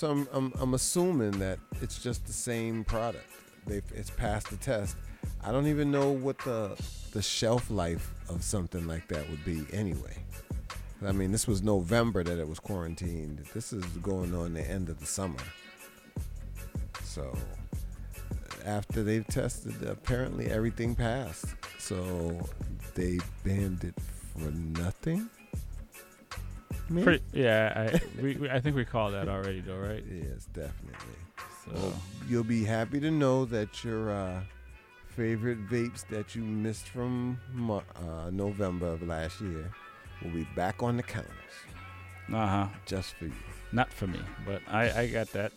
So 0.00 0.10
I'm, 0.10 0.26
I'm, 0.32 0.52
I'm 0.58 0.72
assuming 0.72 1.32
that 1.40 1.58
it's 1.82 2.02
just 2.02 2.26
the 2.26 2.32
same 2.32 2.84
product. 2.84 3.30
They've, 3.66 3.84
it's 3.94 4.08
passed 4.08 4.48
the 4.48 4.56
test. 4.56 4.96
I 5.44 5.52
don't 5.52 5.66
even 5.66 5.90
know 5.90 6.10
what 6.10 6.38
the 6.38 6.74
the 7.12 7.20
shelf 7.20 7.70
life 7.70 8.14
of 8.30 8.42
something 8.42 8.86
like 8.86 9.08
that 9.08 9.28
would 9.28 9.44
be 9.44 9.66
anyway. 9.74 10.16
I 11.06 11.12
mean, 11.12 11.32
this 11.32 11.46
was 11.46 11.62
November 11.62 12.24
that 12.24 12.38
it 12.38 12.48
was 12.48 12.58
quarantined. 12.58 13.44
This 13.52 13.74
is 13.74 13.84
going 13.98 14.34
on 14.34 14.54
the 14.54 14.62
end 14.62 14.88
of 14.88 14.98
the 15.00 15.04
summer. 15.04 15.36
So 17.04 17.36
after 18.64 19.02
they've 19.02 19.26
tested, 19.26 19.82
apparently 19.82 20.46
everything 20.46 20.94
passed. 20.94 21.44
So 21.78 22.40
they 22.94 23.18
banned 23.44 23.84
it 23.84 23.96
for 24.32 24.50
nothing. 24.50 25.28
Maybe? 26.90 27.04
Pretty, 27.04 27.24
yeah, 27.32 27.72
I 27.94 28.20
we, 28.20 28.34
we, 28.36 28.50
I 28.50 28.60
think 28.60 28.74
we 28.76 28.84
called 28.84 29.14
that 29.14 29.28
already, 29.28 29.60
though, 29.60 29.78
right? 29.78 30.02
Yes, 30.10 30.46
definitely. 30.52 31.16
So 31.64 31.70
Well, 31.72 31.92
you'll 32.28 32.42
be 32.44 32.64
happy 32.64 32.98
to 33.00 33.10
know 33.10 33.44
that 33.46 33.84
your 33.84 34.10
uh, 34.10 34.40
favorite 35.16 35.68
vapes 35.68 36.04
that 36.08 36.34
you 36.34 36.42
missed 36.42 36.88
from 36.88 37.38
uh, 37.70 38.30
November 38.32 38.88
of 38.88 39.02
last 39.06 39.40
year 39.40 39.70
will 40.22 40.30
be 40.32 40.46
back 40.56 40.82
on 40.82 40.96
the 40.96 41.02
counters 41.02 41.30
Uh 42.32 42.46
huh. 42.46 42.66
just 42.86 43.14
for 43.14 43.26
you. 43.26 43.32
Not 43.72 43.92
for 43.92 44.08
me, 44.08 44.18
but 44.44 44.60
I 44.68 45.02
I 45.02 45.06
got 45.06 45.28
that. 45.32 45.52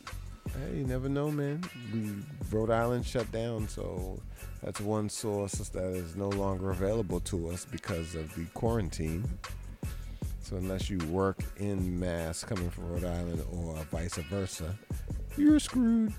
Hey, 0.56 0.78
you 0.78 0.84
never 0.86 1.10
know, 1.10 1.32
man. 1.32 1.64
We 1.92 2.12
Rhode 2.52 2.70
Island 2.70 3.06
shut 3.08 3.32
down, 3.32 3.68
so 3.68 4.20
that's 4.62 4.80
one 4.80 5.10
source 5.10 5.54
that 5.70 5.84
is 5.96 6.16
no 6.16 6.30
longer 6.30 6.70
available 6.70 7.22
to 7.22 7.50
us 7.50 7.66
because 7.66 8.14
of 8.14 8.34
the 8.36 8.46
quarantine. 8.54 9.24
So 10.44 10.58
unless 10.58 10.90
you 10.90 10.98
work 11.08 11.40
in 11.56 11.98
mass 11.98 12.44
coming 12.44 12.70
from 12.70 12.90
Rhode 12.90 13.06
Island 13.06 13.42
or 13.50 13.76
vice 13.90 14.16
versa, 14.16 14.76
you're 15.38 15.58
screwed. 15.58 16.14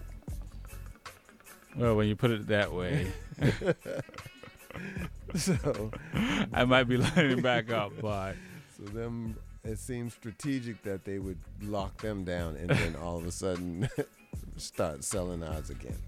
Well, 1.77 1.95
when 1.95 2.09
you 2.09 2.17
put 2.17 2.31
it 2.31 2.47
that 2.47 2.73
way, 2.73 3.13
so 5.35 5.91
I 6.55 6.65
might 6.65 6.85
be 6.85 6.97
lining 6.97 7.43
back 7.43 7.71
up, 7.71 7.93
but 8.01 8.37
So 8.79 8.85
them, 8.85 9.37
it 9.63 9.79
seems 9.79 10.15
strategic 10.15 10.83
that 10.85 11.05
they 11.05 11.19
would 11.19 11.39
lock 11.61 11.99
them 11.99 12.25
down 12.25 12.57
and 12.57 12.71
then 12.71 12.97
all 12.97 13.19
of 13.19 13.27
a 13.27 13.33
sudden 13.33 13.91
start 14.57 15.05
selling 15.05 15.43
odds 15.43 15.69
again. 15.69 15.99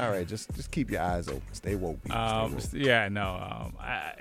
All 0.00 0.10
right, 0.10 0.26
just 0.26 0.54
just 0.54 0.70
keep 0.70 0.90
your 0.90 1.02
eyes 1.02 1.28
open. 1.28 1.42
Stay 1.52 1.74
woke. 1.74 2.02
people. 2.02 2.16
Stay 2.16 2.26
um, 2.26 2.54
woke. 2.54 2.62
yeah, 2.72 3.08
no, 3.08 3.34
um, 3.34 3.74
I, 3.78 4.12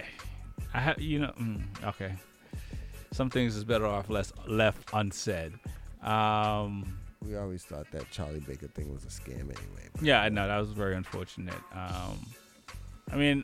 I 0.74 0.80
have, 0.82 1.00
you 1.02 1.20
know, 1.20 1.32
mm, 1.40 1.64
okay. 1.86 2.14
Some 3.18 3.32
things 3.32 3.56
is 3.56 3.64
better 3.64 3.88
off 3.88 4.12
less 4.12 4.32
left 4.46 4.92
unsaid. 4.94 5.54
Um, 6.04 7.00
we 7.26 7.36
always 7.36 7.64
thought 7.64 7.88
that 7.92 8.12
Charlie 8.12 8.42
Baker 8.42 8.68
thing 8.68 8.94
was 8.94 9.06
a 9.06 9.08
scam 9.08 9.40
anyway. 9.40 9.90
yeah, 10.04 10.22
I 10.22 10.30
know 10.30 10.48
that 10.48 10.60
was 10.60 10.70
very 10.70 10.96
unfortunate. 10.96 11.56
Um, 11.74 12.20
I 13.12 13.16
mean, 13.16 13.44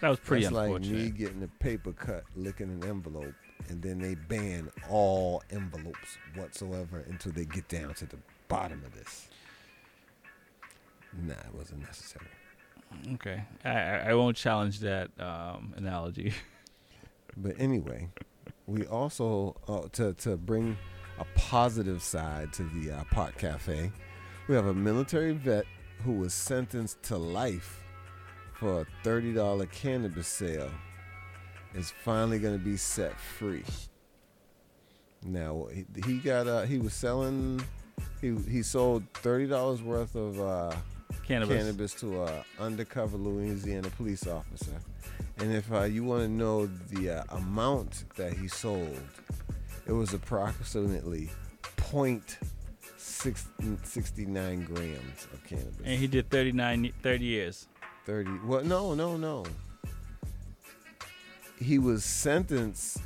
that 0.00 0.10
was 0.10 0.20
pretty 0.20 0.44
That's 0.44 0.54
like 0.54 0.80
me 0.82 1.10
getting 1.10 1.42
a 1.42 1.48
paper 1.60 1.90
cut, 1.90 2.22
licking 2.36 2.68
an 2.68 2.88
envelope, 2.88 3.34
and 3.68 3.82
then 3.82 3.98
they 3.98 4.14
ban 4.14 4.70
all 4.88 5.42
envelopes 5.50 6.16
whatsoever 6.36 7.02
until 7.08 7.32
they 7.32 7.46
get 7.46 7.66
down 7.66 7.94
to 7.94 8.06
the 8.06 8.18
bottom 8.46 8.80
of 8.86 8.94
this. 8.94 9.26
Nah, 11.20 11.32
it 11.32 11.52
wasn't 11.52 11.80
necessary. 11.80 12.26
Okay, 13.14 13.42
I, 13.64 13.70
I 13.70 13.96
I 14.10 14.14
won't 14.14 14.36
challenge 14.36 14.78
that 14.78 15.10
um, 15.18 15.74
analogy. 15.76 16.32
But 17.34 17.54
anyway, 17.58 18.10
we 18.66 18.86
also 18.86 19.56
uh, 19.68 19.88
to 19.92 20.14
to 20.14 20.36
bring 20.36 20.76
a 21.18 21.24
positive 21.36 22.02
side 22.02 22.52
to 22.54 22.62
the 22.64 22.92
uh, 22.92 23.04
pot 23.10 23.36
cafe. 23.36 23.92
We 24.48 24.54
have 24.54 24.66
a 24.66 24.74
military 24.74 25.32
vet 25.32 25.64
who 26.04 26.12
was 26.12 26.34
sentenced 26.34 27.02
to 27.04 27.16
life 27.16 27.84
for 28.54 28.82
a 28.82 28.86
thirty 29.02 29.32
dollar 29.32 29.66
cannabis 29.66 30.28
sale. 30.28 30.70
Is 31.74 31.90
finally 31.90 32.38
going 32.38 32.58
to 32.58 32.62
be 32.62 32.76
set 32.76 33.18
free. 33.18 33.64
Now 35.22 35.68
he, 35.72 35.86
he 36.04 36.18
got 36.18 36.46
uh, 36.46 36.62
he 36.62 36.78
was 36.78 36.92
selling 36.92 37.64
he 38.20 38.36
he 38.48 38.62
sold 38.62 39.04
thirty 39.14 39.46
dollars 39.46 39.82
worth 39.82 40.14
of 40.14 40.40
uh, 40.40 40.72
Cannabis. 41.26 41.56
cannabis 41.56 41.94
to 41.94 42.22
a 42.22 42.44
undercover 42.60 43.16
Louisiana 43.16 43.88
police 43.90 44.26
officer. 44.26 44.76
And 45.38 45.52
if 45.52 45.70
uh, 45.72 45.84
you 45.84 46.04
want 46.04 46.22
to 46.22 46.28
know 46.28 46.66
the 46.90 47.10
uh, 47.10 47.24
amount 47.36 48.04
that 48.16 48.32
he 48.34 48.48
sold, 48.48 49.00
it 49.86 49.92
was 49.92 50.12
approximately 50.14 51.30
0.69 51.76 54.66
grams 54.66 55.26
of 55.32 55.44
cannabis. 55.44 55.74
and 55.84 55.98
he 55.98 56.06
did 56.06 56.30
39, 56.30 56.92
30 57.02 57.24
years. 57.24 57.66
30. 58.06 58.30
Well, 58.44 58.64
no, 58.64 58.94
no, 58.94 59.16
no. 59.16 59.44
He 61.58 61.78
was 61.78 62.04
sentenced 62.04 62.98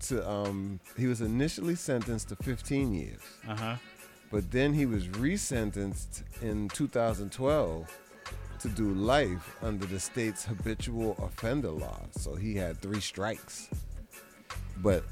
to, 0.00 0.28
um, 0.28 0.80
he 0.96 1.06
was 1.06 1.20
initially 1.20 1.76
sentenced 1.76 2.28
to 2.30 2.36
15 2.36 2.92
years. 2.92 3.20
Uh 3.48 3.56
huh. 3.56 3.76
But 4.34 4.50
then 4.50 4.74
he 4.74 4.84
was 4.84 5.06
resentenced 5.06 6.24
in 6.42 6.68
2012 6.70 7.98
to 8.58 8.68
do 8.68 8.92
life 8.92 9.56
under 9.62 9.86
the 9.86 10.00
state's 10.00 10.44
habitual 10.44 11.16
offender 11.22 11.70
law. 11.70 12.00
So 12.10 12.34
he 12.34 12.56
had 12.56 12.82
three 12.82 12.98
strikes. 12.98 13.70
But 14.78 15.04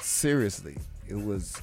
seriously, 0.00 0.76
it 1.06 1.14
was 1.14 1.62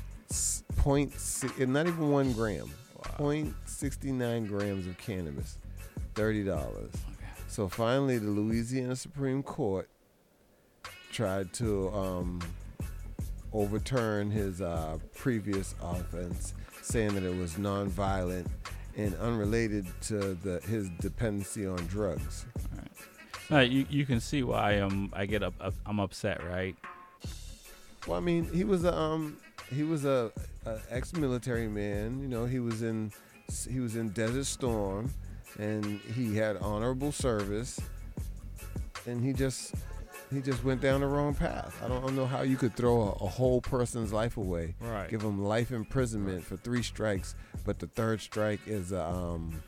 point 0.77 1.14
eh, 1.60 1.65
not 1.65 1.88
even 1.88 2.10
one 2.11 2.31
gram, 2.31 2.72
point 3.18 3.53
sixty 3.65 4.14
nine 4.14 4.45
grams 4.45 4.88
of 4.88 4.98
cannabis, 4.98 5.57
thirty 6.15 6.45
dollars. 6.45 6.94
So 7.49 7.68
finally, 7.68 8.19
the 8.19 8.30
Louisiana 8.30 8.95
Supreme 8.95 9.44
Court 9.44 9.90
tried 11.11 11.52
to 11.56 11.90
um, 11.90 12.40
overturn 13.53 14.31
his 14.31 14.61
uh, 14.61 14.97
previous 15.15 15.75
offense, 15.81 16.53
saying 16.81 17.13
that 17.13 17.23
it 17.23 17.35
was 17.35 17.53
nonviolent 17.53 18.47
and 18.97 19.15
unrelated 19.15 19.85
to 20.01 20.35
the 20.35 20.59
his 20.67 20.89
dependency 20.99 21.65
on 21.65 21.77
drugs. 21.88 22.45
No, 23.49 23.59
you 23.59 23.85
you 23.89 24.05
can 24.05 24.19
see 24.19 24.43
why 24.43 24.73
I'm 24.73 25.11
I 25.13 25.25
get 25.25 25.43
up, 25.43 25.53
up 25.59 25.73
I'm 25.85 25.99
upset, 25.99 26.43
right? 26.49 26.75
Well, 28.07 28.17
I 28.17 28.21
mean, 28.21 28.49
he 28.53 28.63
was 28.63 28.84
a 28.84 28.95
um, 28.95 29.38
he 29.71 29.84
was 29.84 30.05
a, 30.05 30.31
a 30.65 30.80
ex-military 30.89 31.67
man. 31.67 32.19
You 32.21 32.27
know, 32.27 32.45
he 32.45 32.59
was 32.59 32.81
in 32.81 33.11
he 33.69 33.80
was 33.80 33.95
in 33.95 34.09
Desert 34.09 34.45
Storm, 34.45 35.13
and 35.59 35.99
he 36.15 36.35
had 36.35 36.57
honorable 36.57 37.11
service, 37.11 37.80
and 39.05 39.23
he 39.23 39.34
just 39.34 39.73
he 40.34 40.41
just 40.41 40.64
went 40.64 40.81
down 40.81 41.01
the 41.01 41.07
wrong 41.07 41.34
path. 41.34 41.80
I 41.84 41.88
don't 41.88 42.15
know 42.15 42.26
how 42.26 42.41
you 42.41 42.57
could 42.57 42.76
throw 42.76 43.01
a, 43.01 43.26
a 43.26 43.27
whole 43.27 43.61
person's 43.61 44.11
life 44.14 44.38
away, 44.38 44.76
Right. 44.80 45.10
Give 45.10 45.22
him 45.22 45.43
life 45.43 45.72
imprisonment 45.72 46.43
for 46.43 46.57
three 46.57 46.84
strikes, 46.84 47.35
but 47.65 47.80
the 47.80 47.88
third 47.88 48.22
strike 48.22 48.60
is 48.68 48.93
um 48.93 49.61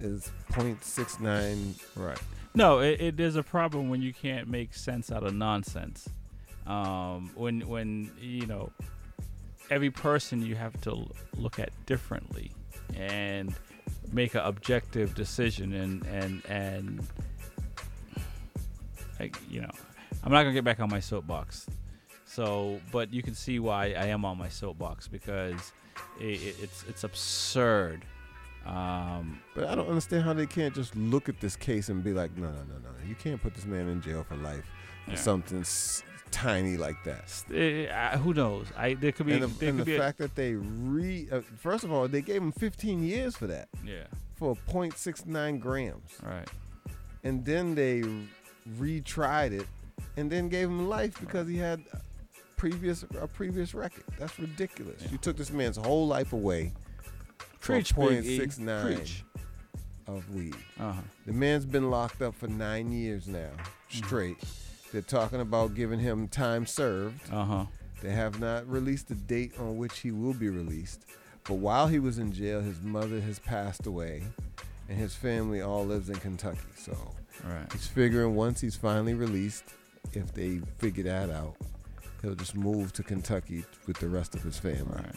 is 0.00 0.30
.69. 0.52 1.80
Right. 1.96 2.18
No, 2.54 2.80
it, 2.80 3.00
it 3.00 3.16
there's 3.16 3.36
a 3.36 3.42
problem 3.42 3.88
when 3.88 4.02
you 4.02 4.12
can't 4.12 4.48
make 4.48 4.74
sense 4.74 5.10
out 5.12 5.24
of 5.24 5.34
nonsense. 5.34 6.08
Um, 6.66 7.30
when 7.34 7.60
when 7.62 8.10
you 8.20 8.46
know 8.46 8.70
every 9.70 9.90
person 9.90 10.42
you 10.42 10.54
have 10.54 10.78
to 10.82 11.06
look 11.36 11.58
at 11.58 11.70
differently 11.86 12.52
and 12.96 13.54
make 14.12 14.34
an 14.34 14.40
objective 14.40 15.14
decision 15.14 15.72
and 15.74 16.04
and 16.06 16.44
and 16.46 17.06
like 19.20 19.36
you 19.50 19.60
know 19.60 19.70
I'm 20.24 20.32
not 20.32 20.42
gonna 20.42 20.52
get 20.54 20.64
back 20.64 20.80
on 20.80 20.88
my 20.90 21.00
soapbox. 21.00 21.66
So, 22.24 22.78
but 22.92 23.12
you 23.12 23.22
can 23.22 23.34
see 23.34 23.58
why 23.58 23.86
I 23.94 24.06
am 24.06 24.24
on 24.26 24.36
my 24.36 24.48
soapbox 24.50 25.08
because 25.08 25.72
it, 26.20 26.24
it, 26.42 26.56
it's 26.62 26.84
it's 26.88 27.04
absurd. 27.04 28.04
Um, 28.66 29.40
But 29.54 29.64
I 29.68 29.74
don't 29.74 29.88
understand 29.88 30.24
how 30.24 30.34
they 30.34 30.46
can't 30.46 30.74
just 30.74 30.94
look 30.94 31.28
at 31.30 31.40
this 31.40 31.56
case 31.56 31.88
and 31.88 32.04
be 32.04 32.12
like, 32.12 32.36
no, 32.36 32.48
no, 32.50 32.58
no, 32.68 32.74
no. 32.82 32.90
You 33.08 33.14
can't 33.14 33.40
put 33.42 33.54
this 33.54 33.64
man 33.64 33.88
in 33.88 34.02
jail 34.02 34.24
for 34.28 34.36
life 34.36 34.64
for 35.06 35.12
Yeah. 35.12 35.16
something 35.16 35.60
s- 35.60 36.02
tiny 36.30 36.76
like 36.76 37.02
that. 37.04 37.32
eh, 37.54 37.86
uh, 37.86 38.18
who 38.18 38.34
knows? 38.34 38.66
I 38.76 38.92
there 38.94 39.12
could 39.12 39.24
be 39.26 39.32
and 39.32 39.44
the, 39.44 39.66
and 39.68 39.80
the 39.80 39.84
be 39.86 39.94
a- 39.94 39.98
fact 39.98 40.18
that 40.18 40.34
they 40.34 40.54
re 40.54 41.28
uh, 41.32 41.40
first 41.56 41.82
of 41.84 41.90
all 41.92 42.06
they 42.08 42.20
gave 42.20 42.42
him 42.42 42.52
15 42.52 43.02
years 43.02 43.36
for 43.36 43.46
that. 43.46 43.68
Yeah. 43.82 44.04
For 44.34 44.54
0.69 44.68 45.58
grams. 45.60 46.18
Right. 46.22 46.48
And 47.24 47.44
then 47.46 47.74
they 47.74 48.02
retried 48.78 49.52
it, 49.52 49.66
and 50.16 50.30
then 50.30 50.48
gave 50.48 50.68
him 50.68 50.88
life 50.88 51.18
because 51.20 51.48
he 51.48 51.56
had 51.56 51.82
previous 52.56 53.04
a 53.20 53.26
previous 53.26 53.74
record. 53.74 54.04
That's 54.18 54.38
ridiculous. 54.38 55.02
You 55.10 55.18
took 55.18 55.36
this 55.36 55.50
man's 55.50 55.76
whole 55.76 56.06
life 56.06 56.32
away. 56.32 56.72
Preach, 57.60 57.94
Big 57.96 58.24
E. 58.24 58.38
0.69 58.38 58.82
Preach. 58.96 59.24
of 60.06 60.28
weed. 60.34 60.54
Uh-huh. 60.80 61.00
The 61.26 61.32
man's 61.32 61.66
been 61.66 61.90
locked 61.90 62.22
up 62.22 62.34
for 62.34 62.46
nine 62.48 62.92
years 62.92 63.26
now, 63.28 63.50
Mm-hmm. 63.90 64.06
straight. 64.06 64.36
They're 64.92 65.02
talking 65.02 65.40
about 65.40 65.74
giving 65.74 65.98
him 65.98 66.28
time 66.28 66.66
served. 66.66 67.20
Uh 67.32 67.44
huh. 67.44 67.64
They 68.02 68.10
have 68.10 68.38
not 68.38 68.66
released 68.68 69.08
the 69.08 69.14
date 69.16 69.52
on 69.58 69.76
which 69.76 69.98
he 70.00 70.10
will 70.12 70.34
be 70.34 70.48
released. 70.48 71.04
But 71.44 71.54
while 71.54 71.88
he 71.88 71.98
was 71.98 72.18
in 72.18 72.32
jail, 72.32 72.60
his 72.60 72.80
mother 72.80 73.20
has 73.20 73.38
passed 73.38 73.86
away, 73.86 74.22
and 74.88 74.98
his 74.98 75.14
family 75.14 75.60
all 75.62 75.84
lives 75.84 76.08
in 76.10 76.16
Kentucky. 76.16 76.60
So 76.76 76.96
Right. 77.44 77.72
he's 77.72 77.86
figuring 77.86 78.34
once 78.34 78.60
he's 78.60 78.76
finally 78.76 79.14
released, 79.14 79.64
if 80.12 80.32
they 80.34 80.60
figure 80.78 81.04
that 81.04 81.30
out, 81.30 81.54
he'll 82.22 82.34
just 82.34 82.54
move 82.56 82.92
to 82.94 83.02
Kentucky 83.02 83.64
with 83.86 83.98
the 83.98 84.08
rest 84.08 84.34
of 84.34 84.42
his 84.42 84.58
family. 84.58 84.84
Right. 84.94 85.14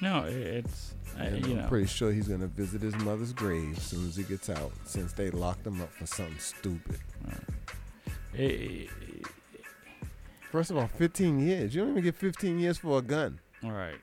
No, 0.00 0.24
it's 0.24 0.94
I, 1.18 1.28
you 1.28 1.36
I'm 1.44 1.56
know. 1.56 1.66
pretty 1.68 1.86
sure 1.86 2.10
he's 2.12 2.28
gonna 2.28 2.46
visit 2.48 2.82
his 2.82 2.96
mother's 2.96 3.32
grave 3.32 3.76
as 3.76 3.82
soon 3.84 4.06
as 4.08 4.16
he 4.16 4.22
gets 4.24 4.50
out, 4.50 4.72
since 4.84 5.12
they 5.12 5.30
locked 5.30 5.66
him 5.66 5.80
up 5.80 5.92
for 5.92 6.06
something 6.06 6.38
stupid. 6.38 6.98
It, 8.34 8.90
First 10.50 10.70
of 10.70 10.76
all, 10.76 10.86
15 10.86 11.40
years. 11.40 11.74
You 11.74 11.80
don't 11.82 11.90
even 11.90 12.04
get 12.04 12.14
15 12.14 12.58
years 12.60 12.78
for 12.78 12.98
a 12.98 13.02
gun. 13.02 13.40
all 13.64 13.72
right. 13.72 13.98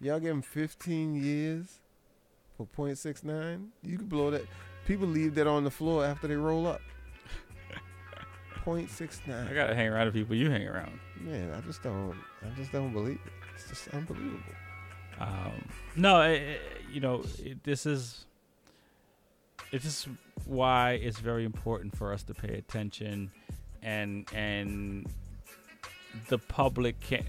Y'all 0.00 0.18
give 0.20 0.30
him 0.30 0.42
15 0.42 1.14
years 1.14 1.78
for 2.56 2.66
.69. 2.76 3.68
You 3.82 3.96
could 3.98 4.08
blow 4.08 4.30
that. 4.32 4.42
People 4.84 5.06
leave 5.06 5.34
that 5.36 5.46
on 5.46 5.64
the 5.64 5.70
floor 5.70 6.04
after 6.04 6.26
they 6.28 6.34
roll 6.36 6.66
up. 6.66 6.80
0.69. 8.66 9.48
I 9.48 9.54
gotta 9.54 9.74
hang 9.74 9.88
around 9.88 10.06
the 10.06 10.12
people 10.12 10.34
you 10.34 10.50
hang 10.50 10.66
around. 10.66 10.98
Man, 11.20 11.52
I 11.52 11.60
just 11.60 11.82
don't. 11.82 12.16
I 12.42 12.48
just 12.56 12.72
don't 12.72 12.92
believe 12.92 13.20
it. 13.24 13.32
It's 13.54 13.68
just 13.68 13.88
unbelievable. 13.94 14.40
Um, 15.20 15.68
no, 15.94 16.20
eh, 16.20 16.34
eh, 16.34 16.56
you 16.92 17.00
know, 17.00 17.22
it, 17.38 17.62
this 17.62 17.86
is 17.86 18.26
this 19.70 19.84
is 19.84 20.08
why 20.46 20.92
it's 20.92 21.18
very 21.18 21.44
important 21.44 21.96
for 21.96 22.12
us 22.12 22.24
to 22.24 22.34
pay 22.34 22.54
attention, 22.58 23.30
and 23.82 24.26
and 24.34 25.06
the 26.28 26.38
public 26.38 26.98
can. 27.00 27.24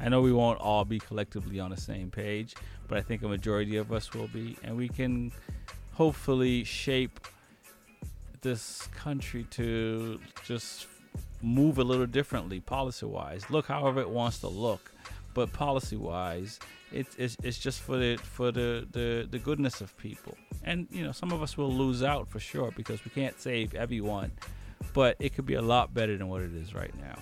I 0.00 0.08
know 0.08 0.20
we 0.20 0.32
won't 0.32 0.60
all 0.60 0.84
be 0.84 1.00
collectively 1.00 1.58
on 1.58 1.70
the 1.70 1.76
same 1.76 2.10
page, 2.10 2.54
but 2.86 2.96
I 2.96 3.02
think 3.02 3.22
a 3.22 3.28
majority 3.28 3.76
of 3.76 3.92
us 3.92 4.14
will 4.14 4.28
be, 4.28 4.56
and 4.62 4.76
we 4.76 4.88
can 4.88 5.32
hopefully 5.94 6.64
shape 6.64 7.20
this 8.42 8.88
country 8.96 9.44
to 9.50 10.20
just 10.44 10.86
move 11.42 11.78
a 11.78 11.84
little 11.84 12.06
differently 12.06 12.60
policy 12.60 13.06
wise. 13.06 13.48
Look 13.50 13.66
however 13.66 14.00
it 14.00 14.10
wants 14.10 14.38
to 14.40 14.48
look, 14.48 14.92
but 15.34 15.52
policy 15.52 15.96
wise, 15.96 16.58
it's, 16.92 17.14
it's 17.16 17.36
it's 17.42 17.58
just 17.58 17.80
for 17.80 17.96
the 17.96 18.16
for 18.16 18.50
the, 18.52 18.86
the 18.92 19.26
the 19.30 19.38
goodness 19.38 19.80
of 19.80 19.96
people. 19.96 20.36
And 20.64 20.86
you 20.90 21.02
know, 21.04 21.12
some 21.12 21.32
of 21.32 21.42
us 21.42 21.56
will 21.56 21.72
lose 21.72 22.02
out 22.02 22.28
for 22.28 22.40
sure 22.40 22.72
because 22.76 23.04
we 23.04 23.10
can't 23.10 23.40
save 23.40 23.74
everyone, 23.74 24.32
but 24.92 25.16
it 25.18 25.34
could 25.34 25.46
be 25.46 25.54
a 25.54 25.62
lot 25.62 25.94
better 25.94 26.16
than 26.16 26.28
what 26.28 26.42
it 26.42 26.54
is 26.54 26.74
right 26.74 26.94
now. 27.00 27.16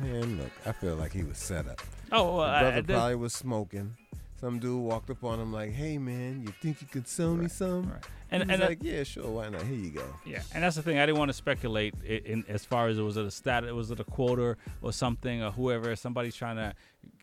Man, 0.00 0.38
look, 0.38 0.50
I 0.66 0.72
feel 0.72 0.96
like 0.96 1.12
he 1.12 1.22
was 1.22 1.38
set 1.38 1.66
up. 1.68 1.80
Oh, 2.10 2.36
well, 2.38 2.46
the 2.46 2.52
I- 2.52 2.60
brother 2.60 2.76
I 2.76 2.80
did- 2.80 2.86
probably 2.94 3.14
was 3.16 3.32
smoking. 3.34 3.96
Some 4.42 4.58
dude 4.58 4.82
walked 4.82 5.08
up 5.08 5.22
on 5.22 5.38
him 5.38 5.52
like, 5.52 5.70
"Hey, 5.70 5.98
man, 5.98 6.42
you 6.42 6.52
think 6.60 6.80
you 6.82 6.88
could 6.88 7.06
sell 7.06 7.32
me 7.36 7.46
some?" 7.46 7.92
And- 8.28 8.42
And, 8.42 8.50
and 8.50 8.60
like, 8.60 8.78
"Yeah, 8.82 9.04
sure, 9.04 9.30
why 9.30 9.48
not? 9.48 9.62
Here 9.62 9.76
you 9.76 9.90
go." 9.90 10.16
Yeah, 10.26 10.42
and 10.52 10.64
that's 10.64 10.74
the 10.74 10.82
thing. 10.82 10.98
I 10.98 11.06
didn't 11.06 11.18
want 11.20 11.28
to 11.28 11.32
speculate 11.32 11.94
in, 12.04 12.18
in 12.24 12.44
as 12.48 12.64
far 12.64 12.88
as 12.88 12.98
it 12.98 13.02
was 13.02 13.16
it 13.16 13.24
a 13.24 13.30
stat, 13.30 13.62
it 13.62 13.72
was 13.72 13.92
it 13.92 14.00
a 14.00 14.04
quota 14.04 14.56
or 14.80 14.92
something, 14.92 15.44
or 15.44 15.52
whoever. 15.52 15.94
Somebody's 15.94 16.34
trying 16.34 16.56
to. 16.56 16.74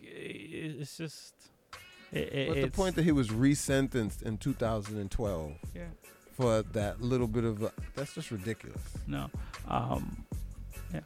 It's 0.01 0.95
just. 0.95 1.33
It, 2.13 2.17
it, 2.33 2.47
But 2.47 2.61
the 2.61 2.71
point 2.71 2.95
that 2.95 3.03
he 3.03 3.11
was 3.11 3.27
resentenced 3.27 4.21
in 4.23 4.37
2012 4.37 5.53
Yeah. 5.75 5.81
for 6.31 6.61
that 6.71 7.01
little 7.01 7.27
bit 7.27 7.43
of 7.43 7.61
a, 7.63 7.71
that's 7.95 8.15
just 8.15 8.31
ridiculous. 8.31 8.81
No. 9.07 9.29
Um, 9.67 10.23
yeah. 10.93 11.01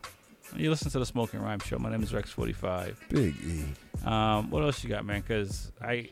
You 0.55 0.69
listen 0.69 0.91
to 0.91 0.99
the 0.99 1.05
Smoking 1.05 1.41
Rhyme 1.41 1.59
Show. 1.59 1.79
My 1.79 1.89
name 1.89 2.03
is 2.03 2.11
Rex45. 2.11 2.95
Big 3.09 3.35
E. 3.43 3.65
Um, 4.05 4.51
what 4.51 4.61
else 4.63 4.83
you 4.83 4.89
got, 4.89 5.03
man? 5.05 5.21
Because 5.21 5.71
I, 5.81 6.09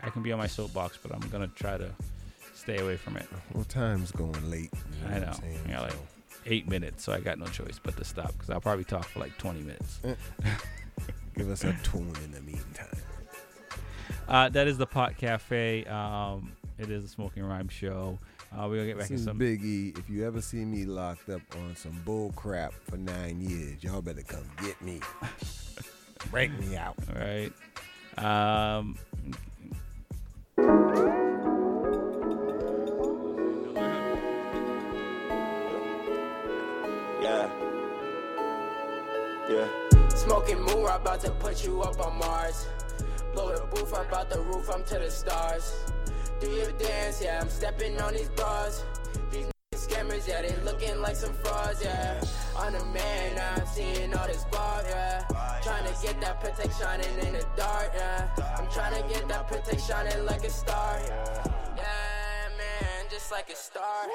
I 0.00 0.10
can 0.10 0.22
be 0.22 0.30
on 0.32 0.38
my 0.38 0.46
soapbox, 0.46 0.98
but 1.02 1.12
I'm 1.12 1.28
gonna 1.30 1.48
try 1.48 1.76
to 1.76 1.90
stay 2.54 2.78
away 2.78 2.96
from 2.96 3.16
it. 3.16 3.26
Well, 3.52 3.64
time's 3.64 4.12
going 4.12 4.50
late. 4.50 4.70
you 5.02 5.08
know 5.08 5.16
I 5.16 5.18
know. 5.18 5.32
Saying? 5.32 5.58
Got 5.68 5.82
like 5.82 5.94
eight 6.46 6.68
minutes, 6.68 7.02
so 7.02 7.12
I 7.12 7.20
got 7.20 7.38
no 7.38 7.46
choice 7.46 7.80
but 7.82 7.96
to 7.96 8.04
stop 8.04 8.32
because 8.32 8.50
I'll 8.50 8.60
probably 8.60 8.84
talk 8.84 9.06
for 9.06 9.18
like 9.18 9.36
20 9.38 9.60
minutes. 9.60 10.00
Give 11.36 11.50
us 11.50 11.64
a 11.64 11.76
tune 11.82 12.12
in 12.24 12.32
the 12.32 12.40
meantime. 12.42 12.86
Uh, 14.28 14.48
that 14.50 14.68
is 14.68 14.78
the 14.78 14.86
Pot 14.86 15.16
Cafe. 15.16 15.84
Um, 15.86 16.52
it 16.78 16.90
is 16.90 17.04
a 17.04 17.08
Smoking 17.08 17.42
Rhyme 17.42 17.68
Show. 17.68 18.18
Uh, 18.52 18.66
we're 18.68 18.76
gonna 18.76 18.86
get 18.86 18.98
back 18.98 19.08
This 19.08 19.20
in 19.20 19.24
some. 19.24 19.38
Big 19.38 19.62
E. 19.64 19.92
If 19.96 20.10
you 20.10 20.26
ever 20.26 20.40
see 20.40 20.64
me 20.64 20.84
locked 20.84 21.28
up 21.28 21.40
on 21.56 21.76
some 21.76 22.00
bull 22.04 22.32
crap 22.34 22.72
for 22.72 22.96
nine 22.96 23.40
years, 23.40 23.82
y'all 23.82 24.02
better 24.02 24.22
come 24.22 24.44
get 24.62 24.80
me. 24.82 25.00
Break 26.30 26.50
me 26.58 26.76
out. 26.76 26.96
All 27.08 27.20
right. 27.20 27.52
Um, 28.18 28.98
Yeah. 37.22 37.50
Yeah. 39.48 39.68
Smoking 40.08 40.60
moon, 40.62 40.86
I'm 40.86 41.00
about 41.00 41.20
to 41.20 41.30
put 41.32 41.64
you 41.64 41.82
up 41.82 42.00
on 42.00 42.18
Mars. 42.18 42.66
Blow 43.34 43.54
the 43.54 43.64
booth, 43.66 43.94
I'm 43.94 44.06
about 44.06 44.30
the 44.30 44.40
roof, 44.40 44.68
I'm 44.72 44.82
to 44.84 44.98
the 44.98 45.10
stars. 45.10 45.74
Do 46.40 46.48
your 46.48 46.72
dance, 46.72 47.20
yeah, 47.22 47.38
I'm 47.42 47.50
stepping 47.50 48.00
on 48.00 48.14
these 48.14 48.30
bras. 48.30 48.82
These 49.30 49.46
scammers, 49.74 50.26
yeah, 50.26 50.40
they 50.40 50.56
looking 50.64 50.98
like 51.02 51.14
some 51.14 51.34
frauds, 51.34 51.82
yeah. 51.84 52.18
I'm 52.58 52.72
the 52.72 52.82
man, 52.86 53.58
I'm 53.58 53.66
seeing 53.66 54.14
all 54.14 54.26
this 54.26 54.44
bar, 54.50 54.82
yeah. 54.88 55.24
Trying 55.62 55.84
to 55.84 56.02
get 56.02 56.18
that 56.22 56.42
Patek 56.42 56.72
shining 56.80 57.26
in 57.26 57.34
the 57.34 57.44
dark, 57.58 57.92
yeah. 57.94 58.30
I'm 58.58 58.70
trying 58.70 59.02
to 59.02 59.08
get 59.12 59.28
that 59.28 59.48
Patek 59.48 59.86
shining 59.86 60.24
like 60.24 60.42
a 60.44 60.50
star. 60.50 60.98
Yeah, 61.76 62.48
man, 62.56 63.04
just 63.10 63.30
like 63.30 63.50
a 63.50 63.56
star. 63.56 64.06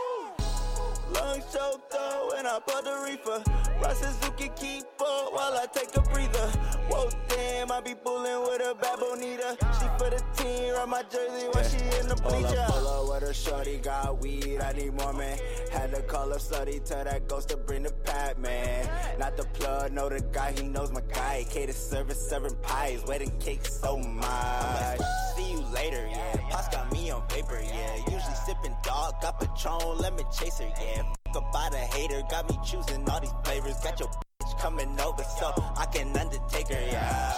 Lungs 1.13 1.45
choked 1.53 1.93
up 1.93 2.33
when 2.33 2.47
I 2.47 2.59
bought 2.65 2.83
the 2.85 3.03
reefer. 3.05 3.64
Ride 3.81 3.97
Suzuki 3.97 4.49
keep 4.55 4.83
up 4.99 5.33
while 5.33 5.53
I 5.53 5.65
take 5.73 5.95
a 5.97 6.01
breather. 6.01 6.47
Whoa, 6.89 7.09
damn, 7.27 7.71
I 7.71 7.81
be 7.81 7.93
bullin' 7.93 8.41
with 8.41 8.61
a 8.61 8.75
bad 8.75 8.99
bonita. 8.99 9.57
She 9.79 9.85
for 9.97 10.09
the 10.09 10.23
team, 10.37 10.73
ride 10.73 10.89
my 10.89 11.03
jersey 11.03 11.47
while 11.51 11.63
she 11.63 11.77
in 11.99 12.07
the 12.07 12.15
bleacher. 12.15 12.59
up, 12.59 12.71
hold 12.71 13.09
up, 13.09 13.21
with 13.21 13.29
a 13.29 13.33
shorty 13.33 13.77
got 13.77 14.21
weed, 14.21 14.59
I 14.61 14.71
need 14.73 14.93
more, 14.93 15.13
man. 15.13 15.37
Had 15.71 15.93
to 15.93 16.01
call 16.03 16.31
up 16.31 16.39
Slutty, 16.39 16.83
tell 16.85 17.03
that 17.03 17.27
ghost 17.27 17.49
to 17.49 17.57
bring 17.57 17.83
the 17.83 17.91
pat, 17.91 18.39
man. 18.39 18.89
Not 19.19 19.35
the 19.35 19.43
plug, 19.43 19.91
know 19.91 20.09
the 20.09 20.21
guy, 20.21 20.53
he 20.53 20.63
knows 20.63 20.91
my 20.91 21.01
guy. 21.13 21.45
Cater 21.49 21.73
service, 21.73 22.29
serving 22.29 22.55
pies, 22.61 23.03
wedding 23.05 23.31
cake 23.39 23.65
so 23.65 23.97
much. 23.97 24.99
See 25.35 25.51
you 25.51 25.59
later, 25.73 26.07
yeah. 26.09 26.37
Pops 26.49 26.69
got 26.69 26.91
me 26.91 27.09
on 27.11 27.21
paper, 27.27 27.59
yeah. 27.61 27.95
Usually 27.97 28.35
sipping 28.45 28.75
dog, 28.83 29.21
got 29.21 29.39
Patron, 29.39 29.97
lemon 29.97 30.25
chaser, 30.31 30.69
yeah. 30.81 31.03
About 31.35 31.73
a 31.73 31.77
hater, 31.77 32.23
got 32.29 32.49
me 32.49 32.57
choosing 32.63 33.03
all 33.09 33.19
these 33.19 33.33
flavors. 33.43 33.75
Got 33.83 33.99
your 33.99 34.07
bitch 34.07 34.57
coming 34.57 34.97
over, 35.01 35.23
so 35.23 35.51
I 35.75 35.85
can 35.91 36.15
undertake 36.15 36.69
her, 36.69 36.79
yeah. 36.89 37.33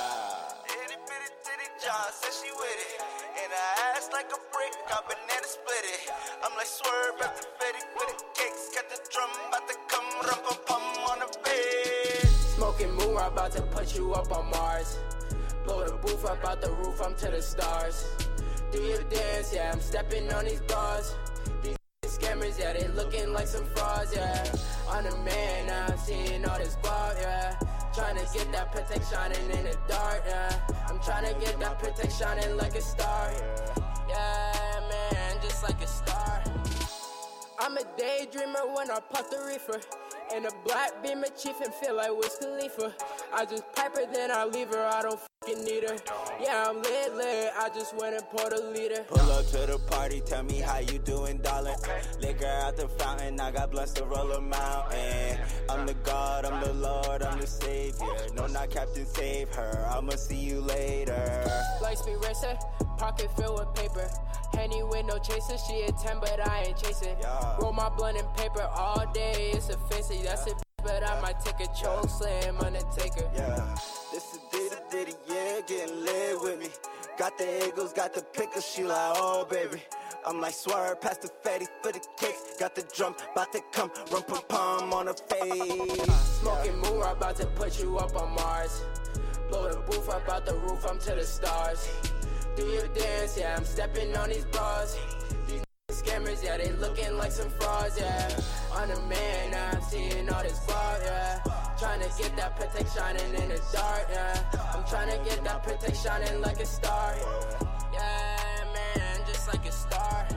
Itty 0.69 0.97
bitty 1.01 1.29
titty 1.41 1.67
John 1.83 2.05
said 2.13 2.29
she 2.29 2.51
with 2.51 2.77
it. 2.77 3.01
And 3.41 3.51
I 3.51 3.97
ass 3.97 4.09
like 4.13 4.29
a 4.29 4.37
brick, 4.53 4.73
got 4.87 5.01
banana 5.09 5.47
split 5.49 5.81
it. 5.81 6.11
I'm 6.45 6.55
like 6.55 6.67
swerve 6.67 7.21
at 7.25 7.37
the 7.37 7.47
Fetty 7.57 7.81
with 7.97 8.17
the 8.17 8.23
cakes. 8.37 8.69
Got 8.75 8.87
the 8.87 9.01
drum 9.09 9.31
about 9.49 9.67
to 9.67 9.75
come, 9.89 10.05
rum 10.29 10.39
pum 10.45 10.57
pum 10.67 10.83
on 11.09 11.19
the 11.19 11.39
bed. 11.43 12.29
Smoking 12.53 12.93
moon, 12.93 13.17
I'm 13.17 13.33
about 13.33 13.51
to 13.53 13.63
put 13.63 13.95
you 13.95 14.13
up 14.13 14.31
on 14.31 14.51
Mars. 14.51 14.99
Blow 15.65 15.83
the 15.83 15.93
booth 15.93 16.23
up 16.23 16.45
out 16.45 16.61
the 16.61 16.71
roof, 16.71 17.01
I'm 17.03 17.15
to 17.15 17.31
the 17.31 17.41
stars. 17.41 18.05
Do 18.71 18.79
your 18.79 19.01
dance, 19.09 19.51
yeah, 19.55 19.71
I'm 19.73 19.81
stepping 19.81 20.31
on 20.33 20.45
these 20.45 20.61
bars. 20.61 21.15
Scammers, 22.17 22.59
yeah, 22.59 22.73
they 22.73 22.87
looking 22.89 23.31
like 23.31 23.47
some 23.47 23.65
frauds, 23.75 24.13
yeah. 24.15 24.43
I'm 24.89 25.03
the 25.03 25.15
man, 25.17 25.67
now 25.67 25.85
I'm 25.89 25.97
seeing 25.99 26.43
all 26.45 26.57
this 26.57 26.75
bar, 26.77 27.13
yeah. 27.19 27.59
Trying 27.93 28.15
to 28.17 28.25
get 28.33 28.51
that 28.53 28.73
Patek 28.73 29.07
shining 29.11 29.49
in 29.51 29.65
the 29.65 29.77
dark, 29.87 30.23
yeah. 30.25 30.59
I'm 30.87 30.99
trying 30.99 31.31
to 31.31 31.39
get 31.39 31.59
that 31.59 31.79
Patek 31.79 32.17
shining 32.17 32.57
like 32.57 32.75
a 32.75 32.81
star. 32.81 33.31
Yeah, 34.09 34.89
man, 34.89 35.37
just 35.41 35.61
like 35.63 35.81
a 35.81 35.87
star. 35.87 36.46
I'm 37.59 37.75
a 37.75 37.81
daydreamer 37.97 38.75
when 38.75 38.91
I 38.91 38.99
puff 39.11 39.31
the 39.31 39.43
reefer. 39.47 39.81
And 40.33 40.45
a 40.45 40.51
black 40.65 41.01
beamer 41.01 41.27
chief 41.37 41.59
and 41.63 41.73
feel 41.73 41.95
like 41.95 42.15
Wiz 42.15 42.37
Khalifa. 42.39 42.93
I 43.33 43.45
just 43.45 43.63
pipe 43.73 43.95
her, 43.95 44.05
then 44.13 44.29
I 44.29 44.45
leave 44.45 44.67
her, 44.67 44.85
I 44.85 45.01
don't 45.01 45.19
fucking 45.19 45.63
need 45.63 45.89
her. 45.89 45.95
Yeah, 46.41 46.65
I'm 46.67 46.81
lit, 46.81 47.15
lit, 47.15 47.51
I 47.57 47.69
just 47.69 47.95
went 47.95 48.15
and 48.15 48.23
poured 48.25 48.53
a 48.53 48.61
liter. 48.69 49.03
Pull 49.07 49.31
up 49.31 49.45
to 49.47 49.65
the 49.65 49.79
party, 49.87 50.21
tell 50.21 50.43
me 50.43 50.59
how 50.59 50.79
you 50.79 50.99
doing, 50.99 51.37
darling. 51.37 51.77
Liquor 52.19 52.45
out 52.45 52.75
the 52.75 52.89
fountain, 52.89 53.39
I 53.39 53.51
got 53.51 53.71
blessed 53.71 53.95
to 53.97 54.05
roll 54.05 54.33
a 54.33 54.41
mountain. 54.41 55.39
I'm 55.69 55.87
the 55.87 55.95
God, 55.95 56.45
I'm 56.45 56.61
the 56.61 56.73
Lord, 56.73 57.23
I'm 57.23 57.39
the 57.39 57.47
Savior. 57.47 58.05
No, 58.35 58.47
not 58.47 58.69
Captain 58.69 59.05
Save 59.05 59.53
her, 59.55 59.87
I'ma 59.89 60.11
see 60.11 60.35
you 60.35 60.59
later. 60.59 61.49
Light 61.81 61.97
speed 61.97 62.17
racer, 62.21 62.57
pocket 62.97 63.29
filled 63.37 63.59
with 63.59 63.73
paper. 63.75 64.09
Henny 64.53 64.83
with 64.83 65.05
no 65.05 65.17
chaser, 65.17 65.57
she 65.57 65.81
a 65.81 65.91
10, 65.91 66.19
but 66.19 66.45
I 66.47 66.63
ain't 66.67 66.77
chasing. 66.77 67.15
Roll 67.59 67.73
my 67.73 67.89
blunt 67.89 68.17
and 68.17 68.33
paper 68.35 68.61
all 68.73 69.05
day, 69.13 69.51
it's 69.53 69.69
a 69.69 69.73
offensive. 69.73 70.23
That's 70.23 70.47
a 70.47 70.51
bitch, 70.51 70.61
but 70.83 71.07
I 71.07 71.21
might 71.21 71.39
take 71.39 71.59
a 71.59 71.73
choke 71.73 72.09
slam, 72.09 72.57
Undertaker. 72.57 73.29
Yeah, 73.35 73.75
this 74.11 74.33
is 74.33 74.39
Diddy 74.51 74.75
Diddy, 74.91 75.13
yeah, 75.29 75.61
getting 75.67 76.03
lit 76.03 76.41
with 76.41 76.59
me. 76.59 76.69
Got 77.17 77.37
the 77.37 77.67
Eagles, 77.67 77.93
got 77.93 78.13
the 78.13 78.21
pickles, 78.21 78.65
she 78.65 78.83
like, 78.83 79.13
oh 79.15 79.45
baby. 79.49 79.81
I'm 80.25 80.41
like 80.41 80.53
swerve 80.53 80.99
past 80.99 81.21
the 81.21 81.29
fatty 81.41 81.67
for 81.81 81.91
the 81.91 82.01
kicks. 82.17 82.57
Got 82.59 82.75
the 82.75 82.83
drum, 82.93 83.15
bout 83.33 83.51
to 83.53 83.61
come, 83.71 83.89
rum 84.11 84.23
pum 84.23 84.41
pum 84.49 84.93
on 84.93 85.07
her 85.07 85.13
face. 85.13 86.39
Smoking 86.41 86.77
moon, 86.79 87.01
I'm 87.01 87.15
about 87.15 87.37
to 87.37 87.45
put 87.45 87.79
you 87.79 87.97
up 87.97 88.15
on 88.15 88.35
Mars. 88.35 88.83
Blow 89.49 89.71
the 89.71 89.79
booth 89.79 90.09
up 90.09 90.27
out 90.27 90.45
the 90.45 90.55
roof, 90.55 90.85
I'm 90.89 90.99
to 90.99 91.15
the 91.15 91.23
stars. 91.23 91.87
Do 92.57 92.65
your 92.65 92.87
dance, 92.87 93.37
yeah, 93.37 93.55
I'm 93.55 93.63
stepping 93.63 94.17
on 94.17 94.29
these 94.29 94.45
bras. 94.45 94.97
These 95.47 95.61
scammers, 95.91 96.43
yeah, 96.43 96.57
they 96.57 96.71
looking 96.71 97.15
like 97.15 97.31
some 97.31 97.51
frauds, 97.51 97.99
yeah. 97.99 98.35
I'm 98.73 98.89
the 98.89 98.99
man, 99.01 99.51
now 99.51 99.69
I'm 99.73 99.81
seeing 99.83 100.27
all 100.27 100.41
this 100.41 100.57
bar, 100.65 100.97
yeah. 101.03 101.43
Trying 101.77 102.01
to 102.01 102.09
get 102.17 102.35
that 102.35 102.59
Patek 102.59 102.91
shining 102.95 103.43
in 103.43 103.49
the 103.49 103.61
dark, 103.71 104.07
yeah. 104.09 104.43
I'm 104.73 104.83
trying 104.85 105.11
to 105.11 105.23
get 105.29 105.43
that 105.43 105.63
Patek 105.63 106.03
shining 106.03 106.41
like 106.41 106.59
a 106.59 106.65
star. 106.65 107.13
Yeah, 107.93 108.63
man, 108.73 109.19
just 109.27 109.47
like 109.47 109.63
a 109.63 109.71
star. 109.71 110.27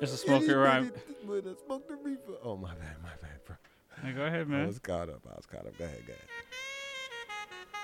It's 0.00 0.12
a 0.12 0.16
smoking 0.16 0.52
rhyme. 0.52 0.92
With 1.26 1.46
a 1.46 1.56
smoke 1.66 1.88
the 1.88 1.96
reefer. 1.96 2.34
Oh 2.42 2.56
my 2.56 2.70
bad, 2.74 2.96
my 3.02 3.10
bad, 3.20 3.44
bro. 3.44 3.56
Hey, 4.02 4.12
go 4.12 4.22
ahead, 4.22 4.48
man. 4.48 4.64
I 4.64 4.66
was 4.66 4.78
caught 4.78 5.08
up. 5.08 5.22
I 5.30 5.34
was 5.34 5.46
caught 5.46 5.66
up. 5.66 5.76
Go 5.76 5.84
ahead, 5.84 6.06
go 6.06 6.12
ahead. 6.12 6.24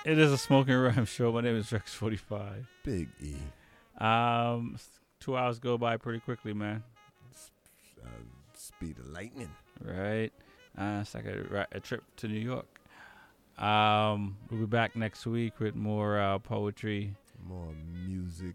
It 0.04 0.18
is 0.18 0.30
a 0.32 0.38
smoking 0.38 0.74
rhyme 0.74 1.04
show. 1.06 1.32
My 1.32 1.40
name 1.40 1.56
is 1.56 1.72
Rex 1.72 1.92
Forty 1.92 2.16
Five. 2.16 2.66
Big 2.84 3.08
E. 3.20 3.34
Um, 4.02 4.78
two 5.20 5.36
hours 5.36 5.58
go 5.58 5.76
by 5.76 5.96
pretty 5.96 6.20
quickly, 6.20 6.52
man. 6.54 6.82
Uh, 8.02 8.08
speed 8.54 8.98
of 8.98 9.06
lightning. 9.08 9.50
Right. 9.82 10.32
Uh, 10.78 10.98
it's 11.02 11.14
like 11.14 11.24
a, 11.26 11.66
a 11.72 11.80
trip 11.80 12.02
to 12.16 12.28
New 12.28 12.40
York. 12.40 12.80
Um, 13.58 14.36
we'll 14.50 14.60
be 14.60 14.66
back 14.66 14.96
next 14.96 15.26
week 15.26 15.60
with 15.60 15.74
more 15.74 16.18
uh, 16.18 16.38
poetry, 16.38 17.14
More 17.46 17.68
music. 18.06 18.54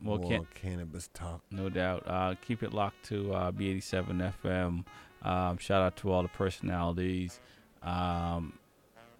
More, 0.00 0.18
More, 0.18 0.30
can- 0.30 0.46
cannabis 0.54 1.08
talk. 1.14 1.42
no 1.50 1.68
doubt. 1.68 2.02
Uh, 2.06 2.34
keep 2.46 2.62
it 2.62 2.72
locked 2.72 3.04
to 3.06 3.32
uh, 3.34 3.52
B87 3.52 4.32
FM. 4.42 4.84
Um, 5.22 5.58
shout 5.58 5.82
out 5.82 5.96
to 5.98 6.12
all 6.12 6.22
the 6.22 6.28
personalities. 6.28 7.40
Um, 7.82 8.58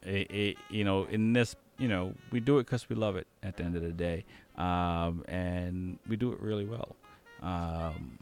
it, 0.03 0.31
it, 0.31 0.57
you 0.71 0.85
know, 0.85 1.05
in 1.05 1.33
this, 1.33 1.57
you 1.79 1.89
know, 1.89 2.15
we 2.31 2.41
do 2.41 2.59
it 2.59 2.65
because 2.65 2.89
we 2.89 2.97
love 2.97 3.17
it 3.17 3.27
at 3.43 3.57
the 3.57 3.65
end 3.65 3.77
of 3.77 3.83
the 3.83 3.93
day. 3.93 4.25
Um, 4.57 5.25
and 5.29 5.99
we 6.09 6.17
do 6.17 6.33
it 6.33 6.41
really 6.41 6.65
well. 6.65 6.97
Um, 7.43 8.19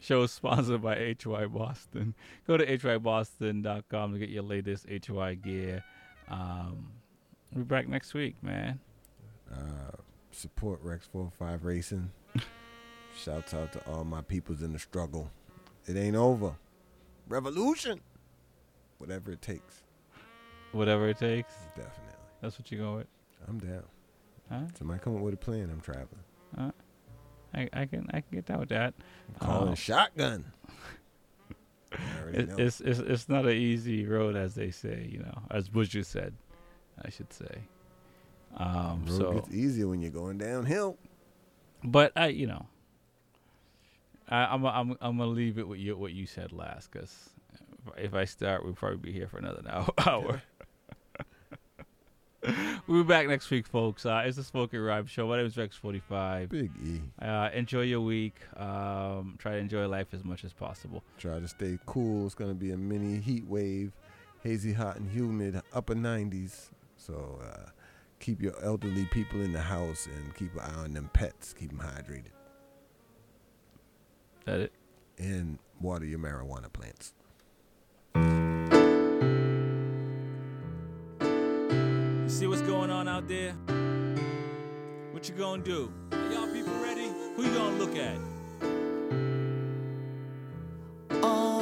show 0.02 0.22
is 0.22 0.32
sponsored 0.32 0.82
by 0.82 1.16
HY 1.22 1.46
Boston. 1.46 2.14
Go 2.46 2.56
to 2.56 2.66
hyboston.com 2.66 4.12
to 4.12 4.18
get 4.18 4.28
your 4.28 4.42
latest 4.42 4.86
HY 4.88 5.34
gear. 5.34 5.84
Um, 6.28 6.88
we'll 7.52 7.64
be 7.64 7.68
back 7.68 7.88
next 7.88 8.12
week, 8.14 8.36
man. 8.42 8.80
Uh, 9.50 9.96
support 10.30 10.80
Rex 10.82 11.06
45 11.12 11.64
Racing. 11.64 12.10
Shouts 13.16 13.54
out 13.54 13.72
to 13.72 13.86
all 13.90 14.04
my 14.04 14.22
peoples 14.22 14.62
in 14.62 14.72
the 14.72 14.78
struggle. 14.78 15.30
It 15.86 15.96
ain't 15.96 16.16
over. 16.16 16.54
Revolution. 17.28 18.00
Whatever 18.98 19.32
it 19.32 19.42
takes. 19.42 19.84
Whatever 20.72 21.08
it 21.08 21.18
takes. 21.18 21.52
Definitely. 21.76 22.14
That's 22.40 22.58
what 22.58 22.70
you're 22.70 22.80
going 22.80 22.96
with. 22.98 23.06
I'm 23.48 23.58
down. 23.58 23.84
Huh? 24.48 24.62
Somebody 24.78 25.00
come 25.00 25.16
up 25.16 25.22
with 25.22 25.34
a 25.34 25.38
plan. 25.38 25.70
I'm 25.70 25.80
traveling. 25.80 26.22
Uh, 26.56 26.70
I, 27.54 27.68
I 27.72 27.86
can 27.86 28.08
I 28.12 28.20
can 28.20 28.28
get 28.32 28.46
down 28.46 28.60
with 28.60 28.70
that. 28.70 28.94
I'm 29.40 29.46
calling 29.46 29.68
Um, 29.70 29.74
shotgun. 29.74 30.44
It, 32.32 32.48
it's, 32.58 32.80
it's 32.80 32.98
it's 33.00 33.28
not 33.28 33.44
an 33.44 33.52
easy 33.52 34.06
road, 34.06 34.34
as 34.34 34.54
they 34.54 34.70
say. 34.70 35.06
You 35.12 35.18
know, 35.18 35.42
as 35.50 35.68
Buju 35.68 36.02
said, 36.06 36.32
I 37.04 37.10
should 37.10 37.30
say. 37.34 37.58
Um, 38.56 39.04
Road 39.06 39.18
so, 39.18 39.32
gets 39.34 39.50
easier 39.50 39.86
when 39.88 40.00
you're 40.00 40.10
going 40.10 40.38
downhill. 40.38 40.96
but 41.84 42.12
I, 42.16 42.28
you 42.28 42.46
know, 42.46 42.64
I, 44.26 44.44
I'm 44.46 44.64
I'm 44.64 44.96
I'm 45.02 45.18
gonna 45.18 45.26
leave 45.26 45.58
it 45.58 45.68
with 45.68 45.80
you 45.80 45.94
what 45.94 46.12
you 46.14 46.24
said 46.24 46.52
last, 46.52 46.90
because 46.90 47.28
if 47.98 48.14
I 48.14 48.24
start, 48.24 48.64
we'll 48.64 48.72
probably 48.72 48.96
be 48.96 49.12
here 49.12 49.28
for 49.28 49.36
another 49.36 49.62
hour. 50.06 50.42
we'll 52.89 53.05
be 53.05 53.09
back 53.09 53.28
next 53.28 53.51
week, 53.51 53.66
folks. 53.69 54.05
Uh, 54.05 54.24
it's 54.27 54.36
the 54.36 54.43
Smoking 54.43 54.81
Rhyme 54.81 55.06
Show. 55.06 55.28
My 55.28 55.36
name 55.36 55.47
is 55.47 55.55
Rex45. 55.55 56.48
Big 56.48 56.70
E. 56.85 57.01
Uh, 57.20 57.51
enjoy 57.55 57.82
your 57.82 58.01
week. 58.01 58.40
Um, 58.56 59.36
try 59.39 59.52
to 59.52 59.59
enjoy 59.59 59.86
life 59.86 60.09
as 60.12 60.24
much 60.24 60.43
as 60.44 60.52
possible. 60.52 61.05
Try 61.19 61.39
to 61.39 61.47
stay 61.47 61.78
cool. 61.86 62.27
It's 62.27 62.35
gonna 62.35 62.55
be 62.55 62.73
a 62.73 62.77
mini 62.77 63.20
heat 63.20 63.47
wave, 63.47 63.93
hazy, 64.43 64.73
hot, 64.73 64.97
and 64.97 65.09
humid, 65.09 65.60
upper 65.73 65.94
90s. 65.94 66.70
So 66.97 67.40
uh, 67.44 67.70
keep 68.19 68.43
your 68.43 68.60
elderly 68.62 69.05
people 69.06 69.40
in 69.40 69.52
the 69.52 69.60
house 69.60 70.06
and 70.06 70.35
keep 70.35 70.52
an 70.55 70.60
eye 70.60 70.82
on 70.82 70.94
them 70.94 71.10
pets. 71.12 71.52
Keep 71.52 71.70
them 71.70 71.81
hydrated. 71.81 72.32
That 74.47 74.60
it. 74.60 74.73
And 75.16 75.60
water 75.81 76.06
your 76.06 76.19
marijuana 76.19 76.73
plants. 76.73 77.14
see 82.43 82.48
what's 82.48 82.62
going 82.62 82.90
on 82.90 83.06
out 83.06 83.28
there? 83.28 83.52
What 85.12 85.28
you 85.28 85.35
gonna 85.36 85.62
do? 85.62 85.93
Are 86.10 86.32
y'all 86.32 86.48
people 86.48 86.74
ready? 86.82 87.09
Who 87.36 87.44
you 87.44 87.55
gonna 87.55 87.78
look 87.78 87.94
at? 87.94 88.16
Oh. 91.23 91.60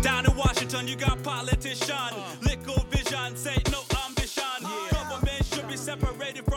Down 0.00 0.26
in 0.26 0.36
Washington, 0.36 0.86
you 0.86 0.94
got 0.94 1.20
politician. 1.24 1.90
Uh. 1.96 2.36
Liquid 2.42 2.86
vision, 2.88 3.36
say 3.36 3.56
no 3.72 3.80
ambition. 4.06 4.44
Oh, 4.62 4.88
yeah. 4.92 5.08
Government 5.08 5.44
should 5.46 5.66
be 5.66 5.76
separated 5.76 6.44
from 6.44 6.55